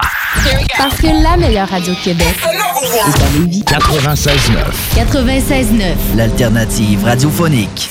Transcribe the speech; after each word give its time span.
Parce 0.78 0.96
que 0.96 1.22
la 1.22 1.36
meilleure 1.36 1.68
radio 1.68 1.92
de 1.92 1.98
Québec 1.98 2.34
est 2.42 3.22
à 3.22 3.28
Lévis. 3.38 3.62
96.9. 3.64 4.38
96.9. 4.96 6.16
L'alternative 6.16 7.04
radiophonique. 7.04 7.90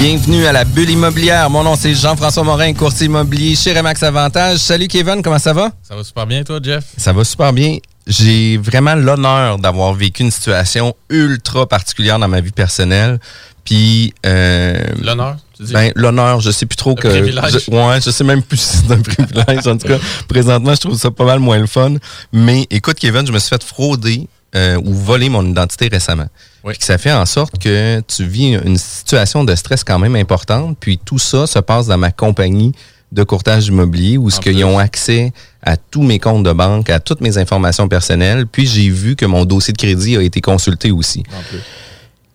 Bienvenue 0.00 0.46
à 0.46 0.52
la 0.52 0.64
bulle 0.64 0.88
immobilière. 0.88 1.50
Mon 1.50 1.62
nom 1.62 1.76
c'est 1.76 1.94
Jean-François 1.94 2.42
Morin, 2.42 2.72
courtier 2.72 3.04
immobilier 3.04 3.54
chez 3.54 3.76
Remax 3.76 4.02
Avantage. 4.02 4.56
Salut 4.56 4.88
Kevin, 4.88 5.20
comment 5.22 5.38
ça 5.38 5.52
va? 5.52 5.72
Ça 5.82 5.94
va 5.94 6.02
super 6.02 6.26
bien, 6.26 6.42
toi, 6.42 6.58
Jeff? 6.62 6.84
Ça 6.96 7.12
va 7.12 7.22
super 7.22 7.52
bien. 7.52 7.76
J'ai 8.06 8.56
vraiment 8.56 8.94
l'honneur 8.94 9.58
d'avoir 9.58 9.92
vécu 9.92 10.22
une 10.22 10.30
situation 10.30 10.94
ultra 11.10 11.66
particulière 11.66 12.18
dans 12.18 12.28
ma 12.28 12.40
vie 12.40 12.50
personnelle. 12.50 13.20
Puis. 13.62 14.14
Euh, 14.24 14.82
l'honneur, 15.02 15.36
tu 15.54 15.64
dis? 15.64 15.72
Ben, 15.74 15.92
l'honneur, 15.94 16.40
je 16.40 16.50
sais 16.50 16.64
plus 16.64 16.76
trop 16.76 16.94
Le 16.96 17.02
que. 17.02 17.08
privilège. 17.08 17.58
Je, 17.66 17.70
ouais, 17.70 18.00
je 18.00 18.10
sais 18.10 18.24
même 18.24 18.42
plus 18.42 18.56
si 18.58 18.78
c'est 18.78 18.92
un 18.94 19.02
privilège. 19.02 19.66
En 19.66 19.76
tout 19.76 19.86
cas, 19.86 19.98
présentement, 20.28 20.74
je 20.74 20.80
trouve 20.80 20.96
ça 20.96 21.10
pas 21.10 21.26
mal 21.26 21.40
moins 21.40 21.58
le 21.58 21.66
fun. 21.66 21.96
Mais 22.32 22.66
écoute, 22.70 22.96
Kevin, 22.98 23.26
je 23.26 23.32
me 23.32 23.38
suis 23.38 23.50
fait 23.50 23.62
frauder 23.62 24.28
euh, 24.54 24.80
ou 24.84 24.92
voler 24.92 25.28
mon 25.28 25.46
identité 25.46 25.88
récemment. 25.88 26.26
Oui. 26.64 26.72
Puis 26.72 26.78
que 26.78 26.84
ça 26.84 26.98
fait 26.98 27.12
en 27.12 27.26
sorte 27.26 27.58
que 27.58 28.00
tu 28.00 28.24
vis 28.24 28.54
une 28.54 28.76
situation 28.76 29.44
de 29.44 29.54
stress 29.54 29.84
quand 29.84 29.98
même 29.98 30.16
importante. 30.16 30.76
Puis 30.78 30.98
tout 30.98 31.18
ça 31.18 31.46
se 31.46 31.58
passe 31.58 31.86
dans 31.86 31.98
ma 31.98 32.10
compagnie 32.10 32.72
de 33.12 33.22
courtage 33.22 33.66
immobilier 33.66 34.18
où 34.18 34.30
ce 34.30 34.40
qu'ils 34.40 34.64
ont 34.64 34.78
accès 34.78 35.32
à 35.62 35.76
tous 35.76 36.02
mes 36.02 36.18
comptes 36.18 36.44
de 36.44 36.52
banque, 36.52 36.90
à 36.90 37.00
toutes 37.00 37.20
mes 37.20 37.38
informations 37.38 37.88
personnelles. 37.88 38.46
Puis 38.46 38.66
j'ai 38.66 38.88
vu 38.88 39.16
que 39.16 39.26
mon 39.26 39.44
dossier 39.44 39.72
de 39.72 39.78
crédit 39.78 40.16
a 40.16 40.22
été 40.22 40.40
consulté 40.40 40.90
aussi. 40.90 41.24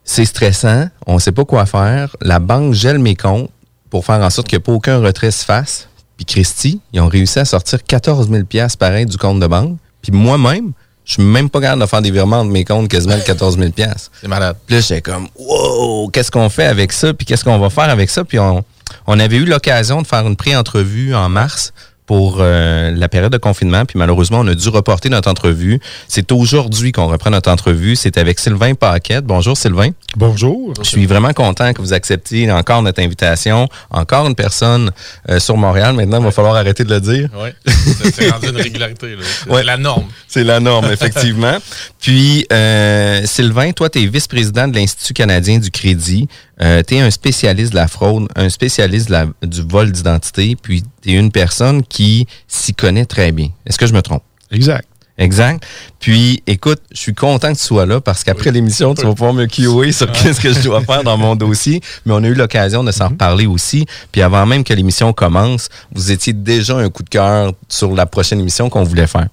C'est 0.04 0.26
stressant, 0.26 0.88
on 1.08 1.16
ne 1.16 1.20
sait 1.20 1.32
pas 1.32 1.46
quoi 1.46 1.66
faire. 1.66 2.16
La 2.22 2.40
banque 2.40 2.74
gèle 2.74 3.00
mes 3.00 3.16
comptes 3.16 3.50
pour 3.90 4.06
faire 4.06 4.22
en 4.22 4.30
sorte 4.30 4.54
ait 4.54 4.60
pas 4.60 4.72
aucun 4.72 5.00
retrait 5.00 5.32
se 5.32 5.44
fasse. 5.44 5.88
Puis 6.18 6.26
Christy, 6.26 6.80
ils 6.94 7.02
ont 7.02 7.08
réussi 7.08 7.40
à 7.40 7.46
sortir 7.46 7.84
14 7.84 8.30
000 8.30 8.44
pareil 8.80 9.06
du 9.06 9.18
compte 9.18 9.40
de 9.40 9.48
banque. 9.48 9.78
Puis 10.02 10.12
moi-même, 10.12 10.74
je 11.06 11.14
suis 11.14 11.24
même 11.24 11.50
pas 11.50 11.62
capable 11.62 11.82
de 11.84 11.88
faire 11.88 12.02
des 12.02 12.12
virements 12.12 12.44
de 12.44 12.50
mes 12.50 12.66
comptes 12.66 12.90
quasiment 12.90 13.16
de 13.16 13.22
14 13.22 13.58
000 13.58 13.72
C'est 14.22 14.28
malade. 14.28 14.58
Puis 14.66 14.76
là, 14.76 14.82
j'étais 14.82 15.02
comme, 15.02 15.28
wow, 15.38 16.10
qu'est-ce 16.10 16.32
qu'on 16.32 16.50
fait 16.50 16.66
avec 16.66 16.92
ça? 16.92 17.14
Puis 17.14 17.26
qu'est-ce 17.26 17.44
qu'on 17.44 17.60
va 17.60 17.70
faire 17.70 17.90
avec 17.90 18.10
ça? 18.10 18.24
Puis 18.26 18.40
on, 18.40 18.64
on 19.06 19.20
avait 19.20 19.38
eu 19.38 19.46
l'occasion 19.46 20.02
de 20.02 20.08
faire 20.08 20.26
une 20.26 20.36
pré-entrevue 20.36 21.14
en 21.14 21.30
mars 21.30 21.74
pour 22.06 22.38
euh, 22.40 22.92
la 22.92 23.10
période 23.10 23.32
de 23.32 23.38
confinement. 23.38 23.86
Puis 23.86 23.98
malheureusement, 23.98 24.40
on 24.42 24.48
a 24.48 24.54
dû 24.56 24.70
reporter 24.70 25.10
notre 25.10 25.30
entrevue. 25.30 25.80
C'est 26.08 26.32
aujourd'hui 26.32 26.92
qu'on 26.92 27.08
reprend 27.08 27.30
notre 27.32 27.50
entrevue. 27.50 27.96
C'est 27.96 28.18
avec 28.18 28.40
Sylvain 28.40 28.76
Paquette. 28.76 29.26
Bonjour 29.26 29.58
Sylvain. 29.58 29.90
Bonjour. 30.16 30.74
Je 30.80 30.88
suis 30.88 31.06
vraiment 31.08 31.34
content 31.34 31.74
que 31.74 31.82
vous 31.82 31.94
acceptiez 31.94 32.52
encore 32.52 32.82
notre 32.84 33.02
invitation. 33.02 33.68
Encore 33.90 34.28
une 34.28 34.36
personne 34.36 34.92
euh, 35.30 35.40
sur 35.40 35.58
Montréal. 35.58 35.96
Maintenant, 35.96 36.20
il 36.20 36.24
va 36.26 36.32
falloir 36.32 36.56
arrêter 36.56 36.84
de 36.84 36.94
le 36.94 37.02
dire. 37.02 37.30
Oui. 37.36 37.50
C'est 38.14 38.30
rendu 38.30 38.50
une 38.50 38.58
régularité. 38.58 39.16
C'est 39.44 39.50
Ouais. 39.50 39.64
la 39.64 39.78
norme. 39.78 40.06
C'est 40.28 40.44
la 40.44 40.60
norme, 40.60 40.92
effectivement. 40.92 41.58
Puis, 42.00 42.46
euh, 42.54 43.22
Sylvain, 43.26 43.72
toi, 43.72 43.90
tu 43.90 44.04
es 44.04 44.06
vice-président 44.06 44.68
de 44.68 44.76
l'Institut 44.76 45.14
canadien 45.14 45.58
du 45.60 45.72
crédit. 45.72 46.28
Euh, 46.62 46.82
tu 46.88 46.96
es 46.96 47.00
un 47.02 47.10
spécialiste 47.12 47.72
de 47.72 47.76
la 47.78 47.88
fraude, 47.88 48.28
un 48.36 48.50
spécialiste 48.50 49.08
de 49.08 49.12
la- 49.14 49.26
du 49.44 49.62
vol 49.64 49.92
d'identité, 49.92 50.56
puis 50.62 50.84
tu 51.06 51.12
es 51.12 51.20
une 51.20 51.32
personne 51.32 51.84
qui 51.84 52.28
s'y 52.48 52.74
connaît 52.74 53.06
très 53.06 53.32
bien. 53.32 53.50
Est-ce 53.66 53.78
que 53.78 53.86
je 53.86 53.94
me 53.94 54.02
trompe? 54.02 54.24
Exact. 54.52 54.88
Exact. 55.18 55.66
Puis, 56.02 56.44
écoute, 56.46 56.82
je 56.92 57.00
suis 57.00 57.14
content 57.14 57.54
que 57.54 57.58
tu 57.58 57.64
sois 57.64 57.86
là 57.86 58.02
parce 58.02 58.26
qu'après 58.26 58.52
l'émission, 58.52 58.94
tu 58.94 59.04
vas 59.04 59.14
pouvoir 59.14 59.34
me 59.34 59.46
QA 59.46 59.94
sur 59.94 60.12
qu'est-ce 60.12 60.42
que 60.42 60.52
je 60.52 60.62
dois 60.62 60.82
faire 60.82 61.04
dans 61.04 61.18
mon 61.18 61.38
dossier. 61.38 61.80
Mais 62.06 62.14
on 62.14 62.22
a 62.22 62.28
eu 62.28 62.34
l'occasion 62.34 62.84
de 62.84 62.92
s'en 62.92 63.08
reparler 63.08 63.46
aussi. 63.46 63.86
Puis, 64.12 64.22
avant 64.22 64.46
même 64.46 64.66
que 64.66 64.74
l'émission 64.74 65.14
commence, 65.14 65.70
vous 65.94 66.12
étiez 66.12 66.34
déjà 66.34 66.76
un 66.76 66.90
coup 66.90 67.02
de 67.02 67.10
cœur 67.10 67.54
sur 67.70 67.94
la 67.94 68.06
prochaine 68.06 68.42
émission 68.42 68.70
qu'on 68.70 68.84
voulait 68.84 69.08
faire. 69.08 69.28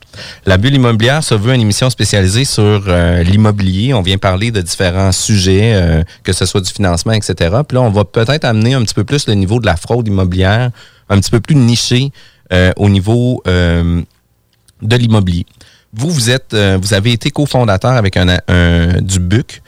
La 0.47 0.57
bulle 0.57 0.75
immobilière 0.75 1.25
se 1.25 1.35
veut 1.35 1.53
une 1.53 1.61
émission 1.61 1.91
spécialisée 1.91 2.45
sur 2.45 2.85
euh, 2.87 3.25
l'immobilier. 3.25 3.93
On 3.93 4.03
vient 4.03 4.19
parler 4.19 4.53
de 4.53 4.61
différents 4.61 5.11
sujets, 5.11 5.73
euh, 5.75 6.05
que 6.23 6.33
ce 6.33 6.47
soit 6.47 6.61
du 6.61 6.71
financement, 6.71 7.13
etc. 7.13 7.35
Puis 7.67 7.75
là, 7.75 7.83
on 7.83 7.91
va 7.91 8.05
peut-être 8.05 8.45
amener 8.45 8.75
un 8.75 8.83
petit 8.83 8.95
peu 8.95 9.05
plus 9.05 9.27
le 9.27 9.35
niveau 9.35 9.59
de 9.59 9.67
la 9.67 9.77
fraude 9.77 10.07
immobilière, 10.07 10.71
un 11.13 11.21
petit 11.21 11.31
peu 11.31 11.41
plus 11.41 11.55
niché 11.55 12.11
euh, 12.53 12.73
au 12.77 12.89
niveau 12.89 13.43
euh, 13.47 14.03
de 14.81 14.97
l'immobilier. 14.97 15.47
Vous, 15.93 16.11
vous 16.11 16.31
êtes, 16.31 16.55
euh, 16.55 16.79
vous 16.81 16.95
avez 16.95 17.13
été 17.13 17.31
cofondateur 17.31 17.93
avec 17.93 18.17
un, 18.17 18.39
un- 18.49 19.01
du 19.03 19.19
BUC, 19.21 19.63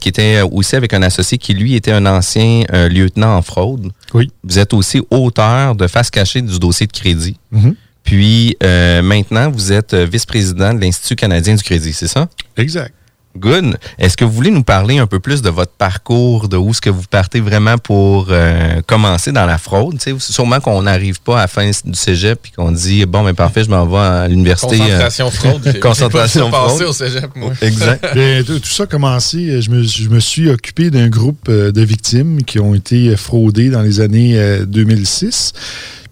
qui 0.00 0.08
était 0.10 0.42
aussi 0.42 0.76
avec 0.76 0.92
un 0.92 1.02
associé 1.02 1.38
qui, 1.38 1.54
lui, 1.54 1.74
était 1.74 1.90
un 1.92 2.04
ancien 2.04 2.64
lieutenant 2.90 3.34
en 3.38 3.40
fraude. 3.42 3.90
Oui. 4.12 4.30
Vous 4.44 4.58
êtes 4.58 4.74
aussi 4.74 5.00
auteur 5.10 5.74
de 5.74 5.86
face 5.86 6.10
cachée 6.10 6.42
du 6.42 6.58
dossier 6.58 6.86
de 6.86 6.92
crédit. 6.92 7.38
Mhm. 7.50 7.74
Puis 8.04 8.56
maintenant, 8.60 9.50
vous 9.50 9.72
êtes 9.72 9.94
vice-président 9.94 10.74
de 10.74 10.80
l'Institut 10.80 11.16
canadien 11.16 11.54
du 11.54 11.62
crédit, 11.62 11.94
c'est 11.94 12.08
ça? 12.08 12.28
Exact. 12.58 12.92
Good. 13.36 13.76
Est-ce 13.98 14.16
que 14.16 14.24
vous 14.24 14.30
voulez 14.32 14.50
nous 14.50 14.62
parler 14.62 14.98
un 14.98 15.06
peu 15.06 15.18
plus 15.18 15.42
de 15.42 15.50
votre 15.50 15.72
parcours, 15.72 16.48
de 16.48 16.56
où 16.56 16.70
est-ce 16.70 16.80
que 16.80 16.90
vous 16.90 17.02
partez 17.10 17.40
vraiment 17.40 17.78
pour 17.78 18.28
euh, 18.30 18.80
commencer 18.86 19.32
dans 19.32 19.44
la 19.46 19.58
fraude? 19.58 19.98
Tu 19.98 20.12
sais, 20.12 20.16
sûrement 20.32 20.60
qu'on 20.60 20.82
n'arrive 20.82 21.20
pas 21.20 21.38
à 21.38 21.40
la 21.42 21.46
fin 21.48 21.68
du 21.68 21.94
cégep 21.94 22.38
et 22.46 22.50
qu'on 22.54 22.70
dit, 22.70 23.04
bon, 23.06 23.22
mais 23.24 23.32
parfait, 23.34 23.64
je 23.64 23.70
m'en 23.70 23.86
vais 23.86 23.98
à 23.98 24.28
l'université. 24.28 24.76
euh, 24.80 24.84
Concentration 25.08 25.30
fraude. 25.30 25.78
Concentration 25.80 26.50
pas 26.50 26.68
fraude. 26.68 26.82
au 26.82 26.92
cégep, 26.92 27.30
moi. 27.34 27.52
Exact. 27.60 28.06
Bien, 28.14 28.42
tout 28.44 28.58
tout 28.60 28.68
ça 28.68 28.84
a 28.84 28.86
commencé, 28.86 29.50
euh, 29.50 29.60
je 29.60 29.70
me, 29.70 29.82
je 29.82 30.08
me 30.08 30.20
suis 30.20 30.48
occupé 30.48 30.90
d'un 30.90 31.08
groupe 31.08 31.50
de 31.50 31.82
victimes 31.82 32.42
qui 32.44 32.60
ont 32.60 32.74
été 32.74 33.16
fraudées 33.16 33.70
dans 33.70 33.82
les 33.82 34.00
années 34.00 34.38
euh, 34.38 34.64
2006. 34.64 35.52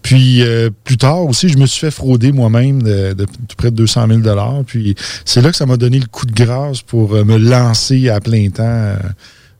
Puis 0.03 0.41
euh, 0.43 0.69
plus 0.83 0.97
tard 0.97 1.25
aussi, 1.25 1.49
je 1.49 1.57
me 1.57 1.65
suis 1.65 1.79
fait 1.79 1.91
frauder 1.91 2.31
moi-même 2.31 2.83
de, 2.83 3.13
de 3.13 3.25
près 3.57 3.71
de 3.71 3.75
200 3.75 4.07
000 4.23 4.37
Puis 4.67 4.95
c'est 5.25 5.41
là 5.41 5.49
que 5.49 5.55
ça 5.57 5.65
m'a 5.65 5.77
donné 5.77 5.97
le 5.99 6.05
coup 6.05 6.25
de 6.25 6.33
grâce 6.33 6.81
pour 6.81 7.15
euh, 7.15 7.23
me 7.23 7.37
lancer 7.37 8.09
à 8.09 8.19
plein 8.19 8.49
temps 8.49 8.63
euh, 8.63 8.95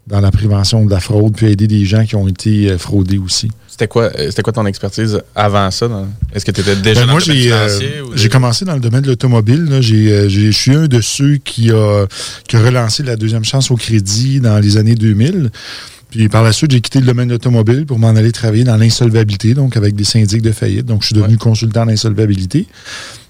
dans 0.06 0.19
la 0.19 0.31
prévention 0.31 0.85
de 0.85 0.91
la 0.91 1.00
fraude, 1.00 1.33
puis 1.33 1.45
aider 1.47 1.65
des 1.65 1.85
gens 1.85 2.03
qui 2.06 2.18
ont 2.18 2.27
été 2.27 2.77
fraudés 2.77 3.18
aussi. 3.18 3.50
C'était 3.69 3.88
quoi, 3.88 4.12
c'était 4.13 4.41
quoi 4.41 4.51
ton 4.51 4.65
expertise 4.65 5.21
avant 5.33 5.71
ça? 5.71 5.88
dans- 5.88 6.07
Est-ce 6.33 6.44
que 6.44 6.51
tu 6.51 6.59
étais 6.59 6.75
déjà 6.75 7.01
Ben, 7.01 7.07
dans 7.07 7.13
moi, 7.13 7.21
le 7.21 7.25
domaine 7.25 7.41
financier 7.41 8.01
ou 8.01 8.12
j'ai 8.13 8.27
commencé 8.27 8.65
dans 8.65 8.73
le 8.73 8.81
domaine 8.81 9.01
de 9.01 9.07
l'automobile. 9.07 9.65
Je 9.79 10.51
suis 10.51 10.75
un 10.75 10.88
de 10.88 11.00
ceux 11.00 11.38
qui 11.38 11.71
a, 11.71 12.06
qui 12.50 12.57
a 12.57 12.62
relancé 12.62 13.01
la 13.03 13.15
deuxième 13.15 13.45
chance 13.45 13.71
au 13.71 13.77
crédit 13.77 14.41
dans 14.41 14.59
les 14.59 14.75
années 14.75 14.95
2000. 14.95 15.50
Puis 16.13 16.30
par 16.30 16.44
la 16.44 16.54
suite, 16.54 16.69
j'ai 16.69 16.80
quitté 16.80 17.00
le 17.00 17.07
domaine 17.07 17.27
de 17.27 17.33
l'automobile 17.33 17.88
pour 17.88 17.98
m'en 17.98 18.10
aller 18.10 18.31
travailler 18.31 18.63
dans 18.63 18.77
l'insolvabilité, 18.77 19.56
donc 19.56 19.75
avec 19.77 19.95
des 19.95 20.04
syndics 20.04 20.44
de 20.44 20.51
faillite. 20.51 20.86
Donc, 20.86 21.01
je 21.01 21.07
suis 21.07 21.15
devenu 21.15 21.38
consultant 21.38 21.81
en 21.81 21.88
insolvabilité. 21.88 22.68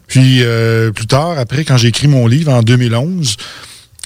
Puis 0.07 0.39
euh, 0.41 0.91
plus 0.91 1.07
tard, 1.07 1.39
après, 1.39 1.63
quand 1.63 1.77
j'ai 1.77 1.87
écrit 1.87 2.09
mon 2.09 2.27
livre 2.27 2.51
en 2.51 2.61
2011, 2.61 3.37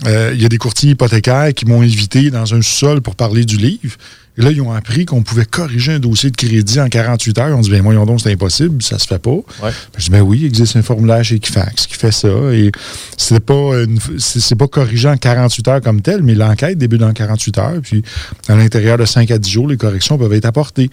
euh, 0.05 0.31
il 0.35 0.39
y 0.39 0.45
a 0.45 0.49
des 0.49 0.59
courtiers 0.59 0.91
hypothécaires 0.91 1.55
qui 1.55 1.65
m'ont 1.65 1.81
invité 1.81 2.29
dans 2.29 2.53
un 2.53 2.61
sous-sol 2.61 3.01
pour 3.01 3.15
parler 3.15 3.45
du 3.45 3.57
livre. 3.57 3.97
Et 4.37 4.41
là, 4.41 4.51
ils 4.51 4.61
ont 4.61 4.71
appris 4.71 5.05
qu'on 5.05 5.23
pouvait 5.23 5.45
corriger 5.45 5.93
un 5.93 5.99
dossier 5.99 6.29
de 6.29 6.35
crédit 6.35 6.79
en 6.79 6.89
48 6.89 7.37
heures. 7.39 7.57
On 7.57 7.61
dit, 7.61 7.71
ben 7.71 7.81
voyons 7.81 8.05
donc, 8.05 8.21
c'est 8.21 8.31
impossible, 8.31 8.81
ça 8.83 8.99
se 8.99 9.07
fait 9.07 9.19
pas. 9.19 9.31
Ouais. 9.31 9.71
Je 9.97 10.05
dis, 10.05 10.09
ben 10.09 10.21
oui, 10.21 10.39
il 10.41 10.45
existe 10.45 10.75
un 10.75 10.81
formulaire 10.81 11.23
chez 11.23 11.35
Equifax 11.35 11.87
qui 11.87 11.95
fait 11.95 12.11
ça. 12.11 12.29
Et 12.53 12.71
c'est 13.17 13.39
pas, 13.39 13.71
c'est 14.17 14.55
pas 14.55 14.67
corrigé 14.67 15.09
en 15.09 15.17
48 15.17 15.67
heures 15.67 15.81
comme 15.81 16.01
tel, 16.01 16.21
mais 16.23 16.35
l'enquête 16.35 16.77
débute 16.77 17.01
dans 17.01 17.13
48 17.13 17.57
heures. 17.57 17.81
Puis, 17.81 18.03
à 18.47 18.55
l'intérieur 18.55 18.97
de 18.97 19.05
5 19.05 19.31
à 19.31 19.37
10 19.37 19.49
jours, 19.49 19.67
les 19.67 19.77
corrections 19.77 20.17
peuvent 20.17 20.33
être 20.33 20.45
apportées. 20.45 20.89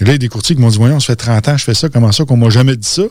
Et 0.00 0.04
là, 0.04 0.10
il 0.10 0.12
y 0.12 0.14
a 0.14 0.18
des 0.18 0.28
courtiers 0.28 0.56
qui 0.56 0.62
m'ont 0.62 0.70
dit, 0.70 0.78
voyons, 0.78 0.98
ça 0.98 1.08
fait 1.08 1.16
30 1.16 1.48
ans 1.48 1.56
je 1.56 1.64
fais 1.64 1.74
ça, 1.74 1.88
comment 1.88 2.12
ça 2.12 2.24
qu'on 2.24 2.36
m'a 2.36 2.50
jamais 2.50 2.76
dit 2.76 2.88
ça? 2.88 3.02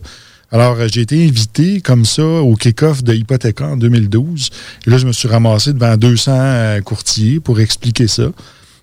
Alors, 0.51 0.77
euh, 0.79 0.87
j'ai 0.91 1.01
été 1.01 1.23
invité 1.25 1.79
comme 1.81 2.05
ça 2.05 2.23
au 2.23 2.55
kick-off 2.55 3.03
de 3.03 3.13
Hypothéca 3.13 3.65
en 3.65 3.77
2012. 3.77 4.49
Et 4.87 4.89
là, 4.89 4.97
je 4.97 5.05
me 5.05 5.11
suis 5.11 5.27
ramassé 5.27 5.73
devant 5.73 5.95
200 5.95 6.31
euh, 6.33 6.81
courtiers 6.81 7.39
pour 7.39 7.59
expliquer 7.59 8.07
ça. 8.07 8.31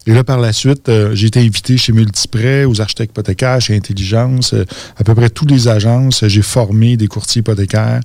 Et 0.07 0.15
là, 0.15 0.23
par 0.23 0.39
la 0.39 0.53
suite, 0.53 0.89
euh, 0.89 1.15
j'ai 1.15 1.27
été 1.27 1.41
invité 1.41 1.77
chez 1.77 1.93
Multiprêt, 1.93 2.65
aux 2.65 2.81
architectes 2.81 3.11
hypothécaires, 3.11 3.61
chez 3.61 3.75
Intelligence, 3.75 4.55
euh, 4.55 4.65
à 4.97 5.03
peu 5.03 5.15
près 5.17 5.31
toutes 5.31 5.51
les 5.51 5.67
agences. 5.67 6.27
J'ai 6.29 6.43
formé 6.43 6.97
des 6.97 7.09
courtiers 7.09 7.41
hypothécaires 7.41 8.01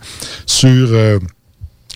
sur 0.48 0.90
euh, 0.94 1.20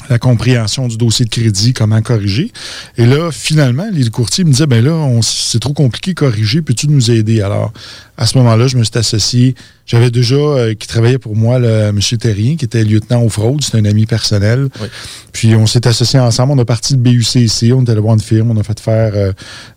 la 0.09 0.19
compréhension 0.19 0.87
du 0.87 0.97
dossier 0.97 1.25
de 1.25 1.29
crédit, 1.29 1.73
comment 1.73 2.01
corriger. 2.01 2.51
Et 2.97 3.05
là, 3.05 3.31
finalement, 3.31 3.87
les 3.91 4.09
courtiers 4.09 4.43
me 4.43 4.51
disaient, 4.51 4.67
ben 4.67 4.83
là, 4.83 5.07
c'est 5.21 5.59
trop 5.59 5.73
compliqué 5.73 6.11
de 6.11 6.19
corriger, 6.19 6.61
peux-tu 6.61 6.87
nous 6.87 7.11
aider? 7.11 7.41
Alors, 7.41 7.71
à 8.17 8.25
ce 8.25 8.37
moment-là, 8.37 8.67
je 8.67 8.77
me 8.77 8.83
suis 8.83 8.97
associé. 8.97 9.55
J'avais 9.85 10.09
déjà, 10.09 10.35
euh, 10.35 10.73
qui 10.73 10.87
travaillait 10.87 11.17
pour 11.19 11.35
moi, 11.35 11.59
le, 11.59 11.67
M. 11.89 11.99
Terrien, 12.19 12.55
qui 12.55 12.65
était 12.65 12.83
lieutenant 12.83 13.21
aux 13.21 13.29
fraudes, 13.29 13.63
c'est 13.63 13.77
un 13.77 13.85
ami 13.85 14.05
personnel. 14.05 14.69
Oui. 14.81 14.87
Puis 15.31 15.53
on 15.55 15.67
s'est 15.67 15.85
associés 15.85 16.19
ensemble, 16.19 16.53
on 16.53 16.57
a 16.59 16.65
parti 16.65 16.95
de 16.95 16.99
BUCC, 16.99 17.71
on 17.73 17.83
était 17.83 17.93
le 17.93 18.01
one 18.01 18.19
firme, 18.19 18.51
on 18.51 18.57
a 18.59 18.63
fait 18.63 18.79
faire 18.79 19.11
euh, 19.15 19.31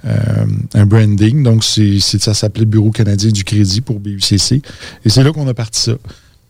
euh, 0.07 0.17
un 0.75 0.87
branding. 0.87 1.43
Donc, 1.43 1.65
c'est- 1.65 1.99
ça 2.01 2.33
s'appelait 2.33 2.65
Bureau 2.65 2.91
canadien 2.91 3.31
du 3.31 3.45
crédit 3.45 3.81
pour 3.81 3.99
BUCC. 4.01 4.63
Et 5.05 5.11
c'est 5.11 5.23
là 5.23 5.33
qu'on 5.33 5.49
a 5.49 5.55
parti 5.55 5.81
ça. 5.83 5.93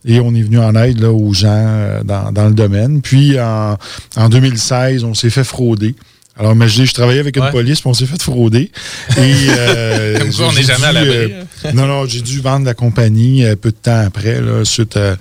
Et 0.05 0.21
on 0.21 0.35
est 0.35 0.43
venu 0.43 0.59
en 0.59 0.75
aide 0.77 1.01
là, 1.01 1.11
aux 1.13 1.33
gens 1.35 1.49
euh, 1.51 2.03
dans, 2.05 2.31
dans 2.33 2.47
le 2.47 2.55
domaine. 2.55 3.03
Puis 3.03 3.39
en, 3.41 3.77
en 4.17 4.29
2016, 4.29 5.05
on 5.05 5.15
s'est 5.15 5.31
fait 5.31 5.45
frauder. 5.45 5.95
Alors, 6.39 6.53
imaginez, 6.53 6.87
je 6.87 6.95
travaillais 6.95 7.19
avec 7.19 7.37
une 7.37 7.43
Ouais. 7.43 7.51
police, 7.51 7.81
puis 7.81 7.91
on 7.91 7.95
s'est 7.95 8.07
fait 8.07 8.23
frauder. 8.23 8.71
Et, 9.17 9.21
euh, 9.49 10.19
Comme 10.21 10.33
quoi, 10.33 10.47
on 10.47 10.53
n'est 10.53 10.63
jamais 10.63 10.85
à 10.87 10.93
l'abri. 10.93 11.33
euh, 11.33 11.73
non, 11.75 11.87
non, 11.89 12.07
j'ai 12.07 12.21
dû 12.21 12.41
vendre 12.41 12.65
la 12.65 12.75
compagnie 12.75 13.45
euh, 13.45 13.57
peu 13.57 13.71
de 13.71 13.77
temps 13.77 14.05
après. 14.07 14.41
Là, 14.41 14.65
suite 14.65 14.97
à- 14.97 15.17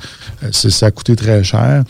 c'est- 0.51 0.69
ça 0.69 0.85
a 0.85 0.91
coûté 0.91 1.15
très 1.15 1.43
cher. 1.43 1.83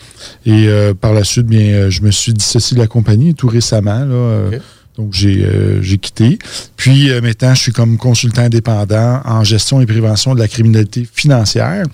Et 0.46 0.68
par 0.98 1.12
la 1.12 1.24
suite, 1.24 1.46
bien, 1.46 1.90
je 1.90 2.00
me 2.00 2.10
suis 2.10 2.32
dissocié 2.32 2.74
de 2.74 2.80
la 2.80 2.86
compagnie 2.86 3.34
tout 3.34 3.48
récemment. 3.48 4.02
Là. 4.06 4.50
Donc, 4.98 5.12
j'ai 5.12 5.44
euh, 5.44 5.80
quitté. 6.02 6.40
Puis, 6.76 7.10
euh, 7.10 7.20
maintenant, 7.20 7.54
je 7.54 7.60
suis 7.62 7.72
comme 7.72 7.96
consultant 7.98 8.42
indépendant 8.42 9.20
en 9.24 9.44
gestion 9.44 9.80
et 9.80 9.86
prévention 9.86 10.34
de 10.34 10.40
la 10.40 10.48
criminalité 10.48 11.08
financière. 11.10 11.84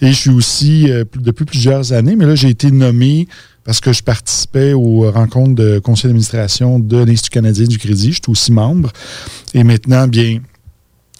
Et 0.00 0.08
je 0.08 0.12
suis 0.14 0.30
aussi, 0.30 0.90
euh, 0.90 1.04
depuis 1.14 1.44
plusieurs 1.44 1.92
années, 1.92 2.16
mais 2.16 2.24
là, 2.24 2.34
j'ai 2.34 2.48
été 2.48 2.70
nommé 2.70 3.28
parce 3.64 3.80
que 3.80 3.92
je 3.92 4.02
participais 4.02 4.72
aux 4.72 5.10
rencontres 5.10 5.54
de 5.54 5.78
conseil 5.78 6.08
d'administration 6.08 6.78
de 6.78 7.04
l'Institut 7.04 7.30
canadien 7.30 7.66
du 7.66 7.78
crédit. 7.78 8.12
Je 8.12 8.20
suis 8.22 8.22
aussi 8.28 8.50
membre. 8.50 8.90
Et 9.52 9.62
maintenant, 9.62 10.08
bien, 10.08 10.40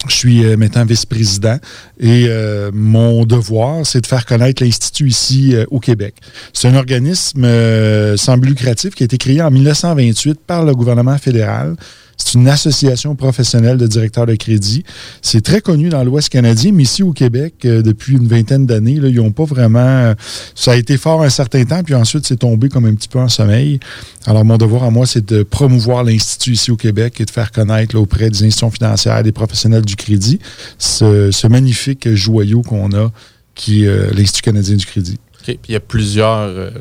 je 0.09 0.15
suis 0.15 0.45
euh, 0.45 0.57
maintenant 0.57 0.85
vice-président 0.85 1.57
et 1.99 2.25
euh, 2.27 2.71
mon 2.73 3.25
devoir, 3.25 3.85
c'est 3.85 4.01
de 4.01 4.07
faire 4.07 4.25
connaître 4.25 4.63
l'Institut 4.63 5.07
ici 5.07 5.55
euh, 5.55 5.65
au 5.69 5.79
Québec. 5.79 6.15
C'est 6.53 6.67
un 6.67 6.75
organisme 6.75 7.47
sans 8.17 8.37
but 8.37 8.49
lucratif 8.49 8.95
qui 8.95 9.03
a 9.03 9.05
été 9.05 9.17
créé 9.17 9.41
en 9.41 9.51
1928 9.51 10.39
par 10.45 10.63
le 10.63 10.73
gouvernement 10.73 11.17
fédéral. 11.17 11.75
C'est 12.17 12.35
une 12.35 12.47
association 12.47 13.15
professionnelle 13.15 13.77
de 13.77 13.87
directeurs 13.87 14.25
de 14.25 14.35
crédit. 14.35 14.83
C'est 15.21 15.41
très 15.41 15.61
connu 15.61 15.89
dans 15.89 16.03
l'Ouest 16.03 16.29
canadien, 16.29 16.71
mais 16.73 16.83
ici 16.83 17.03
au 17.03 17.11
Québec, 17.11 17.55
euh, 17.65 17.81
depuis 17.81 18.13
une 18.13 18.27
vingtaine 18.27 18.65
d'années, 18.65 18.93
ils 18.93 19.15
n'ont 19.15 19.31
pas 19.31 19.43
vraiment... 19.43 19.79
euh, 19.79 20.13
ça 20.53 20.71
a 20.71 20.75
été 20.75 20.97
fort 20.97 21.23
un 21.23 21.29
certain 21.29 21.63
temps, 21.65 21.83
puis 21.83 21.93
ensuite 21.93 22.25
c'est 22.25 22.37
tombé 22.37 22.69
comme 22.69 22.85
un 22.85 22.93
petit 22.93 23.09
peu 23.09 23.19
en 23.19 23.27
sommeil. 23.27 23.79
Alors 24.25 24.45
mon 24.45 24.57
devoir 24.57 24.83
à 24.83 24.91
moi, 24.91 25.05
c'est 25.05 25.25
de 25.25 25.43
promouvoir 25.43 26.03
l'Institut 26.03 26.53
ici 26.53 26.71
au 26.71 26.77
Québec 26.77 27.19
et 27.19 27.25
de 27.25 27.31
faire 27.31 27.51
connaître 27.51 27.97
auprès 27.97 28.29
des 28.29 28.43
institutions 28.43 28.71
financières, 28.71 29.21
des 29.23 29.31
professionnels 29.31 29.85
du 29.85 29.95
crédit, 29.95 30.39
ce, 30.77 31.47
magnifique 31.47 32.13
joyau 32.15 32.61
qu'on 32.61 32.91
a, 32.93 33.11
qui 33.53 33.83
est 33.83 33.87
euh, 33.87 34.11
l'Institut 34.13 34.41
canadien 34.41 34.75
du 34.75 34.85
crédit. 34.85 35.19
OK. 35.39 35.45
Puis 35.45 35.59
il 35.69 35.73
y 35.73 35.75
a 35.75 35.79
plusieurs, 35.79 36.71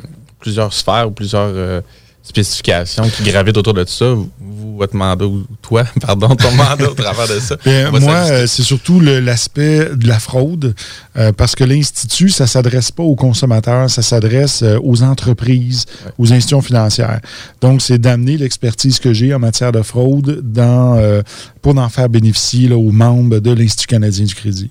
plusieurs 0.40 0.72
sphères 0.72 1.08
ou 1.08 1.10
plusieurs 1.10 1.82
spécifications 2.24 3.08
qui 3.08 3.22
gravitent 3.22 3.56
autour 3.56 3.74
de 3.74 3.84
tout 3.84 3.92
ça. 3.92 4.06
Vous, 4.40 4.76
votre 4.76 4.96
mandat, 4.96 5.24
ou 5.26 5.44
toi, 5.62 5.84
pardon, 6.00 6.34
ton 6.34 6.50
mandat 6.52 6.90
au 6.90 6.94
travers 6.94 7.28
de 7.28 7.38
ça. 7.38 7.56
Bien, 7.64 7.90
moi, 7.90 8.14
euh, 8.14 8.46
c'est 8.46 8.62
surtout 8.62 8.98
l'aspect 9.00 9.90
de 9.94 10.08
la 10.08 10.18
fraude, 10.18 10.74
euh, 11.16 11.32
parce 11.32 11.54
que 11.54 11.62
l'Institut, 11.64 12.30
ça 12.30 12.46
s'adresse 12.46 12.90
pas 12.90 13.02
aux 13.04 13.14
consommateurs, 13.14 13.88
ça 13.88 14.02
s'adresse 14.02 14.62
euh, 14.62 14.78
aux 14.82 15.02
entreprises, 15.02 15.84
Ouais. 16.04 16.12
aux 16.18 16.32
institutions 16.32 16.62
financières. 16.62 17.20
Donc, 17.60 17.82
c'est 17.82 17.98
d'amener 17.98 18.36
l'expertise 18.36 18.98
que 18.98 19.12
j'ai 19.12 19.32
en 19.34 19.38
matière 19.38 19.70
de 19.70 19.82
fraude 19.82 20.40
dans, 20.42 20.96
euh, 20.96 21.22
pour 21.62 21.76
en 21.78 21.88
faire 21.88 22.08
bénéficier 22.08 22.68
là, 22.68 22.76
aux 22.76 22.90
membres 22.90 23.38
de 23.38 23.50
l'Institut 23.52 23.86
canadien 23.86 24.24
du 24.24 24.34
crédit. 24.34 24.70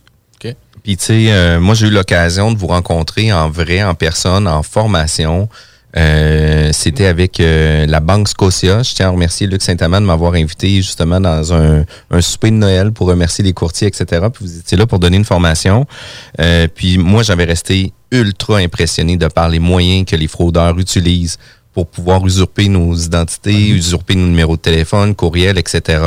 Puis, 0.84 0.98
tu 0.98 1.06
sais, 1.06 1.26
euh, 1.32 1.62
moi, 1.62 1.76
j'ai 1.76 1.88
eu 1.88 1.92
l'occasion 1.92 2.52
de 2.52 2.58
vous 2.58 2.68
rencontrer 2.68 3.32
en 3.32 3.50
vrai, 3.50 3.82
en 3.84 3.96
personne, 3.96 4.50
en 4.50 4.64
formation. 4.64 5.48
Euh, 5.96 6.70
C'était 6.74 7.06
avec 7.06 7.40
euh, 7.40 7.86
la 7.86 8.00
Banque 8.00 8.28
Scotia. 8.28 8.84
Je 8.84 8.94
tiens 8.94 9.08
à 9.08 9.10
remercier 9.12 9.48
Luc 9.48 9.62
Saint-Amand 9.62 10.02
de 10.02 10.06
m'avoir 10.06 10.34
invité 10.34 10.78
justement 10.78 11.20
dans 11.20 11.54
un, 11.54 11.86
un 12.10 12.22
souper 12.22 12.52
de 12.52 12.56
Noël 12.56 12.92
pour 12.92 13.08
remercier 13.08 13.44
les 13.44 13.54
courtiers, 13.54 13.88
etc. 13.88 14.28
Puis 14.34 14.46
vous 14.46 14.60
étiez 14.60 14.78
là 14.78 14.86
pour 14.86 15.00
donner 15.00 15.18
une 15.18 15.26
formation. 15.26 15.86
Euh, 16.40 16.68
puis 16.74 16.98
moi, 16.98 17.24
j'avais 17.24 17.46
resté 17.46 17.94
ultra 18.12 18.58
impressionné 18.58 19.18
de 19.18 19.28
par 19.28 19.50
les 19.50 19.60
moyens 19.60 20.06
que 20.06 20.16
les 20.16 20.28
fraudeurs 20.28 20.78
utilisent 20.80 21.38
pour 21.74 21.88
pouvoir 21.88 22.26
usurper 22.26 22.70
nos 22.70 22.96
identités, 22.96 23.70
usurper 23.70 24.16
nos 24.16 24.28
numéros 24.28 24.56
de 24.56 24.62
téléphone, 24.62 25.16
courriel, 25.16 25.58
etc. 25.58 26.04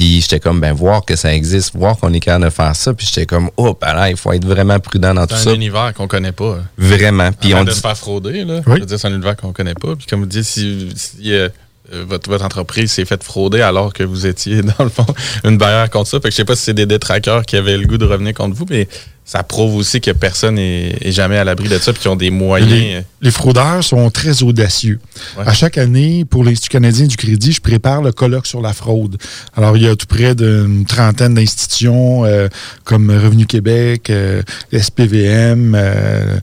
Puis 0.00 0.22
j'étais 0.22 0.40
comme, 0.40 0.60
ben, 0.60 0.72
voir 0.72 1.04
que 1.04 1.14
ça 1.14 1.34
existe, 1.34 1.76
voir 1.76 1.94
qu'on 1.94 2.10
est 2.14 2.20
capable 2.20 2.46
de 2.46 2.50
faire 2.50 2.74
ça. 2.74 2.94
Puis 2.94 3.06
j'étais 3.06 3.26
comme, 3.26 3.50
oh, 3.58 3.76
ben 3.78 3.92
là, 3.92 4.08
il 4.08 4.16
faut 4.16 4.32
être 4.32 4.46
vraiment 4.46 4.80
prudent 4.80 5.12
dans 5.12 5.26
tout 5.26 5.34
C'est 5.36 5.44
ça. 5.44 5.50
un 5.50 5.56
univers 5.56 5.92
qu'on 5.92 6.08
connaît 6.08 6.32
pas. 6.32 6.56
Vraiment. 6.78 7.30
Puis 7.32 7.54
on 7.54 7.64
de 7.64 7.68
dit, 7.68 7.76
se 7.76 7.82
faire 7.82 7.98
frauder, 7.98 8.46
là. 8.46 8.62
Oui. 8.66 8.82
C'est 8.88 9.04
un 9.04 9.10
univers 9.10 9.36
qu'on 9.36 9.52
connaît 9.52 9.74
pas. 9.74 9.94
Puis 9.96 10.06
comme 10.06 10.20
vous 10.20 10.26
dites, 10.26 10.44
si, 10.44 10.88
si, 10.96 11.34
euh, 11.34 11.50
votre, 11.92 12.30
votre 12.30 12.46
entreprise 12.46 12.90
s'est 12.90 13.04
faite 13.04 13.22
frauder 13.22 13.60
alors 13.60 13.92
que 13.92 14.02
vous 14.02 14.24
étiez, 14.26 14.62
dans 14.78 14.84
le 14.84 14.88
fond, 14.88 15.04
une 15.44 15.58
barrière 15.58 15.90
contre 15.90 16.08
ça. 16.08 16.18
Fait 16.18 16.28
que 16.28 16.30
je 16.30 16.36
sais 16.36 16.44
pas 16.46 16.56
si 16.56 16.62
c'est 16.62 16.72
des 16.72 16.86
détraqueurs 16.86 17.44
qui 17.44 17.58
avaient 17.58 17.76
le 17.76 17.86
goût 17.86 17.98
de 17.98 18.06
revenir 18.06 18.32
contre 18.32 18.56
vous, 18.56 18.64
mais 18.70 18.88
ça 19.32 19.44
prouve 19.44 19.76
aussi 19.76 20.00
que 20.00 20.10
personne 20.10 20.58
est, 20.58 21.06
est 21.06 21.12
jamais 21.12 21.36
à 21.38 21.44
l'abri 21.44 21.68
de 21.68 21.78
ça 21.78 21.92
puis 21.92 22.02
qu'ils 22.02 22.10
ont 22.10 22.16
des 22.16 22.30
moyens. 22.30 22.68
Les, 22.68 23.00
les 23.22 23.30
fraudeurs 23.30 23.84
sont 23.84 24.10
très 24.10 24.42
audacieux. 24.42 24.98
Ouais. 25.38 25.44
À 25.46 25.52
chaque 25.52 25.78
année, 25.78 26.24
pour 26.24 26.42
l'Institut 26.42 26.70
canadien 26.70 27.06
du 27.06 27.16
crédit, 27.16 27.52
je 27.52 27.60
prépare 27.60 28.02
le 28.02 28.10
colloque 28.10 28.48
sur 28.48 28.60
la 28.60 28.72
fraude. 28.72 29.18
Alors, 29.56 29.76
il 29.76 29.84
y 29.84 29.88
a 29.88 29.94
tout 29.94 30.06
près 30.08 30.34
d'une 30.34 30.84
trentaine 30.84 31.34
d'institutions 31.34 32.24
euh, 32.24 32.48
comme 32.82 33.08
Revenu 33.08 33.46
Québec, 33.46 34.10
euh, 34.10 34.42
SPVM, 34.76 35.74
euh, 35.76 36.38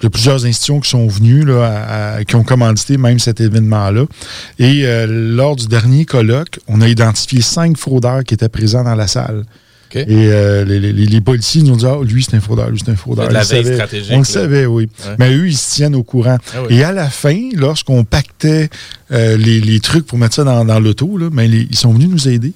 il 0.00 0.04
y 0.04 0.06
a 0.06 0.10
plusieurs 0.10 0.44
institutions 0.44 0.80
qui 0.80 0.90
sont 0.90 1.06
venues, 1.08 1.44
là, 1.44 1.64
à- 1.64 2.14
à- 2.16 2.24
qui 2.24 2.34
ont 2.36 2.42
commandité 2.44 2.96
même 2.98 3.18
cet 3.18 3.40
événement-là. 3.40 4.04
Et 4.58 4.82
euh, 4.84 5.06
lors 5.08 5.56
du 5.56 5.66
dernier 5.68 6.04
colloque, 6.04 6.58
on 6.68 6.80
a 6.82 6.88
identifié 6.88 7.40
cinq 7.42 7.78
fraudeurs 7.78 8.24
qui 8.24 8.34
étaient 8.34 8.48
présents 8.50 8.84
dans 8.84 8.94
la 8.94 9.06
salle. 9.06 9.44
Et 9.96 10.06
euh, 10.08 10.64
les, 10.64 10.78
les- 10.80 10.92
les 10.92 11.20
policiers 11.20 11.62
nous 11.62 11.72
ont 11.72 11.76
dit 11.76 11.86
Ah, 11.86 11.98
lui, 12.04 12.22
c'est 12.22 12.36
un 12.36 12.40
fraudeur, 12.40 12.70
lui, 12.70 12.80
c'est 12.84 12.90
un 12.90 12.96
fraudeur. 12.96 13.28
De 13.28 13.34
la 13.34 13.42
Ils 13.42 13.46
veille 13.48 13.64
savaient. 13.64 13.74
stratégique, 13.76 14.12
On 14.14 14.18
le 14.18 14.24
savait, 14.24 14.66
oui. 14.66 14.88
Ouais. 15.06 15.14
Mais 15.18 15.34
eux, 15.34 15.48
ils 15.48 15.56
se 15.56 15.74
tiennent 15.74 15.94
au 15.94 16.02
courant. 16.02 16.38
Ah 16.54 16.58
oui. 16.68 16.76
Et 16.76 16.84
à 16.84 16.92
la 16.92 17.08
fin, 17.10 17.36
lorsqu'on 17.54 18.04
pactait 18.04 18.68
euh, 19.12 19.36
les, 19.36 19.60
les 19.60 19.80
trucs 19.80 20.06
pour 20.06 20.18
mettre 20.18 20.34
ça 20.36 20.44
dans, 20.44 20.64
dans 20.64 20.80
l'auto, 20.80 21.16
là, 21.18 21.28
ben, 21.30 21.50
ils 21.52 21.76
sont 21.76 21.92
venus 21.92 22.08
nous 22.08 22.28
aider. 22.28 22.52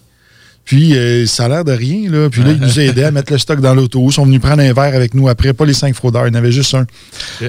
Puis, 0.64 0.97
euh, 0.97 1.26
ça 1.26 1.44
a 1.44 1.49
l'air 1.49 1.64
de 1.64 1.73
rien. 1.73 2.11
Là. 2.11 2.28
Puis 2.30 2.42
là, 2.42 2.52
ils 2.52 2.61
nous 2.61 2.80
aidaient 2.80 3.04
à 3.04 3.11
mettre 3.11 3.33
le 3.33 3.38
stock 3.38 3.61
dans 3.61 3.75
l'auto. 3.75 4.04
Ils 4.09 4.12
sont 4.12 4.25
venus 4.25 4.40
prendre 4.40 4.62
un 4.62 4.73
verre 4.73 4.94
avec 4.94 5.14
nous 5.14 5.28
après. 5.28 5.52
Pas 5.52 5.64
les 5.66 5.75
cinq 5.75 5.94
fraudeurs, 5.94 6.26
il 6.26 6.30
y 6.33 6.37
en 6.37 6.38
avait 6.38 6.52
juste 6.52 6.75
un. 6.75 6.87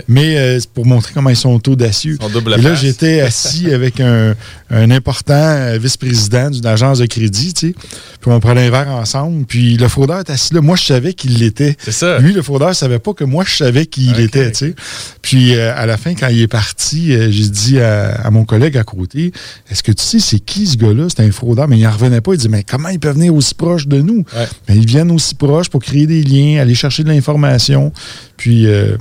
Mais 0.08 0.38
euh, 0.38 0.60
pour 0.74 0.86
montrer 0.86 1.12
comment 1.14 1.30
ils 1.30 1.36
sont 1.36 1.62
audacieux. 1.70 2.18
Et 2.58 2.62
là, 2.62 2.76
j'étais 2.76 3.22
assis 3.22 3.72
avec 3.72 4.00
un, 4.00 4.36
un 4.70 4.92
important 4.92 5.34
euh, 5.34 5.78
vice-président 5.82 6.50
d'une 6.50 6.66
agence 6.66 7.00
de 7.00 7.06
crédit, 7.06 7.54
tu 7.54 7.70
sais. 7.70 7.76
Puis 8.22 8.32
on 8.32 8.40
prenait 8.40 8.68
un 8.68 8.72
verre 8.72 8.90
ensemble. 8.90 9.46
Puis 9.46 9.78
le 9.78 9.88
fraudeur 9.88 10.20
est 10.20 10.30
assis 10.30 10.54
là. 10.54 10.62
Moi, 10.62 10.76
je 10.76 10.84
savais 10.84 11.14
qu'il 11.14 11.38
l'était. 11.38 11.78
C'est 11.80 11.92
ça. 11.92 12.20
Lui, 12.20 12.34
le 12.34 12.42
fraudeur, 12.42 12.76
savait 12.76 13.00
pas 13.00 13.14
que 13.14 13.24
moi, 13.24 13.44
je 13.48 13.56
savais 13.56 13.86
qui 13.86 14.06
il 14.08 14.12
Ok, 14.14 14.20
était, 14.20 14.48
ok. 14.48 14.52
tu 14.52 14.58
sais. 14.58 14.76
Puis 15.22 15.56
euh, 15.56 15.74
à 15.76 15.86
la 15.86 15.98
fin, 15.98 16.14
quand 16.16 16.28
il 16.28 16.42
est 16.42 16.48
parti, 16.48 17.12
j'ai 17.32 17.50
dit 17.50 17.80
à, 17.80 18.16
à 18.24 18.30
mon 18.32 18.46
collègue 18.46 18.78
à 18.78 18.84
côté, 18.84 19.32
est-ce 19.72 19.84
que 19.84 19.92
tu 19.92 20.04
sais 20.04 20.20
c'est 20.20 20.40
qui 20.40 20.68
ce 20.68 20.78
gars-là? 20.78 21.08
C'est 21.10 21.24
un 21.24 21.32
fraudeur. 21.32 21.68
Mais 21.68 21.78
il 21.78 21.88
en 21.88 21.92
revenait 21.92 22.22
pas. 22.22 22.34
Il 22.34 22.40
dit, 22.40 22.50
mais 22.50 22.64
comment 22.64 22.90
il 22.90 23.00
peut 23.06 23.14
venir 23.14 23.34
aussi 23.34 23.54
proche 23.54 23.88
de 23.88 24.02
nous? 24.02 24.24
Ouais. 24.36 24.48
Mais 24.68 24.76
ils 24.76 24.86
viennent 24.86 25.12
aussi 25.12 25.36
proche 25.36 25.70
pour 25.70 25.82
créer 25.82 26.08
des 26.08 26.24
liens, 26.24 26.62
aller 26.62 26.76
chercher 26.76 27.04
de 27.04 27.10
l'information. 27.10 27.92
Puis, 28.38 28.68
euh, 28.68 28.98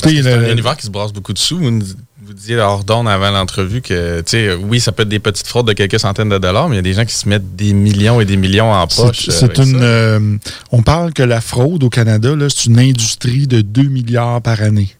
écoutez, 0.00 0.22
C'est 0.22 0.32
un 0.32 0.52
univers 0.52 0.76
qui 0.76 0.86
se 0.86 0.90
brasse 0.90 1.12
beaucoup 1.12 1.32
de 1.32 1.38
sous. 1.38 1.58
Vous, 1.58 2.34
disiez 2.34 2.58
hors 2.58 2.84
d'onde 2.84 3.08
avant 3.08 3.30
l'entrevue 3.30 3.80
que, 3.80 4.18
tu 4.18 4.32
sais, 4.32 4.52
oui, 4.52 4.80
ça 4.80 4.92
peut 4.92 5.04
être 5.04 5.08
des 5.08 5.18
petites 5.18 5.46
fraudes 5.46 5.66
de 5.66 5.72
quelques 5.72 5.98
centaines 5.98 6.28
de 6.28 6.36
dollars, 6.36 6.68
mais 6.68 6.74
il 6.74 6.76
y 6.76 6.80
a 6.80 6.82
des 6.82 6.92
gens 6.92 7.06
qui 7.06 7.14
se 7.14 7.26
mettent 7.26 7.56
des 7.56 7.72
millions 7.72 8.20
et 8.20 8.26
des 8.26 8.36
millions 8.36 8.70
en 8.70 8.86
poche. 8.86 9.30
C'est 9.30 9.44
avec 9.44 9.58
une. 9.58 9.80
euh, 9.80 10.36
on 10.70 10.82
parle 10.82 11.14
que 11.14 11.22
la 11.22 11.40
fraude 11.40 11.82
au 11.82 11.88
Canada, 11.88 12.34
c'est 12.50 12.66
une 12.66 12.78
industrie 12.78 13.46
de 13.46 13.62
2 13.62 13.82
milliards 13.84 14.42
par 14.42 14.60
année. 14.60 14.90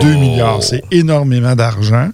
2 0.00 0.14
milliards, 0.16 0.62
c'est 0.62 0.82
énormément 0.90 1.54
d'argent. 1.54 2.08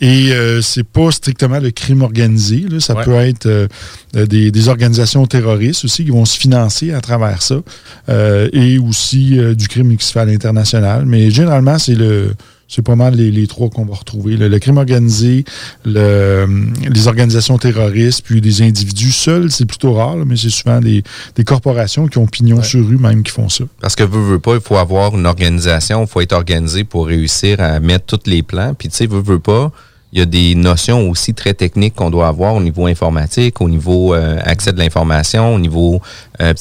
Et 0.00 0.30
euh, 0.32 0.62
c'est 0.62 0.84
pas 0.84 1.10
strictement 1.10 1.58
le 1.58 1.70
crime 1.70 2.02
organisé. 2.02 2.64
là. 2.70 2.78
Ça 2.80 2.94
Ouais. 2.94 3.04
peut 3.04 3.14
être 3.16 3.46
euh, 3.46 3.66
euh, 4.16 4.26
des, 4.26 4.50
des 4.50 4.68
organisations 4.68 5.26
terroristes 5.26 5.84
aussi 5.84 6.04
qui 6.04 6.10
vont 6.10 6.24
se 6.24 6.38
financer 6.38 6.92
à 6.92 7.00
travers 7.00 7.42
ça. 7.42 7.56
Euh, 8.08 8.48
et 8.52 8.78
aussi 8.78 9.36
du 9.56 9.68
crime 9.68 9.96
qui 9.96 10.06
se 10.06 10.12
fait 10.12 10.20
à 10.20 10.24
l'international. 10.24 11.04
Mais 11.06 11.30
généralement, 11.30 11.78
c'est 11.78 11.94
le. 11.94 12.34
C'est 12.68 12.82
pas 12.82 12.96
mal 12.96 13.14
les, 13.14 13.30
les 13.30 13.46
trois 13.46 13.70
qu'on 13.70 13.86
va 13.86 13.94
retrouver. 13.94 14.36
Le, 14.36 14.48
le 14.48 14.58
crime 14.58 14.76
organisé, 14.76 15.44
le, 15.86 16.46
les 16.86 17.08
organisations 17.08 17.56
terroristes, 17.56 18.22
puis 18.22 18.42
des 18.42 18.60
individus 18.60 19.10
seuls, 19.10 19.50
c'est 19.50 19.64
plutôt 19.64 19.94
rare, 19.94 20.16
là, 20.16 20.24
mais 20.26 20.36
c'est 20.36 20.50
souvent 20.50 20.78
des, 20.78 21.02
des 21.34 21.44
corporations 21.44 22.06
qui 22.08 22.18
ont 22.18 22.26
pignon 22.26 22.62
sur 22.62 22.86
rue 22.86 22.98
même 22.98 23.22
qui 23.22 23.32
font 23.32 23.48
ça. 23.48 23.64
Parce 23.80 23.96
que 23.96 24.04
veut, 24.04 24.22
veut 24.22 24.38
pas, 24.38 24.54
il 24.54 24.60
faut 24.60 24.76
avoir 24.76 25.16
une 25.16 25.26
organisation, 25.26 26.02
il 26.02 26.06
faut 26.06 26.20
être 26.20 26.34
organisé 26.34 26.84
pour 26.84 27.06
réussir 27.06 27.60
à 27.60 27.80
mettre 27.80 28.18
tous 28.18 28.30
les 28.30 28.42
plans. 28.42 28.74
Puis 28.74 28.88
tu 28.88 28.96
sais, 28.96 29.06
veut, 29.06 29.22
veut 29.22 29.38
pas, 29.38 29.72
il 30.12 30.18
y 30.18 30.22
a 30.22 30.24
des 30.24 30.54
notions 30.54 31.10
aussi 31.10 31.34
très 31.34 31.52
techniques 31.52 31.94
qu'on 31.94 32.08
doit 32.10 32.28
avoir 32.28 32.54
au 32.54 32.60
niveau 32.62 32.86
informatique, 32.86 33.60
au 33.60 33.68
niveau 33.68 34.14
euh, 34.14 34.38
accès 34.42 34.72
de 34.72 34.78
l'information, 34.78 35.54
au 35.54 35.58
niveau 35.58 36.00
euh, 36.40 36.54
PR, 36.54 36.58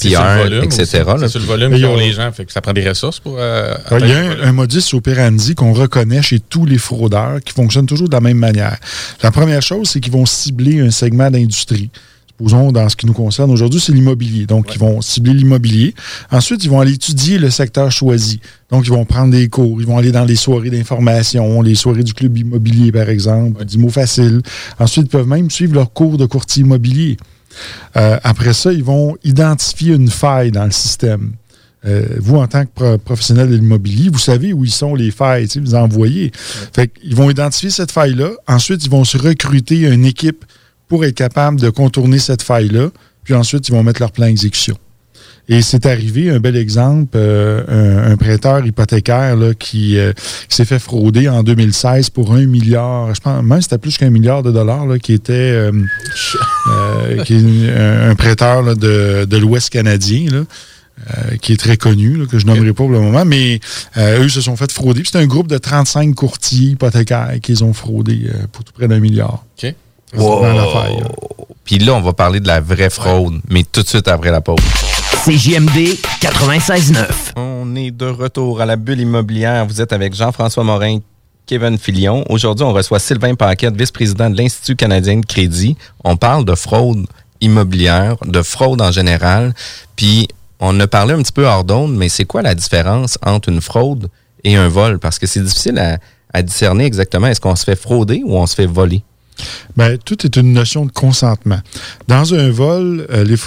etc. 0.64 1.04
C'est 1.20 1.28
sur 1.30 1.40
le 1.40 1.46
volume 1.46 1.72
qu'ont 1.82 1.96
les 1.96 2.12
gens. 2.12 2.30
Fait 2.34 2.44
que 2.46 2.52
ça 2.52 2.60
prend 2.62 2.74
des 2.74 2.88
ressources 2.88 3.20
pour. 3.20 3.36
euh, 3.40 3.74
Ouais, 3.92 4.00
Il 4.02 4.10
y 4.10 4.12
a 4.14 4.48
un 4.48 4.52
modus 4.52 4.84
operandi 4.94 5.56
qu'on 5.56 5.72
reconnaît 5.74 6.22
chez 6.22 6.40
tous 6.40 6.66
les 6.66 6.78
fraudeurs 6.78 7.40
qui 7.46 7.54
fonctionne 7.54 7.86
toujours 7.86 8.10
de 8.10 8.14
la 8.16 8.22
même 8.22 8.38
manière. 8.38 8.76
La 9.24 9.32
première 9.32 9.62
chose, 9.62 9.90
c'est 9.90 10.02
qu'ils 10.02 10.12
vont 10.12 10.26
cibler 10.26 10.82
un 10.82 10.92
segment 10.92 11.32
d'industrie. 11.32 11.90
Supposons, 12.40 12.72
dans 12.72 12.88
ce 12.88 12.96
qui 12.96 13.08
nous 13.08 13.14
concerne 13.14 13.50
aujourd'hui, 13.50 13.80
c'est 13.80 13.92
l'immobilier. 13.92 14.46
Donc, 14.46 14.76
ils 14.76 14.80
vont 14.80 15.02
cibler 15.02 15.34
l'immobilier. 15.34 15.96
Ensuite, 16.30 16.64
ils 16.64 16.70
vont 16.70 16.80
aller 16.80 16.94
étudier 16.94 17.40
le 17.40 17.50
secteur 17.50 17.92
choisi. 17.92 18.40
Donc, 18.70 18.86
ils 18.86 18.92
vont 18.92 19.06
prendre 19.06 19.32
des 19.32 19.48
cours. 19.48 19.82
Ils 19.82 19.88
vont 19.88 19.98
aller 19.98 20.12
dans 20.12 20.24
les 20.24 20.36
soirées 20.36 20.70
d'information, 20.70 21.64
les 21.64 21.74
soirées 21.74 22.04
du 22.04 22.14
club 22.14 22.38
immobilier, 22.38 22.92
par 22.92 23.10
exemple, 23.10 23.66
du 23.66 23.80
mot 23.80 23.90
facile. 23.90 24.42
Ensuite, 24.78 25.06
ils 25.08 25.10
peuvent 25.10 25.28
même 25.28 25.50
suivre 25.50 25.74
leur 25.74 25.92
cours 25.92 26.20
de 26.20 26.28
courtier 26.28 26.62
immobilier. 26.62 27.18
Euh, 27.96 28.20
après 28.24 28.54
ça, 28.54 28.72
ils 28.72 28.84
vont 28.84 29.18
identifier 29.24 29.96
une 29.96 30.10
faille 30.10 30.52
dans 30.52 30.66
le 30.66 30.72
système. 30.72 31.32
Euh, 31.88 32.06
vous, 32.20 32.36
en 32.38 32.46
tant 32.48 32.66
que 32.66 32.70
pro- 32.76 32.98
professionnel 33.00 33.50
de 33.50 33.56
l'immobilier, 33.56 34.10
vous 34.12 34.20
savez 34.20 34.54
où 34.54 34.64
ils 34.64 34.72
sont 34.72 34.94
les 34.94 35.10
failles, 35.10 35.48
vous 35.60 35.74
en 35.74 35.88
voyez. 35.88 36.32
Fait 36.74 36.92
ils 37.04 37.16
vont 37.16 37.32
identifier 37.32 37.72
cette 37.72 37.92
faille-là. 37.92 38.30
Ensuite, 38.48 38.84
ils 38.86 38.92
vont 38.92 39.06
se 39.06 39.18
recruter 39.18 39.88
une 39.88 40.06
équipe 40.06 40.46
pour 40.88 41.06
être 41.06 41.16
capable 41.16 41.60
de 41.60 41.70
contourner 41.70 42.20
cette 42.20 42.42
faille-là. 42.42 42.90
Puis 43.24 43.34
ensuite, 43.34 43.68
ils 43.68 43.72
vont 43.72 43.84
mettre 43.84 44.02
leur 44.02 44.12
plan 44.12 44.26
d'exécution. 44.28 44.78
Et 45.50 45.62
c'est 45.62 45.86
arrivé, 45.86 46.30
un 46.30 46.40
bel 46.40 46.58
exemple, 46.58 47.12
euh, 47.16 47.64
un, 48.08 48.12
un 48.12 48.18
prêteur 48.18 48.66
hypothécaire 48.66 49.38
là, 49.38 49.54
qui, 49.54 49.98
euh, 49.98 50.12
qui 50.50 50.56
s'est 50.58 50.66
fait 50.66 50.80
frauder 50.80 51.30
en 51.30 51.42
2016 51.42 52.10
pour 52.10 52.34
un 52.34 52.46
milliard, 52.46 53.16
je 53.16 53.22
pense 53.22 53.42
même 53.44 53.62
c'était 53.62 53.78
plus 53.78 53.98
qu'un 53.98 54.10
milliard 54.10 54.44
de 54.44 54.52
dollars, 54.52 54.86
là, 54.86 55.00
qui 55.00 55.14
était 55.14 55.34
euh, 55.34 55.72
qui 57.24 57.36
est 57.36 57.72
un, 57.72 58.10
un 58.10 58.16
prêteur 58.16 58.62
là, 58.62 58.76
de, 58.76 59.24
de 59.24 59.38
l'Ouest 59.38 59.70
canadien. 59.70 60.26
Là. 60.32 60.40
euh, 61.12 61.38
qui 61.38 61.54
est 61.54 61.58
très 61.58 61.78
connu, 61.78 62.18
là, 62.18 62.26
que 62.26 62.40
je 62.40 62.46
nommerai 62.46 62.70
pas 62.74 62.84
pour 62.84 62.90
le 62.90 63.00
moment, 63.00 63.24
mais 63.24 63.60
euh, 63.98 64.24
eux 64.24 64.30
se 64.30 64.42
sont 64.42 64.56
fait 64.56 64.72
frauder. 64.72 65.04
C'est 65.06 65.20
un 65.20 65.28
groupe 65.28 65.48
de 65.48 65.58
35 65.60 66.14
courtiers 66.16 66.70
hypothécaires 66.72 67.36
qu'ils 67.42 67.64
ont 67.64 67.74
fraudé 67.74 68.24
euh, 68.34 68.48
pour 68.52 68.64
tout 68.64 68.74
près 68.74 68.88
d'un 68.88 69.00
milliard. 69.00 69.46
Dans 70.16 70.42
l'affaire, 70.42 71.00
là. 71.02 71.08
Puis 71.64 71.80
là, 71.80 71.94
on 71.96 72.02
va 72.02 72.14
parler 72.14 72.40
de 72.40 72.48
la 72.48 72.62
vraie 72.62 72.90
fraude, 72.90 73.42
mais 73.50 73.64
tout 73.70 73.82
de 73.84 73.88
suite 73.88 74.08
après 74.08 74.32
la 74.32 74.40
pause. 74.40 74.56
CJMD 75.26 75.98
96.9. 76.22 77.06
On 77.36 77.76
est 77.76 77.92
de 77.92 78.06
retour 78.06 78.62
à 78.62 78.66
la 78.66 78.78
bulle 78.78 79.02
immobilière. 79.02 79.66
Vous 79.66 79.82
êtes 79.82 79.92
avec 79.92 80.16
Jean-François 80.16 80.64
Morin, 80.64 81.00
Kevin 81.46 81.78
Filion. 81.78 82.24
Aujourd'hui, 82.30 82.64
on 82.66 82.72
reçoit 82.72 83.00
Sylvain 83.00 83.36
Paquette, 83.36 83.76
vice-président 83.76 84.30
de 84.30 84.38
l'Institut 84.38 84.78
canadien 84.78 85.18
de 85.18 85.26
crédit. 85.26 85.76
On 86.06 86.16
parle 86.16 86.46
de 86.46 86.56
fraude 86.56 87.06
immobilière, 87.42 88.16
de 88.26 88.42
fraude 88.42 88.82
en 88.82 88.92
général. 88.94 89.54
Puis, 89.98 90.30
on 90.62 90.80
a 90.80 90.88
parlé 90.88 91.14
un 91.16 91.22
petit 91.22 91.34
peu 91.34 91.46
hors 91.46 91.66
d'onde, 91.66 91.96
mais 91.96 92.08
c'est 92.08 92.26
quoi 92.26 92.42
la 92.42 92.56
différence 92.56 93.18
entre 93.26 93.50
une 93.50 93.60
fraude 93.62 94.10
et 94.46 94.56
un 94.56 94.70
vol? 94.70 95.00
Parce 95.00 95.20
que 95.20 95.28
c'est 95.28 95.42
difficile 95.44 95.78
à, 95.80 95.98
à 96.34 96.42
discerner 96.42 96.86
exactement. 96.86 97.28
Est-ce 97.28 97.42
qu'on 97.42 97.58
se 97.58 97.66
fait 97.66 97.76
frauder 97.76 98.22
ou 98.26 98.38
on 98.38 98.46
se 98.48 98.56
fait 98.56 98.66
voler? 98.68 99.04
Ben, 99.76 99.98
tout 99.98 100.26
est 100.26 100.36
une 100.36 100.54
notion 100.54 100.86
de 100.86 100.92
consentement. 100.92 101.60
Dans 102.08 102.34
un 102.34 102.50
vol, 102.50 103.06
euh, 103.12 103.38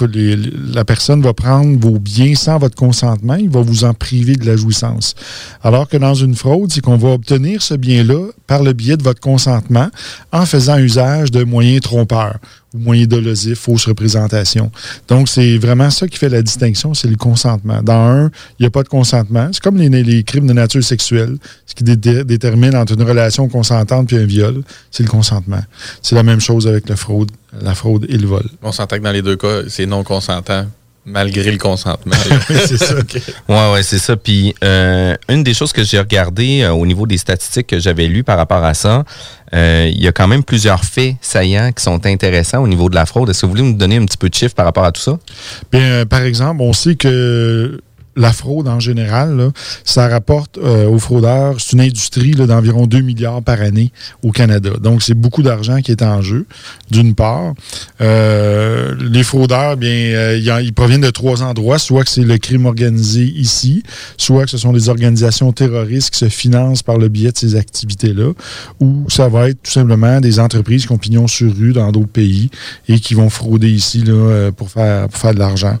la 0.73 0.85
personne 0.85 1.21
va 1.21 1.33
prendre 1.33 1.79
vos 1.79 1.99
biens 1.99 2.35
sans 2.35 2.57
votre 2.57 2.75
consentement, 2.75 3.35
il 3.35 3.49
va 3.49 3.61
vous 3.61 3.83
en 3.83 3.93
priver 3.93 4.35
de 4.35 4.45
la 4.45 4.55
jouissance. 4.55 5.15
Alors 5.63 5.87
que 5.87 5.97
dans 5.97 6.13
une 6.13 6.35
fraude, 6.35 6.71
c'est 6.71 6.81
qu'on 6.81 6.97
va 6.97 7.09
obtenir 7.09 7.61
ce 7.61 7.73
bien-là 7.73 8.27
par 8.47 8.63
le 8.63 8.73
biais 8.73 8.97
de 8.97 9.03
votre 9.03 9.19
consentement 9.19 9.89
en 10.31 10.45
faisant 10.45 10.77
usage 10.77 11.31
de 11.31 11.43
moyens 11.43 11.81
trompeurs 11.81 12.39
ou 12.73 12.79
moyens 12.79 13.07
dolosifs, 13.09 13.59
fausses 13.59 13.85
représentations. 13.87 14.71
Donc, 15.07 15.27
c'est 15.27 15.57
vraiment 15.57 15.89
ça 15.89 16.07
qui 16.07 16.17
fait 16.17 16.29
la 16.29 16.41
distinction, 16.41 16.93
c'est 16.93 17.07
le 17.09 17.17
consentement. 17.17 17.81
Dans 17.81 17.93
un, 17.93 18.25
il 18.59 18.61
n'y 18.63 18.65
a 18.65 18.69
pas 18.69 18.83
de 18.83 18.87
consentement. 18.87 19.49
C'est 19.51 19.61
comme 19.61 19.77
les, 19.77 19.89
les 19.89 20.23
crimes 20.23 20.47
de 20.47 20.53
nature 20.53 20.83
sexuelle. 20.83 21.35
Ce 21.65 21.75
qui 21.75 21.83
dé- 21.83 21.95
dé- 21.97 22.23
détermine 22.23 22.75
entre 22.75 22.93
une 22.93 23.03
relation 23.03 23.47
consentante 23.49 24.07
puis 24.07 24.17
un 24.17 24.25
viol, 24.25 24.63
c'est 24.89 25.03
le 25.03 25.09
consentement. 25.09 25.61
C'est 26.01 26.15
la 26.15 26.23
même 26.23 26.39
chose 26.39 26.67
avec 26.67 26.87
la 26.87 26.95
fraude, 26.95 27.31
la 27.61 27.75
fraude 27.75 28.05
et 28.09 28.17
le 28.17 28.27
vol. 28.27 28.45
On 28.61 28.71
s'entend 28.71 28.97
que 28.97 29.03
dans 29.03 29.11
les 29.11 29.21
deux 29.21 29.35
cas, 29.37 29.61
c'est 29.67 29.85
non 29.85 30.03
consentant, 30.03 30.65
malgré 31.05 31.51
le 31.51 31.57
consentement. 31.57 32.15
c'est 32.47 32.77
ça. 32.77 32.95
Ouais, 33.49 33.71
ouais, 33.73 33.83
c'est 33.83 33.99
ça. 33.99 34.15
Puis 34.15 34.53
euh, 34.63 35.15
une 35.29 35.43
des 35.43 35.53
choses 35.53 35.73
que 35.73 35.83
j'ai 35.83 35.99
regardé 35.99 36.61
euh, 36.61 36.71
au 36.71 36.85
niveau 36.85 37.05
des 37.07 37.17
statistiques 37.17 37.67
que 37.67 37.79
j'avais 37.79 38.07
lues 38.07 38.23
par 38.23 38.37
rapport 38.37 38.63
à 38.63 38.73
ça, 38.73 39.03
euh, 39.53 39.89
il 39.91 40.01
y 40.01 40.07
a 40.07 40.11
quand 40.11 40.27
même 40.27 40.43
plusieurs 40.43 40.83
faits 40.85 41.15
saillants 41.21 41.71
qui 41.73 41.83
sont 41.83 42.05
intéressants 42.05 42.63
au 42.63 42.67
niveau 42.67 42.89
de 42.89 42.95
la 42.95 43.05
fraude. 43.05 43.29
Est-ce 43.29 43.41
que 43.41 43.45
vous 43.45 43.51
voulez 43.51 43.63
nous 43.63 43.77
donner 43.77 43.97
un 43.97 44.05
petit 44.05 44.17
peu 44.17 44.29
de 44.29 44.33
chiffres 44.33 44.55
par 44.55 44.65
rapport 44.65 44.85
à 44.85 44.91
tout 44.91 45.01
ça? 45.01 45.19
Bien, 45.71 45.81
euh, 45.81 46.05
par 46.05 46.21
exemple, 46.21 46.61
on 46.61 46.73
sait 46.73 46.95
que 46.95 47.81
la 48.15 48.33
fraude 48.33 48.67
en 48.67 48.79
général, 48.79 49.51
ça 49.85 50.07
rapporte 50.07 50.57
euh, 50.57 50.87
aux 50.87 50.99
fraudeurs, 50.99 51.55
c'est 51.59 51.73
une 51.73 51.81
industrie 51.81 52.31
d'environ 52.31 52.85
2 52.87 52.99
milliards 53.01 53.41
par 53.41 53.61
année 53.61 53.91
au 54.23 54.31
Canada. 54.31 54.71
Donc, 54.81 55.01
c'est 55.01 55.13
beaucoup 55.13 55.41
d'argent 55.43 55.79
qui 55.81 55.91
est 55.91 56.01
en 56.01 56.21
jeu, 56.21 56.45
d'une 56.89 57.15
part. 57.15 57.53
Euh, 58.01 58.95
les 58.99 59.23
fraudeurs, 59.23 59.77
bien, 59.77 59.89
euh, 59.89 60.37
ils 60.37 60.51
en- 60.51 60.57
ils 60.57 60.73
proviennent 60.73 61.01
de 61.01 61.09
trois 61.09 61.41
endroits, 61.43 61.79
soit 61.79 62.03
que 62.03 62.09
c'est 62.09 62.23
le 62.23 62.37
crime 62.37 62.65
organisé 62.65 63.23
ici, 63.23 63.83
soit 64.17 64.45
que 64.45 64.51
ce 64.51 64.57
sont 64.57 64.73
des 64.73 64.89
organisations 64.89 65.51
terroristes 65.53 66.09
qui 66.11 66.19
se 66.19 66.29
financent 66.29 66.83
par 66.83 66.97
le 66.97 67.07
biais 67.07 67.31
de 67.31 67.37
ces 67.37 67.55
activités-là, 67.55 68.31
ou 68.79 69.05
ça 69.09 69.29
va 69.29 69.49
être 69.49 69.63
tout 69.63 69.71
simplement 69.71 70.19
des 70.19 70.39
entreprises 70.39 70.85
qui 70.85 70.91
ont 70.91 70.97
pignon 70.97 71.27
sur 71.27 71.55
rue 71.55 71.73
dans 71.73 71.91
d'autres 71.91 72.07
pays 72.11 72.49
et 72.89 72.99
qui 72.99 73.13
vont 73.13 73.29
frauder 73.29 73.69
ici 73.69 74.03
là, 74.03 74.51
pour, 74.51 74.69
faire, 74.69 75.07
faire 75.11 75.33
de 75.33 75.39
l'argent. 75.39 75.77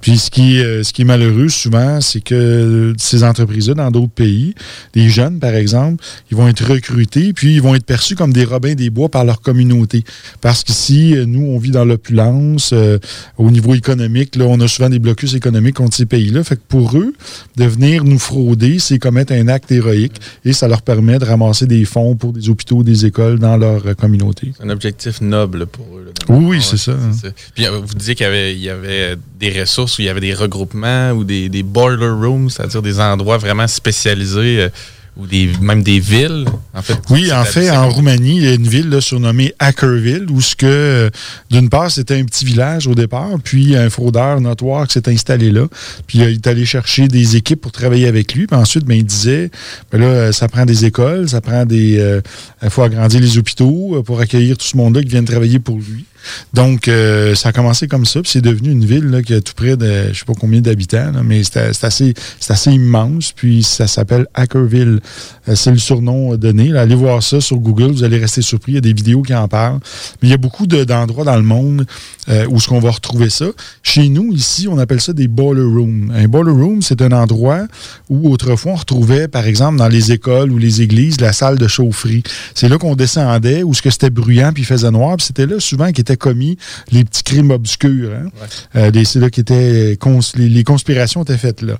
Puis 0.00 0.18
ce 0.18 0.30
qui, 0.30 0.58
ce 0.58 0.92
qui 0.92 1.04
malheureux 1.12 1.48
souvent, 1.50 2.00
c'est 2.00 2.22
que 2.22 2.94
ces 2.96 3.22
entreprises-là, 3.22 3.74
dans 3.74 3.90
d'autres 3.90 4.12
pays, 4.12 4.54
les 4.94 5.08
jeunes, 5.10 5.38
par 5.40 5.54
exemple, 5.54 6.02
ils 6.30 6.36
vont 6.36 6.48
être 6.48 6.64
recrutés, 6.64 7.32
puis 7.34 7.54
ils 7.56 7.62
vont 7.62 7.74
être 7.74 7.84
perçus 7.84 8.14
comme 8.16 8.32
des 8.32 8.44
robins 8.44 8.74
des 8.74 8.88
bois 8.90 9.10
par 9.10 9.24
leur 9.24 9.40
communauté. 9.42 10.04
Parce 10.40 10.64
qu'ici, 10.64 11.14
euh, 11.14 11.26
nous, 11.26 11.44
on 11.54 11.58
vit 11.58 11.70
dans 11.70 11.84
l'opulence. 11.84 12.70
euh, 12.72 12.98
au 13.36 13.50
niveau 13.50 13.74
économique, 13.74 14.36
là, 14.36 14.46
on 14.48 14.58
a 14.60 14.68
souvent 14.68 14.88
des 14.88 14.98
blocus 14.98 15.34
économiques 15.34 15.76
contre 15.76 15.94
ces 15.96 16.06
pays-là. 16.06 16.42
Fait 16.44 16.56
que 16.56 16.62
pour 16.66 16.96
eux, 16.96 17.12
de 17.56 17.64
venir 17.64 18.04
nous 18.04 18.18
frauder, 18.18 18.78
c'est 18.78 18.98
commettre 18.98 19.32
un 19.32 19.48
acte 19.48 19.70
héroïque 19.70 20.16
et 20.44 20.52
ça 20.52 20.66
leur 20.68 20.82
permet 20.82 21.18
de 21.18 21.24
ramasser 21.26 21.66
des 21.66 21.84
fonds 21.84 22.14
pour 22.16 22.32
des 22.32 22.48
hôpitaux, 22.48 22.82
des 22.82 23.04
écoles 23.04 23.38
dans 23.38 23.56
leur 23.58 23.86
euh, 23.86 23.94
communauté. 23.94 24.52
C'est 24.56 24.64
un 24.64 24.70
objectif 24.70 25.20
noble 25.20 25.66
pour 25.66 25.86
eux. 25.98 26.04
là, 26.06 26.34
Oui, 26.34 26.58
c'est 26.62 26.78
ça, 26.78 26.92
hein. 26.92 27.12
ça. 27.12 27.28
Puis 27.54 27.66
vous 27.66 27.94
disiez 27.94 28.14
qu'il 28.14 28.24
y 28.26 28.28
avait, 28.28 28.54
il 28.54 28.62
y 28.62 28.70
avait 28.70 29.16
des 29.38 29.50
ressources, 29.60 29.98
où 29.98 30.02
il 30.02 30.06
y 30.06 30.08
avait 30.08 30.20
des 30.20 30.34
regroupements 30.34 31.01
ou 31.10 31.24
des, 31.24 31.48
des 31.48 31.62
boiler 31.62 32.08
rooms, 32.08 32.48
c'est-à-dire 32.50 32.82
des 32.82 33.00
endroits 33.00 33.38
vraiment 33.38 33.66
spécialisés 33.66 34.60
euh, 34.60 34.68
ou 35.14 35.26
des, 35.26 35.50
même 35.60 35.82
des 35.82 36.00
villes. 36.00 36.46
En 36.72 36.80
fait, 36.80 36.96
Oui, 37.10 37.30
en 37.34 37.44
fait, 37.44 37.70
en 37.70 37.90
Roumanie, 37.90 38.38
il 38.38 38.44
y 38.44 38.48
a 38.48 38.54
une 38.54 38.66
ville 38.66 38.88
là, 38.88 39.02
surnommée 39.02 39.52
Hackerville, 39.58 40.26
où 40.30 40.40
ce 40.40 40.56
que, 40.56 40.64
euh, 40.66 41.10
d'une 41.50 41.68
part, 41.68 41.90
c'était 41.90 42.18
un 42.18 42.24
petit 42.24 42.46
village 42.46 42.86
au 42.86 42.94
départ, 42.94 43.28
puis 43.44 43.76
un 43.76 43.90
fraudeur 43.90 44.40
notoire 44.40 44.86
qui 44.86 44.94
s'est 44.94 45.10
installé 45.10 45.50
là, 45.50 45.66
puis 46.06 46.20
il 46.20 46.24
est 46.24 46.46
allé 46.46 46.64
chercher 46.64 47.08
des 47.08 47.36
équipes 47.36 47.60
pour 47.60 47.72
travailler 47.72 48.06
avec 48.06 48.32
lui, 48.32 48.46
puis 48.46 48.56
ensuite, 48.56 48.86
ben, 48.86 48.96
il 48.96 49.04
disait, 49.04 49.50
ben 49.90 50.00
là, 50.00 50.06
euh, 50.06 50.32
ça 50.32 50.48
prend 50.48 50.64
des 50.64 50.86
écoles, 50.86 51.28
ça 51.28 51.42
prend 51.42 51.66
des... 51.66 51.98
euh, 51.98 52.22
Il 52.62 52.70
faut 52.70 52.82
agrandir 52.82 53.20
les 53.20 53.36
hôpitaux 53.36 54.02
pour 54.06 54.18
accueillir 54.20 54.56
tout 54.56 54.66
ce 54.66 54.78
monde-là 54.78 55.02
qui 55.02 55.08
vient 55.08 55.24
travailler 55.24 55.58
pour 55.58 55.76
lui. 55.76 56.06
Donc, 56.54 56.88
euh, 56.88 57.34
ça 57.34 57.50
a 57.50 57.52
commencé 57.52 57.88
comme 57.88 58.04
ça, 58.04 58.20
puis 58.22 58.30
c'est 58.30 58.40
devenu 58.40 58.70
une 58.70 58.84
ville 58.84 59.06
là, 59.06 59.22
qui 59.22 59.34
a 59.34 59.40
tout 59.40 59.54
près 59.54 59.76
de, 59.76 60.08
je 60.12 60.18
sais 60.18 60.24
pas 60.24 60.34
combien 60.38 60.60
d'habitants, 60.60 61.12
mais 61.24 61.42
c'est 61.44 61.84
assez, 61.84 62.14
assez 62.48 62.70
immense, 62.72 63.32
puis 63.32 63.62
ça 63.62 63.86
s'appelle 63.86 64.26
Hackerville. 64.34 65.00
Euh, 65.48 65.54
c'est 65.54 65.70
le 65.70 65.78
surnom 65.78 66.36
donné. 66.36 66.68
là. 66.68 66.82
Allez 66.82 66.94
voir 66.94 67.22
ça 67.22 67.40
sur 67.40 67.56
Google, 67.58 67.92
vous 67.92 68.04
allez 68.04 68.18
rester 68.18 68.42
surpris, 68.42 68.72
il 68.72 68.74
y 68.76 68.78
a 68.78 68.82
des 68.82 68.92
vidéos 68.92 69.22
qui 69.22 69.34
en 69.34 69.48
parlent. 69.48 69.80
Mais 70.20 70.28
il 70.28 70.30
y 70.30 70.34
a 70.34 70.38
beaucoup 70.38 70.66
de- 70.66 70.84
d'endroits 70.84 71.24
dans 71.24 71.36
le 71.36 71.42
monde 71.42 71.86
euh, 72.28 72.46
où 72.50 72.60
ce 72.60 72.68
qu'on 72.68 72.80
va 72.80 72.90
retrouver 72.90 73.30
ça. 73.30 73.46
Chez 73.82 74.08
nous, 74.08 74.32
ici, 74.32 74.68
on 74.68 74.78
appelle 74.78 75.00
ça 75.00 75.12
des 75.12 75.28
boiler 75.28 75.62
rooms. 75.62 76.12
Un 76.14 76.28
boiler 76.28 76.52
room, 76.52 76.82
c'est 76.82 77.02
un 77.02 77.12
endroit 77.12 77.66
où 78.08 78.30
autrefois 78.30 78.72
on 78.72 78.76
retrouvait, 78.76 79.28
par 79.28 79.46
exemple, 79.46 79.78
dans 79.78 79.88
les 79.88 80.12
écoles 80.12 80.52
ou 80.52 80.58
les 80.58 80.82
églises, 80.82 81.20
la 81.20 81.32
salle 81.32 81.58
de 81.58 81.66
chaufferie. 81.68 82.22
C'est 82.54 82.68
là 82.68 82.78
qu'on 82.78 82.94
descendait, 82.94 83.62
où 83.62 83.74
ce 83.74 83.82
que 83.82 83.90
c'était 83.90 84.10
bruyant 84.10 84.52
puis 84.52 84.64
faisait 84.64 84.90
noir. 84.90 85.16
Puis 85.16 85.26
c'était 85.26 85.46
là 85.46 85.58
souvent 85.58 85.90
commis 86.16 86.56
les 86.90 87.04
petits 87.04 87.22
crimes 87.22 87.50
obscurs. 87.50 88.10
hein. 88.12 88.28
Euh, 88.76 88.90
c'est 89.04 89.18
là 89.20 89.30
qu'étaient 89.30 89.96
cons- 90.00 90.20
les, 90.36 90.48
les 90.48 90.64
conspirations 90.64 91.22
étaient 91.22 91.36
faites 91.38 91.62
là. 91.62 91.74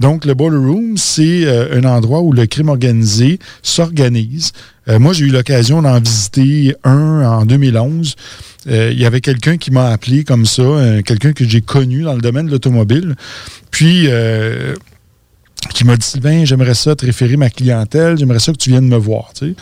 Donc 0.00 0.24
le 0.24 0.34
boiler 0.34 0.56
room, 0.58 0.96
c'est 0.96 1.44
euh, 1.46 1.78
un 1.80 1.84
endroit 1.84 2.20
où 2.20 2.32
le 2.32 2.46
crime 2.46 2.68
organisé 2.68 3.38
s'organise. 3.62 4.52
Euh, 4.88 4.98
moi, 4.98 5.12
j'ai 5.12 5.24
eu 5.24 5.30
l'occasion 5.30 5.82
d'en 5.82 5.98
visiter 6.00 6.74
un 6.84 7.22
en 7.24 7.44
2011. 7.44 8.14
Euh, 8.68 8.90
Il 8.92 9.00
y 9.00 9.04
avait 9.04 9.20
quelqu'un 9.20 9.56
qui 9.56 9.70
m'a 9.72 9.88
appelé 9.90 10.22
comme 10.24 10.46
ça, 10.46 10.62
euh, 10.62 11.02
quelqu'un 11.02 11.32
que 11.32 11.44
j'ai 11.48 11.60
connu 11.60 12.02
dans 12.02 12.14
le 12.14 12.20
domaine 12.20 12.46
de 12.46 12.52
l'automobile. 12.52 13.16
Puis, 13.72 14.04
euh, 14.06 14.74
qui 15.76 15.84
m'a 15.84 15.96
dit 15.96 16.06
Sylvain, 16.06 16.44
j'aimerais 16.44 16.74
ça 16.74 16.94
te 16.96 17.04
référer 17.06 17.36
ma 17.36 17.50
clientèle, 17.50 18.16
j'aimerais 18.18 18.38
ça 18.40 18.52
que 18.52 18.56
tu 18.58 18.70
viennes 18.70 18.88
me 18.88 18.96
voir. 18.96 19.30
Tu 19.38 19.48
sais. 19.48 19.54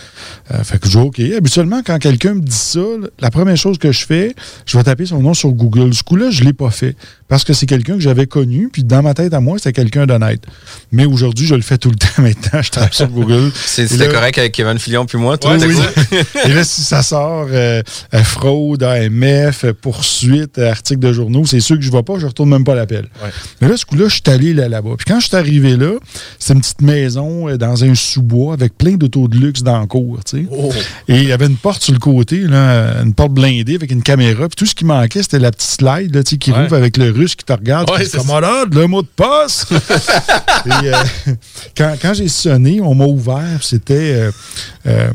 Euh, 0.53 0.63
fait 0.65 0.79
que 0.79 0.87
je 0.89 0.93
dis 0.93 1.05
OK. 1.05 1.21
Habituellement, 1.37 1.81
quand 1.85 1.99
quelqu'un 1.99 2.35
me 2.35 2.41
dit 2.41 2.55
ça, 2.57 2.81
la 3.21 3.31
première 3.31 3.57
chose 3.57 3.79
que 3.79 3.93
je 3.93 4.05
fais, 4.07 4.35
je 4.67 4.77
vais 4.77 4.85
taper 4.85 5.07
son 5.07 5.21
nom 5.21 5.35
sur 5.35 5.51
Google. 5.51 5.93
Ce 5.95 6.03
coup-là, 6.03 6.31
je 6.31 6.41
ne 6.43 6.47
l'ai 6.47 6.53
pas 6.53 6.71
fait. 6.71 6.97
Parce 7.27 7.43
que 7.43 7.53
c'est 7.55 7.67
quelqu'un 7.67 7.95
que 7.95 8.01
j'avais 8.01 8.27
connu, 8.27 8.69
puis 8.71 8.85
dans 8.85 9.03
ma 9.03 9.15
tête 9.15 9.33
à 9.35 9.41
moi, 9.41 9.57
c'était 9.59 9.73
quelqu'un 9.73 10.07
d'honnête. 10.07 10.43
Mais 10.93 11.07
aujourd'hui, 11.07 11.47
je 11.47 11.55
le 11.55 11.63
fais 11.63 11.79
tout 11.79 11.91
le 11.91 11.97
temps 11.97 12.23
maintenant. 12.23 12.63
Je 12.63 12.71
tape 12.71 12.95
sur 12.95 13.09
Google. 13.09 13.51
C'était 13.55 13.97
là- 13.97 14.07
correct 14.09 14.39
avec 14.39 14.53
Kevin 14.53 14.79
Filion 14.79 15.07
puis 15.07 15.19
moi, 15.19 15.37
toi? 15.39 15.57
oui. 15.61 15.75
dit? 15.75 16.17
Et 16.45 16.53
là, 16.53 16.63
si 16.65 16.83
ça 16.83 17.03
sort 17.03 17.47
euh, 17.51 17.83
euh, 18.13 18.23
fraude, 18.23 18.83
AMF, 18.83 19.65
poursuite, 19.81 20.59
euh, 20.59 20.71
article 20.71 21.01
de 21.01 21.13
journaux, 21.13 21.45
c'est 21.47 21.61
sûr 21.61 21.77
que 21.77 21.83
je 21.83 21.91
ne 21.91 21.97
vais 21.97 22.03
pas, 22.03 22.15
je 22.19 22.23
ne 22.25 22.29
retourne 22.29 22.51
même 22.51 22.65
pas 22.65 22.75
l'appel. 22.75 23.09
Mais 23.61 23.69
là, 23.69 23.77
ce 23.77 23.85
coup-là, 23.87 24.09
je 24.09 24.15
suis 24.15 24.23
allé 24.27 24.53
là- 24.55 24.69
là-bas. 24.69 24.91
Puis 24.99 25.07
quand 25.07 25.19
je 25.19 25.27
suis 25.27 25.37
arrivé 25.37 25.77
là, 25.77 25.93
c'est 26.39 26.55
une 26.55 26.61
petite 26.61 26.83
maison 26.83 27.49
euh, 27.49 27.57
dans 27.57 27.85
un 27.85 27.95
sous-bois 27.95 28.55
avec 28.55 28.77
plein 28.79 28.93
d'autos 28.95 29.29
de 29.29 29.37
luxe 29.37 29.63
dans 29.63 29.81
le 29.81 29.87
cour. 29.87 30.19
tu 30.25 30.45
sais. 30.45 30.47
Et 31.09 31.19
il 31.23 31.29
y 31.29 31.33
avait 31.33 31.47
une 31.47 31.57
porte 31.57 31.83
sur 31.83 31.93
le 31.93 31.99
côté, 31.99 32.39
là, 32.41 33.03
une 33.03 33.15
porte 33.15 33.33
blindée 33.33 33.75
avec 33.77 33.91
une 33.91 34.03
caméra. 34.03 34.49
Puis 34.49 34.57
tout 34.57 34.67
ce 34.67 34.75
qui 34.75 34.85
manquait, 34.85 35.23
c'était 35.23 35.39
la 35.39 35.51
petite 35.51 35.71
slide 35.71 36.15
là, 36.15 36.23
qui 36.23 36.51
Ouais. 36.53 36.63
rouvre 36.63 36.77
avec 36.77 36.97
le 36.97 37.11
russe 37.11 37.35
qui 37.35 37.45
te 37.45 37.53
regarde. 37.53 37.91
Ouais, 37.91 38.05
c'est 38.05 38.19
comme, 38.19 38.27
malade, 38.29 38.75
le 38.75 38.87
mot 38.87 39.03
de 39.03 39.09
passe. 39.17 39.67
Et, 40.67 40.89
euh, 40.89 40.93
quand, 41.77 41.95
quand 42.01 42.15
j'ai 42.15 42.29
sonné, 42.29 42.81
on 42.81 42.95
m'a 42.95 43.05
ouvert. 43.07 43.59
C'était. 43.63 43.95
euh, 44.15 44.31
euh, 44.87 45.11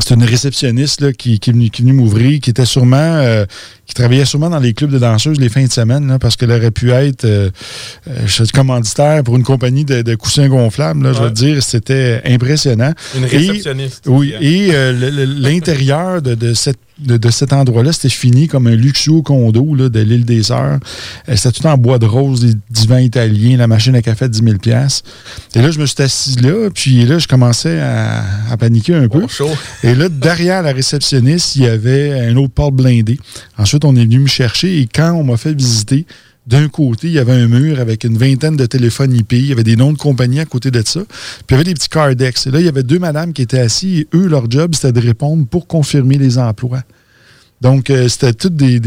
c'est 0.00 0.14
une 0.14 0.24
réceptionniste 0.24 1.00
là, 1.00 1.12
qui, 1.12 1.38
qui 1.38 1.50
est 1.50 1.52
venue, 1.52 1.92
m'ouvrir, 1.92 2.40
qui 2.40 2.50
était 2.50 2.64
sûrement, 2.64 2.96
euh, 2.96 3.46
qui 3.86 3.94
travaillait 3.94 4.24
sûrement 4.24 4.50
dans 4.50 4.58
les 4.58 4.72
clubs 4.74 4.90
de 4.90 4.98
danseuses 4.98 5.38
les 5.40 5.48
fins 5.48 5.64
de 5.64 5.72
semaine, 5.72 6.08
là, 6.08 6.18
parce 6.18 6.36
qu'elle 6.36 6.50
aurait 6.50 6.70
pu 6.70 6.90
être 6.90 7.24
euh, 7.24 7.50
euh, 8.08 8.44
commanditaire 8.52 9.22
pour 9.22 9.36
une 9.36 9.44
compagnie 9.44 9.84
de, 9.84 10.02
de 10.02 10.14
coussins 10.14 10.48
gonflables. 10.48 11.02
Là, 11.04 11.12
Je 11.12 11.18
te 11.28 11.32
dire, 11.32 11.62
c'était 11.62 12.20
impressionnant. 12.26 12.92
Une 13.16 13.24
Et- 13.24 13.26
réceptionniste. 13.28 14.04
oui, 14.08 14.34
et 14.40 14.72
le- 14.72 15.10
le- 15.10 15.24
l'intérieur 15.24 16.20
de, 16.22 16.34
de 16.34 16.54
cette- 16.54 16.78
de- 16.98 17.16
de 17.16 17.30
cet 17.30 17.52
endroit-là, 17.52 17.92
c'était 17.92 18.08
fini 18.08 18.46
comme 18.46 18.66
un 18.68 18.74
luxueux 18.76 19.22
condo 19.22 19.74
là, 19.74 19.88
de 19.88 20.00
l'île 20.00 20.24
des 20.24 20.44
Sœurs. 20.44 20.78
Euh, 21.28 21.36
C'était 21.36 21.52
tout 21.60 21.66
en 21.66 21.76
bois 21.76 21.98
de 21.98 22.06
rose, 22.06 22.40
des 22.40 22.54
divans 22.70 22.98
italiens, 22.98 23.56
la 23.56 23.66
machine 23.66 23.94
à 23.96 24.02
café 24.02 24.28
de 24.28 24.32
10 24.32 24.42
000 24.44 24.56
Et 25.54 25.62
là, 25.62 25.70
je 25.70 25.78
me 25.80 25.86
suis 25.86 26.02
assis 26.02 26.36
là, 26.40 26.70
puis 26.72 27.04
là, 27.04 27.18
je 27.18 27.26
commençais 27.26 27.80
à, 27.80 28.22
à 28.50 28.56
paniquer 28.56 28.94
un 28.94 29.08
peu. 29.08 29.20
Bon. 29.20 29.26
Et 29.82 29.94
là, 29.94 30.08
derrière 30.08 30.62
la 30.62 30.72
réceptionniste, 30.72 31.56
il 31.56 31.62
y 31.62 31.66
avait 31.66 32.12
un 32.28 32.36
autre 32.36 32.52
porte 32.52 32.74
blindé. 32.74 33.18
Ensuite, 33.58 33.84
on 33.84 33.96
est 33.96 34.04
venu 34.04 34.20
me 34.20 34.26
chercher 34.28 34.80
et 34.80 34.86
quand 34.92 35.12
on 35.12 35.24
m'a 35.24 35.36
fait 35.36 35.52
visiter, 35.54 36.06
d'un 36.46 36.68
côté, 36.68 37.06
il 37.06 37.14
y 37.14 37.18
avait 37.18 37.32
un 37.32 37.48
mur 37.48 37.80
avec 37.80 38.04
une 38.04 38.18
vingtaine 38.18 38.56
de 38.56 38.66
téléphones 38.66 39.14
IP. 39.14 39.32
Il 39.32 39.46
y 39.46 39.52
avait 39.52 39.64
des 39.64 39.76
noms 39.76 39.92
de 39.92 39.98
compagnies 39.98 40.40
à 40.40 40.44
côté 40.44 40.70
de 40.70 40.82
ça. 40.84 41.00
Puis 41.00 41.46
il 41.50 41.52
y 41.52 41.54
avait 41.54 41.64
des 41.64 41.74
petits 41.74 41.88
cardex. 41.88 42.46
Et 42.46 42.50
là, 42.50 42.60
il 42.60 42.66
y 42.66 42.68
avait 42.68 42.82
deux 42.82 42.98
madames 42.98 43.32
qui 43.32 43.42
étaient 43.42 43.60
assises 43.60 44.00
et 44.00 44.08
eux, 44.14 44.26
leur 44.26 44.50
job, 44.50 44.74
c'était 44.74 44.92
de 44.92 45.00
répondre 45.00 45.46
pour 45.46 45.66
confirmer 45.66 46.18
les 46.18 46.38
emplois. 46.38 46.82
Donc, 47.62 47.88
euh, 47.88 48.08
c'était 48.08 48.34
tout 48.34 48.50
des, 48.50 48.78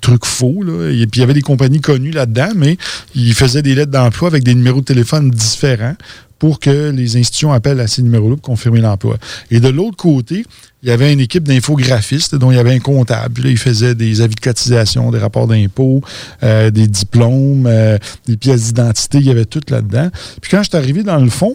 trucs 0.00 0.24
faux. 0.24 0.64
Et 0.90 1.06
puis, 1.06 1.18
il 1.18 1.20
y 1.20 1.22
avait 1.22 1.34
des 1.34 1.42
compagnies 1.42 1.80
connues 1.80 2.10
là-dedans, 2.10 2.50
mais 2.56 2.76
ils 3.14 3.34
faisaient 3.34 3.62
des 3.62 3.76
lettres 3.76 3.92
d'emploi 3.92 4.28
avec 4.28 4.42
des 4.42 4.54
numéros 4.54 4.80
de 4.80 4.86
téléphone 4.86 5.30
différents 5.30 5.94
pour 6.40 6.58
que 6.58 6.90
les 6.90 7.16
institutions 7.16 7.52
appellent 7.52 7.78
à 7.78 7.86
ces 7.86 8.02
numéros-là 8.02 8.34
pour 8.34 8.42
confirmer 8.42 8.80
l'emploi. 8.80 9.18
Et 9.52 9.60
de 9.60 9.68
l'autre 9.68 9.96
côté, 9.96 10.44
il 10.82 10.88
y 10.88 10.92
avait 10.92 11.12
une 11.12 11.20
équipe 11.20 11.44
d'infographistes 11.44 12.34
dont 12.34 12.50
il 12.50 12.56
y 12.56 12.58
avait 12.58 12.74
un 12.74 12.78
comptable. 12.80 13.34
Puis 13.34 13.42
là, 13.44 13.50
il 13.50 13.58
faisait 13.58 13.94
des 13.94 14.22
avis 14.22 14.34
de 14.34 14.40
cotisation, 14.40 15.10
des 15.10 15.18
rapports 15.18 15.46
d'impôts, 15.46 16.00
euh, 16.42 16.70
des 16.70 16.88
diplômes, 16.88 17.66
euh, 17.66 17.98
des 18.26 18.38
pièces 18.38 18.68
d'identité. 18.68 19.18
Il 19.18 19.26
y 19.26 19.30
avait 19.30 19.44
tout 19.44 19.60
là-dedans. 19.68 20.08
Puis 20.40 20.50
quand 20.50 20.62
je 20.62 20.70
suis 20.70 20.78
arrivé 20.78 21.02
dans 21.02 21.18
le 21.18 21.28
fond, 21.28 21.54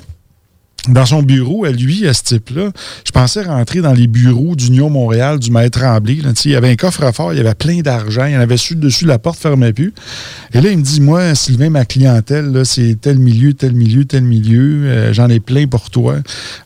dans 0.90 1.06
son 1.06 1.24
bureau, 1.24 1.66
à 1.66 1.72
lui, 1.72 2.08
à 2.08 2.14
ce 2.14 2.24
type-là, 2.24 2.72
je 3.06 3.12
pensais 3.12 3.42
rentrer 3.44 3.82
dans 3.82 3.94
les 3.94 4.08
bureaux 4.08 4.56
d'Union 4.56 4.90
Montréal, 4.90 5.40
du 5.40 5.52
maître 5.52 5.80
Tremblay. 5.80 6.16
là. 6.24 6.32
Il 6.46 6.52
y 6.52 6.56
avait 6.56 6.70
un 6.70 6.76
coffre-fort, 6.76 7.34
il 7.34 7.38
y 7.38 7.40
avait 7.40 7.56
plein 7.56 7.80
d'argent, 7.82 8.26
il 8.26 8.34
y 8.34 8.38
en 8.38 8.42
avait 8.42 8.58
su 8.58 8.76
dessus, 8.76 9.06
la 9.06 9.18
porte 9.20 9.38
ne 9.40 9.42
fermait 9.42 9.74
plus. 9.74 9.94
Et 10.54 10.62
là, 10.62 10.70
il 10.70 10.78
me 10.78 10.84
dit, 10.84 11.02
moi, 11.02 11.34
Sylvain, 11.36 11.70
ma 11.70 11.86
clientèle, 11.86 12.62
c'est 12.66 12.98
tel 13.02 13.18
milieu, 13.20 13.54
tel 13.54 13.74
milieu, 13.74 14.06
tel 14.06 14.24
milieu, 14.24 14.84
euh, 14.86 15.14
j'en 15.14 15.30
ai 15.30 15.40
plein 15.40 15.68
pour 15.68 15.90
toi. 15.90 16.18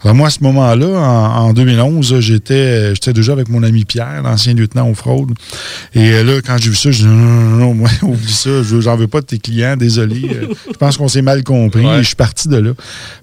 Alors 0.04 0.16
moi, 0.16 0.28
à 0.28 0.32
ce 0.32 0.44
moment-là, 0.44 0.88
en, 0.88 1.48
en 1.50 1.54
2011, 1.54 2.14
là, 2.14 2.20
j'étais 2.20 2.94
déjà 3.14 3.32
avec 3.34 3.50
mon 3.50 3.64
ami 3.64 3.86
Pierre, 3.86 4.22
l'ancien 4.24 4.54
lieutenant 4.54 4.90
aux 4.90 4.94
fraudes. 4.96 5.32
Et 5.96 6.12
euh, 6.12 6.24
là, 6.24 6.42
quand 6.46 6.58
j'ai 6.58 6.70
vu 6.70 6.76
ça, 6.76 6.92
je 6.92 7.00
dis, 7.04 7.08
non, 7.08 7.16
non, 7.16 7.42
non, 7.50 7.58
non, 7.58 7.74
moi, 7.74 7.90
oublie 8.04 8.32
ça, 8.32 8.62
je- 8.64 8.82
j'en 8.82 8.96
veux 8.96 9.08
pas 9.08 9.22
de 9.22 9.26
tes 9.28 9.40
clients, 9.40 9.78
désolé. 9.78 10.22
Euh, 10.34 10.48
je 10.72 10.78
pense 10.78 10.98
qu'on 10.98 11.08
s'est 11.08 11.22
mal 11.22 11.44
compris 11.44 11.86
Ouais. 11.86 12.00
et 12.00 12.04
je 12.04 12.08
suis 12.08 12.16
parti 12.16 12.48
de 12.50 12.58
là. 12.58 12.72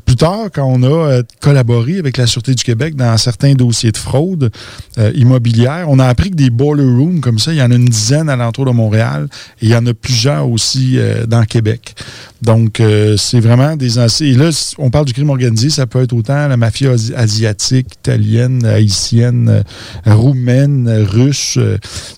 Plus 0.05 0.17
tard, 0.17 0.47
quand 0.55 0.65
on 0.65 0.83
a 0.83 0.86
euh, 0.94 1.22
collaboré 1.40 1.99
avec 1.99 2.16
la 2.16 2.27
Sûreté 2.27 2.55
du 2.55 2.62
Québec 2.64 2.94
dans 2.96 3.16
certains 3.16 3.55
dossiers 3.55 3.92
de 3.92 3.96
fraude 3.96 4.51
euh, 4.99 5.12
immobilière, 5.14 5.87
on 5.88 5.99
a 5.99 6.07
appris 6.07 6.31
que 6.31 6.37
des 6.37 6.51
boiler 6.51 6.85
rooms 6.85 7.20
comme 7.20 7.38
ça, 7.38 7.53
il 7.53 7.59
y 7.59 7.62
en 7.62 7.70
a 7.70 7.75
une 7.75 7.85
dizaine 7.87 8.29
alentour 8.29 8.64
de 8.66 8.70
Montréal 8.70 9.29
et 9.62 9.66
il 9.66 9.68
y 9.70 9.75
en 9.77 9.87
a 9.87 9.94
plusieurs 9.94 10.49
aussi 10.49 10.99
euh, 10.99 11.27
dans 11.27 11.44
Québec. 11.44 11.94
Donc, 12.42 12.81
euh, 12.81 13.16
c'est 13.16 13.40
vraiment 13.40 13.77
des 13.77 13.99
anciens. 13.99 14.27
Et 14.27 14.35
là, 14.35 14.51
on 14.79 14.90
parle 14.90 15.07
du 15.07 15.12
crime 15.14 15.31
organisé, 15.31 15.70
ça 15.70 15.87
peut 15.87 16.03
être 16.03 16.12
autant 16.12 16.46
la 16.49 16.57
mafia 16.57 16.90
asi- 16.92 17.14
asiatique, 17.14 17.94
italienne, 17.94 18.64
haïtienne, 18.66 19.64
roumaine, 20.05 21.05
russe. 21.09 21.59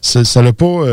ça 0.03 0.43
n'a 0.43 0.53
pas. 0.53 0.85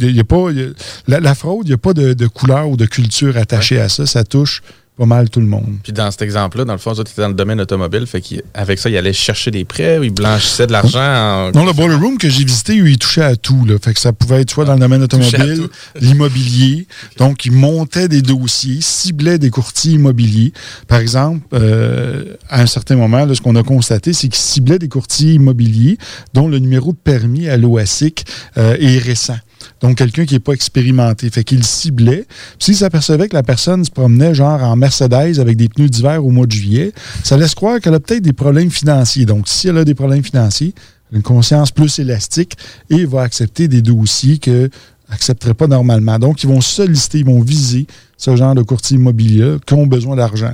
il 0.00 0.16
y 0.16 0.20
a 0.20 0.24
pas 0.24 0.46
il 0.50 0.58
y 0.58 0.62
a- 0.62 0.68
la, 1.08 1.20
la 1.20 1.34
fraude, 1.34 1.66
il 1.66 1.70
n'y 1.70 1.74
a 1.74 1.78
pas 1.78 1.92
de, 1.94 2.14
de 2.14 2.26
couleur 2.26 2.68
ou 2.68 2.76
de 2.76 2.86
culture 2.86 3.36
attachée 3.36 3.80
à 3.80 3.88
ça. 3.88 4.06
Ça 4.06 4.24
touche 4.24 4.62
pas 5.00 5.06
mal 5.06 5.30
tout 5.30 5.40
le 5.40 5.46
monde. 5.46 5.78
Puis 5.82 5.94
dans 5.94 6.10
cet 6.10 6.20
exemple-là, 6.20 6.66
dans 6.66 6.74
le 6.74 6.78
fond, 6.78 6.92
tu 6.92 7.00
étais 7.00 7.22
dans 7.22 7.28
le 7.28 7.34
domaine 7.34 7.58
automobile, 7.58 8.06
fait 8.06 8.20
qu'avec 8.20 8.78
ça, 8.78 8.90
il 8.90 8.98
allait 8.98 9.14
chercher 9.14 9.50
des 9.50 9.64
prêts, 9.64 9.98
il 10.02 10.10
blanchissait 10.10 10.66
de 10.66 10.72
l'argent 10.72 11.00
en... 11.00 11.52
Non, 11.52 11.64
le 11.64 11.72
boiler 11.72 11.94
room 11.94 12.18
que 12.18 12.28
j'ai 12.28 12.44
visité, 12.44 12.74
il 12.74 12.98
touchait 12.98 13.22
à 13.22 13.34
tout. 13.34 13.64
Là. 13.64 13.76
Fait 13.82 13.94
que 13.94 14.00
ça 14.00 14.12
pouvait 14.12 14.42
être 14.42 14.50
soit 14.50 14.66
dans 14.66 14.74
le 14.74 14.78
domaine 14.80 15.02
automobile, 15.02 15.68
l'immobilier. 16.02 16.86
Donc, 17.16 17.46
il 17.46 17.52
montait 17.52 18.08
des 18.08 18.20
dossiers, 18.20 18.82
ciblait 18.82 19.38
des 19.38 19.48
courtiers 19.48 19.92
immobiliers. 19.92 20.52
Par 20.86 21.00
exemple, 21.00 21.46
euh, 21.54 22.36
à 22.50 22.60
un 22.60 22.66
certain 22.66 22.96
moment, 22.96 23.24
là, 23.24 23.34
ce 23.34 23.40
qu'on 23.40 23.56
a 23.56 23.62
constaté, 23.62 24.12
c'est 24.12 24.28
qu'il 24.28 24.34
ciblait 24.34 24.78
des 24.78 24.88
courtiers 24.88 25.32
immobiliers 25.32 25.96
dont 26.34 26.46
le 26.46 26.58
numéro 26.58 26.92
de 26.92 26.98
permis 26.98 27.48
à 27.48 27.56
l'OASIC 27.56 28.26
euh, 28.58 28.76
est 28.78 28.98
récent. 28.98 29.38
Donc, 29.80 29.98
quelqu'un 29.98 30.24
qui 30.24 30.34
n'est 30.34 30.40
pas 30.40 30.52
expérimenté. 30.52 31.30
Fait 31.30 31.44
qu'il 31.44 31.64
ciblait. 31.64 32.26
S'il 32.58 32.76
s'apercevait 32.76 33.28
que 33.28 33.34
la 33.34 33.42
personne 33.42 33.84
se 33.84 33.90
promenait 33.90 34.34
genre 34.34 34.62
en 34.62 34.76
Mercedes 34.76 35.38
avec 35.38 35.56
des 35.56 35.68
pneus 35.68 35.88
d'hiver 35.88 36.24
au 36.24 36.30
mois 36.30 36.46
de 36.46 36.52
juillet, 36.52 36.92
ça 37.24 37.36
laisse 37.36 37.54
croire 37.54 37.80
qu'elle 37.80 37.94
a 37.94 38.00
peut-être 38.00 38.22
des 38.22 38.32
problèmes 38.32 38.70
financiers. 38.70 39.26
Donc, 39.26 39.48
si 39.48 39.68
elle 39.68 39.78
a 39.78 39.84
des 39.84 39.94
problèmes 39.94 40.24
financiers, 40.24 40.74
une 41.12 41.22
conscience 41.22 41.70
plus 41.70 41.98
élastique 41.98 42.56
et 42.88 43.04
va 43.04 43.22
accepter 43.22 43.68
des 43.68 43.82
dossiers 43.82 44.38
que 44.38 44.70
accepterait 45.10 45.54
pas 45.54 45.66
normalement. 45.66 46.18
Donc, 46.18 46.42
ils 46.42 46.48
vont 46.48 46.60
solliciter, 46.60 47.18
ils 47.18 47.24
vont 47.24 47.40
viser 47.40 47.86
ce 48.16 48.36
genre 48.36 48.54
de 48.54 48.62
courtier 48.62 48.96
immobilier 48.96 49.56
qui 49.66 49.74
ont 49.74 49.86
besoin 49.86 50.16
d'argent. 50.16 50.52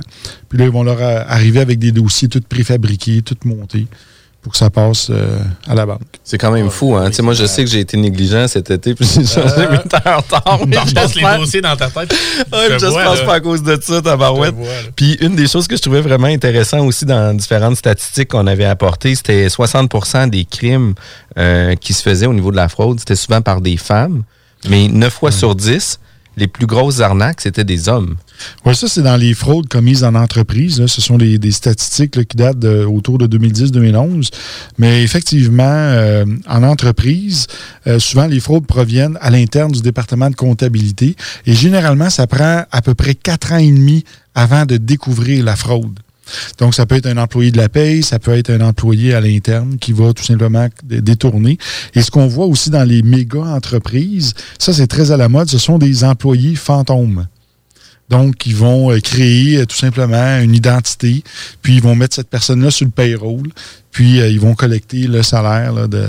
Puis 0.49 0.57
là, 0.57 0.65
ils 0.65 0.71
vont 0.71 0.83
leur 0.83 1.01
euh, 1.01 1.23
arriver 1.27 1.59
avec 1.59 1.79
des 1.79 1.91
dossiers 1.91 2.27
tout 2.27 2.41
préfabriqués, 2.47 3.21
tout 3.21 3.37
montés. 3.45 3.87
Pour 4.47 4.53
que 4.53 4.57
ça 4.57 4.69
passe 4.69 5.09
euh, 5.09 5.39
à 5.67 5.75
la 5.75 5.85
banque. 5.85 5.99
C'est 6.23 6.37
quand 6.37 6.51
même 6.51 6.69
fou, 6.69 6.95
hein. 6.95 7.09
Tu 7.09 7.17
sais, 7.17 7.21
moi, 7.21 7.33
je 7.33 7.45
sais 7.45 7.65
que 7.65 7.69
j'ai 7.69 7.81
été 7.81 7.97
négligent 7.97 8.47
cet 8.47 8.71
été, 8.71 8.95
puis 8.95 9.05
j'ai 9.05 9.25
changé 9.25 9.67
mes 9.69 9.77
temps 9.79 9.97
en 10.05 10.17
retard. 10.21 10.59
repasses 10.61 11.15
les 11.15 11.37
dossiers 11.37 11.59
dans 11.61 11.75
ta 11.75 11.89
tête. 11.89 12.15
Ouais, 12.53 12.79
Je 12.79 12.85
pense 12.85 13.19
là. 13.19 13.25
pas 13.25 13.33
à 13.33 13.39
cause 13.41 13.61
de 13.61 13.77
ça, 13.81 14.01
tabarouette. 14.01 14.55
Puis 14.95 15.17
une 15.19 15.35
des 15.35 15.47
choses 15.47 15.67
que 15.67 15.75
je 15.75 15.81
trouvais 15.81 15.99
vraiment 15.99 16.27
intéressant 16.27 16.79
aussi 16.85 17.03
dans 17.05 17.35
différentes 17.35 17.75
statistiques 17.75 18.29
qu'on 18.29 18.47
avait 18.47 18.63
apportées, 18.63 19.15
c'était 19.15 19.47
60% 19.47 20.29
des 20.29 20.45
crimes 20.45 20.93
euh, 21.37 21.75
qui 21.75 21.93
se 21.93 22.01
faisaient 22.01 22.25
au 22.25 22.33
niveau 22.33 22.51
de 22.51 22.55
la 22.55 22.69
fraude, 22.69 22.99
c'était 22.99 23.17
souvent 23.17 23.41
par 23.41 23.59
des 23.59 23.75
femmes, 23.75 24.23
mais 24.69 24.87
9 24.87 25.11
fois 25.13 25.31
sur 25.31 25.55
10, 25.55 25.99
les 26.37 26.47
plus 26.47 26.67
grosses 26.67 27.01
arnaques, 27.01 27.41
c'était 27.41 27.65
des 27.65 27.89
hommes. 27.89 28.15
Oui, 28.65 28.75
ça, 28.75 28.87
c'est 28.87 29.01
dans 29.01 29.17
les 29.17 29.33
fraudes 29.33 29.67
commises 29.67 30.03
en 30.03 30.15
entreprise. 30.15 30.85
Ce 30.85 31.01
sont 31.01 31.17
des 31.17 31.51
statistiques 31.51 32.25
qui 32.27 32.37
datent 32.37 32.63
autour 32.65 33.17
de 33.17 33.27
2010-2011. 33.37 34.29
Mais 34.77 35.03
effectivement, 35.03 35.63
euh, 35.65 36.25
en 36.47 36.63
entreprise, 36.63 37.47
euh, 37.87 37.99
souvent, 37.99 38.27
les 38.27 38.39
fraudes 38.39 38.65
proviennent 38.65 39.17
à 39.21 39.29
l'interne 39.29 39.71
du 39.71 39.81
département 39.81 40.29
de 40.29 40.35
comptabilité. 40.35 41.15
Et 41.45 41.53
généralement, 41.53 42.09
ça 42.09 42.27
prend 42.27 42.63
à 42.71 42.81
peu 42.81 42.93
près 42.93 43.15
quatre 43.15 43.53
ans 43.53 43.57
et 43.57 43.71
demi 43.71 44.03
avant 44.35 44.65
de 44.65 44.77
découvrir 44.77 45.43
la 45.43 45.55
fraude. 45.55 45.99
Donc, 46.57 46.75
ça 46.75 46.85
peut 46.85 46.95
être 46.95 47.05
un 47.05 47.17
employé 47.17 47.51
de 47.51 47.57
la 47.57 47.69
paye, 47.69 48.03
ça 48.03 48.19
peut 48.19 48.33
être 48.37 48.49
un 48.49 48.59
employé 48.59 49.13
à 49.13 49.21
l'interne 49.21 49.77
qui 49.79 49.93
va 49.93 50.11
tout 50.11 50.25
simplement 50.25 50.67
dé- 50.83 50.99
détourner. 51.01 51.57
Et 51.95 52.01
ce 52.01 52.11
qu'on 52.11 52.27
voit 52.27 52.47
aussi 52.47 52.69
dans 52.69 52.83
les 52.83 53.01
méga 53.01 53.39
entreprises, 53.39 54.33
ça, 54.59 54.73
c'est 54.73 54.87
très 54.87 55.11
à 55.11 55.17
la 55.17 55.29
mode, 55.29 55.49
ce 55.49 55.57
sont 55.57 55.77
des 55.77 56.03
employés 56.03 56.55
fantômes. 56.55 57.27
Donc, 58.09 58.45
ils 58.45 58.55
vont 58.55 58.91
euh, 58.91 58.99
créer 58.99 59.57
euh, 59.57 59.65
tout 59.65 59.75
simplement 59.75 60.39
une 60.39 60.55
identité, 60.55 61.23
puis 61.61 61.75
ils 61.75 61.81
vont 61.81 61.95
mettre 61.95 62.15
cette 62.15 62.29
personne-là 62.29 62.71
sur 62.71 62.85
le 62.85 62.91
payroll, 62.91 63.49
puis 63.91 64.21
euh, 64.21 64.29
ils 64.29 64.39
vont 64.39 64.55
collecter 64.55 65.07
le 65.07 65.23
salaire 65.23 65.73
là, 65.73 65.87
de, 65.87 66.07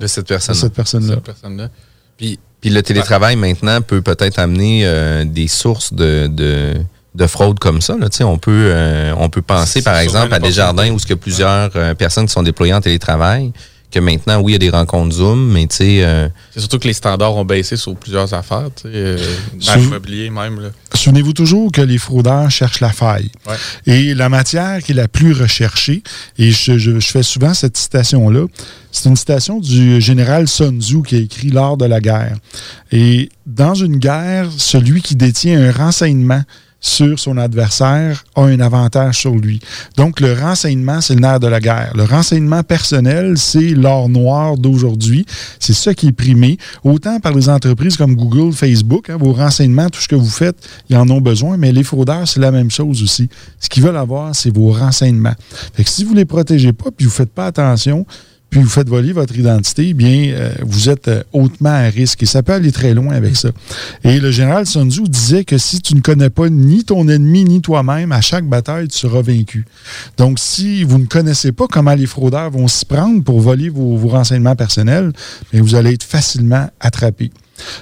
De 0.00 0.06
cette 0.06 0.24
de 0.24 0.28
personne. 0.28 0.54
cette 0.54 0.74
personne-là. 0.74 1.14
Cette 1.14 1.24
personne-là. 1.24 1.68
Puis, 2.16 2.38
Puis 2.60 2.70
le 2.70 2.82
télétravail 2.82 3.36
maintenant 3.36 3.80
peut 3.80 4.02
peut-être 4.02 4.38
amener 4.38 4.82
euh, 4.84 5.24
des 5.24 5.46
sources 5.46 5.92
de, 5.92 6.26
de, 6.26 6.74
de 7.14 7.26
fraude 7.26 7.58
comme 7.60 7.80
ça. 7.80 7.96
Là. 7.96 8.08
On, 8.22 8.38
peut, 8.38 8.50
euh, 8.72 9.14
on 9.16 9.28
peut 9.28 9.42
penser 9.42 9.80
C'est 9.80 9.84
par 9.84 9.98
exemple 9.98 10.34
à 10.34 10.40
des 10.40 10.52
jardins 10.52 10.90
où 10.90 10.96
il 10.96 11.08
y 11.08 11.12
a 11.12 11.16
plusieurs 11.16 11.70
personnes 11.96 12.26
qui 12.26 12.32
sont 12.32 12.42
déployées 12.42 12.74
en 12.74 12.80
télétravail, 12.80 13.52
que 13.90 14.00
maintenant, 14.00 14.40
oui, 14.40 14.52
il 14.52 14.54
y 14.54 14.56
a 14.56 14.58
des 14.58 14.70
rencontres 14.70 15.16
Zoom, 15.16 15.52
mais 15.52 15.66
tu 15.66 15.76
sais, 15.76 16.04
euh, 16.04 16.28
c'est 16.52 16.60
surtout 16.60 16.78
que 16.78 16.88
les 16.88 16.92
standards 16.92 17.34
ont 17.36 17.44
baissé 17.44 17.76
sur 17.76 17.94
plusieurs 17.96 18.34
affaires, 18.34 18.68
tu 18.74 18.82
sais, 18.82 18.88
euh, 18.94 19.16
dans 19.66 19.74
l'immobilier 19.76 20.28
même. 20.30 20.70
Souvenez-vous 20.94 21.32
toujours 21.32 21.70
que 21.72 21.80
les 21.82 21.98
fraudeurs 21.98 22.50
cherchent 22.50 22.80
la 22.80 22.90
faille. 22.92 23.30
Ouais. 23.46 23.54
Et 23.86 24.14
la 24.14 24.28
matière 24.28 24.82
qui 24.82 24.92
est 24.92 24.94
la 24.96 25.08
plus 25.08 25.32
recherchée, 25.32 26.02
et 26.38 26.50
je, 26.50 26.78
je- 26.78 26.98
je 26.98 27.06
fais 27.06 27.22
souvent 27.22 27.54
cette 27.54 27.76
citation-là, 27.76 28.46
c'est 28.90 29.08
une 29.08 29.16
citation 29.16 29.60
du 29.60 30.00
général 30.00 30.48
Sun 30.48 30.80
Tzu 30.80 31.02
qui 31.02 31.16
a 31.16 31.18
écrit 31.18 31.50
lors 31.50 31.76
de 31.76 31.84
la 31.84 32.00
guerre. 32.00 32.36
Et 32.92 33.28
dans 33.46 33.74
une 33.74 33.98
guerre, 33.98 34.48
celui 34.56 35.00
qui 35.02 35.14
détient 35.16 35.60
un 35.60 35.70
renseignement 35.72 36.42
sur 36.86 37.18
son 37.18 37.36
adversaire 37.36 38.24
a 38.36 38.42
un 38.42 38.60
avantage 38.60 39.18
sur 39.18 39.34
lui. 39.34 39.60
Donc, 39.96 40.20
le 40.20 40.32
renseignement, 40.32 41.00
c'est 41.00 41.14
le 41.14 41.20
nerf 41.20 41.40
de 41.40 41.48
la 41.48 41.58
guerre. 41.58 41.92
Le 41.96 42.04
renseignement 42.04 42.62
personnel, 42.62 43.36
c'est 43.36 43.70
l'or 43.70 44.08
noir 44.08 44.56
d'aujourd'hui. 44.56 45.26
C'est 45.58 45.72
ça 45.72 45.94
qui 45.94 46.08
est 46.08 46.12
primé, 46.12 46.58
autant 46.84 47.18
par 47.18 47.32
les 47.32 47.48
entreprises 47.48 47.96
comme 47.96 48.14
Google, 48.14 48.52
Facebook. 48.52 49.10
hein, 49.10 49.16
vos 49.18 49.32
renseignements, 49.32 49.90
tout 49.90 50.00
ce 50.00 50.08
que 50.08 50.14
vous 50.14 50.30
faites, 50.30 50.56
ils 50.88 50.96
en 50.96 51.10
ont 51.10 51.20
besoin, 51.20 51.56
mais 51.56 51.72
les 51.72 51.82
fraudeurs, 51.82 52.28
c'est 52.28 52.40
la 52.40 52.52
même 52.52 52.70
chose 52.70 53.02
aussi. 53.02 53.28
Ce 53.58 53.68
qu'ils 53.68 53.82
veulent 53.82 53.96
avoir, 53.96 54.34
c'est 54.34 54.54
vos 54.54 54.70
renseignements. 54.70 55.34
Fait 55.74 55.82
que 55.82 55.90
si 55.90 56.04
vous 56.04 56.12
ne 56.12 56.18
les 56.18 56.24
protégez 56.24 56.72
pas, 56.72 56.90
puis 56.96 57.06
vous 57.06 57.12
ne 57.12 57.16
faites 57.16 57.32
pas 57.32 57.46
attention, 57.46 58.06
puis 58.50 58.60
vous 58.62 58.68
faites 58.68 58.88
voler 58.88 59.12
votre 59.12 59.36
identité, 59.36 59.88
eh 59.88 59.94
bien, 59.94 60.30
euh, 60.30 60.50
vous 60.62 60.88
êtes 60.88 61.08
euh, 61.08 61.22
hautement 61.32 61.70
à 61.70 61.88
risque. 61.88 62.22
Et 62.22 62.26
ça 62.26 62.42
peut 62.42 62.52
aller 62.52 62.72
très 62.72 62.94
loin 62.94 63.14
avec 63.14 63.36
ça. 63.36 63.48
Et 64.04 64.20
le 64.20 64.30
général 64.30 64.66
Sun 64.66 64.90
Tzu 64.90 65.02
disait 65.02 65.44
que 65.44 65.58
si 65.58 65.80
tu 65.80 65.94
ne 65.94 66.00
connais 66.00 66.30
pas 66.30 66.48
ni 66.48 66.84
ton 66.84 67.08
ennemi 67.08 67.44
ni 67.44 67.60
toi-même, 67.60 68.12
à 68.12 68.20
chaque 68.20 68.46
bataille, 68.46 68.88
tu 68.88 68.98
seras 68.98 69.20
vaincu. 69.20 69.66
Donc, 70.16 70.38
si 70.38 70.84
vous 70.84 70.98
ne 70.98 71.06
connaissez 71.06 71.52
pas 71.52 71.66
comment 71.66 71.94
les 71.94 72.06
fraudeurs 72.06 72.50
vont 72.50 72.68
s'y 72.68 72.84
prendre 72.84 73.22
pour 73.24 73.40
voler 73.40 73.68
vos, 73.68 73.96
renseignements 74.06 74.56
personnels, 74.56 75.12
bien, 75.52 75.60
vous 75.60 75.74
allez 75.74 75.92
être 75.94 76.04
facilement 76.04 76.70
attrapé. 76.80 77.30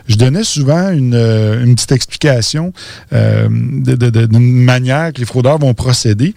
Je 0.07 0.17
donnais 0.17 0.45
souvent 0.45 0.91
une, 0.91 1.15
euh, 1.15 1.75
petite 1.75 1.93
explication 1.93 2.73
euh, 3.13 3.49
d'une 3.49 4.65
manière 4.65 5.13
que 5.13 5.19
les 5.19 5.27
fraudeurs 5.27 5.59
vont 5.59 5.75
procéder. 5.75 6.33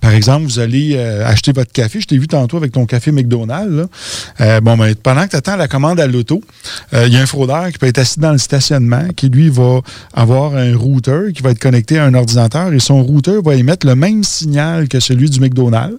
Par 0.00 0.12
exemple, 0.12 0.44
vous 0.44 0.58
allez 0.58 0.94
euh, 0.96 1.26
acheter 1.26 1.52
votre 1.52 1.72
café. 1.72 2.00
Je 2.00 2.06
t'ai 2.06 2.18
vu 2.18 2.28
tantôt 2.28 2.56
avec 2.58 2.72
ton 2.72 2.84
café 2.86 3.10
McDonald's. 3.10 3.74
là. 3.74 3.86
Euh, 4.40 4.60
bon, 4.60 4.76
ben, 4.76 4.94
pendant 4.94 5.24
que 5.24 5.30
tu 5.30 5.36
attends 5.36 5.56
la 5.56 5.66
commande 5.68 5.98
à 5.98 6.06
l'auto, 6.06 6.42
euh, 6.94 7.06
il 7.06 7.12
y 7.14 7.16
a 7.16 7.20
un 7.22 7.26
fraudeur 7.26 7.70
qui 7.72 7.78
peut 7.78 7.86
être 7.86 7.98
assis 7.98 8.20
dans 8.20 8.32
le 8.32 8.38
stationnement, 8.38 9.08
qui 9.16 9.28
lui 9.28 9.48
va 9.48 9.80
avoir 10.14 10.54
un 10.54 10.76
routeur 10.76 11.32
qui 11.34 11.42
va 11.42 11.50
être 11.50 11.58
connecté 11.58 11.98
à 11.98 12.04
un 12.04 12.14
ordinateur 12.14 12.72
et 12.72 12.80
son 12.80 13.02
routeur 13.02 13.42
va 13.42 13.54
émettre 13.54 13.86
le 13.86 13.94
même 13.94 14.22
signal 14.24 14.88
que 14.88 15.00
celui 15.00 15.30
du 15.30 15.40
McDonald's. 15.40 15.96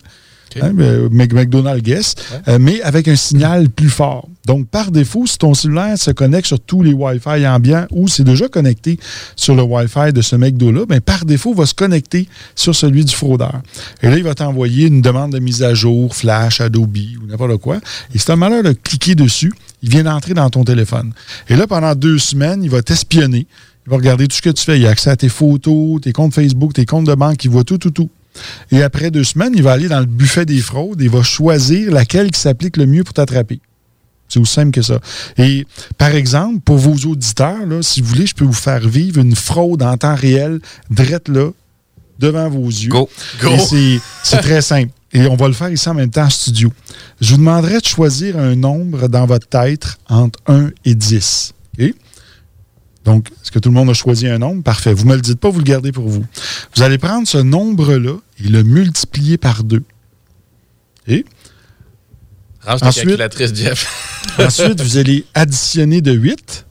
Hein, 0.61 0.71
Mc- 1.11 1.31
McDonald's 1.33 1.83
Guest, 1.83 2.23
euh, 2.47 2.57
mais 2.59 2.81
avec 2.81 3.07
un 3.07 3.15
signal 3.15 3.69
plus 3.69 3.89
fort. 3.89 4.27
Donc, 4.49 4.67
par 4.67 4.89
défaut, 4.89 5.27
si 5.27 5.37
ton 5.37 5.53
cellulaire 5.53 5.95
se 5.95 6.09
connecte 6.09 6.47
sur 6.47 6.59
tous 6.59 6.81
les 6.81 6.91
Wi-Fi 6.91 7.45
ambiants 7.45 7.85
ou 7.91 8.07
c'est 8.07 8.23
déjà 8.23 8.47
connecté 8.47 8.97
sur 9.35 9.53
le 9.53 9.61
Wi-Fi 9.61 10.11
de 10.11 10.23
ce 10.23 10.35
McDo-là, 10.35 10.87
ben, 10.87 10.99
par 11.01 11.23
défaut, 11.23 11.53
va 11.53 11.67
se 11.67 11.75
connecter 11.75 12.27
sur 12.55 12.73
celui 12.73 13.05
du 13.05 13.13
fraudeur. 13.13 13.61
Et 14.01 14.09
là, 14.09 14.17
il 14.17 14.23
va 14.23 14.33
t'envoyer 14.33 14.87
une 14.87 15.03
demande 15.03 15.33
de 15.33 15.37
mise 15.37 15.61
à 15.61 15.75
jour, 15.75 16.15
Flash, 16.15 16.61
Adobe 16.61 16.97
ou 17.21 17.27
n'importe 17.27 17.57
quoi. 17.57 17.77
Et 18.15 18.17
c'est 18.17 18.31
un 18.31 18.37
malheur 18.37 18.63
de 18.63 18.71
cliquer 18.71 19.13
dessus, 19.13 19.53
il 19.83 19.91
vient 19.91 20.05
d'entrer 20.05 20.33
dans 20.33 20.49
ton 20.49 20.63
téléphone. 20.63 21.13
Et 21.47 21.55
là, 21.55 21.67
pendant 21.67 21.93
deux 21.93 22.17
semaines, 22.17 22.63
il 22.63 22.71
va 22.71 22.81
t'espionner. 22.81 23.45
Il 23.85 23.91
va 23.91 23.97
regarder 23.97 24.27
tout 24.27 24.37
ce 24.37 24.41
que 24.41 24.49
tu 24.49 24.63
fais. 24.63 24.79
Il 24.79 24.87
a 24.87 24.89
accès 24.89 25.11
à 25.11 25.15
tes 25.15 25.29
photos, 25.29 26.01
tes 26.01 26.11
comptes 26.11 26.33
Facebook, 26.33 26.73
tes 26.73 26.87
comptes 26.87 27.05
de 27.05 27.13
banque. 27.13 27.45
Il 27.45 27.51
voit 27.51 27.63
tout, 27.63 27.77
tout, 27.77 27.91
tout. 27.91 28.09
Et 28.71 28.81
après 28.81 29.11
deux 29.11 29.23
semaines, 29.23 29.53
il 29.55 29.61
va 29.61 29.73
aller 29.73 29.89
dans 29.89 29.99
le 29.99 30.07
buffet 30.07 30.47
des 30.47 30.59
fraudes 30.59 30.99
et 31.01 31.05
il 31.05 31.11
va 31.11 31.21
choisir 31.21 31.91
laquelle 31.91 32.31
qui 32.31 32.39
s'applique 32.39 32.77
le 32.77 32.87
mieux 32.87 33.03
pour 33.03 33.13
t'attraper. 33.13 33.61
C'est 34.29 34.39
aussi 34.39 34.53
simple 34.53 34.71
que 34.71 34.81
ça. 34.83 34.99
Et 35.37 35.65
par 35.97 36.13
exemple, 36.15 36.59
pour 36.59 36.77
vos 36.77 36.95
auditeurs, 37.09 37.65
là, 37.65 37.81
si 37.81 38.01
vous 38.01 38.07
voulez, 38.07 38.27
je 38.27 38.35
peux 38.35 38.45
vous 38.45 38.53
faire 38.53 38.87
vivre 38.87 39.19
une 39.19 39.35
fraude 39.35 39.81
en 39.83 39.97
temps 39.97 40.15
réel, 40.15 40.59
drette 40.89 41.27
là, 41.27 41.49
devant 42.19 42.49
vos 42.49 42.67
yeux. 42.67 42.89
Go. 42.89 43.09
Go. 43.41 43.51
C'est- 44.23 44.37
très 44.41 44.61
simple. 44.61 44.91
Et 45.11 45.25
on 45.25 45.35
va 45.35 45.47
le 45.47 45.53
faire 45.53 45.69
ici 45.71 45.89
en 45.89 45.95
même 45.95 46.11
temps 46.11 46.25
en 46.25 46.29
studio. 46.29 46.71
Je 47.19 47.31
vous 47.31 47.37
demanderai 47.37 47.79
de 47.79 47.85
choisir 47.85 48.37
un 48.37 48.55
nombre 48.55 49.07
dans 49.07 49.25
votre 49.25 49.47
tête 49.47 49.97
entre 50.07 50.37
1 50.45 50.69
et 50.85 50.93
10. 50.93 51.53
OK? 51.79 51.93
Donc, 53.05 53.29
est-ce 53.41 53.51
que 53.51 53.57
tout 53.57 53.69
le 53.69 53.75
monde 53.75 53.89
a 53.89 53.93
choisi 53.93 54.27
un 54.27 54.37
nombre? 54.37 54.61
Parfait. 54.61 54.93
Vous 54.93 55.05
ne 55.05 55.09
me 55.11 55.15
le 55.15 55.21
dites 55.21 55.39
pas, 55.39 55.49
vous 55.49 55.57
le 55.59 55.63
gardez 55.63 55.91
pour 55.91 56.07
vous. 56.07 56.23
Vous 56.75 56.83
allez 56.83 56.99
prendre 56.99 57.27
ce 57.27 57.39
nombre-là 57.39 58.17
et 58.43 58.47
le 58.47 58.61
multiplier 58.61 59.37
par 59.37 59.63
2. 59.63 59.81
Et 61.07 61.25
Ta 62.77 62.87
Ensuite- 62.87 63.05
calculatrice, 63.05 63.55
Jeff. 63.55 64.35
ensuite, 64.39 64.81
vous 64.81 64.97
allez 64.97 65.25
additionner 65.33 66.01
de 66.01 66.11
8. 66.11 66.65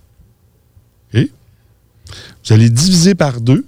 Et 1.15 1.31
vous 2.47 2.53
allez 2.53 2.71
diviser 2.71 3.15
par 3.15 3.41
2. 3.41 3.65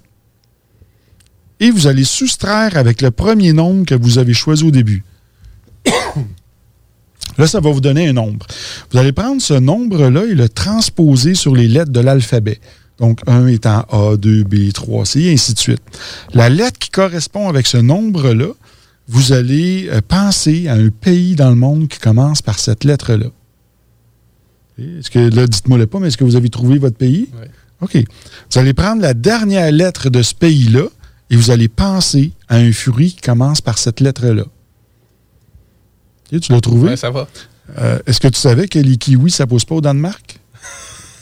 Et 1.60 1.70
vous 1.70 1.86
allez 1.86 2.04
soustraire 2.04 2.76
avec 2.76 3.02
le 3.02 3.10
premier 3.10 3.52
nombre 3.52 3.84
que 3.84 3.94
vous 3.94 4.18
avez 4.18 4.32
choisi 4.32 4.64
au 4.64 4.70
début. 4.70 5.04
Là, 7.38 7.46
ça 7.46 7.60
va 7.60 7.70
vous 7.70 7.80
donner 7.80 8.08
un 8.08 8.12
nombre. 8.12 8.46
Vous 8.90 8.98
allez 8.98 9.12
prendre 9.12 9.40
ce 9.40 9.54
nombre-là 9.54 10.24
et 10.24 10.34
le 10.34 10.48
transposer 10.48 11.34
sur 11.34 11.54
les 11.54 11.68
lettres 11.68 11.92
de 11.92 12.00
l'alphabet. 12.00 12.60
Donc, 12.98 13.20
1 13.26 13.46
étant 13.46 13.84
A, 13.90 14.16
2, 14.16 14.44
B, 14.44 14.72
3, 14.72 15.06
C, 15.06 15.20
et 15.20 15.32
ainsi 15.32 15.54
de 15.54 15.58
suite. 15.58 15.82
La 16.34 16.48
lettre 16.48 16.78
qui 16.78 16.90
correspond 16.90 17.48
avec 17.48 17.66
ce 17.66 17.78
nombre-là, 17.78 18.48
vous 19.10 19.32
allez 19.32 19.88
euh, 19.90 20.00
penser 20.06 20.68
à 20.68 20.74
un 20.74 20.88
pays 20.90 21.34
dans 21.34 21.50
le 21.50 21.56
monde 21.56 21.88
qui 21.88 21.98
commence 21.98 22.42
par 22.42 22.58
cette 22.60 22.84
lettre-là. 22.84 23.26
Est-ce 24.78 25.10
que, 25.10 25.18
là, 25.18 25.46
dites-moi-le 25.46 25.86
pas, 25.86 25.98
mais 25.98 26.08
est-ce 26.08 26.16
que 26.16 26.24
vous 26.24 26.36
avez 26.36 26.48
trouvé 26.48 26.78
votre 26.78 26.96
pays? 26.96 27.28
Oui. 27.34 27.46
OK. 27.82 27.96
Vous 28.50 28.58
allez 28.58 28.72
prendre 28.72 29.02
la 29.02 29.14
dernière 29.14 29.70
lettre 29.72 30.10
de 30.10 30.22
ce 30.22 30.34
pays-là 30.34 30.84
et 31.28 31.36
vous 31.36 31.50
allez 31.50 31.68
penser 31.68 32.32
à 32.48 32.56
un 32.56 32.72
fruit 32.72 33.12
qui 33.12 33.20
commence 33.20 33.60
par 33.60 33.78
cette 33.78 34.00
lettre-là. 34.00 34.44
Tu 36.30 36.52
l'as 36.52 36.60
trouvé? 36.60 36.90
Ouais, 36.90 36.96
ça 36.96 37.10
va. 37.10 37.28
Euh, 37.78 37.98
Est-ce 38.06 38.20
que 38.20 38.28
tu 38.28 38.38
savais 38.38 38.68
que 38.68 38.78
les 38.78 38.96
kiwis, 38.96 39.30
ça 39.30 39.46
pousse 39.46 39.64
pas 39.64 39.74
au 39.74 39.80
Danemark? 39.80 40.39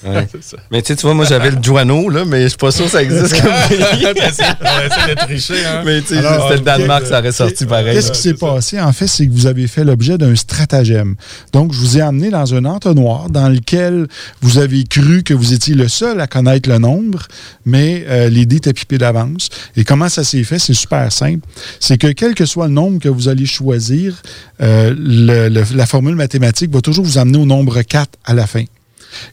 Ouais. 0.05 0.29
Mais 0.71 0.83
tu 0.83 0.89
sais, 0.89 0.97
tu 0.97 1.03
vois, 1.03 1.15
moi, 1.15 1.25
j'avais 1.25 1.51
le 1.51 1.59
Juano, 1.63 2.09
là, 2.09 2.25
mais 2.25 2.43
je 2.45 2.49
suis 2.49 2.57
pas 2.57 2.71
sûr 2.71 2.85
que 2.85 2.91
ça 2.93 3.03
existe 3.03 3.41
comme 3.41 3.51
pays. 3.69 3.79
On 4.07 5.09
de 5.09 5.15
tricher, 5.27 5.65
hein? 5.67 5.83
Mais 5.85 6.01
tu 6.03 6.09
sais, 6.09 6.19
Alors, 6.19 6.43
c'était 6.45 6.55
le 6.59 6.61
Danemark, 6.65 7.07
ça 7.07 7.19
aurait 7.19 7.33
sorti 7.33 7.67
pareil. 7.67 7.95
Qu'est-ce 7.95 8.13
qui 8.13 8.21
s'est 8.21 8.35
passé? 8.35 8.81
En 8.81 8.93
fait, 8.93 9.07
c'est 9.09 9.27
que 9.27 9.33
vous 9.33 9.47
avez 9.47 9.67
fait 9.67 9.83
l'objet 9.85 10.17
d'un 10.19 10.35
stratagème. 10.37 11.17
Donc, 11.53 11.73
je 11.73 11.79
vous 11.79 11.99
ai 11.99 12.01
amené 12.01 12.31
dans 12.31 12.55
un 12.55 12.65
entonnoir 12.65 13.29
dans 13.31 13.49
lequel 13.49 14.07
vous 14.41 14.59
avez 14.59 14.85
cru 14.85 15.23
que 15.23 15.35
vous 15.35 15.53
étiez 15.53 15.75
le 15.75 15.89
seul 15.89 16.21
à 16.21 16.27
connaître 16.27 16.69
le 16.69 16.79
nombre, 16.79 17.27
mais 17.65 18.05
euh, 18.09 18.29
les 18.29 18.47
dés 18.47 18.57
étaient 18.57 18.73
pipés 18.73 18.99
d'avance. 18.99 19.49
Et 19.77 19.85
comment 19.85 20.09
ça 20.09 20.23
s'est 20.25 20.45
fait? 20.45 20.59
C'est 20.59 20.75
super 20.75 21.11
simple. 21.13 21.47
C'est 21.81 21.99
que 21.99 22.09
quel 22.09 22.35
que 22.35 22.45
soit 22.47 22.69
le 22.69 22.73
nombre 22.75 23.01
que 23.01 23.09
vous 23.09 23.29
allez 23.29 23.47
choisir, 23.47 24.15
euh, 24.63 24.95
le- 24.97 25.49
le- 25.49 25.65
la 25.75 25.87
formule 25.87 26.15
mathématique 26.15 26.73
va 26.73 26.81
toujours 26.81 27.05
vous 27.05 27.19
amener 27.19 27.39
au 27.39 27.47
nombre 27.47 27.83
4 27.83 28.11
à 28.25 28.35
la 28.35 28.47
fin. 28.47 28.65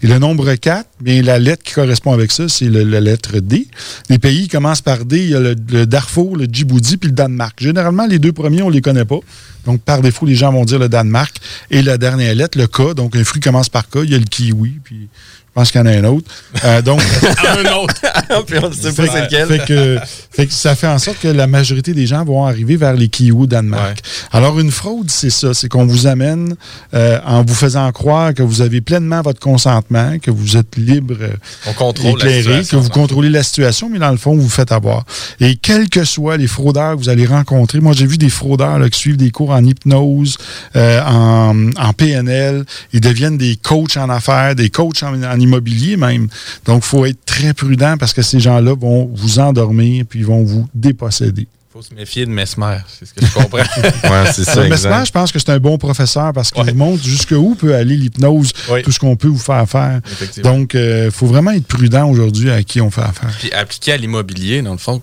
Et 0.02 0.08
le 0.08 0.20
nombre 0.20 0.54
4, 0.54 0.88
bien, 1.02 1.22
la 1.22 1.40
lettre 1.40 1.64
qui 1.64 1.74
correspond 1.74 2.14
avec 2.14 2.32
ça, 2.32 2.48
c'est 2.48 2.70
la 2.70 3.02
lettre 3.02 3.40
D. 3.40 3.68
Les 4.10 4.20
pays 4.20 4.48
commencent 4.48 4.82
par 4.82 5.06
D. 5.06 5.20
Il 5.20 5.30
y 5.30 5.36
a 5.36 5.40
le, 5.40 5.56
Darfour, 5.86 6.38
le 6.38 6.46
Djibouti, 6.46 6.98
puis 6.98 7.10
le 7.10 7.16
Danemark. 7.16 7.62
Généralement, 7.62 8.06
les 8.06 8.20
deux 8.20 8.34
premiers, 8.34 8.62
on 8.62 8.70
les 8.70 8.82
connaît 8.82 9.06
pas. 9.06 9.20
Donc, 9.66 9.82
par 9.82 10.02
défaut, 10.02 10.26
les 10.26 10.36
gens 10.36 10.52
vont 10.52 10.66
dire 10.66 10.80
le 10.80 10.90
Danemark. 10.90 11.38
Et 11.72 11.82
la 11.82 11.98
dernière 11.98 12.36
lettre, 12.36 12.58
le 12.58 12.68
K. 12.68 12.94
Donc, 12.94 13.16
un 13.16 13.24
fruit 13.24 13.42
commence 13.42 13.70
par 13.70 13.90
K. 13.90 14.00
Il 14.04 14.12
y 14.12 14.16
a 14.16 14.20
le 14.20 14.26
kiwi, 14.26 14.80
puis 14.84 15.08
je 15.56 15.62
pense 15.62 15.72
qu'il 15.72 15.80
y 15.80 15.84
en 15.84 15.88
a 15.88 15.92
un 15.92 16.04
autre. 16.04 16.30
Euh, 16.66 16.82
donc, 16.82 17.02
Un 17.48 17.76
autre. 17.76 17.96
Puis 18.46 18.58
on 18.62 18.68
ne 18.68 18.74
sait 18.74 18.92
pas 18.92 19.22
lequel. 19.22 19.48
fait 19.48 19.66
que, 19.66 20.00
fait 20.30 20.48
que 20.48 20.54
ça 20.54 20.76
fait 20.76 20.88
en 20.88 21.00
sorte 21.00 21.20
que 21.20 21.30
la 21.30 21.48
majorité 21.48 21.94
des 21.94 22.06
gens 22.06 22.26
vont 22.26 22.46
arriver 22.46 22.76
vers 22.76 22.94
les 22.94 23.08
kiwis 23.08 23.32
au 23.32 23.46
Danemark. 23.46 24.02
Alors, 24.34 24.60
une 24.60 24.70
fraude, 24.70 25.10
c'est 25.10 25.30
ça. 25.30 25.54
C'est 25.54 25.70
qu'on 25.70 25.86
vous 25.86 26.08
amène 26.08 26.58
euh, 26.94 27.20
en 27.26 27.42
vous 27.44 27.54
faisant 27.56 27.90
croire 27.94 28.34
que 28.34 28.44
vous 28.44 28.62
avez 28.62 28.82
pleinement 28.82 29.22
votre 29.22 29.40
consentement, 29.40 30.20
que 30.20 30.30
vous 30.30 30.58
êtes 30.58 30.76
libre, 30.76 31.16
euh, 31.22 32.10
éclairé, 32.10 32.66
que 32.66 32.76
vous 32.76 32.90
contrôlez 32.90 33.30
la 33.30 33.44
situation, 33.44 33.90
mais 33.90 34.00
dans 34.00 34.12
le 34.12 34.18
fond, 34.18 34.36
vous 34.36 34.42
vous 34.42 34.50
faites 34.50 34.74
avoir. 34.74 35.06
Et 35.40 35.56
quels 35.56 35.88
que 35.88 36.04
soient 36.04 36.36
les 36.36 36.48
fraudeurs 36.48 36.96
que 36.96 37.00
vous 37.00 37.10
allez 37.10 37.26
rencontrer, 37.26 37.80
moi, 37.80 37.94
j'ai 37.94 38.08
vu 38.08 38.18
des 38.18 38.30
fraudeurs 38.30 38.78
là, 38.78 38.90
qui 38.90 39.00
suivent 39.00 39.16
des 39.16 39.32
cours 39.32 39.52
en 39.52 39.64
hypnose, 39.64 40.38
euh, 40.76 41.02
en, 41.06 41.70
en 41.78 41.94
PNL, 41.94 42.66
ils 42.92 43.00
deviennent 43.00 43.38
des 43.38 43.56
coachs 43.56 43.96
en 43.96 44.10
affaires, 44.10 44.54
des 44.54 44.70
coachs 44.70 45.02
en, 45.02 45.24
en 45.24 45.45
immobilier 45.46 45.98
même. 45.98 46.28
Donc, 46.66 46.84
il 46.86 46.88
faut 46.88 47.06
être 47.06 47.24
très 47.26 47.54
prudent 47.54 47.96
parce 47.98 48.14
que 48.14 48.22
ces 48.22 48.40
gens-là 48.40 48.74
vont 48.76 49.10
vous 49.14 49.40
endormir 49.40 50.06
puis 50.10 50.20
ils 50.20 50.26
vont 50.26 50.44
vous 50.44 50.68
déposséder. 50.74 51.48
faut 51.72 51.82
se 51.82 51.94
méfier 51.94 52.26
de 52.26 52.32
Mesmer, 52.32 52.78
c'est 52.88 53.06
ce 53.06 53.14
que 53.14 53.26
je 53.26 53.34
comprends. 53.34 53.58
Ouais, 54.12 54.32
c'est 54.34 54.46
ça, 54.46 54.62
Le 54.62 54.68
exact. 54.68 54.90
Mesmer, 54.90 55.06
je 55.06 55.12
pense 55.12 55.32
que 55.34 55.40
c'est 55.40 55.50
un 55.50 55.60
bon 55.60 55.78
professeur 55.78 56.32
parce 56.32 56.50
qu'il 56.52 56.64
Ouais. 56.64 56.74
montre 56.74 57.04
jusqu'où 57.04 57.56
peut 57.56 57.76
aller 57.76 57.98
l'hypnose, 57.98 58.52
Oui. 58.72 58.82
tout 58.82 58.92
ce 58.94 59.00
qu'on 59.00 59.18
peut 59.18 59.28
vous 59.28 59.38
faire 59.38 59.68
faire. 59.70 60.00
Donc, 60.44 60.74
il 60.74 61.10
faut 61.12 61.28
vraiment 61.28 61.52
être 61.52 61.68
prudent 61.68 62.10
aujourd'hui 62.10 62.50
à 62.50 62.64
qui 62.64 62.80
on 62.80 62.90
fait 62.92 63.02
affaire. 63.02 63.30
Puis 63.40 63.52
appliqué 63.52 63.92
à 63.92 63.98
l'immobilier, 63.98 64.62
dans 64.62 64.72
le 64.72 64.78
fond, 64.78 65.02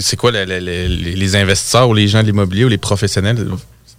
c'est 0.00 0.16
quoi 0.16 0.32
la- 0.32 0.44
la- 0.44 0.58
la- 0.60 0.88
les 0.88 1.14
les 1.14 1.36
investisseurs 1.36 1.88
ou 1.88 1.94
les 1.94 2.08
gens 2.08 2.20
de 2.22 2.26
l'immobilier 2.26 2.64
ou 2.64 2.68
les 2.68 2.78
professionnels, 2.78 3.46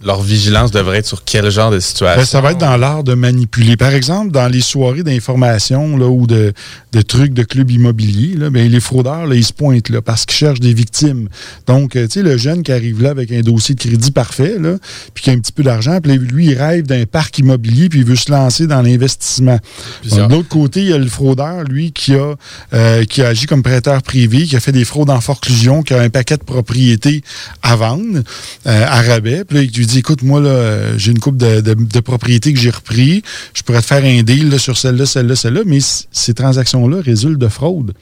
leur 0.02 0.22
vigilance 0.22 0.70
devrait 0.70 0.98
être 0.98 1.06
sur 1.06 1.24
quel 1.24 1.50
genre 1.50 1.70
de 1.70 1.78
situation? 1.78 2.20
Ben, 2.20 2.26
ça 2.26 2.40
va 2.40 2.52
être 2.52 2.58
dans 2.58 2.76
l'art 2.76 3.04
de 3.04 3.14
manipuler. 3.14 3.76
Par 3.76 3.94
exemple, 3.94 4.32
dans 4.32 4.48
les 4.48 4.62
soirées 4.62 5.02
d'information 5.02 5.96
là, 5.96 6.06
ou 6.06 6.26
de, 6.26 6.54
de 6.92 7.02
trucs 7.02 7.34
de 7.34 7.42
clubs 7.42 7.70
immobiliers, 7.70 8.34
là, 8.36 8.50
ben, 8.50 8.70
les 8.70 8.80
fraudeurs, 8.80 9.26
là, 9.26 9.34
ils 9.34 9.44
se 9.44 9.52
pointent 9.52 9.90
là 9.90 10.00
parce 10.00 10.24
qu'ils 10.24 10.38
cherchent 10.38 10.60
des 10.60 10.72
victimes. 10.72 11.28
Donc, 11.66 11.96
euh, 11.96 12.06
tu 12.06 12.12
sais, 12.14 12.22
le 12.22 12.38
jeune 12.38 12.62
qui 12.62 12.72
arrive 12.72 13.02
là 13.02 13.10
avec 13.10 13.30
un 13.30 13.40
dossier 13.40 13.74
de 13.74 13.80
crédit 13.80 14.10
parfait, 14.10 14.56
là, 14.58 14.76
puis 15.12 15.24
qui 15.24 15.30
a 15.30 15.34
un 15.34 15.38
petit 15.38 15.52
peu 15.52 15.62
d'argent, 15.62 16.00
puis 16.02 16.16
lui, 16.16 16.46
il 16.46 16.54
rêve 16.54 16.86
d'un 16.86 17.04
parc 17.04 17.38
immobilier, 17.38 17.88
puis 17.90 18.00
il 18.00 18.04
veut 18.06 18.16
se 18.16 18.30
lancer 18.30 18.66
dans 18.66 18.80
l'investissement. 18.80 19.58
De 20.04 20.22
l'autre 20.22 20.48
côté, 20.48 20.80
il 20.80 20.88
y 20.88 20.92
a 20.94 20.98
le 20.98 21.06
fraudeur, 21.06 21.64
lui, 21.64 21.92
qui 21.92 22.14
a, 22.14 22.34
euh, 22.72 23.04
qui 23.04 23.22
a 23.22 23.28
agi 23.28 23.46
comme 23.46 23.62
prêteur 23.62 24.02
privé, 24.02 24.44
qui 24.44 24.56
a 24.56 24.60
fait 24.60 24.72
des 24.72 24.86
fraudes 24.86 25.10
en 25.10 25.20
forclusion, 25.20 25.82
qui 25.82 25.92
a 25.92 26.00
un 26.00 26.08
paquet 26.08 26.38
de 26.38 26.44
propriétés 26.44 27.22
à 27.62 27.76
vendre 27.76 28.20
euh, 28.66 28.84
à 28.86 29.02
rabais. 29.02 29.44
Puis 29.44 29.58
là, 29.58 29.62
il 29.62 29.70
lui 29.70 29.86
dit, 29.90 29.98
écoute, 29.98 30.22
moi, 30.22 30.40
là, 30.40 30.96
j'ai 30.96 31.12
une 31.12 31.18
coupe 31.18 31.36
de, 31.36 32.00
propriétés 32.00 32.52
que 32.52 32.58
j'ai 32.58 32.70
repris. 32.70 33.22
Je 33.54 33.62
pourrais 33.62 33.80
te 33.80 33.86
faire 33.86 34.04
un 34.04 34.22
deal 34.22 34.58
sur 34.58 34.76
celle-là, 34.76 35.06
celle-là, 35.06 35.36
celle-là. 35.36 35.60
Mais 35.66 35.78
ces 35.80 36.34
transactions-là 36.34 37.00
résultent 37.02 37.40
de 37.40 37.48
fraude. 37.48 37.92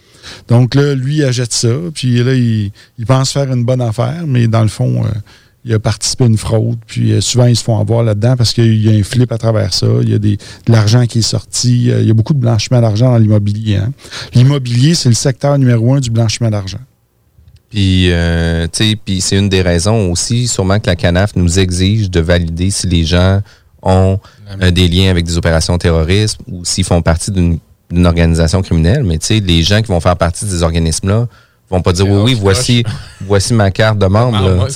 Donc 0.48 0.74
là, 0.74 0.94
lui, 0.94 1.16
il 1.16 1.24
achète 1.24 1.52
ça. 1.52 1.68
Puis 1.94 2.22
là, 2.22 2.34
il, 2.34 2.70
il 2.98 3.06
pense 3.06 3.32
faire 3.32 3.52
une 3.52 3.64
bonne 3.64 3.80
affaire, 3.80 4.24
mais 4.26 4.46
dans 4.46 4.62
le 4.62 4.68
fond... 4.68 5.04
euh, 5.04 5.08
il 5.64 5.74
a 5.74 5.78
participé 5.78 6.24
à 6.24 6.26
une 6.28 6.38
fraude, 6.38 6.78
puis 6.86 7.12
euh, 7.12 7.20
souvent 7.20 7.46
ils 7.46 7.56
se 7.56 7.64
font 7.64 7.78
avoir 7.78 8.02
là-dedans 8.02 8.36
parce 8.36 8.52
qu'il 8.54 8.82
y 8.82 8.88
a 8.88 8.92
un 8.98 9.02
flip 9.02 9.30
à 9.32 9.38
travers 9.38 9.74
ça, 9.74 9.86
il 10.00 10.08
y 10.08 10.14
a 10.14 10.18
des, 10.18 10.36
de 10.36 10.72
l'argent 10.72 11.04
qui 11.04 11.18
est 11.18 11.22
sorti, 11.22 11.90
euh, 11.90 12.00
il 12.00 12.06
y 12.06 12.10
a 12.10 12.14
beaucoup 12.14 12.32
de 12.32 12.38
blanchiment 12.38 12.80
d'argent 12.80 13.10
dans 13.10 13.18
l'immobilier. 13.18 13.76
hein. 13.76 13.92
L'immobilier, 14.34 14.94
c'est 14.94 15.08
le 15.10 15.14
secteur 15.16 15.58
numéro 15.58 15.92
un 15.92 16.00
du 16.00 16.10
blanchiment 16.10 16.48
d'argent. 16.48 16.78
Puis, 17.70 18.10
euh, 18.10 18.66
tu 18.72 18.90
sais, 18.90 18.96
puis 19.02 19.20
c'est 19.20 19.36
une 19.36 19.48
des 19.48 19.60
raisons 19.62 20.10
aussi, 20.10 20.48
sûrement 20.48 20.78
que 20.80 20.86
la 20.86 20.96
CANAF 20.96 21.36
nous 21.36 21.58
exige 21.58 22.10
de 22.10 22.20
valider 22.20 22.70
si 22.70 22.86
les 22.86 23.04
gens 23.04 23.42
ont 23.82 24.18
euh, 24.62 24.70
des 24.70 24.88
liens 24.88 25.10
avec 25.10 25.26
des 25.26 25.36
opérations 25.36 25.76
terroristes 25.76 26.38
ou 26.50 26.64
s'ils 26.64 26.84
font 26.84 27.02
partie 27.02 27.30
d'une 27.30 27.58
organisation 28.06 28.62
criminelle. 28.62 29.04
Mais 29.04 29.18
tu 29.18 29.26
sais, 29.26 29.40
les 29.40 29.62
gens 29.62 29.82
qui 29.82 29.88
vont 29.88 30.00
faire 30.00 30.16
partie 30.16 30.46
de 30.46 30.50
ces 30.50 30.62
organismes-là 30.62 31.28
vont 31.70 31.82
pas 31.82 31.92
dire 31.92 32.08
oui, 32.08 32.18
oui, 32.24 32.34
voici, 32.40 32.82
voici 33.26 33.52
ma 33.52 33.70
carte 33.70 33.98
de 33.98 34.06
membre. 34.06 34.38
Ah, 34.40 34.48
là, 34.48 34.56
ouais. 34.64 34.70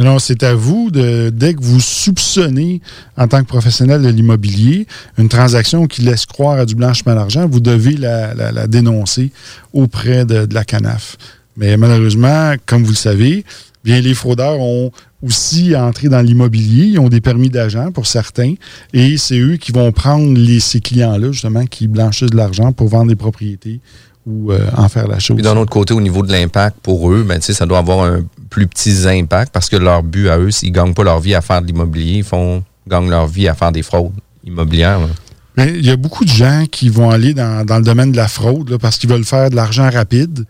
Non, 0.00 0.18
c'est 0.18 0.42
à 0.42 0.52
vous, 0.56 0.90
de, 0.90 1.30
dès 1.32 1.54
que 1.54 1.62
vous 1.62 1.78
soupçonnez, 1.78 2.80
en 3.16 3.28
tant 3.28 3.40
que 3.40 3.46
professionnel 3.46 4.02
de 4.02 4.08
l'immobilier, 4.08 4.88
une 5.16 5.28
transaction 5.28 5.86
qui 5.86 6.02
laisse 6.02 6.26
croire 6.26 6.58
à 6.58 6.66
du 6.66 6.74
blanchiment 6.74 7.14
d'argent, 7.14 7.46
vous 7.48 7.60
devez 7.60 7.96
la, 7.96 8.34
la- 8.34 8.50
la 8.50 8.66
dénoncer 8.66 9.30
auprès 9.72 10.24
de, 10.24 10.46
de 10.46 10.54
la 10.54 10.64
CANAF. 10.64 11.16
Mais 11.58 11.76
malheureusement, 11.76 12.54
comme 12.66 12.84
vous 12.84 12.92
le 12.92 12.96
savez, 12.96 13.44
bien 13.84 14.00
les 14.00 14.14
fraudeurs 14.14 14.60
ont 14.60 14.92
aussi 15.22 15.74
entré 15.74 16.08
dans 16.08 16.20
l'immobilier, 16.20 16.84
ils 16.84 16.98
ont 17.00 17.08
des 17.08 17.20
permis 17.20 17.50
d'agent 17.50 17.90
pour 17.90 18.06
certains, 18.06 18.54
et 18.92 19.18
c'est 19.18 19.38
eux 19.38 19.56
qui 19.56 19.72
vont 19.72 19.90
prendre 19.90 20.38
les, 20.38 20.60
ces 20.60 20.80
clients-là, 20.80 21.32
justement, 21.32 21.66
qui 21.66 21.88
blanchissent 21.88 22.30
de 22.30 22.36
l'argent 22.36 22.72
pour 22.72 22.88
vendre 22.88 23.08
des 23.08 23.16
propriétés 23.16 23.80
ou 24.24 24.52
euh, 24.52 24.60
en 24.76 24.88
faire 24.88 25.08
la 25.08 25.18
chose. 25.18 25.36
Puis 25.36 25.42
d'un 25.42 25.56
autre 25.56 25.70
côté, 25.72 25.94
au 25.94 26.00
niveau 26.00 26.22
de 26.22 26.30
l'impact 26.30 26.78
pour 26.80 27.10
eux, 27.10 27.24
ben, 27.24 27.40
ça 27.40 27.66
doit 27.66 27.78
avoir 27.78 28.04
un 28.04 28.24
plus 28.50 28.68
petit 28.68 29.08
impact 29.08 29.52
parce 29.52 29.68
que 29.68 29.76
leur 29.76 30.04
but 30.04 30.28
à 30.28 30.38
eux, 30.38 30.52
s'ils 30.52 30.70
gagnent 30.70 30.94
pas 30.94 31.02
leur 31.02 31.18
vie 31.18 31.34
à 31.34 31.40
faire 31.40 31.60
de 31.60 31.66
l'immobilier, 31.66 32.18
ils 32.18 32.24
font 32.24 32.62
gagnent 32.86 33.10
leur 33.10 33.26
vie 33.26 33.48
à 33.48 33.54
faire 33.54 33.72
des 33.72 33.82
fraudes 33.82 34.12
immobilières. 34.44 35.00
là. 35.00 35.66
Il 35.66 35.84
y 35.84 35.90
a 35.90 35.96
beaucoup 35.96 36.24
de 36.24 36.30
gens 36.30 36.64
qui 36.70 36.88
vont 36.88 37.10
aller 37.10 37.34
dans, 37.34 37.66
dans 37.66 37.78
le 37.78 37.82
domaine 37.82 38.12
de 38.12 38.16
la 38.16 38.28
fraude 38.28 38.70
là, 38.70 38.78
parce 38.78 38.96
qu'ils 38.96 39.10
veulent 39.10 39.24
faire 39.24 39.50
de 39.50 39.56
l'argent 39.56 39.90
rapide. 39.90 40.44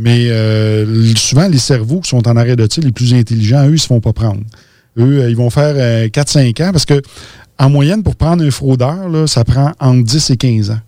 Mais 0.00 0.28
euh, 0.30 1.12
souvent, 1.16 1.48
les 1.48 1.58
cerveaux 1.58 1.98
qui 2.00 2.08
sont 2.08 2.28
en 2.28 2.36
arrêt 2.36 2.54
de 2.54 2.64
tir, 2.66 2.84
les 2.84 2.92
plus 2.92 3.14
intelligents, 3.14 3.66
eux, 3.66 3.72
ils 3.72 3.80
se 3.80 3.88
font 3.88 4.00
pas 4.00 4.12
prendre. 4.12 4.42
Eux, 4.96 5.22
euh, 5.22 5.28
ils 5.28 5.36
vont 5.36 5.50
faire 5.50 5.74
euh, 5.76 6.06
4-5 6.06 6.68
ans 6.68 6.70
parce 6.70 6.84
que 6.84 7.02
en 7.58 7.68
moyenne, 7.68 8.04
pour 8.04 8.14
prendre 8.14 8.44
un 8.44 8.50
fraudeur, 8.52 9.28
ça 9.28 9.42
prend 9.42 9.72
entre 9.80 10.04
10 10.04 10.30
et 10.30 10.36
15 10.36 10.70
ans. 10.70 10.78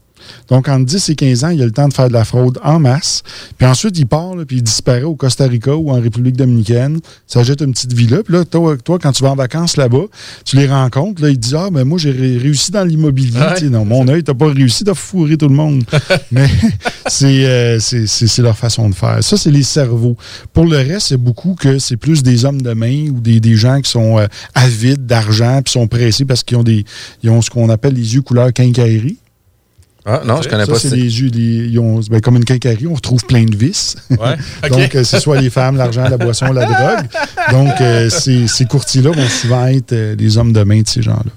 Donc, 0.49 0.69
entre 0.69 0.85
10 0.87 1.09
et 1.11 1.15
15 1.15 1.45
ans, 1.45 1.49
il 1.51 1.63
a 1.63 1.65
le 1.65 1.71
temps 1.73 1.89
de 1.89 1.93
faire 1.95 2.09
de 2.09 2.13
la 2.13 2.25
fraude 2.25 2.59
en 2.63 2.79
masse. 2.81 3.23
Puis 3.59 3.67
ensuite, 3.67 3.99
il 3.99 4.07
part, 4.07 4.35
là, 4.37 4.45
puis 4.45 4.57
il 4.59 4.63
disparaît 4.63 5.03
au 5.03 5.15
Costa 5.15 5.47
Rica 5.47 5.75
ou 5.77 5.91
en 5.91 6.01
République 6.01 6.37
dominicaine. 6.37 7.01
Ça 7.27 7.43
jette 7.43 7.61
une 7.63 7.73
petite 7.73 7.93
villa. 7.93 8.19
Puis 8.25 8.35
là, 8.35 8.45
toi, 8.45 8.77
toi, 8.77 8.99
quand 9.01 9.13
tu 9.13 9.23
vas 9.23 9.31
en 9.31 9.37
vacances 9.37 9.77
là-bas, 9.77 10.05
tu 10.45 10.57
les 10.57 10.67
rencontres. 10.69 11.23
Là, 11.23 11.31
ils 11.31 11.37
te 11.37 11.41
disent 11.41 11.55
Ah, 11.55 11.69
ben 11.71 11.85
moi, 11.85 11.99
j'ai 11.99 12.11
ré- 12.11 12.39
réussi 12.39 12.71
dans 12.71 12.85
l'immobilier. 12.85 13.39
Ouais. 13.39 13.69
Non, 13.69 13.85
mon 13.85 14.07
œil, 14.09 14.23
t'as 14.25 14.35
pas 14.35 14.49
réussi, 14.53 14.85
t'as 14.85 14.95
fourré 14.95 15.37
tout 15.37 15.49
le 15.49 15.55
monde. 15.55 15.85
Mais 16.33 16.49
c'est 17.07 17.45
euh, 17.47 17.79
c'est- 17.81 18.39
leur 18.43 18.57
façon 18.57 18.89
de 18.89 18.95
faire. 18.95 19.23
Ça, 19.23 19.37
c'est 19.37 19.51
les 19.51 19.63
cerveaux. 19.63 20.17
Pour 20.53 20.65
le 20.67 20.77
reste, 20.79 21.09
c'est 21.09 21.17
beaucoup 21.17 21.55
que 21.55 21.79
c'est 21.79 21.97
plus 21.97 22.23
des 22.23 22.45
hommes 22.45 22.63
de 22.63 22.73
main 22.73 23.09
ou 23.11 23.21
des, 23.21 23.39
des 23.41 23.55
gens 23.57 23.81
qui 23.81 23.91
sont 23.91 24.19
euh, 24.19 24.27
avides 24.55 25.07
d'argent 25.07 25.61
puis 25.63 25.73
sont 25.73 25.87
pressés 25.89 26.25
parce 26.25 26.43
qu'ils 26.43 26.57
ont 26.57 26.63
des 26.63 26.85
ils 27.23 27.31
ont 27.31 27.43
ce 27.43 27.51
qu'on 27.51 27.69
appelle 27.69 27.95
les 27.95 28.15
yeux 28.15 28.23
couleur 28.23 28.53
quincaillerie. 28.53 29.19
Ah, 30.07 30.23
non, 30.25 30.41
je 30.43 30.49
connais 30.49 30.65
Ça, 30.65 30.73
pas 30.73 30.79
c'est 30.79 30.89
ça. 30.89 30.97
des 30.97 31.31
des- 31.31 31.69
ils 31.71 31.79
ont, 31.79 32.01
ben, 32.11 32.21
comme 32.21 32.37
une 32.37 32.45
quincaillerie, 32.45 32.87
on 32.87 32.95
retrouve 32.95 33.25
plein 33.27 33.45
de 33.45 33.55
vis. 33.57 33.97
Ouais. 34.11 34.37
Donc, 34.71 34.95
euh, 34.95 35.05
c'est 35.05 35.21
soit 35.21 35.41
les 35.41 35.51
femmes, 35.51 35.77
l'argent, 35.77 36.05
la 36.09 36.17
boisson, 36.17 36.53
la 36.53 36.65
drogue. 36.65 37.07
Donc, 37.53 37.81
euh, 37.81 38.09
ces, 38.09 38.49
ces 38.49 38.65
courtiers-là 38.65 39.11
vont 39.11 39.29
souvent 39.29 39.67
être 39.67 39.93
euh, 39.93 40.17
les 40.19 40.39
hommes 40.39 40.53
de 40.53 40.63
main 40.63 40.81
de 40.81 40.89
ces 40.89 41.03
gens-là. 41.03 41.31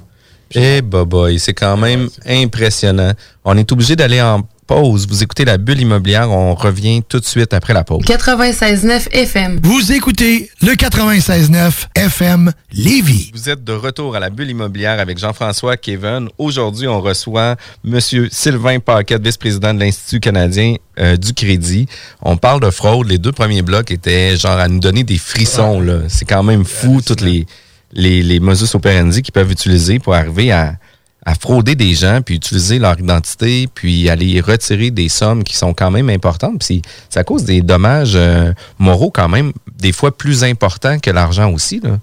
Eh, 0.56 0.82
boy, 0.82 1.40
c'est 1.40 1.54
quand 1.54 1.76
même 1.78 2.08
impressionnant. 2.28 3.12
On 3.44 3.58
est 3.58 3.72
obligé 3.72 3.96
d'aller 3.96 4.22
en 4.22 4.42
pause. 4.66 5.08
Vous 5.08 5.24
écoutez 5.24 5.46
la 5.46 5.58
bulle 5.58 5.82
immobilière. 5.82 6.32
On 6.32 6.56
revient 6.56 7.02
tout 7.08 7.20
de 7.20 7.26
suite 7.26 7.54
après 7.54 7.74
la 7.74 7.84
pause. 7.84 8.04
96.9 8.06 9.10
FM. 9.12 9.60
Vous 9.64 9.92
écoutez 9.92 10.50
le 10.62 10.72
96.9 10.74 11.72
FM 11.96 12.52
Lévis. 12.72 13.32
Vous 13.34 13.50
êtes 13.50 13.64
de 13.64 13.74
retour 13.74 14.16
à 14.16 14.20
la 14.20 14.30
bulle 14.30 14.50
immobilière 14.50 15.00
avec 15.00 15.18
Jean-François 15.18 15.78
Kevin. 15.78 16.30
Aujourd'hui, 16.38 16.88
on 16.88 17.02
reçoit 17.02 17.56
M. 17.86 18.00
Sylvain 18.32 18.80
Paquette, 18.80 19.24
vice-président 19.24 19.74
de 19.74 19.80
l'Institut 19.80 20.20
canadien 20.20 20.76
euh, 21.00 21.18
du 21.18 21.34
crédit. 21.34 21.88
On 22.22 22.38
parle 22.38 22.62
de 22.62 22.70
fraude. 22.70 23.08
Les 23.08 23.18
deux 23.18 23.32
premiers 23.32 23.62
blocs 23.62 23.92
étaient 23.92 24.38
genre 24.38 24.58
à 24.60 24.68
nous 24.68 24.80
donner 24.80 25.04
des 25.04 25.18
frissons. 25.18 25.80
là. 25.82 26.00
C'est 26.08 26.26
quand 26.26 26.44
même 26.44 26.66
fou, 26.66 27.02
toutes 27.06 27.22
les, 27.22 27.46
les, 27.92 28.24
les 28.24 28.40
modus 28.40 28.74
operandi 28.74 29.22
qu'ils 29.22 29.34
peuvent 29.34 29.52
utiliser 29.52 30.00
pour 30.00 30.14
arriver 30.16 30.52
à, 30.52 30.76
à 31.26 31.36
frauder 31.36 31.76
des 31.76 31.94
gens, 31.94 32.22
puis 32.22 32.36
utiliser 32.36 32.80
leur 32.80 33.00
identité, 33.00 33.68
puis 33.74 34.10
aller 34.10 34.42
retirer 34.42 34.92
des 34.92 35.10
sommes 35.10 35.44
qui 35.44 35.56
sont 35.56 35.74
quand 35.74 35.92
même 35.92 36.10
importantes. 36.10 36.60
Puis 36.66 36.82
ça 37.10 37.24
cause 37.24 37.46
des 37.46 37.62
dommages 37.62 38.16
euh, 38.16 38.54
moraux 38.80 39.12
quand 39.12 39.30
même, 39.30 39.54
des 39.80 39.92
fois 39.92 40.16
plus 40.16 40.44
importants 40.44 41.00
que 41.00 41.10
l'argent 41.12 41.52
aussi. 41.52 41.80
Là. 41.82 42.00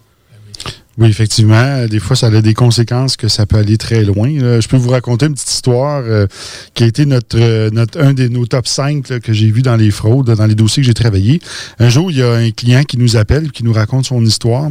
Oui, 1.00 1.08
effectivement. 1.08 1.86
Des 1.86 1.98
fois, 1.98 2.14
ça 2.14 2.26
a 2.26 2.42
des 2.42 2.52
conséquences 2.52 3.16
que 3.16 3.26
ça 3.26 3.46
peut 3.46 3.56
aller 3.56 3.78
très 3.78 4.04
loin. 4.04 4.28
Je 4.28 4.68
peux 4.68 4.76
vous 4.76 4.90
raconter 4.90 5.26
une 5.26 5.32
petite 5.32 5.50
histoire 5.50 6.02
euh, 6.04 6.26
qui 6.74 6.84
a 6.84 6.86
été 6.86 7.06
notre, 7.06 7.38
euh, 7.40 7.70
notre 7.72 7.98
un 7.98 8.12
de 8.12 8.28
nos 8.28 8.44
top 8.44 8.68
5 8.68 9.18
que 9.20 9.32
j'ai 9.32 9.50
vu 9.50 9.62
dans 9.62 9.76
les 9.76 9.90
fraudes, 9.90 10.30
dans 10.30 10.44
les 10.46 10.54
dossiers 10.54 10.82
que 10.82 10.86
j'ai 10.86 10.92
travaillés. 10.92 11.40
Un 11.78 11.88
jour, 11.88 12.10
il 12.10 12.18
y 12.18 12.22
a 12.22 12.32
un 12.32 12.50
client 12.50 12.82
qui 12.82 12.98
nous 12.98 13.16
appelle, 13.16 13.50
qui 13.50 13.64
nous 13.64 13.72
raconte 13.72 14.04
son 14.04 14.22
histoire. 14.22 14.68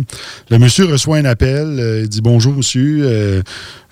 Le 0.52 0.60
monsieur 0.60 0.86
reçoit 0.86 1.18
un 1.18 1.26
appel, 1.26 1.66
euh, 1.80 2.02
il 2.04 2.10
dit 2.10 2.22
Bonjour, 2.22 2.54
monsieur. 2.54 3.44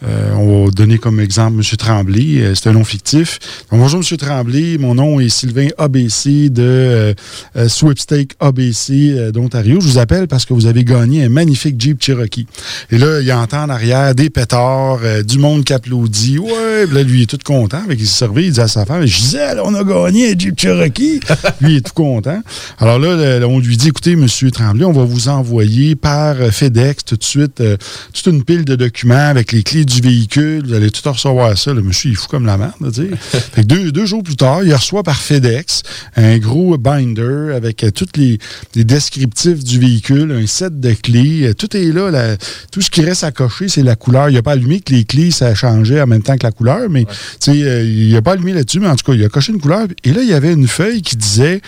Euh, 0.04 0.32
on 0.36 0.65
va 0.65 0.71
donner 0.71 1.00
comme 1.00 1.19
exemple 1.19 1.58
M. 1.58 1.78
Tremblay. 1.78 2.41
Euh, 2.41 2.56
c'est 2.56 2.69
un 2.69 2.73
nom 2.73 2.84
fictif. 2.84 3.39
bonjour, 3.71 4.00
M. 4.00 4.17
Tremblay. 4.17 4.78
Mon 4.78 4.95
nom 4.95 5.19
est 5.19 5.30
Sylvain 5.30 5.69
ABC 5.78 6.50
de 6.50 7.15
euh, 7.56 7.67
Sweepstake 7.67 8.36
ABC 8.39 9.32
d'Ontario. 9.32 9.80
Je 9.82 9.88
vous 9.88 9.97
appelle 9.97 10.28
parce 10.28 10.45
que 10.45 10.54
vous 10.54 10.67
avez 10.67 10.84
gagné 10.84 11.23
un 11.23 11.30
magnifique 11.30 11.80
Jeep 11.80 12.02
Cherokee. 12.02 12.27
Et 12.92 12.98
là, 12.98 13.22
il 13.22 13.32
entend 13.32 13.63
en 13.63 13.70
arrière 13.70 14.13
des 14.16 14.30
pétards, 14.30 15.00
du 15.26 15.40
monde 15.40 15.63
qui 15.63 15.74
applaudit. 15.74 16.40
Ouais, 16.40 16.86
là, 16.92 17.04
lui, 17.04 17.20
il 17.20 17.24
est 17.24 17.26
tout 17.26 17.38
content. 17.44 17.82
Avec 17.84 18.00
il 18.00 18.08
se 18.08 18.26
il 18.38 18.52
dit 18.52 18.60
à 18.60 18.68
sa 18.68 18.86
femme 18.86 19.06
Gisèle, 19.06 19.60
on 19.63 19.74
a 19.74 19.84
gagné 19.84 20.36
Jeep 20.38 20.60
Cherokee. 20.60 21.20
lui, 21.62 21.74
il 21.74 21.78
est 21.78 21.82
tout 21.82 21.94
content. 21.94 22.42
Alors 22.80 23.00
là, 23.00 23.40
on 23.48 23.60
lui 23.60 23.78
dit 23.78 23.90
écoutez, 23.90 24.13
M. 24.13 24.28
Tremblay, 24.52 24.86
on 24.86 24.92
va 24.92 25.04
vous 25.04 25.30
envoyer 25.30 25.96
par 25.96 26.36
FedEx 26.36 27.06
tout 27.06 27.18
de 27.18 27.24
suite 27.24 27.62
toute 28.13 28.26
une 28.28 28.44
pile 28.44 28.66
de 28.66 28.76
documents 28.76 29.30
avec 29.30 29.52
les 29.52 29.63
clés 29.63 29.86
du 29.86 30.02
véhicule, 30.02 30.63
vous 30.66 30.74
allez 30.74 30.92
tout 30.92 31.08
recevoir 31.10 31.58
ça. 31.58 31.74
Le 31.74 31.82
monsieur, 31.82 32.10
il 32.10 32.13
est 32.13 32.16
fou 32.16 32.28
comme 32.28 32.46
la 32.46 32.58
merde. 32.58 32.74
fait 33.20 33.62
que 33.62 33.68
deux, 33.68 33.92
deux, 33.92 34.06
jours 34.06 34.24
plus 34.24 34.36
tard, 34.36 34.63
il 34.63 34.74
reçoit 34.74 35.04
par 35.04 35.18
FedEx 35.18 35.84
un 36.16 36.38
gros 36.38 36.78
binder 36.78 37.54
avec 37.56 37.84
euh, 37.84 37.92
tous 37.92 38.08
les, 38.16 38.40
descriptifs 38.76 39.63
du 39.63 39.80
véhicule, 39.80 40.32
un 40.32 40.48
set 40.48 40.80
de 40.80 40.94
clés. 40.94 41.48
Euh, 41.48 41.54
tout 41.54 41.76
est 41.76 41.92
là. 41.92 42.12
Tout 42.71 42.82
ce 42.82 42.89
qui 42.89 43.01
reste 43.01 43.23
à 43.23 43.32
cocher, 43.32 43.67
c'est 43.67 43.84
la 43.84 43.95
couleur. 43.95 44.30
Il 44.30 44.36
n'a 44.36 44.41
pas 44.41 44.53
allumé 44.53 44.80
que 44.80 44.93
les 44.93 45.03
clés, 45.03 45.32
ça 45.32 45.53
changé 45.56 46.01
en 46.01 46.08
même 46.08 46.21
temps 46.23 46.38
que 46.38 46.43
la 46.43 46.51
couleur, 46.51 46.89
mais 46.89 47.06
euh, 47.47 47.84
il 47.84 48.13
n'a 48.13 48.21
pas 48.21 48.34
allumé 48.34 48.53
là-dessus, 48.53 48.80
mais 48.80 48.88
en 48.88 48.95
tout 48.95 49.06
cas, 49.06 49.13
il 49.17 49.23
a 49.23 49.30
coché 49.30 49.53
une 49.53 49.60
couleur. 49.62 49.88
Et 50.03 50.12
là, 50.12 50.21
il 50.21 50.30
y 50.30 50.34
avait 50.34 50.53
une 50.53 50.67
feuille 50.67 51.01
qui 51.01 51.15
disait, 51.15 51.62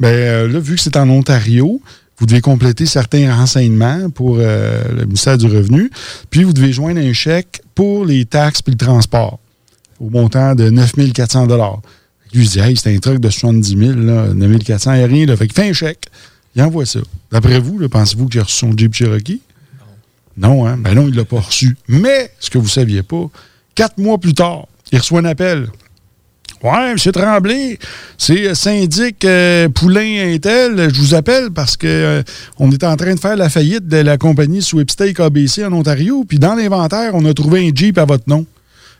ben, 0.00 0.50
là, 0.50 0.58
vu 0.58 0.76
que 0.76 0.80
c'est 0.80 0.96
en 0.96 1.08
Ontario, 1.08 1.80
vous 2.18 2.26
devez 2.26 2.40
compléter 2.40 2.86
certains 2.86 3.34
renseignements 3.34 4.08
pour 4.10 4.38
euh, 4.38 4.82
le 4.94 5.04
ministère 5.04 5.36
du 5.36 5.46
Revenu, 5.46 5.90
puis 6.30 6.44
vous 6.44 6.52
devez 6.52 6.72
joindre 6.72 7.00
un 7.00 7.12
chèque 7.12 7.60
pour 7.74 8.04
les 8.04 8.24
taxes 8.24 8.60
et 8.66 8.70
le 8.70 8.76
transport 8.76 9.38
au 10.00 10.10
montant 10.10 10.54
de 10.54 10.70
9 10.70 11.12
400 11.12 11.46
Je 12.32 12.38
lui 12.38 12.46
dis, 12.46 12.58
hey, 12.58 12.76
c'est 12.76 12.94
un 12.94 12.98
truc 12.98 13.18
de 13.18 13.30
70 13.30 13.76
000, 13.76 13.92
là, 14.00 14.28
9 14.34 14.58
400, 14.58 14.92
il 14.94 14.98
n'y 14.98 15.04
a 15.04 15.06
rien. 15.06 15.26
Là. 15.26 15.36
Fait 15.36 15.46
qu'il 15.46 15.54
fait 15.54 15.68
un 15.68 15.72
chèque, 15.72 16.06
il 16.54 16.62
envoie 16.62 16.86
ça. 16.86 17.00
D'après 17.30 17.58
vous, 17.58 17.86
pensez-vous 17.88 18.28
qu'il 18.28 18.40
a 18.40 18.44
reçu 18.44 18.56
son 18.56 18.76
Jeep 18.76 18.94
Cherokee? 18.94 19.40
Non. 20.36 20.66
Hein? 20.66 20.76
Ben 20.78 20.94
non, 20.94 21.02
il 21.02 21.12
ne 21.12 21.16
l'a 21.16 21.24
pas 21.24 21.40
reçu. 21.40 21.76
Mais, 21.88 22.30
ce 22.38 22.50
que 22.50 22.58
vous 22.58 22.64
ne 22.64 22.70
saviez 22.70 23.02
pas, 23.02 23.30
quatre 23.74 23.98
mois 23.98 24.18
plus 24.18 24.34
tard, 24.34 24.66
il 24.92 24.98
reçoit 24.98 25.20
un 25.20 25.24
appel. 25.24 25.68
Ouais, 26.62 26.92
M. 26.92 27.12
Tremblay, 27.12 27.78
c'est 28.16 28.48
euh, 28.48 28.54
syndic 28.54 29.24
euh, 29.24 29.68
Poulain 29.68 30.32
Intel. 30.34 30.88
Je 30.92 31.00
vous 31.00 31.14
appelle 31.14 31.50
parce 31.50 31.76
que 31.76 31.86
euh, 31.86 32.22
on 32.58 32.70
est 32.70 32.82
en 32.82 32.96
train 32.96 33.14
de 33.14 33.20
faire 33.20 33.36
la 33.36 33.50
faillite 33.50 33.86
de 33.86 33.98
la 33.98 34.16
compagnie 34.16 34.62
Sweepstake 34.62 35.20
ABC 35.20 35.64
en 35.64 35.72
Ontario. 35.74 36.24
Puis 36.26 36.38
dans 36.38 36.54
l'inventaire, 36.54 37.10
on 37.14 37.24
a 37.26 37.34
trouvé 37.34 37.68
un 37.68 37.72
Jeep 37.74 37.98
à 37.98 38.06
votre 38.06 38.24
nom. 38.26 38.46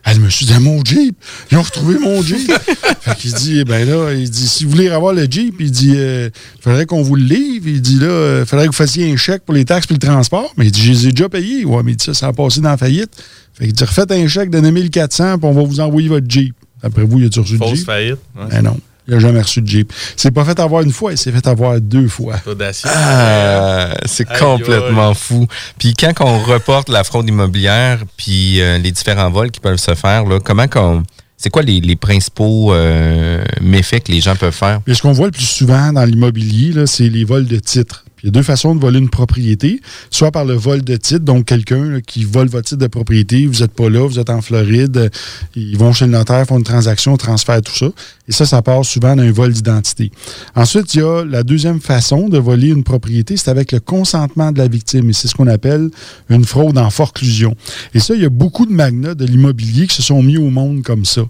Elle 0.09 0.21
me 0.21 0.31
suis 0.31 0.47
dit, 0.47 0.55
mon 0.61 0.85
Jeep, 0.85 1.17
ils 1.51 1.59
ont 1.59 1.63
retrouvé 1.63 1.99
mon 1.99 2.23
Jeep. 2.23 2.51
fait 3.01 3.17
qu'il 3.17 3.33
dit, 3.35 3.65
ben 3.65 3.87
là, 3.89 4.13
il 4.15 4.31
dit, 4.31 4.47
si 4.49 4.65
vous 4.65 4.71
voulez 4.71 4.89
avoir 4.89 5.13
le 5.13 5.27
Jeep, 5.29 5.57
il 5.59 5.71
dit, 5.71 5.95
il 5.97 6.31
faudrait 6.61 6.87
qu'on 6.87 7.03
vous 7.03 7.17
le 7.17 7.25
livre. 7.25 7.67
Il 7.67 7.83
dit, 7.83 7.99
là, 7.99 8.41
il 8.41 8.47
faudrait 8.47 8.67
que 8.67 8.71
vous 8.71 8.77
fassiez 8.77 9.13
un 9.13 9.17
chèque 9.17 9.43
pour 9.45 9.55
les 9.55 9.65
taxes 9.65 9.87
et 9.91 9.95
le 9.95 9.99
transport. 9.99 10.55
Mais 10.57 10.67
il 10.67 10.71
dit, 10.71 10.81
je 10.81 10.93
les 10.93 11.09
ai 11.09 11.11
déjà 11.11 11.29
payés. 11.29 11.65
Ouais, 11.65 11.83
mais 11.83 11.93
il 11.93 11.97
dit, 11.97 12.05
ça, 12.05 12.15
ça 12.15 12.29
a 12.29 12.33
passé 12.33 12.61
dans 12.61 12.71
la 12.71 12.77
faillite. 12.77 13.11
Fait 13.55 13.65
qu'il 13.65 13.73
dit, 13.75 13.85
refaites 13.85 14.13
un 14.13 14.29
chèque 14.29 14.51
de 14.51 14.61
9400 14.61 15.39
puis 15.39 15.49
on 15.49 15.53
va 15.53 15.63
vous 15.63 15.81
envoyer 15.81 16.09
votre 16.09 16.31
Jeep. 16.31 16.55
Après 16.83 17.03
vous, 17.03 17.19
il 17.19 17.25
a 17.25 17.41
reçu 17.41 17.59
le 17.59 17.67
Jeep? 17.67 17.85
faillite. 17.85 18.19
Ben 18.51 18.63
non. 18.63 18.79
Il 19.09 19.15
n'a 19.15 19.21
jamais 19.21 19.41
reçu 19.41 19.63
de 19.63 19.69
Jeep. 19.69 19.93
C'est 20.17 20.33
pas 20.33 20.45
fait 20.45 20.59
avoir 20.59 20.83
une 20.83 20.91
fois, 20.91 21.13
il 21.13 21.19
s'est 21.19 21.31
fait 21.31 21.47
avoir 21.47 21.81
deux 21.81 22.09
fois. 22.09 22.37
Ah, 22.85 23.95
c'est 24.05 24.29
complètement 24.29 25.15
fou. 25.15 25.47
Puis 25.79 25.95
quand 25.95 26.13
on 26.21 26.39
reporte 26.41 26.89
la 26.89 27.05
fraude 27.05 27.29
immobilière, 27.29 28.01
puis 28.17 28.61
euh, 28.61 28.79
les 28.79 28.91
différents 28.91 29.31
vols 29.31 29.51
qui 29.51 29.61
peuvent 29.61 29.79
se 29.79 29.95
faire, 29.95 30.25
là, 30.25 30.41
comment 30.41 30.67
qu'on... 30.67 31.03
C'est 31.37 31.51
quoi 31.51 31.63
les, 31.63 31.97
principaux 31.97 32.73
euh, 32.73 33.45
méfaits 33.61 34.05
que 34.05 34.13
les 34.13 34.23
gens 34.23 34.35
peuvent 34.37 34.55
faire? 34.55 34.81
ce 34.91 35.03
qu'on 35.03 35.13
voit 35.13 35.27
le 35.27 35.33
plus 35.33 35.45
souvent 35.45 35.93
dans 35.93 36.05
l'immobilier, 36.05 36.87
c'est 36.87 37.11
les 37.11 37.25
vols 37.25 37.47
de 37.47 37.59
titres. 37.59 38.06
Il 38.27 38.31
y 38.31 38.31
a 38.31 38.33
deux 38.33 38.43
façons 38.43 38.75
de 38.75 38.81
voler 38.81 38.99
une 38.99 39.09
propriété, 39.09 39.81
soit 40.11 40.33
par 40.33 40.45
le 40.45 40.55
vol 40.55 40.83
de 40.83 40.97
titre, 40.97 41.21
donc 41.21 41.45
quelqu'un 41.45 42.01
qui 42.05 42.25
vole 42.25 42.49
votre 42.49 42.67
titre 42.67 42.81
de 42.81 42.89
propriété, 42.89 43.47
vous 43.47 43.61
n'êtes 43.61 43.71
pas 43.71 43.89
là, 43.89 44.05
vous 44.05 44.19
êtes 44.19 44.31
en 44.31 44.43
Floride, 44.43 45.13
ils 45.55 45.79
vont 45.79 45.93
chez 45.93 46.07
le 46.07 46.11
notaire, 46.11 46.45
font 46.45 46.59
une 46.59 46.65
transaction, 46.65 47.17
transfèrent 47.17 47.63
tout 47.63 47.77
ça. 47.77 47.87
Et 48.27 48.33
ça, 48.33 48.45
ça 48.45 48.63
part 48.63 48.85
souvent 48.85 49.15
d'un 49.15 49.31
vol 49.31 49.53
d'identité. 49.53 50.11
Ensuite, 50.57 50.93
il 50.95 51.03
y 51.03 51.03
a 51.05 51.25
la 51.25 51.45
deuxième 51.45 51.81
façon 51.81 52.29
de 52.29 52.37
voler 52.37 52.71
une 52.71 52.83
propriété, 52.83 53.37
c'est 53.37 53.49
avec 53.49 53.71
le 53.71 53.79
consentement 53.79 54.51
de 54.51 54.59
la 54.59 54.67
victime. 54.67 55.09
Et 55.09 55.13
c'est 55.13 55.29
ce 55.29 55.35
qu'on 55.37 55.47
appelle 55.47 55.91
une 56.29 56.45
fraude 56.45 56.79
en 56.79 56.91
forclusion. 56.91 57.55
Et 57.95 58.01
ça, 58.01 58.17
il 58.17 58.23
y 58.23 58.27
a 58.27 58.29
beaucoup 58.29 58.67
de 58.67 58.73
magnats 58.73 59.15
de 59.15 59.25
l'immobilier 59.25 59.87
qui 59.87 59.95
se 59.95 60.03
sont 60.03 60.21
mis 60.21 60.37
au 60.37 60.51
monde 60.51 60.83
comme 60.83 61.05
ça. 61.05 61.23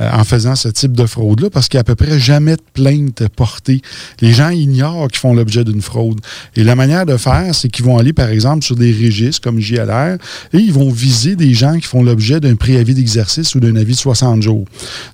Euh, 0.00 0.10
en 0.12 0.22
faisant 0.22 0.54
ce 0.54 0.68
type 0.68 0.92
de 0.92 1.06
fraude-là, 1.06 1.50
parce 1.50 1.66
qu'il 1.66 1.76
n'y 1.76 1.80
a 1.80 1.80
à 1.80 1.84
peu 1.84 1.96
près 1.96 2.20
jamais 2.20 2.54
de 2.54 2.62
plainte 2.72 3.26
portée. 3.34 3.82
Les 4.20 4.32
gens 4.32 4.50
ignorent 4.50 5.08
qu'ils 5.08 5.18
font 5.18 5.34
l'objet 5.34 5.64
d'une 5.64 5.82
fraude. 5.82 6.20
Et 6.54 6.62
la 6.62 6.76
manière 6.76 7.04
de 7.04 7.16
faire, 7.16 7.52
c'est 7.52 7.68
qu'ils 7.68 7.84
vont 7.84 7.98
aller, 7.98 8.12
par 8.12 8.28
exemple, 8.28 8.64
sur 8.64 8.76
des 8.76 8.92
registres 8.92 9.40
comme 9.40 9.58
JLR 9.58 10.18
et 10.52 10.58
ils 10.58 10.72
vont 10.72 10.90
viser 10.90 11.34
des 11.34 11.52
gens 11.52 11.76
qui 11.78 11.86
font 11.86 12.04
l'objet 12.04 12.38
d'un 12.38 12.54
préavis 12.54 12.94
d'exercice 12.94 13.56
ou 13.56 13.60
d'un 13.60 13.74
avis 13.74 13.94
de 13.94 13.98
60 13.98 14.40
jours. 14.40 14.66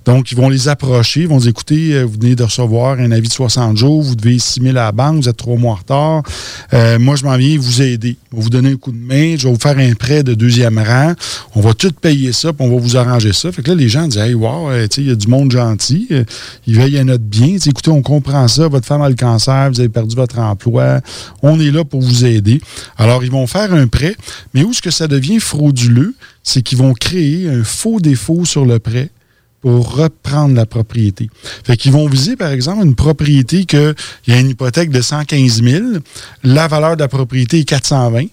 Donc, 0.05 0.31
ils 0.31 0.37
vont 0.37 0.49
les 0.49 0.67
approcher, 0.67 1.21
ils 1.21 1.27
vont 1.27 1.39
dire, 1.39 1.49
écoutez, 1.49 1.95
euh, 1.95 2.03
vous 2.03 2.19
venez 2.21 2.35
de 2.35 2.43
recevoir 2.43 2.99
un 2.99 3.11
avis 3.11 3.27
de 3.27 3.33
60 3.33 3.77
jours, 3.77 4.03
vous 4.03 4.15
devez 4.15 4.37
6 4.37 4.61
000 4.61 4.77
à 4.77 4.81
la 4.81 4.91
banque, 4.91 5.23
vous 5.23 5.29
êtes 5.29 5.37
trois 5.37 5.57
mois 5.57 5.73
en 5.73 5.77
retard. 5.77 6.23
Euh, 6.73 6.99
moi, 6.99 7.15
je 7.15 7.23
m'en 7.23 7.37
viens 7.37 7.57
vous 7.57 7.81
aider. 7.81 8.17
Je 8.31 8.37
vais 8.37 8.43
vous 8.43 8.49
donner 8.51 8.73
un 8.73 8.77
coup 8.77 8.91
de 8.91 8.97
main, 8.97 9.35
je 9.35 9.47
vais 9.47 9.53
vous 9.53 9.59
faire 9.59 9.79
un 9.79 9.93
prêt 9.95 10.21
de 10.21 10.35
deuxième 10.35 10.77
rang, 10.77 11.13
on 11.55 11.61
va 11.61 11.73
tout 11.73 11.91
payer 11.91 12.33
ça, 12.33 12.53
puis 12.53 12.67
on 12.67 12.69
va 12.69 12.79
vous 12.79 12.97
arranger 12.97 13.33
ça. 13.33 13.51
Fait 13.51 13.63
que 13.63 13.71
là, 13.71 13.75
les 13.75 13.89
gens 13.89 14.07
disent, 14.07 14.19
hey, 14.19 14.35
wow, 14.35 14.74
il 14.97 15.07
y 15.07 15.11
a 15.11 15.15
du 15.15 15.27
monde 15.27 15.51
gentil. 15.51 16.07
Euh, 16.11 16.23
ils 16.67 16.77
veillent 16.77 16.97
à 16.97 17.03
notre 17.03 17.23
bien. 17.23 17.55
écoutez, 17.55 17.91
on 17.91 18.01
comprend 18.01 18.47
ça. 18.47 18.67
Votre 18.67 18.85
femme 18.85 19.01
a 19.01 19.09
le 19.09 19.15
cancer, 19.15 19.69
vous 19.71 19.79
avez 19.79 19.89
perdu 19.89 20.15
votre 20.15 20.39
emploi. 20.39 21.01
On 21.41 21.59
est 21.59 21.71
là 21.71 21.83
pour 21.83 22.01
vous 22.01 22.25
aider. 22.25 22.61
Alors, 22.97 23.23
ils 23.23 23.31
vont 23.31 23.47
faire 23.47 23.73
un 23.73 23.87
prêt. 23.87 24.15
Mais 24.53 24.63
où 24.63 24.71
est-ce 24.71 24.81
que 24.81 24.91
ça 24.91 25.07
devient 25.07 25.39
frauduleux? 25.39 26.15
C'est 26.43 26.61
qu'ils 26.61 26.77
vont 26.77 26.93
créer 26.93 27.49
un 27.49 27.63
faux 27.63 27.99
défaut 27.99 28.45
sur 28.45 28.65
le 28.65 28.79
prêt 28.79 29.09
pour 29.65 29.95
reprendre 29.95 30.53
la 30.53 30.67
propriété. 30.67 31.27
Fait 31.63 31.75
qu'ils 31.75 31.91
vont 31.91 32.07
viser, 32.07 32.35
par 32.35 32.51
exemple, 32.51 32.85
une 32.85 32.93
propriété 32.93 33.65
qu'il 33.65 33.95
y 34.27 34.31
a 34.31 34.39
une 34.39 34.51
hypothèque 34.51 34.91
de 34.91 35.01
115 35.01 35.63
000, 35.63 35.85
la 36.43 36.67
valeur 36.67 36.95
de 36.95 37.01
la 37.01 37.07
propriété 37.07 37.61
est 37.61 37.63
420, 37.63 38.25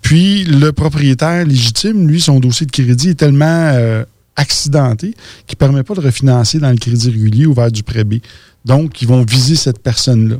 puis 0.00 0.44
le 0.44 0.72
propriétaire 0.72 1.44
légitime, 1.44 2.08
lui, 2.08 2.22
son 2.22 2.40
dossier 2.40 2.64
de 2.64 2.70
crédit 2.70 3.10
est 3.10 3.16
tellement 3.16 3.44
euh, 3.74 4.02
accidenté 4.38 5.14
qui 5.46 5.54
ne 5.54 5.58
permet 5.58 5.82
pas 5.82 5.94
de 5.94 6.00
refinancer 6.00 6.58
dans 6.58 6.70
le 6.70 6.76
crédit 6.76 7.10
régulier 7.10 7.46
ou 7.46 7.52
vers 7.52 7.70
du 7.70 7.82
prêt 7.82 8.04
B. 8.04 8.14
Donc, 8.64 9.02
ils 9.02 9.08
vont 9.08 9.22
viser 9.22 9.56
cette 9.56 9.80
personne-là. 9.80 10.36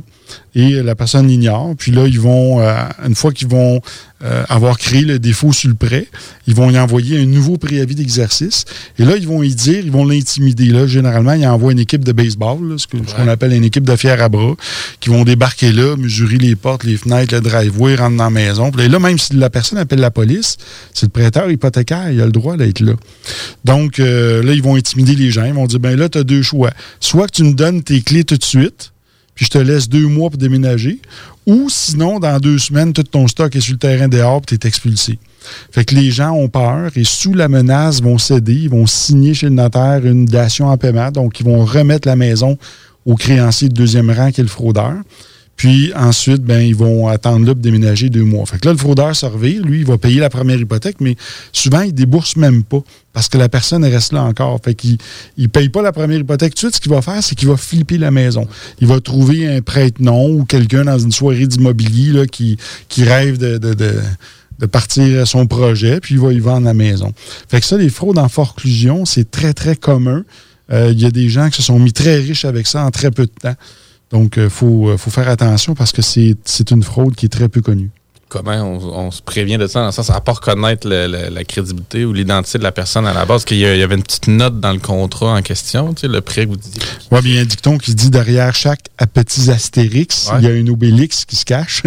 Et 0.59 0.83
la 0.83 0.93
personne 0.93 1.27
l'ignore. 1.27 1.73
Puis 1.77 1.91
là, 1.91 2.05
ils 2.05 2.19
vont, 2.19 2.59
euh, 2.59 2.73
une 3.07 3.15
fois 3.15 3.31
qu'ils 3.31 3.47
vont 3.47 3.81
euh, 4.21 4.43
avoir 4.49 4.77
créé 4.77 5.03
le 5.03 5.17
défaut 5.17 5.53
sur 5.53 5.69
le 5.69 5.75
prêt, 5.75 6.07
ils 6.47 6.53
vont 6.53 6.69
y 6.69 6.77
envoyer 6.77 7.17
un 7.17 7.25
nouveau 7.25 7.57
préavis 7.57 7.95
d'exercice. 7.95 8.65
Et 8.97 9.05
là, 9.05 9.15
ils 9.15 9.25
vont 9.25 9.41
y 9.41 9.55
dire, 9.55 9.79
ils 9.85 9.91
vont 9.91 10.03
l'intimider. 10.05 10.65
Là, 10.65 10.85
généralement, 10.85 11.31
ils 11.31 11.47
envoient 11.47 11.71
une 11.71 11.79
équipe 11.79 12.03
de 12.03 12.11
baseball, 12.11 12.77
ce 12.77 12.87
qu'on 12.87 13.27
appelle 13.29 13.53
une 13.53 13.63
équipe 13.63 13.85
de 13.85 13.95
fiers 13.95 14.21
à 14.21 14.27
bras, 14.27 14.55
qui 14.99 15.09
vont 15.09 15.23
débarquer 15.23 15.71
là, 15.71 15.95
mesurer 15.95 16.37
les 16.37 16.57
portes, 16.57 16.83
les 16.83 16.97
fenêtres, 16.97 17.33
le 17.33 17.39
driveway, 17.39 17.95
rentrer 17.95 18.17
dans 18.17 18.25
la 18.25 18.29
maison. 18.29 18.71
Puis 18.71 18.89
là, 18.89 18.99
même 18.99 19.17
si 19.17 19.35
la 19.35 19.49
personne 19.49 19.77
appelle 19.77 19.99
la 19.99 20.11
police, 20.11 20.57
c'est 20.93 21.05
le 21.05 21.11
prêteur 21.11 21.49
hypothécaire, 21.49 22.11
il 22.11 22.19
a 22.19 22.25
le 22.25 22.33
droit 22.33 22.57
d'être 22.57 22.81
là. 22.81 22.93
Donc, 23.63 24.01
euh, 24.01 24.43
là, 24.43 24.51
ils 24.51 24.61
vont 24.61 24.75
intimider 24.75 25.15
les 25.15 25.31
gens. 25.31 25.45
Ils 25.45 25.53
vont 25.53 25.67
dire, 25.67 25.79
ben 25.79 25.97
là, 25.97 26.09
tu 26.09 26.17
as 26.17 26.23
deux 26.25 26.41
choix. 26.41 26.71
Soit 26.99 27.27
que 27.27 27.35
tu 27.35 27.43
me 27.43 27.53
donnes 27.53 27.83
tes 27.83 28.01
clés 28.01 28.25
tout 28.25 28.37
de 28.37 28.43
suite, 28.43 28.91
puis 29.39 29.45
je 29.45 29.51
te 29.51 29.57
laisse 29.57 29.87
deux 29.87 30.05
mois 30.05 30.29
pour 30.29 30.37
déménager. 30.37 30.99
Ou 31.45 31.69
sinon, 31.69 32.19
dans 32.19 32.39
deux 32.39 32.57
semaines, 32.57 32.91
tout 32.91 33.03
ton 33.03 33.25
stock 33.25 33.55
est 33.55 33.61
sur 33.61 33.71
le 33.71 33.79
terrain 33.79 34.09
dehors 34.09 34.41
et 34.51 34.57
tu 34.57 34.67
es 34.67 34.67
expulsé. 34.67 35.17
Fait 35.71 35.85
que 35.85 35.95
les 35.95 36.11
gens 36.11 36.31
ont 36.33 36.49
peur 36.49 36.91
et 36.97 37.05
sous 37.05 37.33
la 37.33 37.47
menace 37.47 38.01
vont 38.01 38.17
céder, 38.17 38.53
ils 38.53 38.69
vont 38.69 38.85
signer 38.85 39.33
chez 39.33 39.45
le 39.45 39.53
notaire 39.53 40.05
une 40.05 40.25
dation 40.25 40.67
en 40.67 40.75
paiement, 40.75 41.09
donc 41.09 41.39
ils 41.39 41.45
vont 41.45 41.63
remettre 41.63 42.05
la 42.05 42.17
maison 42.17 42.57
au 43.05 43.15
créancier 43.15 43.69
de 43.69 43.73
deuxième 43.73 44.11
rang 44.11 44.29
qui 44.29 44.41
est 44.41 44.43
le 44.43 44.49
fraudeur. 44.49 44.95
Puis 45.59 45.91
ensuite, 45.93 46.41
ben, 46.41 46.61
ils 46.61 46.73
vont 46.73 47.09
attendre 47.09 47.45
là 47.45 47.53
pour 47.53 47.61
déménager 47.61 48.09
deux 48.09 48.23
mois. 48.23 48.45
Fait 48.45 48.57
que 48.59 48.65
là, 48.65 48.71
le 48.71 48.77
fraudeur 48.77 49.13
se 49.13 49.25
lui, 49.35 49.79
il 49.79 49.85
va 49.85 49.97
payer 49.97 50.21
la 50.21 50.29
première 50.29 50.57
hypothèque, 50.57 51.01
mais 51.01 51.17
souvent, 51.51 51.81
il 51.81 51.93
débourse 51.93 52.37
même 52.37 52.63
pas 52.63 52.81
parce 53.11 53.27
que 53.27 53.37
la 53.37 53.49
personne 53.49 53.83
reste 53.83 54.13
là 54.13 54.23
encore. 54.23 54.57
Fait 54.63 54.73
qu'il 54.73 54.97
ne 55.37 55.47
paye 55.47 55.67
pas 55.67 55.81
la 55.81 55.91
première 55.91 56.19
hypothèque 56.19 56.55
tout 56.55 56.61
suite. 56.61 56.75
Ce 56.75 56.79
qu'il 56.79 56.93
va 56.93 57.01
faire, 57.01 57.21
c'est 57.21 57.35
qu'il 57.35 57.49
va 57.49 57.57
flipper 57.57 57.97
la 57.97 58.09
maison. 58.09 58.47
Il 58.79 58.87
va 58.87 59.01
trouver 59.01 59.53
un 59.53 59.61
prête-nom 59.61 60.29
ou 60.29 60.45
quelqu'un 60.45 60.85
dans 60.85 60.97
une 60.97 61.11
soirée 61.11 61.45
d'immobilier 61.45 62.25
qui, 62.31 62.55
qui 62.87 63.03
rêve 63.03 63.37
de, 63.37 63.57
de, 63.57 63.73
de 64.59 64.65
partir 64.65 65.27
son 65.27 65.45
projet, 65.45 65.99
puis 65.99 66.15
il 66.15 66.21
va 66.21 66.31
y 66.31 66.39
vendre 66.39 66.67
la 66.67 66.73
maison. 66.73 67.11
Fait 67.49 67.59
que 67.59 67.65
ça, 67.65 67.75
les 67.75 67.89
fraudes 67.89 68.17
en 68.17 68.29
forclusion, 68.29 69.03
c'est 69.03 69.29
très, 69.29 69.53
très 69.53 69.75
commun. 69.75 70.23
Euh, 70.71 70.93
il 70.93 71.01
y 71.01 71.05
a 71.05 71.11
des 71.11 71.27
gens 71.27 71.49
qui 71.49 71.57
se 71.57 71.63
sont 71.63 71.79
mis 71.79 71.91
très 71.91 72.15
riches 72.15 72.45
avec 72.45 72.65
ça 72.65 72.85
en 72.85 72.91
très 72.91 73.11
peu 73.11 73.25
de 73.25 73.31
temps. 73.41 73.55
Donc, 74.11 74.35
il 74.37 74.43
euh, 74.43 74.49
faut, 74.49 74.97
faut 74.97 75.11
faire 75.11 75.29
attention 75.29 75.75
parce 75.75 75.91
que 75.91 76.01
c'est 76.01 76.71
une 76.71 76.83
fraude 76.83 77.15
qui 77.15 77.25
est 77.25 77.29
très 77.29 77.49
peu 77.49 77.61
connue 77.61 77.91
comment 78.29 78.51
on, 78.53 79.11
se 79.11 79.21
prévient 79.21 79.57
de 79.57 79.67
ça, 79.67 79.79
dans 79.79 79.87
le 79.87 79.91
sens 79.91 80.09
à 80.11 80.21
pas 80.21 80.33
reconnaître 80.33 80.87
la 80.87 81.43
crédibilité 81.43 82.05
ou 82.05 82.13
l'identité 82.13 82.59
de 82.59 82.63
la 82.63 82.71
personne 82.71 83.07
à 83.07 83.13
la 83.13 83.25
base, 83.25 83.43
qu'il 83.43 83.57
y, 83.57 83.65
avait 83.65 83.95
une 83.95 84.03
petite 84.03 84.27
note 84.27 84.59
dans 84.59 84.71
le 84.71 84.79
contrat 84.79 85.33
en 85.33 85.41
question, 85.41 85.93
tu 85.93 86.01
sais, 86.01 86.07
le 86.07 86.21
prêt 86.21 86.45
que 86.45 86.51
vous 86.51 86.57
disiez. 86.57 86.81
Oui, 87.11 87.21
bien, 87.21 87.31
il 87.31 87.35
y 87.35 87.39
a 87.39 87.41
un 87.41 87.45
dicton 87.45 87.77
qui 87.77 87.95
dit 87.95 88.09
derrière 88.09 88.55
chaque 88.55 88.83
petit 89.13 89.49
astérix, 89.49 90.29
il 90.37 90.45
y 90.45 90.47
a 90.47 90.51
un 90.51 90.67
obélix 90.67 91.25
qui 91.25 91.35
se 91.35 91.45
cache. 91.45 91.83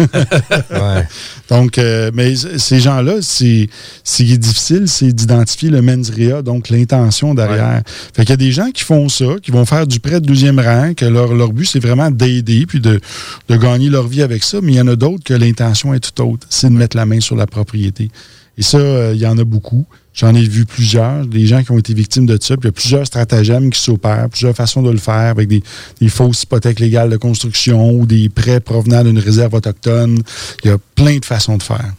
Donc, 1.49 1.77
euh, 1.77 2.11
mais 2.13 2.35
ces 2.35 2.79
gens-là, 2.79 3.15
c'est 3.21 3.69
ce 4.03 4.23
qui 4.23 4.33
est 4.33 4.37
difficile, 4.37 4.87
c'est 4.87 5.13
d'identifier 5.13 5.69
le 5.69 5.81
mens 5.81 6.09
rea, 6.09 6.41
donc 6.41 6.69
l'intention 6.69 7.33
derrière. 7.33 7.81
Fait 8.13 8.23
qu'il 8.23 8.31
y 8.31 8.33
a 8.33 8.37
des 8.37 8.51
gens 8.51 8.71
qui 8.71 8.83
font 8.83 9.07
ça, 9.09 9.25
qui 9.41 9.51
vont 9.51 9.65
faire 9.65 9.87
du 9.87 9.99
prêt 9.99 10.19
de 10.19 10.25
deuxième 10.25 10.59
rang, 10.59 10.93
que 10.93 11.05
leur, 11.05 11.33
leur 11.33 11.53
but, 11.53 11.65
c'est 11.65 11.79
vraiment 11.79 12.11
d'aider 12.11 12.65
puis 12.65 12.79
de, 12.79 12.99
de 13.49 13.55
gagner 13.55 13.89
leur 13.89 14.07
vie 14.07 14.21
avec 14.21 14.43
ça, 14.43 14.59
mais 14.61 14.73
il 14.73 14.75
y 14.75 14.81
en 14.81 14.87
a 14.87 14.95
d'autres 14.95 15.23
que 15.23 15.33
l'intention 15.33 15.93
est 15.93 15.99
tout 15.99 16.23
autre 16.23 16.32
c'est 16.49 16.69
de 16.69 16.75
mettre 16.75 16.97
la 16.97 17.05
main 17.05 17.19
sur 17.19 17.35
la 17.35 17.47
propriété. 17.47 18.09
Et 18.57 18.61
ça, 18.61 18.77
euh, 18.77 19.11
il 19.15 19.21
y 19.21 19.25
en 19.25 19.37
a 19.37 19.43
beaucoup. 19.43 19.85
J'en 20.13 20.35
ai 20.35 20.43
vu 20.43 20.65
plusieurs, 20.65 21.25
des 21.25 21.47
gens 21.47 21.63
qui 21.63 21.71
ont 21.71 21.79
été 21.79 21.93
victimes 21.93 22.27
de 22.27 22.37
ça. 22.39 22.55
Puis 22.55 22.65
il 22.65 22.67
y 22.67 22.69
a 22.69 22.71
plusieurs 22.71 23.07
stratagèmes 23.07 23.71
qui 23.71 23.79
s'opèrent, 23.79 24.29
plusieurs 24.29 24.55
façons 24.55 24.83
de 24.83 24.91
le 24.91 24.99
faire 24.99 25.31
avec 25.31 25.47
des, 25.47 25.63
fausses 26.07 26.43
hypothèques 26.43 26.79
légales 26.79 27.09
de 27.09 27.17
construction 27.17 27.91
ou 27.91 28.05
des 28.05 28.29
prêts 28.29 28.59
provenant 28.59 29.03
d'une 29.03 29.17
réserve 29.17 29.55
autochtone. 29.55 30.21
Il 30.63 30.69
y 30.69 30.73
a 30.73 30.77
plein 30.95 31.17
de 31.17 31.25
façons 31.25 31.57
de 31.57 31.63
faire. 31.63 31.93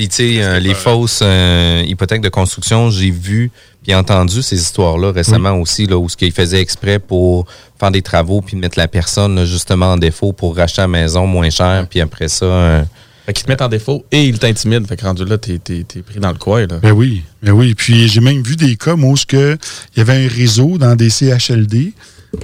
Puis, 0.00 0.08
tu 0.08 0.14
sais, 0.14 0.42
euh, 0.42 0.60
les 0.60 0.72
fausses 0.72 1.20
euh, 1.22 1.84
hypothèques 1.86 2.22
de 2.22 2.30
construction, 2.30 2.88
j'ai 2.88 3.10
vu 3.10 3.50
puis 3.82 3.94
entendu 3.94 4.40
ces 4.40 4.56
histoires-là 4.56 5.12
récemment 5.12 5.52
aussi, 5.60 5.84
là, 5.84 5.98
où 5.98 6.08
ce 6.08 6.16
qu'ils 6.16 6.32
faisaient 6.32 6.62
exprès 6.62 6.98
pour 6.98 7.44
faire 7.78 7.90
des 7.90 8.00
travaux 8.00 8.40
puis 8.40 8.56
mettre 8.56 8.78
la 8.78 8.88
personne 8.88 9.44
justement 9.44 9.92
en 9.92 9.96
défaut 9.98 10.32
pour 10.32 10.56
racheter 10.56 10.80
la 10.80 10.88
maison 10.88 11.26
moins 11.26 11.50
cher, 11.50 11.86
puis 11.86 12.00
après 12.00 12.28
ça, 12.28 12.86
fait 13.26 13.34
qu'ils 13.34 13.44
te 13.44 13.50
mettent 13.50 13.60
en 13.60 13.68
défaut 13.68 14.06
et 14.10 14.24
ils 14.24 14.38
t'intimident. 14.38 14.86
Fait 14.86 14.96
que 14.96 15.04
rendu 15.04 15.26
là, 15.26 15.36
t'es, 15.36 15.60
es, 15.68 15.84
pris 16.00 16.18
dans 16.18 16.32
le 16.32 16.38
coin. 16.38 16.66
Là. 16.66 16.78
Ben 16.80 16.92
oui, 16.92 17.22
ben 17.42 17.52
oui. 17.52 17.74
Puis 17.74 18.08
j'ai 18.08 18.22
même 18.22 18.42
vu 18.42 18.56
des 18.56 18.76
cas 18.76 18.94
où 18.94 19.14
il 19.28 19.58
y 19.98 20.00
avait 20.00 20.24
un 20.24 20.28
réseau 20.28 20.78
dans 20.78 20.96
des 20.96 21.10
CHLD 21.10 21.92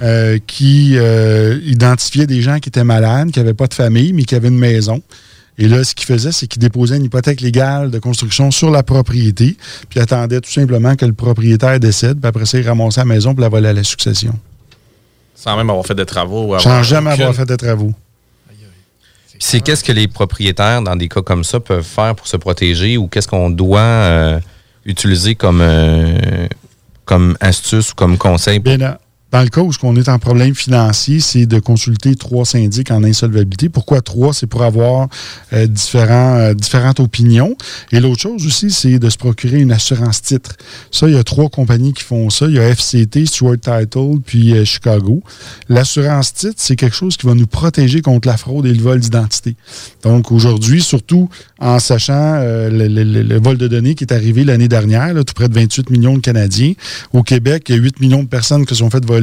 euh, 0.02 0.38
qui 0.46 0.98
euh, 0.98 1.58
identifiait 1.64 2.26
des 2.26 2.42
gens 2.42 2.58
qui 2.58 2.68
étaient 2.68 2.84
malades, 2.84 3.30
qui 3.30 3.38
n'avaient 3.38 3.54
pas 3.54 3.66
de 3.66 3.72
famille, 3.72 4.12
mais 4.12 4.24
qui 4.24 4.34
avaient 4.34 4.48
une 4.48 4.58
maison. 4.58 5.00
Et 5.58 5.68
là, 5.68 5.84
ce 5.84 5.94
qu'ils 5.94 6.06
faisaient, 6.06 6.32
c'est 6.32 6.46
qu'ils 6.46 6.60
déposaient 6.60 6.96
une 6.96 7.04
hypothèque 7.04 7.40
légale 7.40 7.90
de 7.90 7.98
construction 7.98 8.50
sur 8.50 8.70
la 8.70 8.82
propriété, 8.82 9.56
puis 9.88 10.00
attendaient 10.00 10.40
tout 10.40 10.50
simplement 10.50 10.96
que 10.96 11.06
le 11.06 11.14
propriétaire 11.14 11.80
décède, 11.80 12.18
puis 12.20 12.28
après 12.28 12.44
ça, 12.44 12.58
ils 12.58 12.68
ramassaient 12.68 13.00
la 13.00 13.06
maison 13.06 13.34
pour 13.34 13.40
la 13.40 13.48
voler 13.48 13.68
à 13.68 13.72
la 13.72 13.84
succession. 13.84 14.38
Sans 15.34 15.56
même 15.56 15.70
avoir 15.70 15.86
fait 15.86 15.94
de 15.94 16.04
travaux. 16.04 16.58
Sans 16.58 16.82
jamais 16.82 17.10
avoir 17.10 17.34
fait 17.34 17.46
de 17.46 17.56
travaux. 17.56 17.92
C'est 19.38 19.60
qu'est-ce 19.60 19.84
que 19.84 19.92
les 19.92 20.08
propriétaires, 20.08 20.82
dans 20.82 20.96
des 20.96 21.08
cas 21.08 21.22
comme 21.22 21.44
ça, 21.44 21.60
peuvent 21.60 21.84
faire 21.84 22.14
pour 22.14 22.26
se 22.26 22.36
protéger 22.36 22.96
ou 22.96 23.06
qu'est-ce 23.06 23.28
qu'on 23.28 23.50
doit 23.50 23.80
euh, 23.80 24.40
utiliser 24.86 25.34
comme, 25.34 25.60
euh, 25.60 26.48
comme 27.04 27.36
astuce 27.40 27.92
ou 27.92 27.94
comme 27.94 28.16
conseil? 28.16 28.60
Bien, 28.60 28.96
dans 29.32 29.42
le 29.42 29.48
cas 29.48 29.60
où 29.60 29.72
on 29.82 29.96
est 29.96 30.08
en 30.08 30.18
problème 30.18 30.54
financier, 30.54 31.18
c'est 31.18 31.46
de 31.46 31.58
consulter 31.58 32.14
trois 32.14 32.44
syndics 32.44 32.92
en 32.92 33.02
insolvabilité. 33.02 33.68
Pourquoi 33.68 34.00
trois? 34.00 34.32
C'est 34.32 34.46
pour 34.46 34.62
avoir 34.62 35.08
euh, 35.52 35.66
euh, 35.66 36.54
différentes 36.54 37.00
opinions. 37.00 37.56
Et 37.90 37.98
l'autre 37.98 38.20
chose 38.20 38.46
aussi, 38.46 38.70
c'est 38.70 39.00
de 39.00 39.10
se 39.10 39.18
procurer 39.18 39.60
une 39.60 39.72
assurance 39.72 40.22
titre. 40.22 40.52
Ça, 40.92 41.08
il 41.08 41.14
y 41.14 41.18
a 41.18 41.24
trois 41.24 41.48
compagnies 41.48 41.92
qui 41.92 42.04
font 42.04 42.30
ça. 42.30 42.46
Il 42.46 42.54
y 42.54 42.60
a 42.60 42.72
FCT, 42.72 43.26
Stuart 43.26 43.56
Title, 43.60 44.20
puis 44.24 44.52
euh, 44.52 44.64
Chicago. 44.64 45.22
L'assurance 45.68 46.32
titre, 46.32 46.56
c'est 46.58 46.76
quelque 46.76 46.96
chose 46.96 47.16
qui 47.16 47.26
va 47.26 47.34
nous 47.34 47.48
protéger 47.48 48.02
contre 48.02 48.28
la 48.28 48.36
fraude 48.36 48.64
et 48.66 48.72
le 48.72 48.80
vol 48.80 49.00
d'identité. 49.00 49.56
Donc 50.04 50.30
aujourd'hui, 50.30 50.80
surtout 50.80 51.28
en 51.58 51.80
sachant 51.80 52.38
le, 52.38 53.38
vol 53.40 53.58
de 53.58 53.66
données 53.66 53.94
qui 53.94 54.04
est 54.04 54.12
arrivé 54.12 54.44
l'année 54.44 54.68
dernière, 54.68 55.14
tout 55.24 55.34
près 55.34 55.48
de 55.48 55.54
28 55.54 55.90
millions 55.90 56.14
de 56.14 56.20
Canadiens. 56.20 56.74
Au 57.12 57.22
Québec, 57.22 57.64
il 57.68 57.74
y 57.74 57.78
a 57.78 57.82
8 57.82 58.00
millions 58.00 58.22
de 58.22 58.28
personnes 58.28 58.64
qui 58.64 58.74
se 58.74 58.76
sont 58.76 58.90
faites 58.90 59.04
voler 59.04 59.15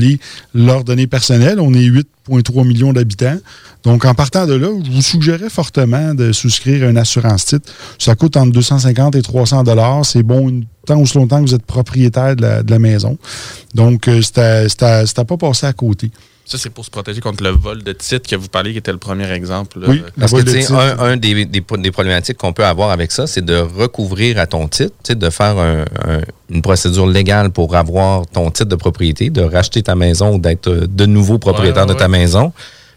leurs 0.54 0.84
données 0.84 1.08
personnelles. 1.08 1.60
On 1.60 1.74
est 1.74 1.88
8,3 1.88 2.66
millions 2.66 2.94
d'habitants. 2.94 3.38
Donc, 3.84 4.06
en 4.06 4.14
partant 4.14 4.48
de 4.48 4.54
là, 4.54 4.70
je 4.84 4.92
vous 4.92 5.02
suggérais 5.02 5.50
fortement 5.50 6.14
de 6.14 6.32
souscrire 6.32 6.88
un 6.88 6.96
assurance 6.96 7.46
titre. 7.46 7.72
Ça 8.00 8.16
coûte 8.16 8.38
entre 8.38 8.52
250 8.52 9.16
et 9.16 9.22
300 9.22 9.64
dollars. 9.64 10.06
C'est 10.06 10.24
bon 10.24 10.64
tant 10.86 10.98
ou 10.98 11.06
longtemps 11.16 11.44
que 11.44 11.50
vous 11.50 11.56
êtes 11.56 11.66
propriétaire 11.66 12.36
de 12.36 12.64
la, 12.70 12.80
maison. 12.80 13.18
Donc, 13.74 14.08
euh, 14.08 14.22
c'est 14.22 15.20
à 15.20 15.26
pas 15.26 15.38
passer 15.38 15.66
à 15.66 15.74
côté. 15.74 16.12
Ça, 16.46 16.58
c'est 16.58 16.70
pour 16.70 16.84
se 16.84 16.90
protéger 16.90 17.22
contre 17.22 17.42
le 17.42 17.52
vol 17.52 17.84
de 17.84 17.94
titre 17.94 18.30
que 18.30 18.36
vous 18.36 18.50
parliez, 18.50 18.74
qui 18.74 18.78
était 18.78 18.92
le 18.92 18.98
premier 18.98 19.32
exemple. 19.32 19.80
Oui, 19.88 20.04
parce 20.20 20.34
que, 20.34 20.42
tu 20.42 20.62
sais, 20.62 20.74
un, 20.74 21.16
des, 21.16 21.46
des, 21.46 21.62
problématiques 21.62 22.38
qu'on 22.38 22.52
peut 22.52 22.66
avoir 22.66 22.90
avec 22.92 23.14
ça, 23.14 23.28
c'est 23.28 23.46
de 23.46 23.56
recouvrir 23.56 24.38
à 24.38 24.46
ton 24.46 24.68
titre, 24.68 24.94
de 25.14 25.30
faire 25.30 25.86
une 26.50 26.62
procédure 26.62 27.08
légale 27.08 27.50
pour 27.50 27.76
avoir 27.76 28.28
ton 28.28 28.52
titre 28.52 28.70
de 28.70 28.76
propriété, 28.76 29.30
de 29.30 29.42
racheter 29.42 29.84
ta 29.84 29.96
maison 29.96 30.36
ou 30.36 30.40
d'être 30.40 30.70
de 30.70 31.06
nouveau 31.06 31.38
propriétaire 31.38 31.86
de 31.86 31.94
ta 31.94 32.10
maison. 32.10 32.52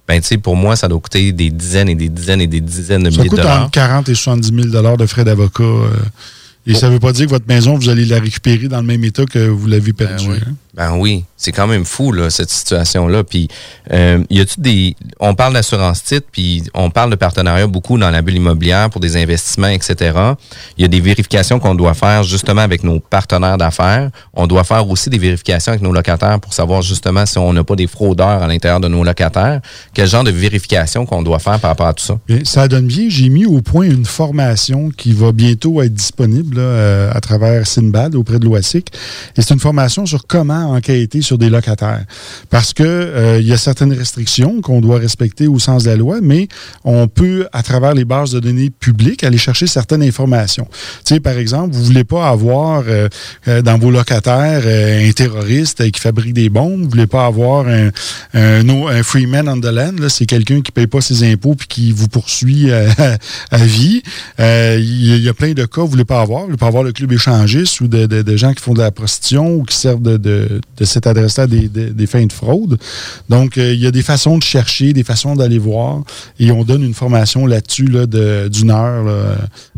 Ben, 0.09 0.21
tu 0.21 0.27
sais, 0.27 0.39
pour 0.39 0.57
moi, 0.57 0.77
ça 0.77 0.89
doit 0.89 1.01
coûter 1.01 1.33
des 1.33 1.51
dizaines 1.51 1.89
et 1.89 1.95
des 1.95 2.09
dizaines 2.09 2.41
et 2.41 2.47
des 2.47 2.61
dizaines 2.61 3.03
de 3.03 3.11
milliers 3.11 3.25
de 3.25 3.37
dollars. 3.37 3.47
Ça 3.47 3.53
coûte 3.55 3.63
entre 3.65 3.71
40 3.73 4.09
et 4.09 4.15
70 4.15 4.71
000 4.71 4.97
de 4.97 5.07
frais 5.07 5.25
d'avocat. 5.25 5.65
Euh, 5.65 5.89
et 6.67 6.75
ça 6.75 6.89
ne 6.89 6.95
veut 6.95 7.01
pas 7.01 7.13
dire 7.13 7.27
que 7.27 7.31
votre 7.31 7.49
maison, 7.49 7.77
vous 7.77 7.89
allez 7.89 8.05
la 8.05 8.21
récupérer 8.21 8.69
dans 8.69 8.81
le 8.81 8.87
même 8.87 9.03
état 9.05 9.25
que 9.25 9.49
vous 9.49 9.67
l'avez 9.67 9.93
perdue. 9.93 10.29
Ben, 10.29 10.41
hein? 10.47 10.55
Ben 10.77 10.95
oui. 10.99 11.25
C'est 11.39 11.53
quand 11.53 11.67
même 11.67 11.87
fou, 11.87 12.13
là, 12.13 12.29
cette 12.29 12.51
situation-là. 12.51 13.25
Puis, 13.25 13.49
euh, 13.93 14.23
y 14.29 14.41
a-tu 14.41 14.61
des. 14.61 14.97
On 15.21 15.35
parle 15.35 15.55
d'assurance 15.55 16.05
titre, 16.05 16.27
puis 16.31 16.63
on 16.75 16.91
parle 16.91 17.11
de 17.11 17.17
partenariat 17.17 17.67
beaucoup 17.67 17.99
dans 17.99 18.11
la 18.11 18.21
bulle 18.21 18.37
immobilière 18.37 18.91
pour 18.91 19.01
des 19.01 19.17
investissements, 19.17 19.69
etc. 19.69 20.19
Il 20.77 20.83
y 20.83 20.85
a 20.85 20.89
des 20.89 21.01
vérifications 21.01 21.59
qu'on 21.59 21.75
doit 21.75 21.95
faire 21.95 22.25
justement 22.25 22.61
avec 22.61 22.85
nos 22.85 23.01
partenaires 23.01 23.57
d'affaires. 23.57 24.11
On 24.35 24.47
doit 24.47 24.65
faire 24.65 24.87
aussi 24.89 25.09
des 25.09 25.19
vérifications 25.19 25.73
avec 25.73 25.83
nos 25.83 25.93
locataires 25.93 26.39
pour 26.41 26.53
savoir 26.53 26.83
justement 26.83 27.25
si 27.25 27.39
on 27.39 27.53
n'a 27.55 27.65
pas 27.65 27.77
des 27.77 27.87
fraudeurs 27.87 28.43
à 28.43 28.47
l'intérieur 28.47 28.81
de 28.81 28.89
nos 28.89 29.03
locataires. 29.03 29.61
Quel 29.95 30.07
genre 30.07 30.25
de 30.25 30.31
vérification 30.31 31.07
qu'on 31.07 31.23
doit 31.23 31.39
faire 31.39 31.59
par 31.59 31.71
rapport 31.71 31.87
à 31.87 31.95
tout 31.95 32.05
ça? 32.05 32.19
ça 32.45 32.69
donne 32.69 32.87
bien. 32.87 33.07
J'ai 33.09 33.31
mis 33.31 33.47
au 33.47 33.63
point 33.63 33.87
une 33.87 34.05
formation 34.05 34.91
qui 34.91 35.13
va 35.13 35.33
bientôt 35.33 35.81
être 35.81 35.95
disponible 35.95 36.57
euh, 36.59 37.11
à 37.15 37.21
travers 37.21 37.67
Sinbad 37.67 38.15
auprès 38.15 38.39
de 38.39 38.45
l'OASIC. 38.45 38.93
Et 39.37 39.43
c'est 39.43 39.55
une 39.55 39.61
formation 39.61 40.05
sur 40.05 40.27
comment 40.27 40.66
enquêter 40.67 41.23
sur 41.23 41.39
des 41.39 41.51
locataires. 41.51 42.05
Parce 42.51 42.73
que 42.73 42.83
euh, 42.83 43.41
il 43.41 43.47
y 43.47 43.53
a 43.53 43.57
certaines 43.57 43.93
restrictions 43.93 44.61
qu'on 44.61 44.81
doit 44.81 44.99
respecter 44.99 45.47
au 45.47 45.59
sens 45.59 45.85
de 45.85 45.91
la 45.91 45.97
loi, 45.97 46.19
mais 46.23 46.49
on 46.85 47.09
peut, 47.09 47.47
à 47.53 47.63
travers 47.63 47.95
les 47.95 48.05
bases 48.05 48.31
de 48.31 48.41
données 48.41 48.71
publiques, 48.71 49.25
aller 49.25 49.39
chercher 49.39 49.67
certaines 49.67 50.03
informations. 50.03 50.69
Par 51.23 51.39
exemple, 51.39 51.75
vous 51.75 51.83
voulez 51.83 52.05
pas 52.05 52.29
avoir 52.29 52.85
euh, 52.87 53.09
euh, 53.49 53.63
dans 53.63 53.79
vos 53.79 53.91
locataires 53.91 54.63
un 54.67 55.13
terroriste 55.13 55.91
qui 55.91 56.01
fabrique 56.01 56.35
des 56.35 56.49
bombes, 56.49 56.83
vous 56.83 56.91
voulez 56.91 57.07
pas 57.07 57.27
avoir 57.27 57.67
un, 57.67 57.91
freeman 59.03 59.49
on 59.49 59.61
the 59.61 59.67
land, 59.67 60.09
c'est 60.09 60.27
quelqu'un 60.27 60.61
qui 60.61 60.73
paye 60.73 60.87
pas 60.87 61.01
ses 61.01 61.31
impôts 61.31 61.55
puis 61.55 61.69
qui 61.69 61.93
vous 61.93 62.09
poursuit 62.09 62.71
à, 63.51 63.57
vie. 63.59 64.03
Il 64.39 65.23
y, 65.23 65.29
a 65.29 65.35
plein 65.35 65.53
de 65.53 65.65
cas, 65.65 65.81
vous 65.81 65.89
voulez 65.89 66.05
pas 66.05 66.21
avoir. 66.21 66.41
Vous 66.41 66.47
voulez 66.47 66.59
pas 66.59 66.67
avoir 66.67 66.83
le 66.83 66.93
club 66.93 67.13
échangiste 67.13 67.81
ou 67.81 67.89
de, 67.89 68.37
gens 68.37 68.53
qui 68.53 68.63
font 68.63 68.75
de 68.75 68.81
la 68.81 68.91
prostitution 68.91 69.55
ou 69.57 69.65
qui 69.65 69.77
servent 69.77 70.03
de, 70.03 70.56
de 70.77 70.85
cette 70.85 71.07
adresse-là 71.07 71.47
des, 71.47 72.07
fins 72.07 72.25
de 72.25 72.33
fraude. 72.33 72.79
Donc, 73.29 73.59
euh, 73.59 73.73
il 73.73 73.81
y 73.81 73.87
a 73.87 73.91
des 73.91 74.03
façons 74.03 74.39
de 74.39 74.43
chercher, 74.43 74.93
des 74.93 75.05
façons 75.05 75.35
d'aller 75.35 75.59
voir, 75.59 76.03
et 76.39 76.51
on 76.53 76.65
donne 76.65 76.83
une 76.83 76.95
formation 76.95 77.47
là-dessus 77.47 77.87
là, 77.87 78.07
d'une 78.07 78.71
heure 78.71 79.07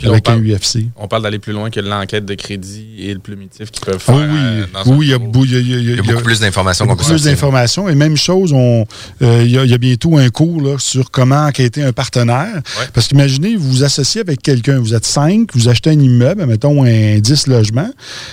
avec 0.02 0.28
un 0.28 0.38
UFC. 0.38 0.86
On 0.96 1.08
parle 1.08 1.22
d'aller 1.22 1.38
plus 1.38 1.52
loin 1.52 1.70
que 1.70 1.80
l'enquête 1.80 2.24
de 2.24 2.34
crédit 2.34 2.86
et 2.98 3.14
le 3.14 3.20
plumitif 3.20 3.70
qu'ils 3.70 3.84
peuvent 3.84 3.98
faire. 3.98 4.14
oui, 4.14 4.24
euh, 4.24 4.66
oui 4.86 5.06
il, 5.06 5.10
y 5.10 5.14
a, 5.14 6.02
beaucoup 6.02 6.22
plus 6.22 6.40
d'informations 6.40 6.86
qu'on 6.86 6.96
plus 6.96 7.24
d'informations. 7.24 7.88
Et 7.88 7.94
même 7.94 8.16
chose, 8.16 8.52
on, 8.52 8.86
euh, 9.22 9.42
il, 9.44 9.50
y 9.50 9.74
a, 9.74 9.78
bientôt 9.78 10.16
un 10.16 10.28
cours 10.30 10.60
là, 10.60 10.76
sur 10.78 11.10
comment 11.10 11.46
enquêter 11.46 11.82
un 11.82 11.92
partenaire. 11.92 12.62
Parce 12.92 13.08
qu'imaginez, 13.08 13.56
vous 13.56 13.68
vous 13.68 13.84
associez 13.84 14.20
avec 14.20 14.42
quelqu'un, 14.42 14.78
vous 14.78 14.94
êtes 14.94 15.06
cinq, 15.06 15.54
vous 15.54 15.68
achetez 15.68 15.90
un 15.90 16.00
immeuble, 16.00 16.44
mettons 16.46 16.84
un 16.84 17.18
10 17.18 17.46
logements, 17.48 17.90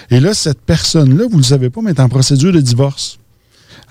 et 0.09 0.19
là, 0.19 0.33
cette 0.33 0.61
personne-là, 0.61 1.25
vous 1.29 1.37
ne 1.37 1.41
le 1.41 1.47
savez 1.47 1.69
pas, 1.69 1.81
mais 1.83 1.91
est 1.91 1.99
en 1.99 2.09
de 2.37 2.61
divorce. 2.61 3.19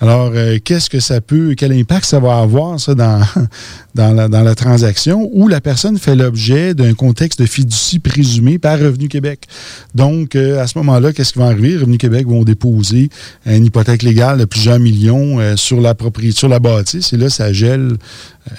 Alors, 0.01 0.31
euh, 0.35 0.57
qu'est-ce 0.61 0.89
que 0.89 0.99
ça 0.99 1.21
peut, 1.21 1.55
quel 1.57 1.71
impact 1.71 2.05
ça 2.05 2.19
va 2.19 2.39
avoir, 2.39 2.79
ça, 2.79 2.95
dans, 2.95 3.21
dans, 3.95 4.13
la, 4.13 4.27
dans 4.27 4.41
la 4.41 4.53
transaction 4.53 5.29
où 5.31 5.47
la 5.47 5.61
personne 5.61 5.97
fait 5.97 6.15
l'objet 6.15 6.73
d'un 6.73 6.93
contexte 6.93 7.39
de 7.39 7.45
fiducie 7.45 7.99
présumé 7.99 8.59
par 8.59 8.77
Revenu 8.77 9.07
Québec? 9.07 9.47
Donc, 9.93 10.35
euh, 10.35 10.61
à 10.61 10.67
ce 10.67 10.77
moment-là, 10.79 11.13
qu'est-ce 11.13 11.33
qui 11.33 11.39
va 11.39 11.45
arriver? 11.45 11.77
Revenu 11.77 11.97
Québec 11.97 12.27
vont 12.27 12.43
déposer 12.43 13.09
une 13.45 13.65
hypothèque 13.65 14.03
légale 14.03 14.37
de 14.37 14.45
plusieurs 14.45 14.79
millions 14.79 15.39
euh, 15.39 15.55
sur 15.55 15.79
la 15.79 15.95
propriété, 15.95 16.37
sur 16.37 16.49
la 16.49 16.59
bâtisse, 16.59 17.13
et 17.13 17.17
là, 17.17 17.29
ça 17.29 17.53
gèle 17.53 17.95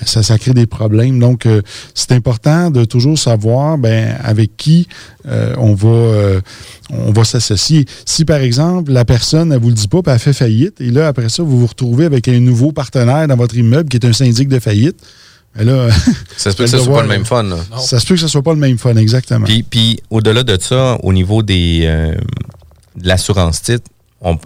ça, 0.04 0.22
ça 0.22 0.38
crée 0.38 0.52
des 0.52 0.66
problèmes. 0.66 1.18
Donc, 1.18 1.46
c'est 1.94 2.12
important 2.12 2.70
de 2.70 2.84
toujours 2.84 3.18
savoir 3.18 3.78
ben, 3.78 4.16
avec 4.22 4.56
qui 4.56 4.88
on 5.24 5.74
va 5.74 6.40
on 6.90 7.12
va 7.12 7.24
s'associer. 7.24 7.86
Si, 8.04 8.24
par 8.24 8.38
exemple, 8.38 8.92
la 8.92 9.04
personne, 9.04 9.52
elle 9.52 9.60
vous 9.60 9.68
le 9.68 9.74
dit 9.74 9.88
pas, 9.88 10.02
puis 10.02 10.12
elle 10.12 10.18
fait 10.18 10.32
faillite, 10.32 10.80
et 10.80 10.90
là, 10.90 11.08
après 11.08 11.28
ça, 11.28 11.42
vous 11.42 11.58
vous 11.58 11.66
retrouvez 11.66 12.04
avec 12.04 12.28
un 12.28 12.38
nouveau 12.38 12.72
partenaire 12.72 13.26
dans 13.28 13.36
votre 13.36 13.56
immeuble 13.56 13.88
qui 13.88 13.96
est 13.96 14.06
un 14.06 14.12
syndic 14.12 14.48
de 14.48 14.58
faillite, 14.58 14.96
ben 15.56 15.66
là, 15.66 15.88
ça 16.36 16.50
se 16.50 16.56
peut 16.56 16.64
que 16.64 16.70
ce 16.70 16.78
soit 16.78 16.94
pas 16.94 17.02
le 17.02 17.08
même 17.08 17.24
fun. 17.24 17.44
Ça 17.78 17.98
se 17.98 18.06
peut 18.06 18.14
que 18.14 18.20
ce 18.20 18.28
soit 18.28 18.42
pas 18.42 18.52
le 18.52 18.60
même 18.60 18.78
fun, 18.78 18.94
exactement. 18.96 19.46
Puis, 19.46 19.62
puis 19.62 20.00
au-delà 20.10 20.42
de 20.42 20.58
ça, 20.60 20.98
au 21.02 21.12
niveau 21.12 21.42
des, 21.42 21.82
euh, 21.84 22.14
de 22.96 23.08
l'assurance 23.08 23.62
titre, 23.62 23.90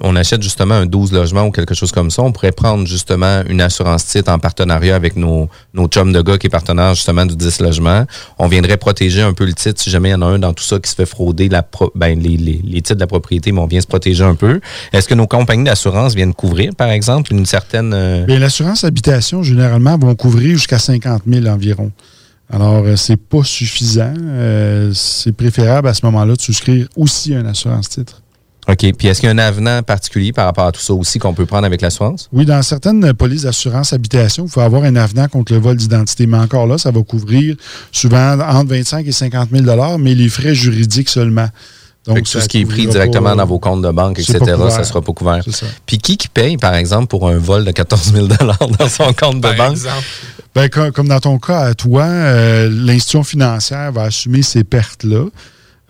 on, 0.03 0.17
achète 0.17 0.43
justement 0.43 0.75
un 0.75 0.87
12 0.87 1.13
logements 1.13 1.45
ou 1.45 1.51
quelque 1.51 1.75
chose 1.75 1.93
comme 1.93 2.11
ça, 2.11 2.23
on 2.23 2.33
pourrait 2.33 2.53
prendre 2.53 2.87
justement 2.87 3.43
une 3.49 3.61
assurance 3.61 4.05
titre 4.07 4.31
en 4.31 4.39
partenariat 4.39 4.95
avec 4.95 5.17
nos, 5.17 5.49
nos 5.75 5.87
chums 5.87 6.13
de 6.13 6.21
gars 6.21 6.39
qui 6.39 6.49
est 6.49 6.51
partenaire 6.51 6.95
justement 6.95 7.25
du 7.25 7.37
10 7.37 7.61
logements. 7.61 8.05
On 8.39 8.49
viendrait 8.49 8.77
protéger 8.77 9.23
un 9.23 9.33
peu 9.33 9.47
le 9.47 9.55
titre 9.55 9.81
si 9.81 9.91
jamais 9.91 10.11
il 10.11 10.13
y 10.13 10.15
en 10.15 10.23
a 10.23 10.27
un 10.27 10.39
dans 10.39 10.53
tout 10.53 10.65
ça 10.65 10.79
qui 10.79 10.91
se 10.91 10.95
fait 10.95 11.07
frauder 11.07 11.49
la 11.49 11.67
ben, 11.95 12.19
les, 12.19 12.37
les, 12.37 12.61
les, 12.63 12.83
titres 12.83 12.97
de 12.97 13.01
la 13.01 13.07
propriété, 13.07 13.53
mais 13.53 13.61
on 13.61 13.67
vient 13.67 13.81
se 13.81 13.87
protéger 13.87 14.25
un 14.25 14.35
peu. 14.35 14.61
Est-ce 14.93 15.09
que 15.09 15.15
nos 15.15 15.27
compagnies 15.27 15.65
d'assurance 15.65 16.15
viennent 16.15 16.35
couvrir, 16.35 16.75
par 16.75 16.91
exemple, 16.91 17.33
une 17.33 17.47
certaine... 17.47 17.93
Euh, 17.95 18.25
Bien, 18.25 18.39
l'assurance 18.39 18.85
habitation, 18.85 19.43
généralement, 19.43 19.97
vont 19.97 20.15
couvrir 20.15 20.53
jusqu'à 20.53 20.79
50 20.79 21.23
000 21.27 21.47
environ. 21.47 21.91
Alors, 22.53 22.85
euh, 22.85 22.97
c'est 22.97 23.17
pas 23.17 23.45
suffisant. 23.45 24.13
Euh, 24.19 24.91
c'est 24.93 25.33
préférable 25.33 25.89
à 25.89 25.95
ce 25.95 26.05
moment-là 26.07 26.35
de 26.35 26.41
souscrire 26.41 26.89
aussi 26.97 27.35
un 27.35 27.47
assurance 27.47 27.89
titre. 27.89 28.23
OK. 28.71 28.93
Puis 28.97 29.09
est-ce 29.09 29.21
qu'il 29.21 29.29
y 29.29 29.31
a 29.31 29.35
un 29.35 29.39
avenant 29.39 29.83
particulier 29.83 30.33
par 30.33 30.47
rapport 30.47 30.67
à 30.67 30.73
tout 30.73 30.81
ça 30.81 30.95
aussi 30.95 31.19
qu'on 31.19 31.35
peut 31.35 31.47
prendre 31.47 31.67
avec 31.67 31.81
l'assurance? 31.81 32.29
Oui, 32.33 32.45
dans 32.45 32.63
certaines 32.63 33.13
polices 33.15 33.43
d'assurance 33.43 33.93
habitation, 33.93 34.45
il 34.47 34.51
faut 34.51 34.61
avoir 34.61 34.85
un 34.85 34.97
avenant 34.97 35.29
contre 35.29 35.53
le 35.53 35.59
vol 35.59 35.77
d'identité. 35.77 36.27
Mais 36.27 36.39
encore 36.39 36.67
là, 36.67 36.79
ça 36.79 36.91
va 36.91 37.03
couvrir 37.03 37.57
souvent 37.91 38.39
entre 38.41 38.71
25 38.71 39.07
et 39.07 39.13
50 39.13 39.49
000 39.51 39.99
mais 39.99 40.15
les 40.15 40.29
frais 40.29 40.55
juridiques 40.55 41.09
seulement. 41.09 41.49
Donc, 42.07 42.23
tout 42.23 42.41
ce 42.41 42.49
qui 42.49 42.61
est 42.61 42.65
pris 42.65 42.87
directement 42.87 43.37
dans 43.37 43.45
vos 43.45 43.59
comptes 43.59 43.83
de 43.83 43.91
banque, 43.91 44.19
etc., 44.19 44.39
ça 44.71 44.79
ne 44.79 44.85
sera 44.85 45.03
pas 45.03 45.13
couvert. 45.13 45.45
Puis 45.85 45.99
qui 45.99 46.17
qui 46.17 46.29
paye, 46.29 46.57
par 46.57 46.75
exemple, 46.75 47.09
pour 47.09 47.29
un 47.29 47.37
vol 47.37 47.65
de 47.65 47.71
14 47.73 48.15
000 48.15 48.27
dans 48.27 48.89
son 48.89 49.13
compte 49.21 49.41
de 49.41 49.57
banque? 49.57 49.79
Ben, 50.55 50.69
comme, 50.69 51.09
dans 51.09 51.21
ton 51.21 51.39
cas 51.39 51.61
à 51.61 51.75
toi, 51.75 52.05
euh, 52.05 52.69
l'institution 52.71 53.23
financière 53.23 53.93
va 53.93 54.05
assumer 54.05 54.43
ces 54.43 54.65
pertes-là. 54.65 55.27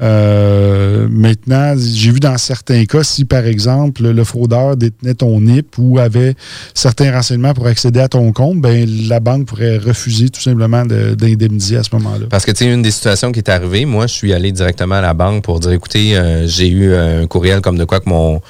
Euh, 0.03 1.09
maintenant, 1.11 1.75
j'ai 1.77 2.11
vu 2.11 2.21
dans 2.21 2.39
certains 2.39 2.85
cas, 2.87 3.03
si 3.03 3.25
par 3.25 3.45
exemple 3.45 4.03
le 4.03 4.25
fraudeur 4.25 4.77
détenait 4.77 5.15
ton 5.15 5.41
NIP 5.41 5.77
ou 5.79 5.99
avait 5.99 6.35
certains 6.75 7.13
renseignements 7.13 7.53
pour 7.53 7.67
accéder 7.67 8.01
à 8.01 8.09
ton 8.09 8.33
compte, 8.33 8.61
ben 8.61 8.89
la 9.09 9.21
banque 9.21 9.47
pourrait 9.47 9.79
refuser 9.79 10.31
tout 10.31 10.41
simplement 10.41 10.85
d'indemniser 10.87 11.77
à 11.77 11.83
ce 11.83 11.95
moment-là. 11.97 12.27
Parce 12.31 12.47
que 12.47 12.53
tu 12.53 12.65
sais, 12.65 12.73
une 12.73 12.83
des 12.83 12.91
situations 12.91 13.31
qui 13.31 13.41
est 13.41 13.51
arrivée, 13.51 13.85
moi, 13.85 14.07
je 14.07 14.15
suis 14.15 14.33
allé 14.33 14.53
directement 14.53 14.97
à 14.97 15.03
la 15.03 15.15
banque 15.15 15.45
pour 15.45 15.61
dire, 15.61 15.73
écoutez, 15.73 16.17
euh, 16.17 16.47
j'ai 16.47 16.69
eu 16.69 16.95
un 16.95 17.27
courriel 17.27 17.61
comme 17.61 17.77
de 17.77 17.85
quoi 17.85 18.01
que 18.01 18.09
mon 18.09 18.41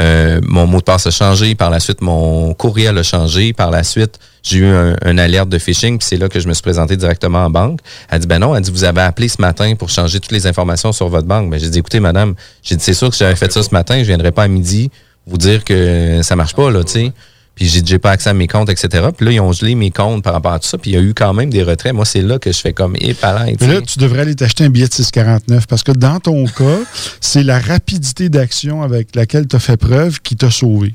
euh, 0.00 0.40
mon 0.42 0.66
mot 0.66 0.78
de 0.78 0.84
passe 0.84 1.06
a 1.06 1.10
changé. 1.10 1.54
Par 1.54 1.70
la 1.70 1.78
suite, 1.78 2.00
mon 2.00 2.54
courriel 2.54 2.96
a 2.96 3.02
changé. 3.02 3.52
Par 3.52 3.70
la 3.70 3.84
suite, 3.84 4.18
j'ai 4.42 4.58
eu 4.58 4.66
un, 4.66 5.18
alerte 5.18 5.48
de 5.48 5.58
phishing. 5.58 5.98
Puis 5.98 6.08
c'est 6.08 6.16
là 6.16 6.28
que 6.28 6.40
je 6.40 6.48
me 6.48 6.54
suis 6.54 6.62
présenté 6.62 6.96
directement 6.96 7.44
en 7.44 7.50
banque. 7.50 7.80
Elle 8.10 8.20
dit, 8.20 8.26
ben 8.26 8.38
non, 8.38 8.56
elle 8.56 8.62
dit, 8.62 8.70
vous 8.70 8.84
avez 8.84 9.02
appelé 9.02 9.28
ce 9.28 9.40
matin 9.40 9.74
pour 9.74 9.90
changer 9.90 10.18
toutes 10.18 10.32
les 10.32 10.46
informations 10.46 10.92
sur 10.92 11.08
votre 11.08 11.26
banque. 11.26 11.50
Ben, 11.50 11.60
j'ai 11.60 11.68
dit, 11.68 11.78
écoutez, 11.78 12.00
madame, 12.00 12.34
j'ai 12.62 12.76
dit, 12.76 12.84
c'est 12.84 12.94
sûr 12.94 13.10
que 13.10 13.16
j'avais 13.16 13.36
fait 13.36 13.52
ça 13.52 13.62
ce 13.62 13.70
matin. 13.72 13.98
Je 13.98 14.06
viendrai 14.06 14.32
pas 14.32 14.44
à 14.44 14.48
midi 14.48 14.90
vous 15.26 15.36
dire 15.36 15.64
que 15.64 16.20
ça 16.22 16.34
marche 16.34 16.54
pas, 16.54 16.70
là, 16.70 16.82
tu 16.82 16.92
sais. 16.92 17.12
Puis 17.60 17.68
j'ai 17.68 17.82
déjà 17.82 17.98
pas 17.98 18.12
accès 18.12 18.30
à 18.30 18.32
mes 18.32 18.48
comptes, 18.48 18.70
etc. 18.70 19.08
Puis 19.14 19.26
là, 19.26 19.32
ils 19.32 19.40
ont 19.40 19.52
gelé 19.52 19.74
mes 19.74 19.90
comptes 19.90 20.24
par 20.24 20.32
rapport 20.32 20.54
à 20.54 20.58
tout 20.58 20.66
ça. 20.66 20.78
Puis 20.78 20.92
il 20.92 20.94
y 20.94 20.96
a 20.96 21.02
eu 21.02 21.12
quand 21.12 21.34
même 21.34 21.50
des 21.50 21.62
retraits. 21.62 21.92
Moi, 21.92 22.06
c'est 22.06 22.22
là 22.22 22.38
que 22.38 22.50
je 22.50 22.58
fais 22.58 22.72
comme 22.72 22.96
épalin. 22.98 23.52
Mais 23.60 23.66
là, 23.66 23.82
tu 23.82 23.98
devrais 23.98 24.22
aller 24.22 24.34
t'acheter 24.34 24.64
un 24.64 24.70
billet 24.70 24.88
de 24.88 24.92
6,49 24.94 25.66
parce 25.68 25.82
que 25.82 25.92
dans 25.92 26.20
ton 26.20 26.46
cas, 26.58 26.78
c'est 27.20 27.42
la 27.42 27.58
rapidité 27.58 28.30
d'action 28.30 28.82
avec 28.82 29.14
laquelle 29.14 29.46
tu 29.46 29.56
as 29.56 29.58
fait 29.58 29.76
preuve 29.76 30.22
qui 30.22 30.36
t'a 30.36 30.50
sauvé. 30.50 30.94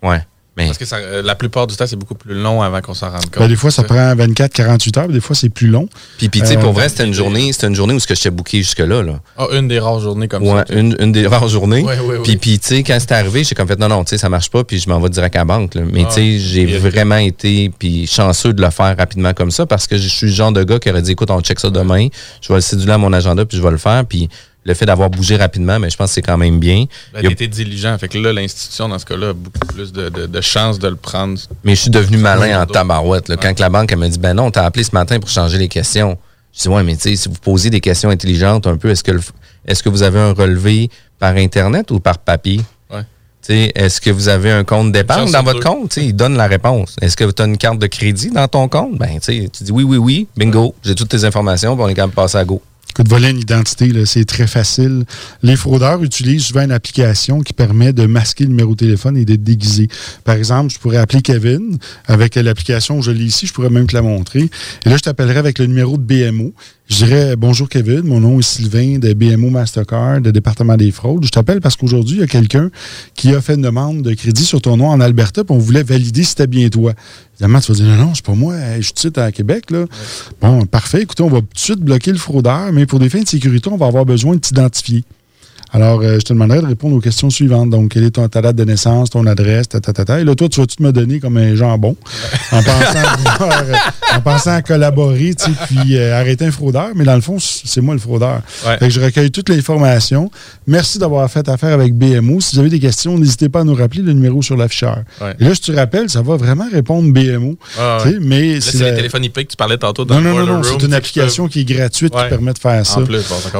Ouais. 0.00 0.24
Parce 0.56 0.78
que 0.78 0.84
euh, 0.94 1.22
la 1.22 1.34
plupart 1.34 1.66
du 1.66 1.74
temps, 1.76 1.86
c'est 1.86 1.96
beaucoup 1.96 2.14
plus 2.14 2.34
long 2.34 2.62
avant 2.62 2.80
qu'on 2.80 2.94
s'en 2.94 3.10
rende 3.10 3.22
compte. 3.24 3.38
Ben, 3.38 3.48
des 3.48 3.56
fois, 3.56 3.70
ça 3.70 3.82
prend 3.82 4.14
24-48 4.14 4.98
heures, 4.98 5.08
des 5.08 5.20
fois, 5.20 5.34
c'est 5.34 5.48
plus 5.48 5.66
long. 5.66 5.88
Puis, 6.18 6.28
puis 6.28 6.40
tu 6.40 6.46
sais, 6.46 6.56
pour 6.56 6.68
euh, 6.68 6.72
vrai, 6.72 6.88
c'était 6.88 7.04
une 7.04 7.14
journée, 7.14 7.52
c'était 7.52 7.66
une 7.66 7.74
journée 7.74 7.94
où 7.94 7.98
ce 7.98 8.06
que 8.06 8.14
je 8.14 8.22
t'ai 8.22 8.30
booké 8.30 8.58
jusque-là. 8.58 9.02
Là. 9.02 9.20
Ah, 9.36 9.48
une 9.52 9.66
des 9.66 9.80
rares 9.80 10.00
journées 10.00 10.28
comme 10.28 10.44
ça. 10.46 10.64
Une, 10.70 10.96
une 11.00 11.12
des 11.12 11.26
rares 11.26 11.48
journées. 11.48 11.84
puis, 12.22 12.36
puis 12.36 12.58
tu 12.58 12.68
sais, 12.68 12.82
quand 12.84 12.96
c'est 13.00 13.12
arrivé, 13.12 13.42
j'ai 13.42 13.54
comme 13.54 13.66
fait, 13.66 13.78
non, 13.78 13.88
non, 13.88 14.04
tu 14.04 14.10
sais, 14.10 14.18
ça 14.18 14.28
marche 14.28 14.50
pas, 14.50 14.62
puis 14.62 14.78
je 14.78 14.88
m'en 14.88 15.00
vais 15.00 15.08
direct 15.08 15.34
à 15.34 15.40
la 15.40 15.44
banque. 15.44 15.74
Mais, 15.74 16.04
ah, 16.04 16.08
tu 16.08 16.14
sais, 16.14 16.38
j'ai 16.38 16.78
vraiment 16.78 17.16
été 17.16 17.72
puis 17.76 18.06
chanceux 18.06 18.52
de 18.52 18.62
le 18.62 18.70
faire 18.70 18.96
rapidement 18.96 19.34
comme 19.34 19.50
ça 19.50 19.66
parce 19.66 19.86
que 19.86 19.96
je 19.96 20.08
suis 20.08 20.26
le 20.26 20.32
genre 20.32 20.52
de 20.52 20.62
gars 20.62 20.78
qui 20.78 20.90
aurait 20.90 21.02
dit, 21.02 21.12
écoute, 21.12 21.30
on 21.30 21.40
check 21.40 21.58
ça 21.58 21.70
demain, 21.70 22.08
je 22.40 22.48
vais 22.48 22.56
le 22.56 22.60
céduler 22.60 22.92
à 22.92 22.98
mon 22.98 23.12
agenda, 23.12 23.44
puis 23.44 23.56
je 23.58 23.62
vais 23.62 23.70
le 23.70 23.78
faire. 23.78 24.04
Puis, 24.04 24.28
le 24.64 24.74
fait 24.74 24.86
d'avoir 24.86 25.10
bougé 25.10 25.36
rapidement, 25.36 25.78
mais 25.78 25.90
je 25.90 25.96
pense 25.96 26.10
que 26.10 26.14
c'est 26.14 26.22
quand 26.22 26.38
même 26.38 26.58
bien. 26.58 26.86
Ben, 27.12 27.20
il 27.22 27.28
a 27.28 27.30
été 27.30 27.46
diligent. 27.46 27.96
Fait 27.98 28.08
que 28.08 28.18
là, 28.18 28.32
l'institution, 28.32 28.88
dans 28.88 28.98
ce 28.98 29.04
cas-là, 29.04 29.30
a 29.30 29.32
beaucoup 29.32 29.66
plus 29.66 29.92
de, 29.92 30.08
de, 30.08 30.40
chances 30.40 30.78
de 30.78 30.88
le 30.88 30.96
prendre. 30.96 31.38
Mais 31.64 31.74
je 31.74 31.82
suis 31.82 31.90
devenu 31.90 32.16
malin 32.16 32.62
en 32.62 32.66
tabarouette. 32.66 33.32
Quand 33.40 33.58
la 33.60 33.68
banque 33.68 33.92
elle 33.92 33.98
m'a 33.98 34.08
dit 34.08 34.18
Ben 34.18 34.34
non, 34.34 34.50
t'as 34.50 34.64
appelé 34.64 34.84
ce 34.84 34.92
matin 34.92 35.20
pour 35.20 35.28
changer 35.28 35.58
les 35.58 35.68
questions. 35.68 36.16
Je 36.54 36.62
dis 36.62 36.68
Ouais, 36.68 36.82
mais 36.82 36.96
tu 36.96 37.02
sais, 37.02 37.16
si 37.16 37.28
vous 37.28 37.34
posez 37.34 37.70
des 37.70 37.80
questions 37.80 38.10
intelligentes 38.10 38.66
un 38.66 38.76
peu, 38.76 38.90
est-ce 38.90 39.04
que 39.04 39.12
est-ce 39.66 39.82
que 39.82 39.88
vous 39.88 40.02
avez 40.02 40.20
un 40.20 40.32
relevé 40.32 40.90
par 41.18 41.36
Internet 41.36 41.90
ou 41.90 42.00
par 42.00 42.18
papier? 42.18 42.60
Est-ce 43.46 44.00
que 44.00 44.10
vous 44.10 44.28
avez 44.28 44.50
un 44.50 44.64
compte 44.64 44.92
d'épargne 44.92 45.30
dans 45.30 45.42
votre 45.42 45.60
compte? 45.60 45.98
il 45.98 46.16
donne 46.16 46.34
la 46.34 46.46
réponse. 46.46 46.96
Est-ce 47.02 47.14
que 47.14 47.30
tu 47.30 47.42
as 47.42 47.44
une 47.44 47.58
carte 47.58 47.78
de 47.78 47.86
crédit 47.86 48.30
dans 48.30 48.48
ton 48.48 48.68
compte? 48.68 48.96
Ben, 48.96 49.18
tu 49.20 49.46
dis 49.60 49.72
oui, 49.72 49.84
oui, 49.84 49.98
oui, 49.98 50.26
bingo, 50.34 50.74
j'ai 50.82 50.94
toutes 50.94 51.10
tes 51.10 51.24
informations, 51.24 51.76
puis 51.76 51.84
on 51.84 51.88
est 51.88 51.94
quand 51.94 52.06
même 52.06 52.10
passé 52.10 52.38
à 52.38 52.44
go 52.44 52.62
de 53.02 53.08
voler 53.08 53.30
une 53.30 53.40
identité, 53.40 53.90
c'est 54.06 54.24
très 54.24 54.46
facile. 54.46 55.04
Les 55.42 55.56
fraudeurs 55.56 56.02
utilisent 56.02 56.46
souvent 56.46 56.62
une 56.62 56.72
application 56.72 57.40
qui 57.40 57.52
permet 57.52 57.92
de 57.92 58.06
masquer 58.06 58.44
le 58.44 58.50
numéro 58.50 58.72
de 58.72 58.78
téléphone 58.78 59.16
et 59.16 59.24
de 59.24 59.36
déguiser. 59.36 59.88
Par 60.22 60.36
exemple, 60.36 60.72
je 60.72 60.78
pourrais 60.78 60.98
appeler 60.98 61.22
Kevin 61.22 61.78
avec 62.06 62.36
l'application, 62.36 63.02
je 63.02 63.10
l'ai 63.10 63.24
ici, 63.24 63.46
je 63.46 63.52
pourrais 63.52 63.70
même 63.70 63.86
te 63.86 63.94
la 63.94 64.02
montrer. 64.02 64.48
Et 64.84 64.88
là, 64.88 64.96
je 64.96 65.02
t'appellerai 65.02 65.38
avec 65.38 65.58
le 65.58 65.66
numéro 65.66 65.96
de 65.98 66.02
BMO. 66.02 66.54
Je 66.86 66.96
dirais 67.06 67.34
bonjour 67.34 67.70
Kevin, 67.70 68.02
mon 68.02 68.20
nom 68.20 68.38
est 68.38 68.42
Sylvain 68.42 68.98
de 68.98 69.14
BMO 69.14 69.48
Mastercard, 69.48 70.20
de 70.20 70.30
département 70.30 70.76
des 70.76 70.90
fraudes. 70.90 71.24
Je 71.24 71.30
t'appelle 71.30 71.62
parce 71.62 71.76
qu'aujourd'hui, 71.76 72.18
il 72.18 72.20
y 72.20 72.22
a 72.22 72.26
quelqu'un 72.26 72.70
qui 73.14 73.34
a 73.34 73.40
fait 73.40 73.54
une 73.54 73.62
demande 73.62 74.02
de 74.02 74.12
crédit 74.12 74.44
sur 74.44 74.60
ton 74.60 74.76
nom 74.76 74.88
en 74.88 75.00
Alberta, 75.00 75.44
puis 75.44 75.56
on 75.56 75.58
voulait 75.58 75.82
valider 75.82 76.22
si 76.24 76.30
c'était 76.30 76.46
bien 76.46 76.68
toi. 76.68 76.92
Évidemment, 77.34 77.60
tu 77.60 77.72
vas 77.72 77.78
dire 77.78 77.86
non, 77.86 78.06
non, 78.06 78.14
c'est 78.14 78.24
pas 78.24 78.34
moi, 78.34 78.54
je 78.76 78.82
suis 78.82 78.92
tout 78.92 79.18
à 79.18 79.32
Québec. 79.32 79.70
Là. 79.70 79.86
Bon, 80.42 80.66
parfait. 80.66 81.02
Écoutez, 81.02 81.22
on 81.22 81.30
va 81.30 81.38
tout 81.38 81.46
de 81.54 81.58
suite 81.58 81.80
bloquer 81.80 82.12
le 82.12 82.18
fraudeur, 82.18 82.70
mais 82.70 82.84
pour 82.84 82.98
des 82.98 83.08
fins 83.08 83.22
de 83.22 83.28
sécurité, 83.28 83.70
on 83.72 83.78
va 83.78 83.86
avoir 83.86 84.04
besoin 84.04 84.34
de 84.34 84.40
t'identifier. 84.40 85.04
Alors, 85.74 86.02
euh, 86.02 86.20
je 86.20 86.24
te 86.24 86.32
demanderai 86.32 86.60
de 86.60 86.66
répondre 86.66 86.94
aux 86.94 87.00
questions 87.00 87.30
suivantes. 87.30 87.68
Donc, 87.68 87.90
quelle 87.90 88.04
est 88.04 88.12
ton, 88.12 88.28
ta 88.28 88.40
date 88.40 88.54
de 88.54 88.62
naissance, 88.62 89.10
ton 89.10 89.26
adresse, 89.26 89.68
ta, 89.68 89.80
ta, 89.80 89.92
ta, 89.92 90.04
ta. 90.04 90.20
Et 90.20 90.24
là, 90.24 90.36
toi, 90.36 90.48
tu 90.48 90.60
vas-tu 90.60 90.80
me 90.84 90.92
donner 90.92 91.18
comme 91.18 91.36
un 91.36 91.56
jambon 91.56 91.96
en 92.52 92.62
pensant, 92.62 93.48
en 94.14 94.20
pensant 94.20 94.52
à 94.52 94.62
collaborer, 94.62 95.34
tu 95.34 95.46
sais, 95.46 95.50
puis 95.66 95.96
euh, 95.96 96.16
arrêter 96.16 96.44
un 96.44 96.52
fraudeur. 96.52 96.90
Mais 96.94 97.02
dans 97.02 97.16
le 97.16 97.20
fond, 97.20 97.38
c'est 97.40 97.80
moi 97.80 97.94
le 97.94 98.00
fraudeur. 98.00 98.40
Fait 98.46 98.78
que 98.78 98.90
je 98.90 99.00
recueille 99.00 99.32
toutes 99.32 99.48
les 99.48 99.58
informations. 99.58 100.30
Merci 100.68 101.00
d'avoir 101.00 101.28
fait 101.28 101.48
affaire 101.48 101.72
avec 101.72 101.92
BMO. 101.92 102.40
Si 102.40 102.54
vous 102.54 102.60
avez 102.60 102.70
des 102.70 102.78
questions, 102.78 103.18
n'hésitez 103.18 103.48
pas 103.48 103.62
à 103.62 103.64
nous 103.64 103.74
rappeler 103.74 104.02
le 104.02 104.12
numéro 104.12 104.42
sur 104.42 104.56
l'afficheur. 104.56 104.98
Et 105.40 105.44
là, 105.44 105.54
je 105.54 105.60
te 105.60 105.72
rappelle, 105.72 106.08
ça 106.08 106.22
va 106.22 106.36
vraiment 106.36 106.66
répondre 106.70 107.12
BMO. 107.12 107.56
mais 108.20 108.60
c'est 108.60 108.78
les 108.78 108.94
téléphones 108.94 109.24
IP 109.24 109.34
que 109.34 109.42
tu 109.42 109.56
parlais 109.56 109.78
tantôt 109.78 110.04
dans 110.04 110.20
Non, 110.20 110.34
non, 110.34 110.46
non, 110.46 110.56
non 110.58 110.62
c'est 110.62 110.86
une 110.86 110.94
application 110.94 111.48
qui 111.48 111.62
est 111.62 111.64
gratuite 111.64 112.14
qui 112.14 112.28
permet 112.28 112.52
de 112.52 112.58
faire 112.58 112.86
ça. 112.86 113.00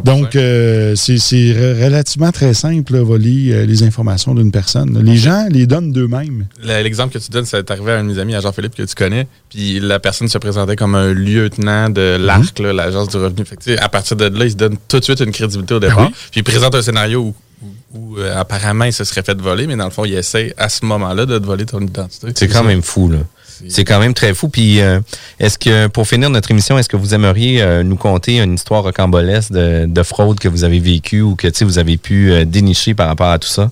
Donc, 0.05 0.37
euh, 0.37 0.95
c'est 0.95 1.53
relativement 1.53 2.04
relativement 2.05 2.33
très 2.33 2.53
simple, 2.55 2.99
voler 2.99 3.53
euh, 3.53 3.67
les 3.67 3.83
informations 3.83 4.35
d'une 4.35 4.53
personne. 4.53 5.03
Les 5.03 5.17
gens 5.17 5.47
les 5.51 5.67
donnent 5.67 5.91
d'eux-mêmes. 5.91 6.47
L'exemple 6.63 7.15
que 7.15 7.19
tu 7.19 7.31
donnes, 7.31 7.47
c'est 7.47 7.71
arrivé 7.71 7.93
à 7.93 7.99
un 7.99 8.05
de 8.05 8.13
mes 8.13 8.19
amis, 8.19 8.35
à 8.35 8.41
Jean-Philippe, 8.41 8.75
que 8.75 8.83
tu 8.83 8.95
connais, 8.95 9.27
puis 9.49 9.81
la 9.81 9.99
personne 9.99 10.29
se 10.29 10.39
présentait 10.39 10.77
comme 10.77 10.95
un 10.95 11.13
lieutenant 11.15 11.89
de 11.89 12.17
l'ARC, 12.21 12.61
mhm. 12.61 12.71
l'Agence 12.71 13.09
du 13.09 13.17
revenu. 13.17 13.45
Fait 13.47 13.79
à 13.79 13.89
partir 13.89 14.17
de 14.17 14.27
là, 14.27 14.45
il 14.45 14.51
se 14.51 14.57
donne 14.57 14.77
tout 14.89 14.99
de 14.99 15.05
suite 15.05 15.21
une 15.21 15.33
crédibilité 15.33 15.75
au 15.75 15.81
départ. 15.81 16.11
Ah 16.11 16.17
puis 16.31 16.41
il 16.41 16.45
présente 16.45 16.75
un 16.75 16.83
scénario 16.83 17.35
où, 17.95 18.19
euh, 18.19 18.39
apparemment 18.39 18.85
il 18.85 18.93
se 18.93 19.05
serait 19.05 19.23
fait 19.23 19.41
voler, 19.41 19.67
mais 19.67 19.77
dans 19.77 19.85
le 19.85 19.91
fond, 19.91 20.05
il 20.05 20.15
essaie 20.15 20.53
à 20.59 20.69
ce 20.69 20.85
moment-là 20.85 21.25
de 21.25 21.39
te 21.39 21.45
voler 21.45 21.65
ton 21.65 21.81
identité. 21.81 22.29
C'est 22.35 22.49
quand 22.49 22.65
même 22.65 22.83
fou, 22.83 23.09
là. 23.09 23.19
C'est 23.69 23.85
quand 23.85 24.01
même 24.01 24.15
très 24.15 24.35
fou. 24.35 24.49
Puis, 24.49 24.81
euh, 24.81 25.01
est-ce 25.39 25.59
que, 25.59 25.87
pour 25.87 26.07
finir 26.07 26.31
notre 26.31 26.51
émission, 26.51 26.79
est-ce 26.79 26.89
que 26.89 26.97
vous 26.97 27.15
aimeriez 27.15 27.63
euh, 27.63 27.83
nous 27.83 27.97
conter 27.97 28.41
une 28.41 28.55
histoire 28.55 28.83
rocambolesque 28.83 29.53
de, 29.53 30.03
fraude 30.03 30.39
que 30.39 30.49
vous 30.49 30.65
avez 30.65 30.81
vécue 30.81 31.23
ou 31.23 31.35
que 31.35 31.65
vous 31.65 31.79
avez 31.79 31.97
pu 31.97 32.33
euh, 32.33 32.45
dénicher 32.45 32.95
par 32.95 33.09
rapport 33.09 33.31
à 33.31 33.39
tout 33.39 33.49
ça? 33.49 33.71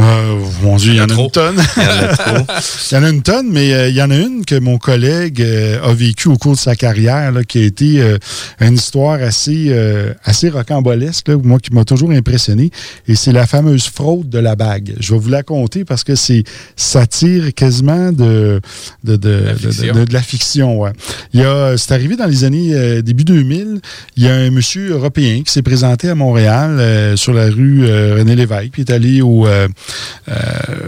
Euh, 0.00 0.38
mon 0.62 0.76
Dieu, 0.76 0.92
il 0.92 0.96
y 0.96 1.00
en 1.00 1.04
a 1.04 1.08
trop. 1.08 1.24
une 1.24 1.30
tonne. 1.30 1.56
Il 1.76 1.82
y 1.82 1.86
en 1.86 1.90
a 2.08 2.16
trop. 2.16 2.46
Il 2.90 2.94
y 2.94 2.98
en 2.98 3.02
a 3.04 3.08
une 3.10 3.22
tonne, 3.22 3.48
mais 3.50 3.72
euh, 3.74 3.88
il 3.88 3.94
y 3.94 4.02
en 4.02 4.10
a 4.10 4.16
une 4.16 4.44
que 4.44 4.58
mon 4.58 4.78
collègue 4.78 5.40
euh, 5.42 5.82
a 5.82 5.92
vécu 5.92 6.28
au 6.28 6.36
cours 6.36 6.52
de 6.54 6.58
sa 6.58 6.74
carrière, 6.76 7.30
là, 7.32 7.44
qui 7.44 7.58
a 7.58 7.62
été 7.62 8.00
euh, 8.00 8.18
une 8.60 8.74
histoire 8.74 9.20
assez, 9.22 9.66
euh, 9.68 10.12
assez 10.24 10.48
rocambolesque, 10.48 11.28
là, 11.28 11.36
moi, 11.42 11.58
qui 11.58 11.72
m'a 11.74 11.84
toujours 11.84 12.10
impressionné. 12.10 12.70
Et 13.06 13.14
c'est 13.14 13.32
la 13.32 13.46
fameuse 13.46 13.84
fraude 13.88 14.28
de 14.28 14.38
la 14.38 14.56
bague. 14.56 14.94
Je 15.00 15.12
vais 15.14 15.18
vous 15.20 15.28
la 15.28 15.42
conter 15.42 15.84
parce 15.84 16.04
que 16.04 16.14
c'est 16.14 16.44
ça 16.76 17.06
tire 17.06 17.52
quasiment 17.54 18.12
de, 18.12 18.60
de, 19.04 19.16
de, 19.16 19.28
La 19.46 19.52
de- 19.52 19.58
fiction. 19.58 19.94
de- 19.94 20.04
de 20.04 20.12
la 20.12 20.22
fiction. 20.22 20.80
ouais. 20.80 20.92
Il 21.34 21.40
y 21.40 21.44
a, 21.44 21.76
c'est 21.76 21.92
arrivé 21.92 22.16
dans 22.16 22.26
les 22.26 22.44
années 22.44 23.02
début 23.02 23.24
2000. 23.24 23.80
Il 24.16 24.22
y 24.24 24.28
a 24.28 24.34
un 24.34 24.50
monsieur 24.50 24.90
européen 24.90 25.42
qui 25.44 25.52
s'est 25.52 25.62
présenté 25.62 26.08
à 26.08 26.14
Montréal 26.14 26.78
euh, 26.80 27.16
sur 27.16 27.32
la 27.34 27.46
rue 27.46 27.84
René 27.84 28.36
Lévesque, 28.36 28.70
puis 28.72 28.82
est 28.82 28.90
allé 28.90 29.22
au, 29.22 29.46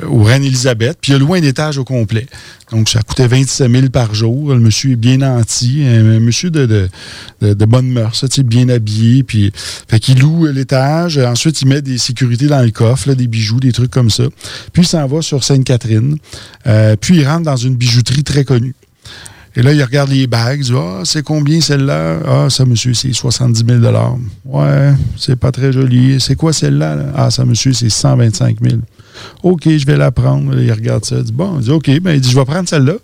au 0.09 0.22
Reine-Élisabeth, 0.22 0.99
puis 1.01 1.12
il 1.12 1.16
a 1.16 1.18
loué 1.18 1.40
un 1.40 1.42
étage 1.42 1.78
au 1.78 1.84
complet. 1.84 2.26
Donc, 2.70 2.88
ça 2.88 3.03
coûtait 3.03 3.26
27 3.26 3.70
000 3.70 3.88
par 3.90 4.14
jour. 4.14 4.53
Le 4.53 4.59
monsieur 4.59 4.92
est 4.92 4.97
bien 4.97 5.18
nanti, 5.18 5.84
un, 5.86 6.18
monsieur 6.18 6.51
de, 6.51 6.88
de, 7.40 7.64
bonne 7.64 7.88
mœurs, 7.88 8.24
bien 8.45 8.68
habillé. 8.68 9.22
Puis, 9.22 9.53
loue 10.18 10.47
l'étage. 10.47 11.18
Ensuite, 11.18 11.61
il 11.62 11.68
met 11.68 11.82
des 11.82 11.99
sécurités 11.99 12.47
dans 12.47 12.62
le 12.62 12.70
coffre, 12.70 13.12
des 13.12 13.26
bijoux, 13.26 13.61
des 13.61 13.72
trucs 13.72 13.90
comme 13.90 14.11
ça. 14.11 14.24
Puis, 14.72 14.82
il 14.82 14.86
s'en 14.86 15.07
va 15.07 15.22
sur 15.22 15.45
Sainte-Catherine. 15.45 16.16
Euh, 16.66 16.97
puis, 16.97 17.18
il 17.18 17.28
rentre 17.28 17.42
dans 17.42 17.57
une 17.57 17.76
bijouterie 17.76 18.24
très 18.24 18.45
connue. 18.45 18.74
Et 19.57 19.62
là, 19.62 19.72
il 19.72 19.82
regarde 19.82 20.11
les 20.11 20.26
bagues, 20.26 20.61
il 20.61 20.64
dit 20.64 20.72
Ah, 20.76 21.02
c'est 21.05 21.22
combien 21.22 21.61
celle-là? 21.61 22.18
Ah, 22.26 22.50
ça, 22.50 22.64
monsieur, 22.64 22.92
c'est 22.94 23.12
70 23.12 23.64
000 23.66 24.18
Ouais, 24.44 24.92
c'est 25.16 25.36
pas 25.36 25.52
très 25.52 25.72
joli. 25.72 26.20
C'est 26.20 26.34
quoi 26.34 26.52
celle-là 26.52 26.96
là? 26.96 27.05
Ah, 27.14 27.30
ça, 27.30 27.44
monsieur, 27.44 27.72
c'est 27.72 27.88
125 27.90 28.57
000 28.61 28.80
OK, 29.44 29.68
je 29.68 29.86
vais 29.86 29.96
la 29.96 30.11
prendre. 30.11 30.59
Il 30.61 30.72
regarde 30.72 31.05
ça. 31.05 31.16
Il 31.18 31.24
dit 31.24 31.32
Bon, 31.32 31.59
il 31.59 31.64
dit 31.64 31.70
OK, 31.70 31.88
ben, 32.00 32.14
il 32.14 32.20
dit 32.20 32.30
Je 32.30 32.36
vais 32.36 32.44
prendre 32.44 32.68
celle-là. 32.68 32.94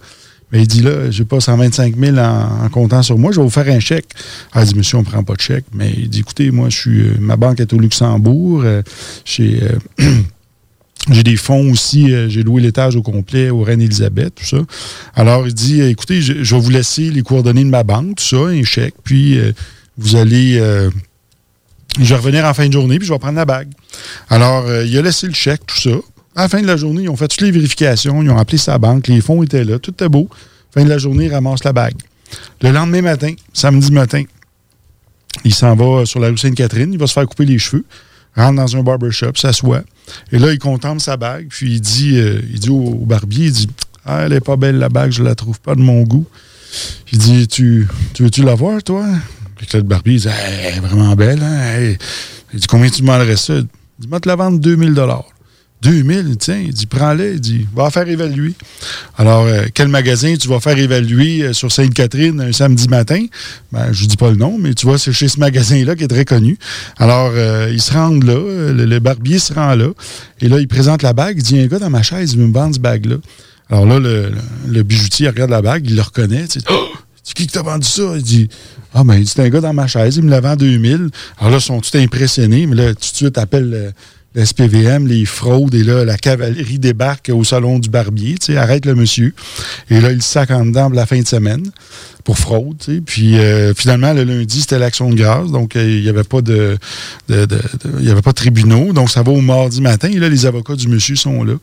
Mais 0.52 0.62
il 0.62 0.66
dit 0.66 0.82
là, 0.82 1.10
j'ai 1.10 1.24
pas 1.24 1.38
125 1.40 1.96
000 1.96 2.18
en, 2.18 2.64
en 2.64 2.68
comptant 2.70 3.02
sur 3.02 3.16
moi, 3.16 3.30
je 3.30 3.36
vais 3.36 3.44
vous 3.44 3.50
faire 3.50 3.68
un 3.68 3.78
chèque. 3.78 4.06
Ah, 4.52 4.62
il 4.62 4.68
dit, 4.68 4.74
monsieur, 4.74 4.98
on 4.98 5.04
prend 5.04 5.22
pas 5.22 5.34
de 5.34 5.40
chèque. 5.40 5.66
Mais 5.72 5.92
il 5.96 6.08
dit, 6.08 6.20
écoutez, 6.20 6.50
moi, 6.50 6.68
je 6.70 6.76
suis, 6.76 7.00
euh, 7.02 7.14
ma 7.20 7.36
banque 7.36 7.60
est 7.60 7.72
au 7.72 7.78
Luxembourg. 7.78 8.62
euh, 8.64 8.82
j'ai, 9.24 9.62
euh, 9.62 10.04
j'ai 11.08 11.22
des 11.22 11.36
fonds 11.36 11.70
aussi, 11.70 12.12
euh, 12.12 12.28
j'ai 12.28 12.42
loué 12.42 12.60
l'étage 12.60 12.94
au 12.94 13.02
complet 13.02 13.48
au 13.50 13.62
Reine-Élisabeth, 13.62 14.34
tout 14.34 14.44
ça. 14.44 14.58
Alors, 15.14 15.46
il 15.46 15.54
dit, 15.54 15.80
euh, 15.80 15.88
écoutez, 15.88 16.20
je, 16.20 16.34
vais 16.34 16.60
vous 16.60 16.70
laisser 16.70 17.10
les 17.10 17.22
coordonnées 17.22 17.64
de 17.64 17.70
ma 17.70 17.82
banque, 17.82 18.16
tout 18.16 18.24
ça, 18.24 18.36
un 18.36 18.62
chèque, 18.64 18.94
puis 19.02 19.38
euh, 19.38 19.52
vous 19.96 20.16
allez... 20.16 20.54
je 21.98 22.04
vais 22.04 22.16
revenir 22.16 22.44
en 22.44 22.54
fin 22.54 22.66
de 22.66 22.72
journée, 22.72 22.98
puis 22.98 23.08
je 23.08 23.12
vais 23.12 23.18
prendre 23.18 23.36
la 23.36 23.44
bague. 23.44 23.68
Alors, 24.28 24.64
il 24.84 24.96
a 24.96 25.02
laissé 25.02 25.26
le 25.26 25.34
chèque, 25.34 25.66
tout 25.66 25.78
ça. 25.78 25.96
À 26.36 26.42
la 26.42 26.48
fin 26.48 26.62
de 26.62 26.66
la 26.66 26.76
journée, 26.76 27.02
ils 27.02 27.08
ont 27.08 27.16
fait 27.16 27.28
toutes 27.28 27.40
les 27.40 27.50
vérifications, 27.50 28.22
ils 28.22 28.30
ont 28.30 28.38
appelé 28.38 28.58
sa 28.58 28.78
banque, 28.78 29.08
les 29.08 29.20
fonds 29.20 29.42
étaient 29.42 29.64
là, 29.64 29.78
tout 29.78 29.90
était 29.90 30.08
beau. 30.08 30.28
Fin 30.72 30.84
de 30.84 30.88
la 30.88 30.98
journée, 30.98 31.24
il 31.24 31.34
ramasse 31.34 31.64
la 31.64 31.72
bague. 31.72 31.96
Le 32.62 32.70
lendemain 32.70 33.02
matin, 33.02 33.34
samedi 33.52 33.90
matin, 33.90 34.22
il 35.44 35.54
s'en 35.54 35.74
va 35.74 36.06
sur 36.06 36.20
la 36.20 36.28
rue 36.28 36.38
Sainte-Catherine, 36.38 36.92
il 36.92 36.98
va 36.98 37.06
se 37.06 37.14
faire 37.14 37.26
couper 37.26 37.46
les 37.46 37.58
cheveux, 37.58 37.84
rentre 38.36 38.56
dans 38.56 38.76
un 38.76 38.82
barbershop, 38.82 39.32
s'assoit, 39.34 39.82
et 40.32 40.38
là, 40.38 40.52
il 40.52 40.58
contemple 40.58 41.00
sa 41.00 41.16
bague, 41.16 41.46
puis 41.48 41.74
il 41.74 41.80
dit, 41.80 42.18
euh, 42.18 42.40
au, 42.70 43.04
barbier, 43.06 43.46
il 43.46 43.52
dit 43.52 43.68
Ah, 44.04 44.22
elle 44.22 44.32
est 44.32 44.40
pas 44.40 44.56
belle 44.56 44.78
la 44.78 44.88
bague, 44.88 45.10
je 45.10 45.22
la 45.22 45.34
trouve 45.34 45.60
pas 45.60 45.74
de 45.74 45.80
mon 45.80 46.02
goût. 46.02 46.26
Il 47.12 47.18
dit 47.18 47.48
Tu, 47.48 47.88
tu 48.14 48.22
veux-tu 48.22 48.42
la 48.42 48.54
voir, 48.54 48.82
toi? 48.82 49.06
Puis 49.56 49.66
là, 49.72 49.80
le 49.80 49.84
barbier 49.84 50.14
il 50.14 50.20
dit 50.20 50.28
Elle 50.28 50.76
est 50.76 50.80
vraiment 50.80 51.14
belle, 51.14 51.42
hein? 51.42 51.94
Il 52.52 52.60
dit 52.60 52.66
Combien 52.66 52.88
tu 52.88 53.02
demanderais 53.02 53.36
ça? 53.36 53.54
Il 53.54 53.66
dit 53.98 54.08
Moi, 54.08 54.20
te 54.20 54.28
la 54.28 54.36
vendre 54.36 54.58
2000 54.58 54.94
2000, 55.82 56.36
tiens, 56.38 56.58
il 56.66 56.72
dit, 56.74 56.86
prends-les, 56.86 57.32
il 57.34 57.40
dit, 57.40 57.66
va 57.74 57.90
faire 57.90 58.06
évaluer. 58.08 58.52
Alors, 59.16 59.44
euh, 59.46 59.64
quel 59.72 59.88
magasin 59.88 60.34
tu 60.38 60.46
vas 60.48 60.60
faire 60.60 60.76
évaluer 60.78 61.42
euh, 61.42 61.52
sur 61.54 61.72
Sainte-Catherine 61.72 62.40
un 62.40 62.52
samedi 62.52 62.86
matin? 62.88 63.24
Ben, 63.72 63.90
je 63.92 64.04
ne 64.04 64.08
dis 64.08 64.16
pas 64.16 64.30
le 64.30 64.36
nom, 64.36 64.58
mais 64.58 64.74
tu 64.74 64.84
vois, 64.86 64.98
c'est 64.98 65.12
chez 65.12 65.28
ce 65.28 65.40
magasin-là 65.40 65.96
qui 65.96 66.04
est 66.04 66.08
très 66.08 66.24
connu. 66.26 66.58
Alors, 66.98 67.32
euh, 67.34 67.70
ils 67.72 67.80
se 67.80 67.92
rendent 67.92 68.24
là, 68.24 68.34
euh, 68.34 68.72
le, 68.74 68.84
le 68.84 68.98
barbier 69.00 69.38
se 69.38 69.54
rend 69.54 69.74
là, 69.74 69.88
et 70.40 70.48
là, 70.48 70.58
il 70.58 70.68
présente 70.68 71.02
la 71.02 71.12
bague, 71.14 71.36
il 71.38 71.42
dit, 71.42 71.58
un 71.58 71.66
gars 71.66 71.78
dans 71.78 71.90
ma 71.90 72.02
chaise, 72.02 72.32
il 72.34 72.40
veut 72.40 72.46
me 72.46 72.52
vendre 72.52 72.74
cette 72.74 72.82
bague-là. 72.82 73.16
Alors 73.70 73.86
là, 73.86 73.98
le, 73.98 74.30
le- 74.30 74.32
le 74.72 74.82
bijoutier 74.82 75.28
regarde 75.28 75.50
la 75.50 75.62
bague, 75.62 75.86
il 75.88 75.96
le 75.96 76.02
reconnaît, 76.02 76.46
tu 76.46 76.60
sais, 76.60 76.66
oh! 76.70 76.74
C'est 77.22 77.34
qui 77.34 77.46
qui 77.46 77.52
t'a 77.52 77.62
vendu 77.62 77.86
ça? 77.86 78.14
Il 78.16 78.22
dit, 78.22 78.48
ah, 78.94 79.04
ben, 79.04 79.14
il 79.14 79.24
dit, 79.24 79.30
c'est 79.32 79.42
un 79.42 79.48
gars 79.50 79.60
dans 79.60 79.74
ma 79.74 79.86
chaise, 79.86 80.16
il 80.16 80.22
me 80.24 80.30
la 80.30 80.40
vend 80.40 80.56
2000. 80.56 81.10
Alors 81.38 81.50
là, 81.52 81.58
ils 81.58 81.60
sont 81.60 81.78
tout 81.80 81.96
impressionnés, 81.96 82.66
mais 82.66 82.74
là, 82.74 82.88
tout 82.94 83.00
de 83.12 83.16
suite, 83.16 83.36
appelle 83.38 83.92
le, 84.34 84.44
SPVM, 84.44 85.06
les 85.06 85.24
fraudes, 85.24 85.74
et 85.74 85.82
là, 85.84 86.04
la 86.04 86.16
cavalerie 86.16 86.78
débarque 86.78 87.30
au 87.34 87.44
salon 87.44 87.78
du 87.78 87.88
barbier, 87.90 88.36
tu 88.38 88.52
sais, 88.52 88.56
arrête 88.56 88.86
le 88.86 88.94
monsieur. 88.94 89.34
Et 89.90 90.00
là, 90.00 90.12
il 90.12 90.22
sac 90.22 90.50
en 90.50 90.66
dedans 90.66 90.88
la 90.90 91.06
fin 91.06 91.20
de 91.20 91.26
semaine 91.26 91.62
pour 92.24 92.38
fraude. 92.38 92.76
Puis 93.06 93.38
euh, 93.38 93.72
finalement, 93.74 94.12
le 94.12 94.24
lundi, 94.24 94.60
c'était 94.60 94.78
l'action 94.78 95.10
de 95.10 95.14
grâce, 95.16 95.50
donc 95.50 95.74
euh, 95.74 95.88
il 95.88 96.02
n'y 96.02 96.08
avait 96.08 96.22
pas 96.24 96.42
de, 96.42 96.76
y 97.28 98.10
avait 98.10 98.22
pas 98.22 98.30
de 98.30 98.36
tribunaux, 98.36 98.92
donc 98.92 99.10
ça 99.10 99.22
va 99.22 99.32
au 99.32 99.40
mardi 99.40 99.80
matin, 99.80 100.08
et 100.12 100.18
là, 100.18 100.28
les 100.28 100.46
avocats 100.46 100.76
du 100.76 100.88
monsieur 100.88 101.16
sont 101.16 101.42
là. 101.44 101.54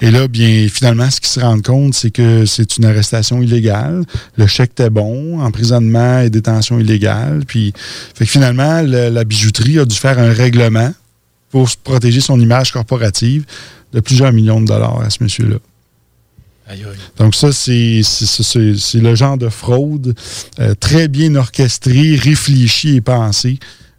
Et 0.00 0.10
là, 0.10 0.28
bien, 0.28 0.66
finalement, 0.72 1.10
ce 1.10 1.20
qu'ils 1.20 1.30
se 1.30 1.40
rendent 1.40 1.62
compte, 1.62 1.94
c'est 1.94 2.10
que 2.10 2.46
c'est 2.46 2.76
une 2.78 2.84
arrestation 2.84 3.42
illégale. 3.42 4.04
Le 4.36 4.46
chèque 4.46 4.72
était 4.72 4.90
bon, 4.90 5.40
emprisonnement 5.40 6.20
et 6.20 6.30
détention 6.30 6.78
illégale. 6.78 7.44
Puis, 7.46 7.72
fait 8.14 8.24
que 8.26 8.30
finalement, 8.30 8.82
le- 8.82 9.08
la 9.08 9.24
bijouterie 9.24 9.78
a 9.78 9.84
dû 9.84 9.96
faire 9.96 10.18
un 10.18 10.32
règlement 10.32 10.92
pour 11.52 11.68
se 11.70 11.76
protéger 11.76 12.20
son 12.20 12.40
image 12.40 12.72
corporative 12.72 13.44
de 13.92 14.00
plusieurs 14.00 14.32
millions 14.32 14.60
de 14.60 14.66
dollars 14.66 15.00
à 15.00 15.10
ce 15.10 15.22
monsieur-là. 15.22 15.56
Aïe, 16.66 16.82
aïe. 16.84 16.98
Donc 17.18 17.34
ça, 17.34 17.52
c'est 17.52 18.00
le 18.94 19.14
genre 19.14 19.36
de 19.36 19.48
fraude 19.48 20.14
euh, 20.58 20.74
très 20.74 21.06
bien 21.08 21.34
orchestrée, 21.36 22.16
réfléchie 22.16 22.96
et 22.96 23.00
pensée 23.00 23.58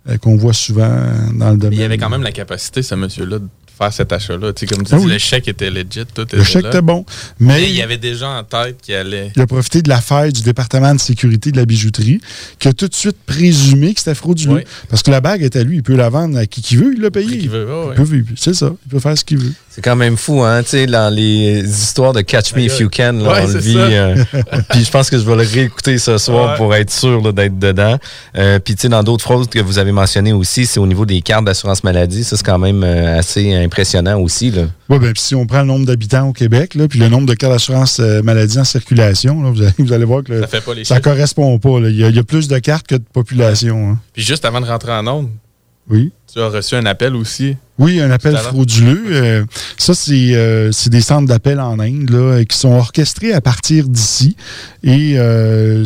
euh, 0.09 0.17
qu'on 0.17 0.35
voit 0.35 0.53
souvent 0.53 0.97
dans 1.33 1.51
le 1.51 1.57
domaine. 1.57 1.79
Il 1.79 1.83
avait 1.83 1.97
quand 1.97 2.09
même 2.09 2.23
la 2.23 2.31
capacité, 2.31 2.81
ce 2.81 2.95
monsieur-là, 2.95 3.39
de 3.39 3.47
faire 3.83 3.93
cet 3.93 4.11
achat-là. 4.13 4.53
Tu 4.53 4.61
sais, 4.67 4.73
comme 4.75 4.85
tu 4.85 4.93
Ah 4.93 4.97
dis, 4.97 5.05
oui. 5.05 5.11
le 5.13 5.17
chèque 5.17 5.47
était 5.47 5.69
legit, 5.69 6.05
tout 6.13 6.21
était 6.21 6.37
Le 6.37 6.43
chèque 6.43 6.63
là. 6.63 6.69
était 6.69 6.81
bon, 6.81 7.05
Mais 7.39 7.53
mais 7.55 7.63
il 7.69 7.75
y 7.75 7.81
avait 7.81 7.97
des 7.97 8.15
gens 8.15 8.37
en 8.37 8.43
tête 8.43 8.77
qui 8.81 8.93
allaient... 8.93 9.31
il 9.35 9.41
a 9.41 9.47
profité 9.47 9.81
de 9.81 9.89
l'affaire 9.89 10.31
du 10.31 10.41
département 10.41 10.93
de 10.95 10.99
sécurité 10.99 11.51
de 11.51 11.57
la 11.57 11.65
bijouterie, 11.65 12.19
qui 12.59 12.67
a 12.67 12.73
tout 12.73 12.87
de 12.87 12.93
suite 12.95 13.17
présumé 13.25 13.93
que 13.93 13.99
c'était 13.99 14.15
frauduleux. 14.15 14.55
Oui. 14.55 14.61
Parce 14.89 15.03
que 15.03 15.11
la 15.11 15.21
bague 15.21 15.41
est 15.43 15.55
à 15.55 15.63
lui, 15.63 15.77
il 15.77 15.83
peut 15.83 15.95
la 15.95 16.09
vendre 16.09 16.37
à 16.37 16.45
qui 16.45 16.61
qu'il 16.61 16.79
veut, 16.79 16.93
il 16.95 17.01
l'a 17.01 17.11
payé. 17.11 17.37
Qui 17.37 17.47
veut. 17.47 17.67
Il 17.97 18.03
peut- 18.05 18.23
C'est 18.35 18.53
ça, 18.53 18.71
il 18.85 18.89
peut 18.89 18.99
faire 18.99 19.17
ce 19.17 19.23
qu'il 19.23 19.37
veut. 19.37 19.51
C'est 19.69 19.81
quand 19.81 19.95
même 19.95 20.17
fou, 20.17 20.43
hein, 20.43 20.61
tu 20.63 20.69
sais, 20.69 20.85
dans 20.85 21.11
les 21.13 21.63
histoires 21.67 22.13
de 22.13 22.21
Catch 22.21 22.53
Me 22.55 22.61
If 22.61 22.79
You 22.79 22.89
Can, 22.95 23.13
là, 23.13 23.31
Ouais, 23.33 23.39
on 23.43 23.47
le 23.47 23.59
vit. 23.59 23.75
euh, 23.77 24.23
puis 24.69 24.83
je 24.83 24.91
pense 24.91 25.09
que 25.09 25.17
je 25.17 25.23
vais 25.23 25.35
le 25.35 25.41
réécouter 25.49 25.97
ce 25.97 26.17
soir 26.17 26.51
Ouais. 26.51 26.57
pour 26.57 26.75
être 26.75 26.91
sûr 26.91 27.21
là, 27.21 27.31
d'être 27.31 27.57
dedans. 27.57 27.97
Euh, 28.37 28.59
puis 28.59 28.75
tu 28.75 28.81
sais, 28.83 28.89
dans 28.89 29.01
d'autres 29.03 29.23
fraudes 29.23 29.49
que 29.49 29.59
vous 29.59 29.79
avez 29.79 29.91
mentionnées 29.91 30.33
aussi, 30.33 30.65
c'est 30.67 30.79
au 30.79 30.85
niveau 30.87 31.05
des 31.05 31.21
cartes 31.21 31.45
d'assurance 31.45 31.83
maladie. 31.83 32.23
Ça, 32.23 32.37
c'est 32.37 32.45
quand 32.45 32.59
même 32.59 32.83
euh, 32.83 33.17
assez 33.17 33.51
impressionnant 33.77 34.19
aussi. 34.19 34.51
Là. 34.51 34.63
Ouais, 34.89 34.99
ben, 34.99 35.11
puis 35.13 35.21
si 35.21 35.33
on 35.35 35.47
prend 35.47 35.61
le 35.61 35.65
nombre 35.65 35.85
d'habitants 35.87 36.27
au 36.29 36.33
Québec, 36.33 36.75
là, 36.75 36.87
puis 36.87 36.99
le 36.99 37.09
nombre 37.09 37.25
de 37.25 37.33
cartes 37.33 37.53
d'assurance 37.53 37.99
euh, 37.99 38.21
maladie 38.21 38.59
en 38.59 38.63
circulation, 38.63 39.41
là, 39.41 39.49
vous, 39.49 39.61
allez, 39.63 39.71
vous 39.79 39.93
allez 39.93 40.05
voir 40.05 40.23
que 40.23 40.31
le- 40.31 40.41
Ça 40.47 40.59
chiffres. 40.75 40.99
correspond 40.99 41.57
pas. 41.57 41.79
là. 41.79 41.89
Il 41.89 41.95
y, 41.95 42.03
a, 42.03 42.09
il 42.09 42.15
y 42.15 42.19
a 42.19 42.23
plus 42.23 42.47
de 42.47 42.59
cartes 42.59 42.85
que 42.85 42.95
de 42.95 43.03
population. 43.11 43.91
hein. 43.91 43.99
Puis 44.13 44.21
juste 44.21 44.45
avant 44.45 44.61
de 44.61 44.67
rentrer 44.67 44.91
en 44.91 45.07
onde, 45.07 45.29
Oui. 45.89 46.11
tu 46.31 46.39
as 46.39 46.47
reçu 46.47 46.75
un 46.75 46.85
appel 46.85 47.15
aussi? 47.15 47.55
Oui, 47.79 47.99
un 47.99 48.11
appel 48.11 48.37
frauduleux. 48.37 49.03
Euh, 49.09 49.45
ça, 49.77 49.93
c'est 49.95 50.35
euh, 50.35 50.71
c'est 50.71 50.89
des 50.91 51.01
centres 51.01 51.27
d'appel 51.27 51.59
en 51.59 51.79
Inde 51.79 52.09
là, 52.11 52.17
euh, 52.17 52.43
qui 52.43 52.55
sont 52.57 52.71
orchestrés 52.71 53.33
à 53.33 53.41
partir 53.41 53.89
d'ici. 53.89 54.35
Et 54.83 55.15
euh, 55.17 55.83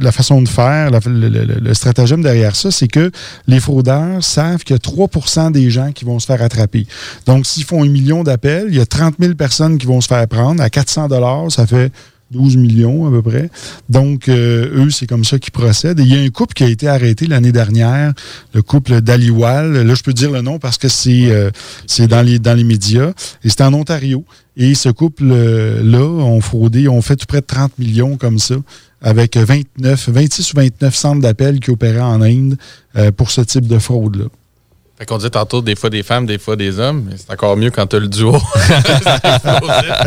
la 0.00 0.12
façon 0.12 0.42
de 0.42 0.48
faire, 0.48 0.90
la- 0.90 1.00
le, 1.06 1.28
le- 1.28 1.44
le- 1.44 1.60
le 1.60 1.74
stratagème 1.74 2.22
derrière 2.22 2.54
ça, 2.54 2.70
c'est 2.70 2.88
que 2.88 3.10
les 3.46 3.58
fraudeurs 3.58 4.22
savent 4.22 4.62
qu'il 4.64 4.74
y 4.74 4.78
a 4.78 4.82
3% 4.82 5.50
des 5.50 5.70
gens 5.70 5.92
qui 5.92 6.04
vont 6.04 6.18
se 6.18 6.26
faire 6.26 6.42
attraper. 6.42 6.86
Donc, 7.26 7.46
s'ils 7.46 7.64
font 7.64 7.82
un 7.82 7.88
million 7.88 8.22
d'appels, 8.22 8.66
il 8.68 8.76
y 8.76 8.80
a 8.80 8.86
30 8.86 9.14
000 9.18 9.34
personnes 9.34 9.78
qui 9.78 9.86
vont 9.86 10.00
se 10.02 10.08
faire 10.08 10.28
prendre. 10.28 10.62
À 10.62 10.68
400 10.70 11.08
ça 11.50 11.66
fait 11.66 11.90
12 12.34 12.56
millions 12.56 13.06
à 13.06 13.10
peu 13.10 13.22
près. 13.22 13.48
Donc, 13.88 14.28
euh, 14.28 14.84
eux, 14.84 14.90
c'est 14.90 15.06
comme 15.06 15.24
ça 15.24 15.38
qu'ils 15.38 15.52
procèdent. 15.52 16.00
Et 16.00 16.02
il 16.02 16.14
y 16.14 16.18
a 16.18 16.20
un 16.20 16.28
couple 16.28 16.54
qui 16.54 16.64
a 16.64 16.68
été 16.68 16.88
arrêté 16.88 17.26
l'année 17.26 17.52
dernière, 17.52 18.12
le 18.52 18.62
couple 18.62 19.00
d'Aliwal. 19.00 19.86
Là, 19.86 19.94
je 19.94 20.02
peux 20.02 20.12
dire 20.12 20.30
le 20.30 20.42
nom 20.42 20.58
parce 20.58 20.76
que 20.76 20.88
c'est 20.88 21.30
euh, 21.30 21.50
c'est 21.86 22.08
dans 22.08 22.22
les, 22.22 22.38
dans 22.38 22.54
les 22.54 22.64
médias. 22.64 23.12
Et 23.44 23.48
c'est 23.48 23.62
en 23.62 23.72
Ontario. 23.72 24.24
Et 24.56 24.74
ce 24.74 24.88
couple-là 24.88 26.04
ont 26.04 26.40
fraudé, 26.40 26.88
ont 26.88 27.02
fait 27.02 27.16
tout 27.16 27.26
près 27.26 27.40
de 27.40 27.46
30 27.46 27.78
millions 27.78 28.16
comme 28.16 28.38
ça, 28.38 28.54
avec 29.00 29.36
29, 29.36 30.10
26 30.10 30.52
ou 30.52 30.56
29 30.56 30.94
centres 30.94 31.20
d'appel 31.20 31.60
qui 31.60 31.70
opéraient 31.70 32.00
en 32.00 32.22
Inde 32.22 32.56
euh, 32.96 33.10
pour 33.10 33.30
ce 33.30 33.40
type 33.40 33.66
de 33.66 33.78
fraude-là. 33.78 34.26
Fait 34.96 35.06
qu'on 35.06 35.18
dit 35.18 35.28
tantôt 35.28 35.60
des 35.60 35.74
fois 35.74 35.90
des 35.90 36.04
femmes, 36.04 36.24
des 36.24 36.38
fois 36.38 36.54
des 36.54 36.78
hommes, 36.78 37.06
mais 37.10 37.16
c'est 37.16 37.32
encore 37.32 37.56
mieux 37.56 37.70
quand 37.70 37.84
tu 37.84 37.96
as 37.96 37.98
le 37.98 38.06
duo. 38.06 38.38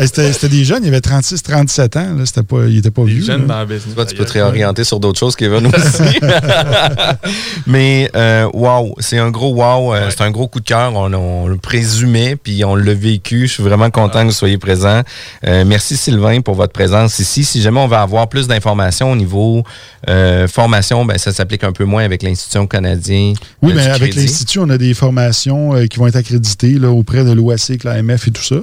C'était 0.00 0.48
des 0.48 0.64
jeunes, 0.64 0.82
il 0.82 0.86
y 0.86 0.88
avait 0.88 1.02
36, 1.02 1.42
37 1.42 1.96
ans. 1.98 2.14
Là. 2.16 2.24
C'était 2.24 2.42
pas, 2.42 2.64
il 2.66 2.76
n'était 2.76 2.90
pas 2.90 3.04
vieux. 3.04 3.22
jeunes 3.22 3.42
là. 3.42 3.46
dans 3.48 3.60
le 3.60 3.66
business. 3.66 3.94
Toi, 3.94 4.06
tu 4.06 4.14
peux 4.14 4.24
te 4.24 4.32
réorienter 4.32 4.84
sur 4.84 4.98
d'autres 4.98 5.18
choses, 5.18 5.36
Kevin 5.36 5.66
aussi. 5.76 6.18
Mais 7.66 8.10
euh, 8.16 8.48
wow, 8.54 8.94
c'est 8.98 9.18
un 9.18 9.30
gros 9.30 9.52
wow, 9.52 9.92
euh, 9.92 10.08
c'est 10.08 10.22
un 10.22 10.30
gros 10.30 10.48
coup 10.48 10.60
de 10.60 10.64
cœur. 10.64 10.94
On, 10.94 11.12
on 11.12 11.48
le 11.48 11.58
présumait, 11.58 12.36
puis 12.36 12.64
on 12.64 12.74
l'a 12.74 12.94
vécu. 12.94 13.46
Je 13.46 13.52
suis 13.52 13.62
vraiment 13.62 13.90
content 13.90 14.20
que 14.20 14.28
vous 14.28 14.32
soyez 14.32 14.56
présents. 14.56 15.02
Euh, 15.46 15.64
merci 15.66 15.98
Sylvain 15.98 16.40
pour 16.40 16.54
votre 16.54 16.72
présence 16.72 17.18
ici. 17.18 17.44
Si 17.44 17.60
jamais 17.60 17.80
on 17.80 17.88
veut 17.88 17.96
avoir 17.96 18.30
plus 18.30 18.48
d'informations 18.48 19.12
au 19.12 19.16
niveau 19.16 19.64
euh, 20.08 20.48
formation, 20.48 21.04
ben, 21.04 21.18
ça 21.18 21.30
s'applique 21.30 21.64
un 21.64 21.72
peu 21.72 21.84
moins 21.84 22.04
avec 22.04 22.22
l'Institution 22.22 22.66
canadienne. 22.66 23.34
Oui, 23.60 23.74
mais 23.74 23.86
avec 23.86 24.14
l'Institut, 24.14 24.60
on 24.60 24.70
a 24.70 24.77
des 24.78 24.94
formations 24.94 25.74
euh, 25.74 25.86
qui 25.86 25.98
vont 25.98 26.06
être 26.06 26.16
accréditées 26.16 26.78
là, 26.78 26.90
auprès 26.90 27.24
de 27.24 27.32
l'OAC, 27.32 27.84
l'AMF 27.84 28.28
et 28.28 28.30
tout 28.30 28.42
ça. 28.42 28.56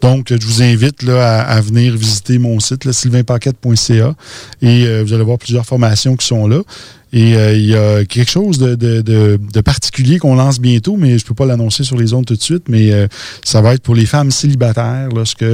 Donc, 0.00 0.28
je 0.30 0.46
vous 0.46 0.62
invite 0.62 1.02
là, 1.02 1.40
à, 1.40 1.42
à 1.56 1.60
venir 1.60 1.96
visiter 1.96 2.38
mon 2.38 2.60
site, 2.60 2.84
là, 2.84 2.92
sylvainpaquette.ca, 2.92 4.14
et 4.62 4.86
euh, 4.86 5.02
vous 5.04 5.12
allez 5.12 5.24
voir 5.24 5.38
plusieurs 5.38 5.66
formations 5.66 6.16
qui 6.16 6.26
sont 6.26 6.46
là. 6.46 6.60
Et 7.14 7.36
euh, 7.36 7.52
il 7.54 7.66
y 7.66 7.74
a 7.76 8.06
quelque 8.06 8.30
chose 8.30 8.58
de, 8.58 8.74
de- 8.74 9.02
de- 9.02 9.38
de 9.52 9.60
particulier 9.60 10.18
qu'on 10.18 10.34
lance 10.34 10.58
bientôt, 10.58 10.96
mais 10.96 11.18
je 11.18 11.24
ne 11.24 11.28
peux 11.28 11.34
pas 11.34 11.44
l'annoncer 11.44 11.84
sur 11.84 11.98
les 11.98 12.14
ondes 12.14 12.24
tout 12.24 12.34
de 12.36 12.40
suite, 12.40 12.70
mais 12.70 12.90
euh, 12.90 13.06
ça 13.44 13.60
va 13.60 13.74
être 13.74 13.82
pour 13.82 13.94
les 13.94 14.06
femmes 14.06 14.30
célibataires 14.30 15.08
lorsque 15.14 15.44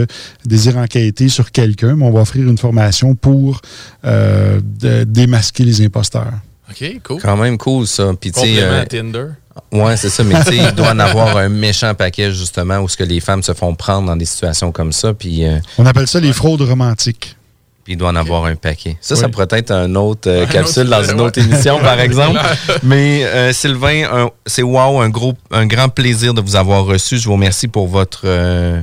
désirent 0.45 0.77
enquêter 0.77 1.29
sur 1.29 1.51
quelqu'un. 1.51 1.97
mais 1.97 2.05
On 2.05 2.13
va 2.13 2.21
offrir 2.21 2.49
une 2.49 2.59
formation 2.59 3.17
pour 3.17 3.61
euh, 4.05 4.61
de- 4.81 5.03
démasquer 5.03 5.65
les 5.65 5.85
imposteurs. 5.85 6.33
OK, 6.71 7.01
cool. 7.03 7.21
Quand 7.23 7.37
même 7.37 7.59
cool, 7.59 7.87
ça. 7.89 8.13
Puis, 8.21 8.31
Complément 8.31 8.59
euh, 8.61 8.83
à 8.83 8.87
Tinder. 8.87 9.27
Ouais, 9.73 9.97
c'est 9.97 10.09
ça. 10.09 10.25
Mais 10.25 10.35
tu 10.45 10.51
sais, 10.53 10.57
il 10.57 10.73
doit 10.75 10.91
en 10.91 10.99
avoir 10.99 11.37
un 11.37 11.49
méchant 11.49 11.95
paquet, 11.95 12.33
justement, 12.33 12.79
où 12.79 12.89
ce 12.89 12.97
que 12.97 13.05
les 13.05 13.21
femmes 13.21 13.43
se 13.43 13.53
font 13.53 13.75
prendre 13.75 14.07
dans 14.07 14.17
des 14.17 14.25
situations 14.25 14.73
comme 14.73 14.93
ça. 14.93 15.13
Puis, 15.15 15.47
euh, 15.47 15.59
On 15.79 15.87
appelle 15.87 16.07
ça 16.07 16.21
les 16.21 16.33
fraudes 16.33 16.63
romantiques. 16.63 17.37
puis 17.85 17.95
il 17.95 17.97
doit 17.97 18.11
en 18.11 18.17
avoir 18.17 18.45
un 18.45 18.57
paquet. 18.57 18.97
Ça, 19.01 19.17
ça 19.17 19.29
pourrait 19.29 19.47
être 19.51 19.71
un 19.71 19.95
autre 19.95 20.29
euh, 20.31 20.45
Un 20.45 20.47
capsule 20.47 20.89
autre 20.89 20.91
dans 20.91 21.11
une 21.13 21.21
autre 21.21 21.41
ouais. 21.41 21.47
émission, 21.47 21.79
par 21.83 22.01
exemple. 22.01 22.41
Mais 22.83 23.25
euh, 23.25 23.53
Sylvain, 23.53 24.29
c'est 24.47 24.63
wow, 24.63 25.01
un 25.01 25.09
gros, 25.09 25.35
un 25.51 25.67
grand 25.67 25.89
plaisir 25.89 26.35
de 26.35 26.41
vous 26.41 26.57
avoir 26.57 26.85
reçu. 26.85 27.19
Je 27.19 27.27
vous 27.27 27.35
remercie 27.35 27.69
pour 27.69 27.87
votre 27.89 28.23
euh, 28.25 28.83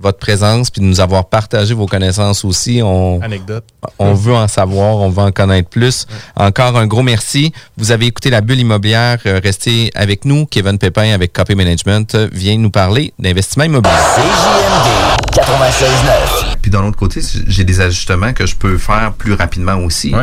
votre 0.00 0.18
présence 0.18 0.70
puis 0.70 0.80
de 0.80 0.86
nous 0.86 1.00
avoir 1.00 1.26
partagé 1.28 1.72
vos 1.74 1.86
connaissances 1.86 2.44
aussi. 2.44 2.80
On, 2.82 3.20
Anecdote. 3.22 3.64
on 3.98 4.12
veut 4.14 4.34
en 4.34 4.48
savoir, 4.48 4.96
on 4.96 5.08
veut 5.08 5.22
en 5.22 5.32
connaître 5.32 5.68
plus. 5.70 6.06
Encore 6.36 6.76
un 6.76 6.86
gros 6.86 7.02
merci. 7.02 7.52
Vous 7.76 7.90
avez 7.92 8.06
écouté 8.06 8.30
la 8.30 8.40
bulle 8.40 8.60
immobilière. 8.60 9.18
Euh, 9.26 9.40
Restez 9.42 9.90
avec 9.94 10.24
nous. 10.24 10.46
Kevin 10.46 10.78
Pépin 10.78 11.12
avec 11.12 11.32
Copy 11.32 11.54
Management 11.54 12.14
euh, 12.14 12.28
vient 12.32 12.56
nous 12.58 12.70
parler 12.70 13.12
d'investissement 13.18 13.64
immobilier. 13.64 13.94
CJMD 14.16 15.38
96.9. 15.38 16.56
Puis 16.62 16.70
d'un 16.70 16.84
autre 16.84 16.96
côté, 16.96 17.20
j'ai 17.46 17.64
des 17.64 17.80
ajustements 17.80 18.32
que 18.32 18.46
je 18.46 18.54
peux 18.56 18.78
faire 18.78 19.12
plus 19.16 19.32
rapidement 19.34 19.76
aussi. 19.76 20.10
Tu 20.10 20.16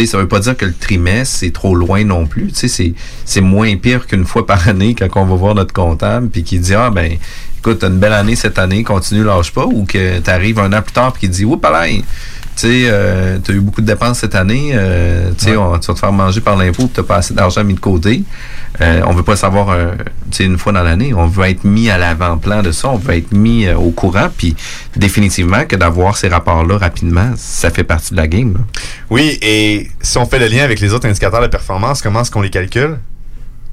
sais, 0.00 0.06
ça 0.06 0.18
veut 0.18 0.28
pas 0.28 0.40
dire 0.40 0.56
que 0.56 0.64
le 0.66 0.74
trimestre, 0.74 1.38
c'est 1.38 1.52
trop 1.52 1.74
loin 1.74 2.04
non 2.04 2.26
plus. 2.26 2.48
Tu 2.48 2.54
sais, 2.54 2.68
c'est- 2.68 2.94
c'est 3.24 3.40
moins 3.40 3.76
pire 3.76 4.06
qu'une 4.06 4.24
fois 4.24 4.46
par 4.46 4.68
année 4.68 4.94
quand 4.94 5.08
on 5.20 5.24
va 5.26 5.34
voir 5.36 5.54
notre 5.54 5.72
comptable 5.72 6.28
puis 6.28 6.42
qui 6.42 6.58
dit 6.58 6.74
Ah 6.74 6.90
ben 6.90 7.16
écoute, 7.66 7.80
t'as 7.80 7.88
une 7.88 7.98
belle 7.98 8.12
année 8.12 8.36
cette 8.36 8.58
année, 8.58 8.84
continue, 8.84 9.24
lâche 9.24 9.52
pas, 9.52 9.66
ou 9.66 9.84
que 9.84 10.20
tu 10.20 10.30
arrives 10.30 10.60
un 10.60 10.72
an 10.72 10.82
plus 10.82 10.92
tard 10.92 11.12
puis 11.12 11.22
qui 11.22 11.28
dit 11.28 11.44
Oups, 11.44 11.60
pareil, 11.60 12.04
tu 12.54 12.68
sais, 12.68 12.82
euh, 12.86 13.38
t'as 13.42 13.52
eu 13.52 13.60
beaucoup 13.60 13.80
de 13.80 13.86
dépenses 13.86 14.20
cette 14.20 14.36
année, 14.36 14.70
euh, 14.72 15.30
tu 15.36 15.46
sais, 15.46 15.50
tu 15.50 15.56
vas 15.56 15.78
te 15.78 15.98
faire 15.98 16.12
manger 16.12 16.40
par 16.40 16.56
l'impôt, 16.56 16.84
puis 16.84 16.92
t'as 16.94 17.02
pas 17.02 17.16
assez 17.16 17.34
d'argent 17.34 17.64
mis 17.64 17.74
de 17.74 17.80
côté. 17.80 18.22
Euh, 18.80 19.02
on 19.06 19.14
veut 19.14 19.24
pas 19.24 19.34
savoir, 19.34 19.70
euh, 19.70 19.92
tu 20.30 20.36
sais, 20.36 20.44
une 20.44 20.58
fois 20.58 20.72
dans 20.72 20.84
l'année, 20.84 21.12
on 21.12 21.26
veut 21.26 21.46
être 21.46 21.64
mis 21.64 21.90
à 21.90 21.98
l'avant-plan 21.98 22.62
de 22.62 22.70
ça, 22.70 22.88
on 22.88 22.98
veut 22.98 23.16
être 23.16 23.32
mis 23.32 23.68
au 23.68 23.90
courant, 23.90 24.28
puis 24.34 24.54
définitivement 24.94 25.64
que 25.64 25.74
d'avoir 25.74 26.16
ces 26.16 26.28
rapports-là 26.28 26.78
rapidement, 26.78 27.32
ça 27.36 27.70
fait 27.70 27.84
partie 27.84 28.12
de 28.12 28.16
la 28.16 28.28
game. 28.28 28.54
là. 28.54 28.60
Oui, 29.10 29.38
et 29.42 29.90
si 30.00 30.18
on 30.18 30.26
fait 30.26 30.38
le 30.38 30.46
lien 30.46 30.62
avec 30.62 30.78
les 30.78 30.92
autres 30.92 31.08
indicateurs 31.08 31.42
de 31.42 31.48
performance, 31.48 32.00
comment 32.00 32.20
est-ce 32.20 32.30
qu'on 32.30 32.42
les 32.42 32.50
calcule? 32.50 32.98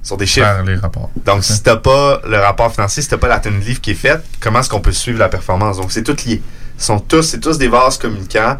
Sur 0.04 0.18
des 0.18 0.26
chiffres. 0.26 0.46
Par 0.46 0.64
les 0.64 0.76
rapports. 0.76 1.10
Donc, 1.26 1.44
si 1.44 1.64
t'as 1.64 1.78
pas 1.78 2.22
le 2.28 2.38
rapport 2.38 2.72
financier, 2.74 3.02
si 3.02 3.08
t'as 3.10 3.18
pas 3.18 3.30
la 3.30 3.40
tenue 3.40 3.60
de 3.60 3.64
livre 3.66 3.80
qui 3.82 3.92
est 3.92 3.96
faite, 3.96 4.22
comment 4.42 4.60
est-ce 4.60 4.70
qu'on 4.70 4.82
peut 4.82 4.92
suivre 4.92 5.18
la 5.20 5.30
performance? 5.30 5.78
Donc, 5.78 5.92
c'est 5.92 6.04
tout 6.04 6.16
lié. 6.28 6.42
Sont 6.78 7.00
tous, 7.00 7.22
c'est 7.22 7.40
tous 7.40 7.58
des 7.58 7.70
vases 7.70 7.98
communicants. 7.98 8.58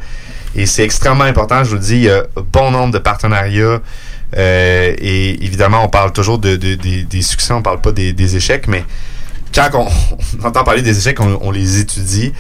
Et 0.56 0.66
c'est 0.66 0.84
extrêmement 0.84 1.24
important, 1.26 1.64
je 1.64 1.70
vous 1.72 1.76
le 1.76 1.82
dis, 1.82 1.96
il 1.96 2.04
y 2.04 2.10
a 2.10 2.20
un 2.20 2.42
bon 2.52 2.72
nombre 2.72 2.94
de 2.94 3.00
partenariats. 3.00 3.82
euh, 4.38 4.94
et 4.98 5.44
évidemment, 5.46 5.84
on 5.84 5.90
parle 5.90 6.12
toujours 6.14 6.40
de, 6.40 6.56
de- 6.56 6.76
des- 6.76 7.04
des 7.04 7.22
succès, 7.22 7.54
on 7.54 7.62
parle 7.62 7.82
pas 7.82 7.92
des, 7.92 8.14
des 8.14 8.36
échecs, 8.36 8.68
mais 8.68 8.84
quand 9.54 9.70
on, 9.74 9.88
on 10.42 10.46
entend 10.46 10.64
parler 10.64 10.82
des 10.82 10.98
échecs, 10.98 11.20
on, 11.20 11.38
on 11.42 11.52
les 11.52 11.80
étudie. 11.80 12.34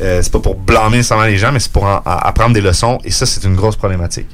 Euh, 0.00 0.20
c'est 0.22 0.32
pas 0.32 0.38
pour 0.40 0.54
blâmer 0.54 0.96
nécessairement 0.98 1.24
les 1.26 1.36
gens, 1.38 1.52
mais 1.52 1.60
c'est 1.60 1.70
pour 1.72 1.84
en- 1.84 2.00
apprendre 2.06 2.54
des 2.54 2.60
leçons. 2.62 2.98
Et 3.04 3.10
ça, 3.10 3.26
c'est 3.26 3.44
une 3.44 3.54
grosse 3.54 3.76
problématique. 3.76 4.28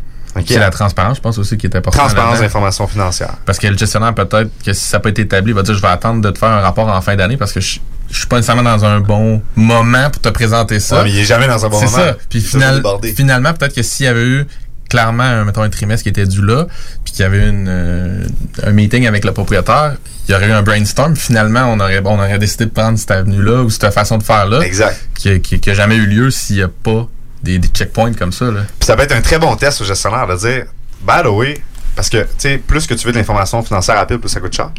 C'est 0.46 0.58
la 0.58 0.70
transparence, 0.70 1.16
je 1.18 1.22
pense 1.22 1.38
aussi, 1.38 1.56
qui 1.56 1.66
est 1.66 1.76
importante. 1.76 2.00
Transparence 2.00 2.40
d'informations 2.40 2.86
financières. 2.86 3.34
Parce 3.44 3.58
que 3.58 3.66
le 3.68 3.76
gestionnaire, 3.78 4.14
peut-être 4.14 4.50
que 4.64 4.72
si 4.72 4.84
ça 4.84 4.96
n'a 4.98 5.00
pas 5.00 5.08
été 5.10 5.22
établi, 5.22 5.52
il 5.52 5.54
va 5.54 5.62
dire 5.62 5.74
je 5.74 5.82
vais 5.82 5.88
attendre 5.88 6.20
de 6.20 6.30
te 6.30 6.38
faire 6.38 6.48
un 6.50 6.60
rapport 6.60 6.88
en 6.88 7.00
fin 7.00 7.16
d'année 7.16 7.36
parce 7.36 7.52
que 7.52 7.60
je, 7.60 7.78
je 8.10 8.18
suis 8.18 8.26
pas 8.26 8.36
nécessairement 8.36 8.62
dans 8.62 8.84
un 8.84 9.00
bon 9.00 9.42
moment 9.56 10.10
pour 10.10 10.20
te 10.22 10.28
présenter 10.28 10.80
ça. 10.80 10.98
Ouais, 10.98 11.04
mais 11.04 11.10
il 11.12 11.18
est 11.20 11.24
jamais 11.24 11.46
dans 11.48 11.64
un 11.64 11.68
bon 11.68 11.78
C'est 11.78 11.86
moment. 11.86 11.96
ça. 11.98 12.16
Puis 12.28 12.40
final- 12.40 12.82
c'est 13.02 13.12
finalement, 13.14 13.52
peut-être 13.54 13.74
que 13.74 13.82
s'il 13.82 14.06
y 14.06 14.08
avait 14.08 14.24
eu 14.24 14.46
clairement, 14.88 15.24
un, 15.24 15.44
mettons, 15.44 15.62
un 15.62 15.68
trimestre 15.68 16.04
qui 16.04 16.10
était 16.10 16.26
dû 16.26 16.42
là, 16.42 16.66
puis 17.04 17.12
qu'il 17.12 17.22
y 17.22 17.26
avait 17.26 17.38
eu 17.38 17.48
une, 17.48 17.66
euh, 17.68 18.24
un 18.62 18.70
meeting 18.70 19.06
avec 19.08 19.24
le 19.24 19.32
propriétaire, 19.32 19.94
il 20.28 20.32
y 20.32 20.34
aurait 20.36 20.48
eu 20.48 20.52
un 20.52 20.62
brainstorm. 20.62 21.16
Finalement, 21.16 21.64
on 21.72 21.80
aurait, 21.80 22.00
on 22.04 22.14
aurait 22.18 22.38
décidé 22.38 22.66
de 22.66 22.70
prendre 22.70 22.96
cette 22.96 23.10
avenue-là 23.10 23.62
ou 23.62 23.70
cette 23.70 23.92
façon 23.92 24.16
de 24.16 24.22
faire-là. 24.22 24.60
Exact. 24.60 24.96
Qui, 25.16 25.40
qui, 25.40 25.58
qui 25.58 25.70
a 25.70 25.74
jamais 25.74 25.96
eu 25.96 26.06
lieu 26.06 26.30
s'il 26.30 26.56
n'y 26.56 26.62
a 26.62 26.68
pas 26.68 27.08
des, 27.46 27.68
checkpoints 27.68 28.14
comme 28.14 28.32
ça. 28.32 28.46
Puis 28.50 28.86
ça 28.86 28.96
peut 28.96 29.02
être 29.02 29.14
un 29.14 29.20
très 29.20 29.38
bon 29.38 29.54
test 29.56 29.80
au 29.80 29.84
gestionnaire 29.84 30.26
de 30.26 30.36
dire, 30.36 30.66
by 31.02 31.22
the 31.22 31.60
parce 31.96 32.10
que, 32.10 32.18
tu 32.18 32.28
sais, 32.36 32.58
plus 32.58 32.86
que 32.86 32.92
tu 32.92 33.06
veux 33.06 33.12
de 33.12 33.18
l'information 33.18 33.62
financière 33.62 33.96
rapide, 33.96 34.18
plus 34.18 34.28
ça 34.28 34.38
coûte 34.38 34.54
cher. 34.54 34.70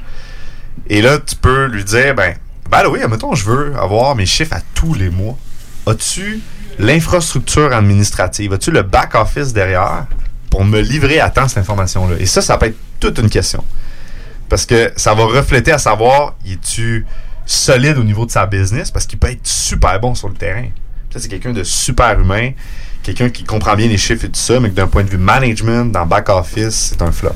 Et 0.88 1.02
là, 1.02 1.18
tu 1.18 1.36
peux 1.36 1.66
lui 1.66 1.84
dire, 1.84 2.14
ben, 2.14 2.36
the 2.70 2.88
way, 2.88 3.02
admettons, 3.02 3.34
je 3.34 3.44
veux 3.44 3.76
avoir 3.76 4.16
mes 4.16 4.28
chiffres 4.28 4.54
à 4.54 4.62
tous 4.76 4.94
les 4.94 5.10
mois. 5.10 5.36
As-tu 5.88 6.42
l'infrastructure 6.78 7.74
administrative? 7.74 8.54
As-tu 8.54 8.70
le 8.70 8.84
back-office 8.84 9.52
derrière 9.52 10.06
pour 10.52 10.64
me 10.64 10.80
livrer 10.80 11.20
à 11.20 11.32
temps 11.32 11.48
cette 11.48 11.58
information-là? 11.58 12.18
Et 12.20 12.28
ça, 12.28 12.44
ça 12.44 12.58
peut 12.58 12.68
être 12.68 12.78
toute 13.00 13.18
une 13.18 13.32
question. 13.32 13.64
Parce 14.48 14.68
que 14.68 14.94
ça 14.96 15.16
va 15.16 15.26
refléter 15.26 15.72
à 15.72 15.80
savoir, 15.80 16.36
es-tu 16.46 17.06
solide 17.48 17.98
au 17.98 18.04
niveau 18.04 18.28
de 18.28 18.32
sa 18.32 18.46
business? 18.46 18.92
Parce 18.92 19.08
qu'il 19.08 19.18
peut 19.18 19.32
être 19.32 19.46
super 19.46 20.00
bon 20.00 20.14
sur 20.14 20.30
le 20.30 20.36
terrain. 20.36 20.68
C'est 21.20 21.30
quelqu'un 21.30 21.54
de 21.54 21.64
super 21.64 22.20
humain, 22.20 22.52
quelqu'un 23.04 23.30
qui 23.30 23.44
comprend 23.44 23.76
bien 23.76 23.88
les 23.88 23.98
chiffres 23.98 24.26
et 24.26 24.30
tout 24.30 24.40
ça, 24.40 24.60
mais 24.60 24.70
que 24.70 24.76
d'un 24.76 24.88
point 24.88 25.04
de 25.04 25.10
vue 25.10 25.18
management, 25.18 25.92
dans 25.92 26.06
back-office, 26.06 26.92
c'est 26.92 27.02
un 27.02 27.12
flop. 27.12 27.36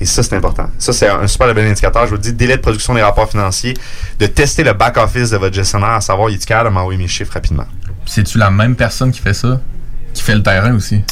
Et 0.00 0.06
ça, 0.06 0.22
c'est 0.22 0.36
important. 0.36 0.70
Ça, 0.78 0.92
c'est 0.92 1.08
un 1.08 1.26
super 1.26 1.52
bel 1.54 1.66
indicateur. 1.66 2.06
Je 2.06 2.12
vous 2.12 2.18
dis, 2.18 2.32
délai 2.32 2.56
de 2.56 2.62
production 2.62 2.94
des 2.94 3.02
rapports 3.02 3.28
financiers, 3.28 3.74
de 4.18 4.26
tester 4.26 4.62
le 4.62 4.72
back-office 4.72 5.30
de 5.30 5.36
votre 5.36 5.54
gestionnaire, 5.54 5.90
à 5.90 6.00
savoir, 6.00 6.30
il 6.30 6.34
est 6.34 6.44
capable 6.44 6.70
de 6.70 6.74
m'envoyer 6.74 6.98
mes 6.98 7.08
chiffres 7.08 7.32
rapidement? 7.34 7.66
C'est-tu 8.06 8.38
la 8.38 8.50
même 8.50 8.76
personne 8.76 9.10
qui 9.10 9.20
fait 9.20 9.34
ça, 9.34 9.60
qui 10.14 10.22
fait 10.22 10.34
le 10.34 10.42
terrain 10.42 10.72
aussi? 10.74 11.02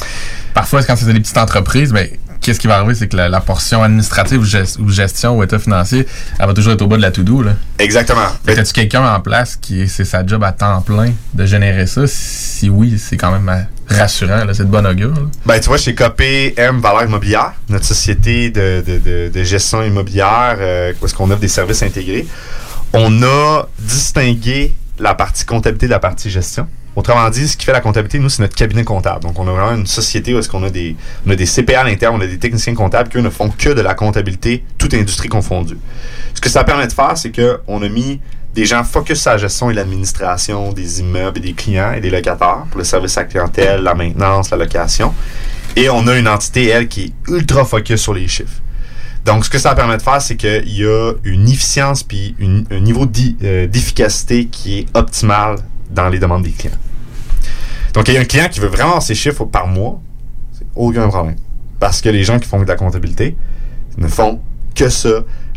Parfois, 0.53 0.83
quand 0.83 0.95
c'est 0.95 1.11
des 1.11 1.19
petites 1.19 1.37
entreprises, 1.37 1.91
ben, 1.91 2.07
qu'est-ce 2.41 2.59
qui 2.59 2.67
va 2.67 2.77
arriver? 2.77 2.95
C'est 2.95 3.07
que 3.07 3.17
la, 3.17 3.29
la 3.29 3.41
portion 3.41 3.83
administrative 3.83 4.39
ou, 4.39 4.45
gest- 4.45 4.79
ou 4.79 4.89
gestion 4.89 5.37
ou 5.37 5.43
état 5.43 5.59
financier, 5.59 6.05
elle 6.39 6.45
va 6.47 6.53
toujours 6.53 6.73
être 6.73 6.81
au 6.81 6.87
bas 6.87 6.97
de 6.97 7.01
la 7.01 7.11
to-do. 7.11 7.41
là. 7.43 7.51
Exactement. 7.79 8.27
Que 8.45 8.51
As-tu 8.59 8.73
quelqu'un 8.73 9.07
en 9.13 9.19
place 9.19 9.55
qui 9.55 9.87
c'est 9.87 10.05
sa 10.05 10.25
job 10.25 10.43
à 10.43 10.51
temps 10.51 10.81
plein 10.81 11.11
de 11.33 11.45
générer 11.45 11.85
ça? 11.87 12.01
Si 12.07 12.69
oui, 12.69 12.97
c'est 12.97 13.17
quand 13.17 13.31
même 13.31 13.47
euh, 13.49 13.95
rassurant, 13.95 14.41
c'est 14.53 14.65
de 14.65 14.69
bonne 14.71 14.87
augure. 14.87 15.13
là. 15.13 15.21
Ben, 15.45 15.59
tu 15.59 15.67
vois, 15.67 15.77
chez 15.77 15.93
Copé 15.95 16.53
M 16.57 16.79
Valeur 16.79 17.03
Immobilière, 17.03 17.53
notre 17.69 17.85
société 17.85 18.49
de, 18.49 18.83
de- 18.85 18.97
de- 18.99 19.31
de 19.33 19.43
gestion 19.43 19.83
immobilière, 19.83 20.57
euh, 20.59 20.93
où 21.01 21.05
est-ce 21.05 21.13
qu'on 21.13 21.29
offre 21.29 21.39
des 21.41 21.47
services 21.47 21.83
intégrés, 21.83 22.25
on 22.93 23.21
a 23.23 23.67
distingué 23.79 24.75
la 24.99 25.13
partie 25.13 25.45
comptabilité 25.45 25.85
de 25.87 25.91
la 25.91 25.99
partie 25.99 26.29
gestion. 26.29 26.67
Autrement 26.97 27.29
dit, 27.29 27.47
ce 27.47 27.55
qui 27.55 27.63
fait 27.63 27.73
la 27.73 27.79
comptabilité, 27.79 28.17
nous, 28.17 28.27
c'est 28.27 28.41
notre 28.41 28.55
cabinet 28.55 28.83
comptable. 28.83 29.21
Donc, 29.21 29.37
on 29.37 29.47
a 29.47 29.51
vraiment 29.51 29.75
une 29.75 29.85
société 29.85 30.33
où 30.33 30.39
est-ce 30.39 30.49
qu'on 30.49 30.63
a 30.63 30.71
des, 30.71 30.95
on 31.27 31.29
a 31.29 31.35
des 31.35 31.45
CPA 31.45 31.81
à 31.81 31.83
l'interne, 31.83 32.15
on 32.17 32.21
a 32.21 32.25
des 32.25 32.39
techniciens 32.39 32.73
comptables 32.73 33.07
qui, 33.09 33.19
eux, 33.19 33.21
ne 33.21 33.29
font 33.29 33.51
que 33.51 33.69
de 33.69 33.81
la 33.81 33.93
comptabilité, 33.93 34.63
toute 34.79 34.95
industrie 34.95 35.29
confondue. 35.29 35.77
Ce 36.33 36.41
que 36.41 36.49
ça 36.49 36.63
permet 36.63 36.87
de 36.87 36.91
faire, 36.91 37.15
c'est 37.15 37.31
qu'on 37.31 37.83
a 37.83 37.87
mis 37.87 38.19
des 38.55 38.65
gens 38.65 38.83
focus 38.83 39.21
sur 39.21 39.29
la 39.29 39.37
gestion 39.37 39.69
et 39.69 39.75
l'administration 39.75 40.73
des 40.73 41.01
immeubles 41.01 41.37
et 41.37 41.41
des 41.41 41.53
clients 41.53 41.93
et 41.93 42.01
des 42.01 42.09
locataires 42.09 42.65
pour 42.71 42.79
le 42.79 42.83
service 42.83 43.15
à 43.19 43.21
la 43.21 43.27
clientèle, 43.27 43.83
la 43.83 43.93
maintenance, 43.93 44.49
la 44.49 44.57
location. 44.57 45.13
Et 45.75 45.91
on 45.91 46.07
a 46.07 46.17
une 46.17 46.27
entité, 46.27 46.65
elle, 46.69 46.87
qui 46.87 47.03
est 47.03 47.31
ultra 47.31 47.63
focus 47.63 48.01
sur 48.01 48.15
les 48.15 48.27
chiffres. 48.27 48.59
Donc, 49.23 49.45
ce 49.45 49.51
que 49.51 49.59
ça 49.59 49.75
permet 49.75 49.97
de 49.97 50.01
faire, 50.01 50.19
c'est 50.19 50.35
qu'il 50.35 50.75
y 50.75 50.83
a 50.83 51.13
une 51.25 51.47
efficience 51.47 52.01
puis 52.01 52.35
un 52.71 52.79
niveau 52.79 53.05
euh, 53.43 53.67
d'efficacité 53.67 54.47
qui 54.47 54.79
est 54.79 54.87
optimal 54.95 55.57
dans 55.91 56.09
les 56.09 56.17
demandes 56.17 56.41
des 56.41 56.51
clients. 56.53 56.71
Donc, 57.97 58.07
il 58.07 58.13
y 58.13 58.17
a 58.17 58.21
un 58.21 58.25
client 58.25 58.47
qui 58.49 58.59
veut 58.59 58.67
vraiment 58.67 58.89
avoir 58.89 59.03
ses 59.03 59.15
chiffres 59.15 59.45
par 59.45 59.67
mois, 59.67 59.99
c'est 60.57 60.65
aucun 60.75 61.07
problème. 61.07 61.35
Parce 61.79 62.01
que 62.01 62.09
les 62.09 62.23
gens 62.23 62.39
qui 62.39 62.47
font 62.47 62.61
de 62.61 62.67
la 62.67 62.75
comptabilité 62.75 63.35
ne 63.97 64.07
font 64.07 64.39
que 64.75 64.89
ça, 64.89 65.09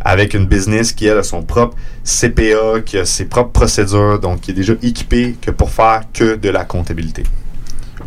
avec 0.03 0.32
une 0.34 0.47
business 0.47 0.93
qui 0.93 1.07
elle, 1.07 1.18
a 1.18 1.22
son 1.22 1.43
propre 1.43 1.76
CPA, 2.05 2.80
qui 2.84 2.99
a 2.99 3.05
ses 3.05 3.26
propres 3.26 3.53
procédures, 3.53 4.18
donc 4.18 4.41
qui 4.41 4.51
est 4.51 4.55
déjà 4.55 4.72
équipé 4.82 5.36
que 5.41 5.51
pour 5.51 5.70
faire 5.70 6.03
que 6.12 6.36
de 6.36 6.49
la 6.49 6.64
comptabilité. 6.64 7.24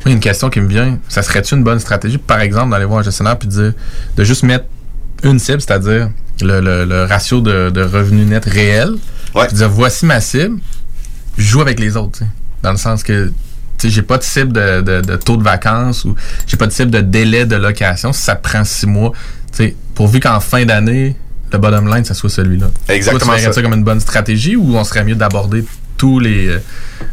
Oui, 0.05 0.11
une 0.13 0.19
question 0.19 0.49
qui 0.49 0.59
me 0.59 0.67
vient, 0.67 0.97
ça 1.07 1.21
serait-tu 1.21 1.55
une 1.55 1.63
bonne 1.63 1.79
stratégie, 1.79 2.17
par 2.17 2.41
exemple, 2.41 2.71
d'aller 2.71 2.85
voir 2.85 2.99
un 2.99 3.03
gestionnaire 3.03 3.37
puis 3.37 3.47
de 3.47 3.53
dire, 3.53 3.73
de 4.17 4.23
juste 4.23 4.43
mettre 4.43 4.65
une 5.23 5.39
cible, 5.39 5.61
c'est-à-dire 5.61 6.09
le, 6.41 6.59
le- 6.59 6.85
le 6.85 7.03
ratio 7.05 7.39
de, 7.41 7.69
de 7.69 7.81
revenus 7.83 8.27
net 8.27 8.43
réel, 8.45 8.95
puis 9.33 9.47
de 9.51 9.57
dire 9.57 9.69
voici 9.69 10.05
ma 10.05 10.19
cible, 10.19 10.57
je 11.37 11.43
joue 11.43 11.61
avec 11.61 11.79
les 11.79 11.95
autres, 11.95 12.17
tu 12.17 12.23
sais. 12.25 12.29
dans 12.63 12.71
le 12.71 12.77
sens 12.77 13.03
que 13.03 13.31
j'ai 13.89 14.01
pas 14.01 14.17
de 14.17 14.23
cible 14.23 14.53
de, 14.53 14.81
de- 14.81 15.01
de 15.01 15.15
taux 15.15 15.37
de 15.37 15.43
vacances 15.43 16.05
ou 16.05 16.15
j'ai 16.47 16.57
pas 16.57 16.67
de 16.67 16.71
cible 16.71 16.91
de 16.91 17.01
délai 17.01 17.45
de 17.45 17.55
location. 17.55 18.13
Si 18.13 18.21
ça 18.21 18.35
prend 18.35 18.63
six 18.63 18.85
mois, 18.87 19.11
tu 19.55 19.57
sais, 19.65 19.75
pourvu 19.95 20.19
qu'en 20.19 20.39
fin 20.39 20.65
d'année, 20.65 21.15
le 21.51 21.57
bottom 21.59 21.87
line, 21.93 22.03
ça 22.05 22.13
soit 22.13 22.29
celui-là. 22.29 22.67
Exactement 22.89 23.33
Toi, 23.33 23.37
tu 23.39 23.43
ça. 23.45 23.53
ça 23.53 23.61
comme 23.61 23.73
une 23.73 23.83
bonne 23.83 23.99
stratégie 23.99 24.55
ou 24.55 24.75
on 24.75 24.83
serait 24.83 25.03
mieux 25.03 25.15
d'aborder 25.15 25.63
tous 25.95 26.19
les, 26.19 26.47
euh, 26.47 26.59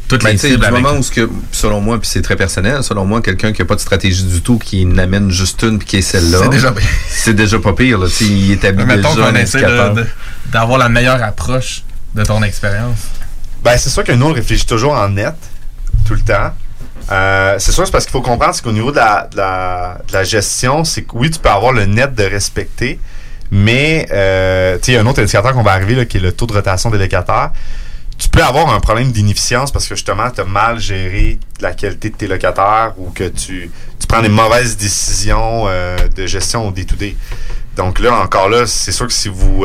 toutes 0.08 0.22
Ben, 0.24 0.30
les 0.30 0.36
tu 0.36 0.40
sais, 0.40 0.48
cibles 0.52 0.64
du 0.64 0.72
moment 0.72 0.94
où, 0.94 1.02
ce 1.02 1.10
que, 1.10 1.28
selon 1.52 1.80
moi, 1.82 2.00
puis 2.00 2.08
c'est 2.10 2.22
très 2.22 2.34
personnel, 2.36 2.82
selon 2.82 3.04
moi, 3.04 3.20
quelqu'un 3.20 3.52
qui 3.52 3.60
n'a 3.60 3.66
pas 3.66 3.74
de 3.74 3.80
stratégie 3.80 4.24
du 4.24 4.40
tout, 4.40 4.58
qui 4.58 4.86
n'amène 4.86 5.30
juste 5.30 5.62
une, 5.62 5.78
puis 5.78 5.86
qui 5.86 5.96
est 5.98 6.02
celle-là, 6.02 6.38
C'est 6.42 6.48
déjà 6.48 6.74
c'est 7.08 7.34
déjà 7.34 7.58
pas 7.58 7.74
pire. 7.74 7.98
Là, 7.98 8.06
Tu 8.08 8.12
sais, 8.14 8.24
il 8.24 8.52
établit 8.52 8.84
Mais 8.86 8.96
Mettons 8.96 9.14
déjà 9.14 9.26
un 9.28 9.34
essaie 9.34 9.58
indicateur. 9.58 9.94
de- 9.94 10.00
de- 10.00 10.06
d'avoir 10.50 10.78
la 10.78 10.88
meilleure 10.88 11.22
approche 11.22 11.82
de 12.14 12.24
ton 12.24 12.42
expérience. 12.42 12.98
Ben, 13.62 13.76
c'est 13.76 13.90
sûr 13.90 14.02
que 14.02 14.12
nous, 14.12 14.26
on 14.26 14.32
réfléchit 14.32 14.64
toujours 14.66 14.94
en 14.94 15.10
net, 15.10 15.34
tout 16.06 16.14
le 16.14 16.20
temps. 16.20 16.52
Euh, 17.10 17.56
c'est 17.58 17.72
sûr, 17.72 17.84
c'est 17.86 17.92
parce 17.92 18.04
qu'il 18.04 18.12
faut 18.12 18.22
comprendre, 18.22 18.54
c'est 18.54 18.62
qu'au 18.62 18.72
niveau 18.72 18.92
de 18.92 18.98
la, 18.98 20.24
gestion, 20.24 20.84
c'est 20.84 21.02
que 21.02 21.12
oui, 21.14 21.30
tu 21.30 21.38
peux 21.38 21.48
avoir 21.48 21.72
le 21.72 21.86
net 21.86 22.14
de 22.14 22.24
respecter, 22.24 23.00
mais 23.50 24.06
euh, 24.12 24.78
il 24.86 24.94
y 24.94 24.96
a 24.96 25.00
un 25.00 25.06
autre 25.06 25.20
indicateur 25.20 25.52
qu'on 25.52 25.62
va 25.62 25.72
arriver, 25.72 25.94
là, 25.94 26.04
qui 26.04 26.18
est 26.18 26.20
le 26.20 26.32
taux 26.32 26.46
de 26.46 26.52
rotation 26.52 26.90
des 26.90 26.98
locataires. 26.98 27.50
Tu 28.16 28.28
peux 28.28 28.42
avoir 28.42 28.72
un 28.72 28.80
problème 28.80 29.12
d'inefficience 29.12 29.72
parce 29.72 29.88
que 29.88 29.94
justement, 29.94 30.30
tu 30.30 30.42
as 30.42 30.44
mal 30.44 30.78
géré 30.78 31.38
la 31.60 31.72
qualité 31.72 32.10
de 32.10 32.16
tes 32.16 32.26
locataires 32.26 32.92
ou 32.98 33.10
que 33.10 33.24
tu, 33.24 33.70
tu 33.98 34.06
prends 34.06 34.20
des 34.20 34.28
mauvaises 34.28 34.76
décisions 34.76 35.64
euh, 35.66 35.96
de 36.14 36.26
gestion 36.26 36.68
au 36.68 36.70
day-to-day. 36.70 37.16
Donc 37.76 37.98
là, 37.98 38.14
encore 38.14 38.50
là, 38.50 38.66
c'est 38.66 38.92
sûr 38.92 39.06
que 39.06 39.12
si 39.12 39.30
vous, 39.30 39.64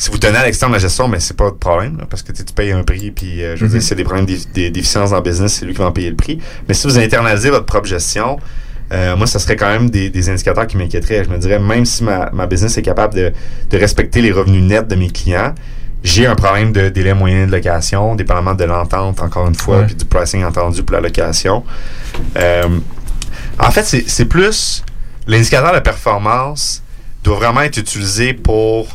si 0.00 0.10
vous 0.10 0.16
tenez 0.16 0.38
à 0.38 0.44
l'externe 0.46 0.72
de 0.72 0.76
la 0.76 0.80
gestion, 0.80 1.08
mais 1.08 1.20
c'est 1.20 1.36
pas 1.36 1.50
de 1.50 1.56
problème, 1.56 1.98
là, 1.98 2.06
parce 2.08 2.22
que 2.22 2.32
tu 2.32 2.42
payes 2.54 2.72
un 2.72 2.82
prix, 2.84 3.10
puis 3.10 3.42
euh, 3.44 3.54
je 3.54 3.60
veux 3.60 3.66
Mhm. 3.66 3.72
dire, 3.72 3.82
s'il 3.82 3.90
y 3.90 3.92
a 3.92 3.96
des 3.96 4.04
problèmes 4.04 4.24
d'eff- 4.24 4.50
d'e- 4.50 4.70
d'efficience 4.70 5.10
dans 5.10 5.16
le 5.16 5.22
business, 5.22 5.52
c'est 5.58 5.66
lui 5.66 5.74
qui 5.74 5.78
va 5.78 5.88
en 5.88 5.92
payer 5.92 6.08
le 6.08 6.16
prix. 6.16 6.38
Mais 6.66 6.72
si 6.72 6.86
vous 6.86 6.98
internalisez 6.98 7.50
votre 7.50 7.66
propre 7.66 7.86
gestion, 7.86 8.38
euh, 8.92 9.14
moi, 9.14 9.26
ça 9.26 9.38
serait 9.38 9.56
quand 9.56 9.68
même 9.68 9.90
des, 9.90 10.08
des 10.08 10.30
indicateurs 10.30 10.66
qui 10.66 10.78
m'inquiéteraient. 10.78 11.22
Je 11.24 11.28
me 11.28 11.36
dirais, 11.36 11.58
même 11.58 11.84
si 11.84 12.02
ma, 12.02 12.30
ma 12.32 12.46
business 12.46 12.78
est 12.78 12.82
capable 12.82 13.12
de, 13.14 13.30
de 13.68 13.76
respecter 13.78 14.22
les 14.22 14.32
revenus 14.32 14.62
nets 14.62 14.88
de 14.88 14.94
mes 14.96 15.10
clients, 15.10 15.54
j'ai 16.02 16.26
un 16.26 16.34
problème 16.34 16.72
de 16.72 16.88
délai 16.88 17.12
moyen 17.12 17.46
de 17.46 17.52
location, 17.52 18.14
dépendamment 18.16 18.54
de 18.54 18.64
l'entente, 18.64 19.20
encore 19.20 19.46
une 19.48 19.54
fois, 19.54 19.82
puis 19.82 19.94
du 19.96 20.06
pricing 20.06 20.42
entendu 20.44 20.82
pour 20.82 20.94
la 20.96 21.02
location. 21.02 21.62
Euh, 22.38 22.68
en 23.58 23.70
fait, 23.70 23.84
c'est 23.84 24.04
c'est 24.08 24.24
plus 24.24 24.82
l'indicateur 25.26 25.74
de 25.74 25.80
performance 25.80 26.82
doit 27.22 27.36
vraiment 27.36 27.60
être 27.60 27.76
utilisé 27.76 28.32
pour 28.32 28.88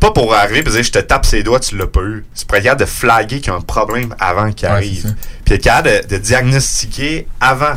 pas 0.00 0.10
pour 0.10 0.34
arriver 0.34 0.60
et 0.60 0.62
dire 0.62 0.82
je 0.82 0.92
te 0.92 0.98
tape 0.98 1.24
ses 1.26 1.42
doigts, 1.42 1.60
tu 1.60 1.76
l'as 1.76 1.86
pas 1.86 2.02
eu. 2.02 2.24
C'est 2.34 2.46
pour 2.46 2.56
être 2.56 2.64
capable 2.64 2.80
de 2.82 2.86
flaguer 2.86 3.40
qu'il 3.40 3.48
y 3.52 3.54
a 3.54 3.58
un 3.58 3.60
problème 3.60 4.14
avant 4.18 4.50
qu'il 4.52 4.68
Ouais, 4.68 4.74
arrive. 4.74 5.14
Puis 5.44 5.54
être 5.54 5.62
capable 5.64 6.02
de, 6.08 6.14
de 6.14 6.18
diagnostiquer 6.18 7.26
avant. 7.40 7.74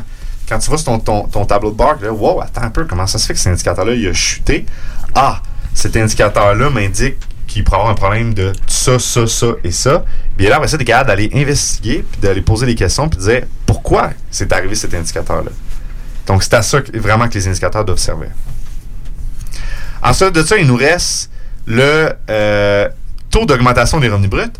Quand 0.48 0.58
tu 0.60 0.70
vois 0.70 0.78
sur 0.80 0.86
ton, 0.86 1.00
ton, 1.00 1.28
ton 1.28 1.46
tableau 1.46 1.70
de 1.72 1.76
bord, 1.76 1.96
là, 2.02 2.12
wow, 2.12 2.42
attends 2.42 2.64
un 2.64 2.70
peu, 2.72 2.86
comment 2.86 3.06
ça 3.06 3.18
se 3.20 3.28
fait 3.28 3.34
que 3.34 3.40
cet 3.40 3.52
indicateur-là, 3.54 3.94
il 3.94 4.08
a 4.08 4.14
chuté? 4.14 4.66
Ah, 5.14 5.42
cet 5.76 5.96
indicateur-là 5.96 6.70
m'indique 6.72 7.18
qu'il 7.48 7.64
pourrait 7.64 7.78
avoir 7.78 7.92
un 7.92 7.96
problème 7.96 8.34
de 8.34 8.52
ça, 8.68 8.98
ça, 9.00 9.26
ça 9.28 9.48
et 9.64 9.72
ça. 9.72 10.04
Bien 10.38 10.50
là, 10.50 10.56
après 10.56 10.68
ça, 10.68 10.78
tu 10.78 10.84
es 10.84 10.86
capable 10.86 11.10
d'aller 11.10 11.30
investiguer, 11.34 12.04
puis 12.12 12.22
d'aller 12.22 12.42
poser 12.42 12.66
des 12.66 12.76
questions, 12.76 13.08
puis 13.10 13.20
de 13.20 13.24
dire 13.26 13.42
pourquoi 13.66 14.12
c'est 14.32 14.52
arrivé 14.52 14.74
cet 14.76 14.94
indicateur-là? 14.94 15.52
Donc, 16.28 16.44
c'est 16.44 16.54
à 16.56 16.62
ça 16.64 16.82
que- 16.82 16.98
vraiment 16.98 17.28
que 17.28 17.34
les 17.36 17.48
indicateurs 17.48 17.86
doivent 17.86 17.98
servir. 18.00 18.30
Ensuite 20.02 20.32
de 20.34 20.44
ça, 20.44 20.58
il 20.58 20.66
nous 20.68 20.76
reste 20.78 21.30
le 21.70 22.10
euh, 22.30 22.90
taux 23.30 23.46
d'augmentation 23.46 24.00
des 24.00 24.10
revenus 24.10 24.30
bruts. 24.30 24.52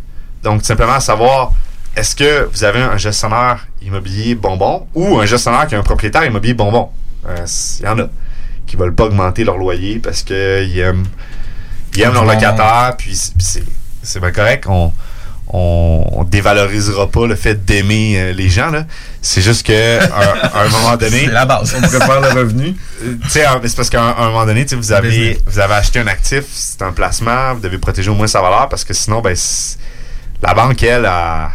Donc, 0.44 0.62
tout 0.62 0.66
simplement 0.68 0.94
à 0.94 1.00
savoir, 1.02 1.52
est-ce 1.96 2.16
que 2.16 2.48
vous 2.54 2.64
avez 2.64 2.80
un 2.82 2.96
gestionnaire 2.98 3.68
immobilier 3.82 4.36
bonbon 4.36 4.88
ou 4.94 5.20
un 5.20 5.26
gestionnaire 5.26 5.68
qui 5.68 5.76
a 5.76 5.80
un 5.80 5.84
propriétaire 5.84 6.24
immobilier 6.24 6.54
bonbon? 6.54 6.90
Euh, 7.28 7.46
Il 7.80 7.86
y 7.86 7.90
en 7.90 8.00
a 8.00 8.08
qui 8.68 8.78
ne 8.78 8.82
veulent 8.84 8.94
pas 8.96 9.06
augmenter 9.06 9.44
leur 9.44 9.58
loyer 9.58 9.98
parce 10.00 10.22
qu'ils 10.22 10.80
aiment, 10.80 11.06
ils 11.96 12.02
aiment 12.04 12.14
leur 12.14 12.26
Ouais. 12.28 12.36
locataire, 12.36 12.94
puis 12.98 13.16
c'est- 13.16 14.20
bien 14.20 14.32
correct. 14.32 14.66
On, 14.70 14.94
on, 15.52 16.04
on 16.12 16.24
dévalorisera 16.24 17.08
pas 17.10 17.26
le 17.28 17.36
fait 17.36 17.66
d'aimer 17.66 18.20
euh, 18.20 18.34
les 18.34 18.50
gens. 18.50 18.70
là. 18.70 18.86
C'est 19.22 19.42
juste 19.42 19.66
que 19.66 20.00
à, 20.00 20.48
à 20.60 20.64
un 20.66 20.70
moment 20.78 20.96
donné, 20.96 21.26
C'est 21.26 21.32
la 21.32 21.46
base. 21.46 21.76
on 21.78 21.82
préfère 21.82 22.22
le 22.22 22.28
revenu. 22.40 22.76
Euh, 23.04 23.16
tu 23.24 23.30
sais, 23.30 23.48
en- 23.48 23.60
c'est 23.64 23.76
parce 23.76 23.90
qu'à 23.90 24.02
un, 24.02 24.28
moment 24.28 24.46
donné, 24.46 24.64
tu 24.64 24.70
sais, 24.70 24.76
vous 24.76 24.92
avez, 24.92 25.40
vous 25.46 25.60
avez 25.60 25.74
acheté 25.74 26.00
un 26.00 26.08
actif, 26.08 26.44
c'est 26.54 26.82
un 26.84 26.92
placement, 26.92 27.54
vous 27.56 27.62
devez 27.62 27.78
protéger 27.80 28.10
au 28.12 28.16
moins 28.16 28.28
sa 28.28 28.42
valeur 28.42 28.70
parce 28.70 28.84
que 28.84 28.94
sinon, 28.94 29.22
ben, 29.22 29.36
la 30.42 30.54
banque, 30.54 30.82
elle, 30.84 31.06
a, 31.06 31.52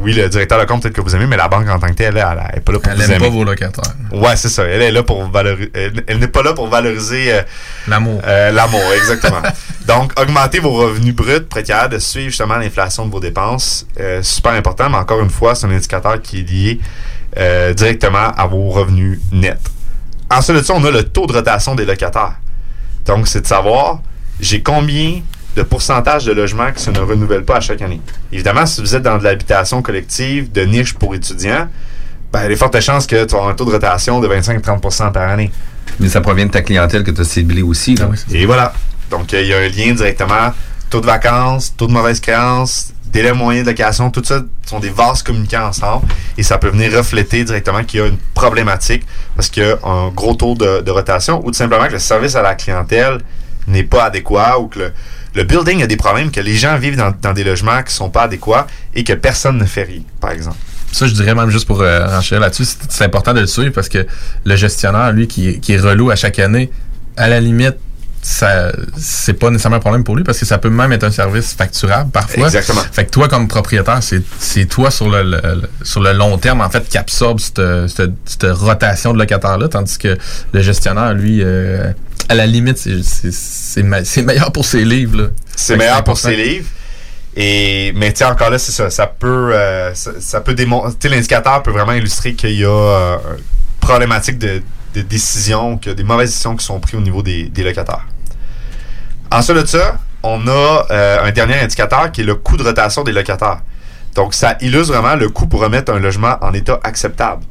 oui, 0.00 0.12
le 0.12 0.28
directeur 0.28 0.58
de 0.60 0.64
compte, 0.64 0.82
peut-être 0.82 0.94
que 0.94 1.00
vous 1.00 1.14
aimez, 1.14 1.26
mais 1.26 1.36
la 1.36 1.48
banque 1.48 1.68
en 1.68 1.78
tant 1.78 1.86
que 1.88 1.92
telle, 1.94 2.16
elle, 2.16 2.40
elle 2.52 2.58
est 2.58 2.60
pas 2.60 2.72
là 2.72 2.78
pour 2.78 2.90
Elle 2.90 2.96
vous 2.96 3.02
aime 3.04 3.10
aimer. 3.12 3.24
pas 3.24 3.28
vos 3.30 3.44
locataires. 3.44 3.94
Ouais, 4.12 4.36
c'est 4.36 4.48
ça. 4.48 4.64
Elle 4.64 4.82
est 4.82 4.90
là 4.90 5.02
pour 5.02 5.24
valoriser. 5.30 5.70
Elle, 5.74 6.04
elle 6.06 6.18
n'est 6.18 6.28
pas 6.28 6.42
là 6.42 6.52
pour 6.52 6.68
valoriser 6.68 7.32
euh, 7.32 7.42
L'amour. 7.88 8.20
euh, 8.26 8.50
l'amour, 8.52 8.82
exactement. 8.96 9.42
Donc, 9.86 10.18
augmenter 10.20 10.58
vos 10.60 10.72
revenus 10.72 11.14
bruts 11.14 11.44
capable 11.64 11.94
de 11.94 11.98
suivre 11.98 12.28
justement 12.30 12.56
l'inflation 12.56 13.06
de 13.06 13.10
vos 13.12 13.20
dépenses. 13.20 13.86
euh, 13.98 14.22
super 14.22 14.52
important, 14.52 14.88
mais 14.90 14.98
encore 14.98 15.20
une 15.20 15.30
fois, 15.30 15.54
c'est 15.54 15.66
un 15.66 15.70
indicateur 15.70 16.20
qui 16.22 16.40
est 16.40 16.50
lié 16.50 16.80
directement 17.74 18.32
à 18.36 18.46
vos 18.46 18.70
revenus 18.70 19.20
nets. 19.32 19.58
Ensuite 20.30 20.56
de 20.58 20.62
ça, 20.62 20.74
on 20.74 20.84
a 20.84 20.90
le 20.90 21.04
taux 21.04 21.26
de 21.26 21.32
rotation 21.32 21.74
des 21.74 21.84
locataires. 21.84 22.34
Donc, 23.06 23.26
c'est 23.28 23.40
de 23.42 23.46
savoir, 23.46 24.00
j'ai 24.40 24.62
combien 24.62 25.20
de 25.56 25.62
pourcentage 25.62 26.24
de 26.24 26.32
logements 26.32 26.72
qui 26.72 26.82
se 26.82 26.90
ne 26.90 27.00
renouvellent 27.00 27.44
pas 27.44 27.56
à 27.56 27.60
chaque 27.60 27.82
année. 27.82 28.00
Évidemment, 28.32 28.66
si 28.66 28.80
vous 28.80 28.94
êtes 28.94 29.02
dans 29.02 29.18
de 29.18 29.24
l'habitation 29.24 29.82
collective 29.82 30.52
de 30.52 30.62
niche 30.62 30.94
pour 30.94 31.14
étudiants, 31.14 31.68
ben, 32.32 32.40
il 32.40 32.42
y 32.44 32.46
a 32.46 32.48
de 32.50 32.54
fortes 32.54 32.80
chances 32.80 33.06
que 33.06 33.24
tu 33.24 33.34
auras 33.34 33.50
un 33.50 33.54
taux 33.54 33.64
de 33.64 33.72
rotation 33.72 34.20
de 34.20 34.28
25-30% 34.28 35.12
par 35.12 35.28
année. 35.28 35.50
Mais 35.98 36.08
ça 36.08 36.20
provient 36.20 36.46
de 36.46 36.52
ta 36.52 36.62
clientèle 36.62 37.02
que 37.02 37.10
tu 37.10 37.20
as 37.20 37.24
ciblée 37.24 37.62
aussi. 37.62 37.96
Ah 37.98 38.04
Là. 38.04 38.10
Et 38.32 38.46
voilà. 38.46 38.72
Donc, 39.10 39.34
euh, 39.34 39.42
il 39.42 39.48
y 39.48 39.54
a 39.54 39.58
un 39.58 39.68
lien 39.68 39.92
directement. 39.92 40.52
Taux 40.88 41.00
de 41.00 41.06
vacances, 41.06 41.74
taux 41.76 41.86
de 41.86 41.92
mauvaise 41.92 42.20
créance, 42.20 42.92
délai 43.12 43.32
moyen 43.32 43.62
de 43.62 43.68
location, 43.68 44.10
tout 44.10 44.22
ça 44.24 44.42
sont 44.66 44.80
des 44.80 44.90
vases 44.90 45.22
communicants 45.22 45.66
ensemble. 45.66 46.06
Et 46.36 46.42
ça 46.42 46.58
peut 46.58 46.68
venir 46.68 46.92
refléter 46.96 47.44
directement 47.44 47.84
qu'il 47.84 48.00
y 48.00 48.02
a 48.02 48.06
une 48.06 48.18
problématique 48.34 49.04
parce 49.36 49.48
qu'il 49.48 49.64
y 49.64 49.66
a 49.66 49.78
un 49.84 50.08
gros 50.08 50.34
taux 50.34 50.54
de, 50.54 50.80
de 50.80 50.90
rotation 50.90 51.40
ou 51.44 51.50
tout 51.50 51.56
simplement 51.56 51.86
que 51.86 51.92
le 51.92 51.98
service 51.98 52.34
à 52.34 52.42
la 52.42 52.54
clientèle 52.54 53.18
n'est 53.68 53.84
pas 53.84 54.04
adéquat 54.04 54.58
ou 54.58 54.68
que 54.68 54.78
le, 54.80 54.92
le 55.34 55.44
building 55.44 55.82
a 55.82 55.86
des 55.86 55.96
problèmes, 55.96 56.30
que 56.30 56.40
les 56.40 56.54
gens 56.56 56.76
vivent 56.78 56.96
dans, 56.96 57.14
dans 57.22 57.32
des 57.32 57.44
logements 57.44 57.82
qui 57.82 57.94
sont 57.94 58.10
pas 58.10 58.22
adéquats 58.22 58.66
et 58.94 59.04
que 59.04 59.12
personne 59.12 59.58
ne 59.58 59.64
fait 59.64 59.84
rien, 59.84 60.02
par 60.20 60.30
exemple. 60.32 60.56
Ça, 60.92 61.06
je 61.06 61.14
dirais 61.14 61.34
même 61.36 61.50
juste 61.50 61.66
pour 61.68 61.80
euh, 61.82 62.06
renchérir 62.06 62.40
là-dessus, 62.40 62.64
c'est 62.88 63.04
important 63.04 63.32
de 63.32 63.40
le 63.40 63.46
suivre 63.46 63.72
parce 63.72 63.88
que 63.88 64.06
le 64.44 64.56
gestionnaire, 64.56 65.12
lui, 65.12 65.28
qui, 65.28 65.60
qui 65.60 65.74
est 65.74 65.78
relou 65.78 66.10
à 66.10 66.16
chaque 66.16 66.38
année, 66.40 66.70
à 67.16 67.28
la 67.28 67.38
limite, 67.40 67.76
ça 68.22 68.70
c'est 68.98 69.32
pas 69.32 69.48
nécessairement 69.48 69.78
un 69.78 69.80
problème 69.80 70.04
pour 70.04 70.14
lui 70.14 70.24
parce 70.24 70.38
que 70.38 70.44
ça 70.44 70.58
peut 70.58 70.68
même 70.68 70.92
être 70.92 71.04
un 71.04 71.10
service 71.10 71.54
facturable 71.54 72.10
parfois. 72.10 72.44
Exactement. 72.46 72.82
Fait 72.92 73.06
que 73.06 73.10
toi, 73.10 73.28
comme 73.28 73.48
propriétaire, 73.48 74.00
c'est 74.02 74.66
toi 74.66 74.90
sur 74.90 75.08
le, 75.08 75.22
le- 75.22 75.40
le- 75.42 75.70
sur 75.84 76.02
le 76.02 76.12
long 76.12 76.36
terme, 76.38 76.60
en 76.60 76.68
fait, 76.68 76.86
qui 76.88 76.98
absorbe 76.98 77.38
cette, 77.40 77.62
cette, 77.88 78.12
cette 78.26 78.46
rotation 78.50 79.14
de 79.14 79.18
locataires-là, 79.20 79.68
tandis 79.68 79.96
que 79.96 80.18
le 80.52 80.60
gestionnaire, 80.60 81.14
lui, 81.14 81.40
euh, 81.42 81.92
à 82.30 82.34
la 82.34 82.46
limite, 82.46 82.78
c'est- 82.78 83.02
c'est 83.02 83.32
c'est 83.32 83.82
me- 83.82 84.04
c'est 84.04 84.22
meilleur 84.22 84.52
pour 84.52 84.64
ses 84.64 84.84
livres. 84.84 85.30
C'est 85.56 85.74
que 85.74 85.78
meilleur 85.78 86.04
pour 86.04 86.16
ses 86.16 86.36
livres. 86.36 86.68
Et, 87.36 87.92
mais 87.94 88.10
sais, 88.18 88.24
encore 88.24 88.50
là, 88.50 88.58
c'est 88.58 88.72
ça. 88.72 88.88
Ça 88.90 89.06
peut, 89.06 89.50
euh, 89.54 89.94
ça, 89.94 90.12
ça 90.20 90.40
peut 90.40 90.54
démontrer. 90.54 90.92
Sais, 91.00 91.08
l'indicateur 91.08 91.62
peut 91.62 91.70
vraiment 91.70 91.92
illustrer 91.92 92.34
qu'il 92.34 92.52
y 92.58 92.64
a 92.64 92.68
euh, 92.68 93.16
une 93.36 93.44
problématique 93.80 94.38
de, 94.38 94.62
de 94.94 95.02
décision, 95.02 95.78
a 95.86 95.94
des 95.94 96.02
mauvaises 96.04 96.30
décisions 96.30 96.56
qui 96.56 96.64
sont 96.64 96.80
prises 96.80 96.96
au 96.96 97.00
niveau 97.02 97.22
des, 97.22 97.44
des 97.44 97.62
locataires. 97.62 98.06
Ensuite 99.30 99.58
de 99.58 99.66
ça, 99.66 99.98
on 100.22 100.46
a 100.48 100.86
euh, 100.90 101.24
un 101.24 101.30
dernier 101.30 101.58
indicateur 101.60 102.10
qui 102.12 102.22
est 102.22 102.24
le 102.24 102.34
coût 102.34 102.56
de 102.56 102.62
rotation 102.64 103.04
des 103.04 103.12
locataires. 103.12 103.60
Donc, 104.14 104.34
ça 104.34 104.56
illustre 104.60 104.92
vraiment 104.92 105.14
le 105.14 105.28
coût 105.28 105.46
pour 105.46 105.60
remettre 105.60 105.92
un 105.92 106.00
logement 106.00 106.36
en 106.42 106.52
état 106.52 106.80
acceptable. 106.82 107.42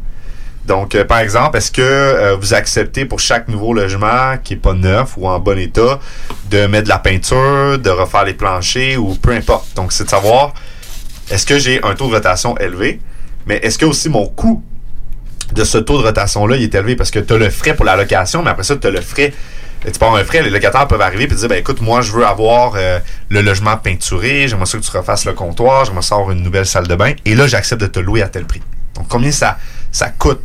Donc, 0.65 0.93
euh, 0.93 1.03
par 1.03 1.19
exemple, 1.19 1.57
est-ce 1.57 1.71
que 1.71 1.81
euh, 1.81 2.35
vous 2.35 2.53
acceptez 2.53 3.05
pour 3.05 3.19
chaque 3.19 3.47
nouveau 3.47 3.73
logement 3.73 4.37
qui 4.43 4.53
n'est 4.53 4.59
pas 4.59 4.73
neuf 4.73 5.13
ou 5.17 5.27
en 5.27 5.39
bon 5.39 5.57
état 5.57 5.99
de 6.51 6.67
mettre 6.67 6.83
de 6.83 6.89
la 6.89 6.99
peinture, 6.99 7.79
de 7.79 7.89
refaire 7.89 8.25
les 8.25 8.33
planchers 8.33 8.97
ou 8.97 9.15
peu 9.15 9.31
importe? 9.31 9.75
Donc, 9.75 9.91
c'est 9.91 10.03
de 10.03 10.09
savoir 10.09 10.53
est-ce 11.29 11.45
que 11.45 11.59
j'ai 11.59 11.83
un 11.83 11.95
taux 11.95 12.07
de 12.07 12.15
rotation 12.15 12.57
élevé, 12.57 12.99
mais 13.45 13.57
est-ce 13.57 13.77
que 13.77 13.85
aussi 13.85 14.09
mon 14.09 14.27
coût 14.27 14.63
de 15.53 15.63
ce 15.63 15.77
taux 15.77 15.99
de 15.99 16.05
rotation-là, 16.05 16.57
est 16.57 16.73
élevé? 16.73 16.95
Parce 16.95 17.11
que 17.11 17.19
tu 17.19 17.33
as 17.33 17.37
le 17.37 17.49
frais 17.49 17.75
pour 17.75 17.85
la 17.85 17.95
location, 17.95 18.43
mais 18.43 18.51
après 18.51 18.63
ça, 18.63 18.75
tu 18.75 18.87
as 18.87 18.91
le 18.91 19.01
frais. 19.01 19.33
Tu 19.81 19.89
avoir 20.03 20.15
un 20.15 20.25
frais, 20.25 20.41
les 20.41 20.49
locataires 20.49 20.87
peuvent 20.87 21.01
arriver 21.01 21.23
et 21.23 21.27
dire 21.27 21.47
ben 21.47 21.57
écoute, 21.57 21.79
moi 21.79 22.01
je 22.01 22.11
veux 22.11 22.25
avoir 22.25 22.73
euh, 22.75 22.99
le 23.29 23.41
logement 23.41 23.77
peinturé, 23.77 24.45
j'aimerais 24.49 24.65
ça 24.65 24.77
que 24.77 24.83
tu 24.83 24.91
refasses 24.91 25.23
le 25.23 25.31
comptoir, 25.31 25.85
j'aimerais 25.85 26.01
ça 26.01 26.15
avoir 26.15 26.31
une 26.31 26.43
nouvelle 26.43 26.65
salle 26.65 26.85
de 26.85 26.95
bain, 26.95 27.13
et 27.23 27.33
là 27.33 27.47
j'accepte 27.47 27.81
de 27.81 27.87
te 27.87 27.99
louer 27.99 28.21
à 28.21 28.27
tel 28.27 28.43
prix. 28.43 28.61
Donc 28.95 29.07
combien 29.07 29.31
ça, 29.31 29.57
ça 29.91 30.09
coûte? 30.09 30.41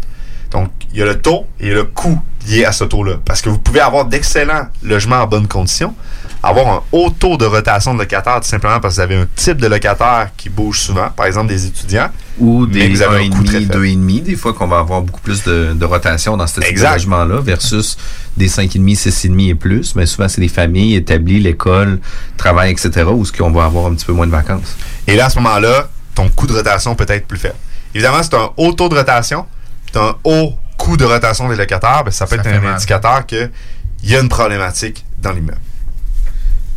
Donc 0.51 0.71
il 0.93 1.01
y 1.01 1.03
a 1.03 1.07
le 1.07 1.21
taux 1.21 1.47
et 1.59 1.71
le 1.73 1.85
coût 1.85 2.21
lié 2.49 2.65
à 2.65 2.73
ce 2.73 2.85
taux-là. 2.85 3.15
Parce 3.25 3.43
que 3.43 3.49
vous 3.49 3.59
pouvez 3.59 3.81
avoir 3.81 4.05
d'excellents 4.05 4.69
logements 4.83 5.23
en 5.23 5.27
bonnes 5.27 5.49
conditions, 5.49 5.95
avoir 6.43 6.69
un 6.69 6.83
haut 6.93 7.11
taux 7.11 7.37
de 7.37 7.47
rotation 7.47 7.95
de 7.95 7.99
locataires 8.01 8.39
tout 8.41 8.47
simplement 8.49 8.79
parce 8.79 8.95
que 8.95 9.01
vous 9.01 9.05
avez 9.05 9.17
un 9.17 9.27
type 9.35 9.57
de 9.57 9.67
locataire 9.67 10.31
qui 10.37 10.51
bouge 10.51 10.81
souvent, 10.81 11.09
par 11.11 11.27
exemple 11.27 11.49
des 11.49 11.67
étudiants. 11.67 12.11
Ou 12.39 12.67
des 12.67 12.89
vous 12.89 13.03
avez 13.03 13.27
un 13.27 13.31
coût 13.31 13.43
très 13.43 13.61
1,5, 13.61 13.67
faible. 13.67 13.85
2,5, 13.87 14.23
des 14.23 14.37
fois 14.37 14.53
qu'on 14.53 14.67
va 14.69 14.79
avoir 14.79 15.01
beaucoup 15.03 15.21
plus 15.21 15.43
de, 15.43 15.73
de 15.75 15.85
rotation 15.85 16.37
dans 16.37 16.47
ce 16.47 16.55
type 16.55 16.65
de 16.65 16.69
Exact. 16.69 16.93
logement-là 16.93 17.41
versus 17.41 17.97
des 18.37 18.49
5,5, 18.49 18.95
6,5 18.95 19.51
et 19.51 19.55
plus. 19.55 19.97
Mais 19.97 20.07
souvent, 20.07 20.29
c'est 20.29 20.41
des 20.43 20.49
familles 20.49 20.97
établies, 20.97 21.41
l'école, 21.41 21.99
travail, 22.37 22.71
etc., 22.73 23.07
où 23.11 23.25
ce 23.25 23.33
qu'on 23.33 23.51
va 23.51 23.65
avoir 23.65 23.87
un 23.87 23.95
petit 23.95 24.05
peu 24.07 24.13
moins 24.13 24.27
de 24.27 24.33
vacances. 24.33 24.77
Et 25.07 25.17
là, 25.17 25.27
à 25.27 25.31
ce 25.31 25.39
moment-là, 25.41 25.89
ton 26.15 26.29
coût 26.29 26.47
de 26.47 26.53
rotation 26.53 26.95
peut 26.95 27.07
être 27.09 27.27
plus 27.27 27.39
faible. 27.39 27.57
Évidemment, 27.95 28.23
c'est 28.23 28.35
un 28.35 28.51
haut 28.57 28.73
taux 28.73 28.89
de 28.89 28.97
rotation, 28.97 29.47
c'est 29.93 29.99
un 29.99 30.15
haut 30.25 30.55
coût 30.77 30.97
de 30.97 31.05
rotation 31.05 31.49
des 31.49 31.57
locataires, 31.57 32.03
ben, 32.05 32.11
ça 32.11 32.27
peut 32.27 32.37
Ça 32.37 32.43
être 32.43 32.57
un 32.57 32.61
mal. 32.61 32.75
indicateur 32.75 33.25
qu'il 33.27 33.51
y 34.05 34.17
a 34.17 34.21
une 34.21 34.29
problématique 34.29 35.05
dans 35.23 35.33
l'immeuble. 35.33 35.59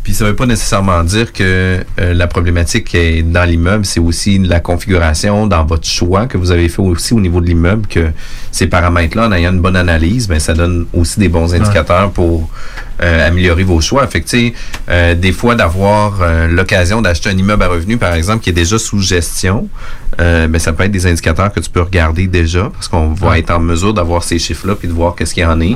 Puis 0.04 0.14
ça 0.14 0.24
veut 0.24 0.36
pas 0.38 0.46
nécessairement 0.46 1.04
dire 1.04 1.34
que 1.34 1.84
euh, 2.00 2.14
la 2.14 2.28
problématique 2.28 2.96
est 2.96 3.24
dans 3.24 3.44
l'immeuble, 3.44 3.86
c'est 3.86 4.00
aussi 4.00 4.40
la 4.40 4.62
configuration 4.62 5.48
dans 5.48 5.66
votre 5.66 5.86
choix 5.86 6.28
que 6.28 6.38
vous 6.38 6.52
avez 6.52 6.70
fait 6.70 6.82
aussi 6.82 7.14
au 7.14 7.20
niveau 7.20 7.42
de 7.42 7.48
l'immeuble, 7.48 7.88
que 7.88 8.12
ces 8.52 8.68
paramètres-là, 8.68 9.28
en 9.28 9.32
ayant 9.34 9.52
une 9.52 9.60
bonne 9.60 9.76
analyse, 9.76 10.30
ben, 10.30 10.40
ça 10.40 10.54
donne 10.54 10.86
aussi 10.94 11.20
des 11.20 11.28
bons 11.28 11.54
indicateurs 11.54 12.12
pour 12.12 12.50
euh, 13.02 13.28
améliorer 13.28 13.64
vos 13.64 13.80
choix. 13.82 14.06
Fait 14.08 14.22
que, 14.22 14.28
euh, 14.90 15.14
des 15.16 15.32
fois, 15.32 15.56
d'avoir 15.56 16.22
euh, 16.22 16.48
l'occasion 16.48 17.02
d'acheter 17.02 17.30
un 17.30 17.38
immeuble 17.38 17.64
à 17.64 17.68
revenu, 17.68 17.98
par 17.98 18.14
exemple, 18.14 18.44
qui 18.44 18.50
est 18.50 18.54
déjà 18.54 18.78
sous 18.80 19.00
gestion, 19.02 19.68
euh, 20.20 20.48
ben, 20.48 20.60
ça 20.60 20.74
peut 20.74 20.84
être 20.84 20.92
des 20.92 21.06
indicateurs 21.06 21.52
que 21.54 21.60
tu 21.60 21.70
peux 21.70 21.82
regarder 21.82 22.28
déjà, 22.28 22.70
parce 22.74 22.88
qu'on 22.88 23.14
va 23.14 23.30
Ouais. 23.30 23.40
être 23.40 23.52
en 23.52 23.60
mesure 23.60 23.94
d'avoir 23.94 24.24
ces 24.24 24.40
chiffres-là 24.40 24.76
puis 24.76 24.88
de 24.88 24.94
voir 24.94 25.16
qu'est-ce 25.16 25.34
qu'il 25.34 25.44
y 25.44 25.46
en 25.46 25.60
est. 25.62 25.76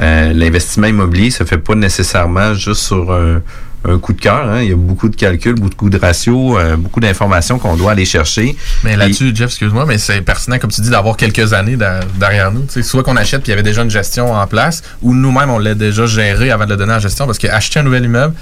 Euh, 0.00 0.32
L'investissement 0.32 0.86
immobilier 0.88 1.30
se 1.30 1.44
fait 1.44 1.58
pas 1.58 1.74
nécessairement 1.74 2.54
juste 2.54 2.82
sur 2.82 3.12
un, 3.12 3.40
un 3.88 3.98
coup 3.98 4.12
de 4.12 4.20
cœur. 4.20 4.48
hein. 4.48 4.62
Il 4.62 4.68
y 4.68 4.72
a 4.72 4.76
beaucoup 4.76 5.08
de 5.08 5.16
calculs, 5.16 5.54
beaucoup 5.54 5.90
de 5.90 5.98
ratios, 5.98 6.56
euh, 6.58 6.76
beaucoup 6.76 7.00
d'informations 7.00 7.58
qu'on 7.58 7.76
doit 7.76 7.92
aller 7.92 8.04
chercher. 8.04 8.56
Mais 8.84 8.96
là-dessus, 8.96 9.32
Jeff, 9.34 9.46
excuse-moi, 9.50 9.84
mais 9.86 9.98
c'est 9.98 10.20
pertinent, 10.22 10.58
comme 10.58 10.70
tu 10.70 10.80
dis, 10.80 10.90
d'avoir 10.90 11.16
quelques 11.16 11.52
années 11.52 11.76
derrière 12.18 12.52
nous. 12.52 12.66
Soit 12.82 13.02
qu'on 13.02 13.16
achète 13.16 13.42
puis 13.42 13.48
il 13.48 13.50
y 13.50 13.54
avait 13.54 13.62
déjà 13.62 13.82
une 13.82 13.90
gestion 13.90 14.32
en 14.32 14.46
place, 14.46 14.82
ou 15.02 15.14
nous-mêmes, 15.14 15.50
on 15.50 15.58
l'a 15.58 15.74
déjà 15.74 16.06
géré 16.06 16.50
avant 16.50 16.64
de 16.64 16.70
le 16.70 16.76
donner 16.76 16.94
en 16.94 16.98
gestion, 17.00 17.26
parce 17.26 17.38
qu'acheter 17.38 17.80
un 17.80 17.82
nouvel 17.84 18.04
immeuble, 18.04 18.34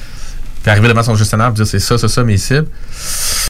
puis 0.63 0.71
arriver 0.71 0.89
devant 0.89 1.03
son 1.03 1.15
gestionnaire 1.15 1.49
et 1.49 1.53
dire 1.53 1.67
c'est 1.67 1.79
ça, 1.79 1.97
c'est 1.99 2.09
ça 2.09 2.25
mes 2.25 2.37
cibles, 2.39 2.67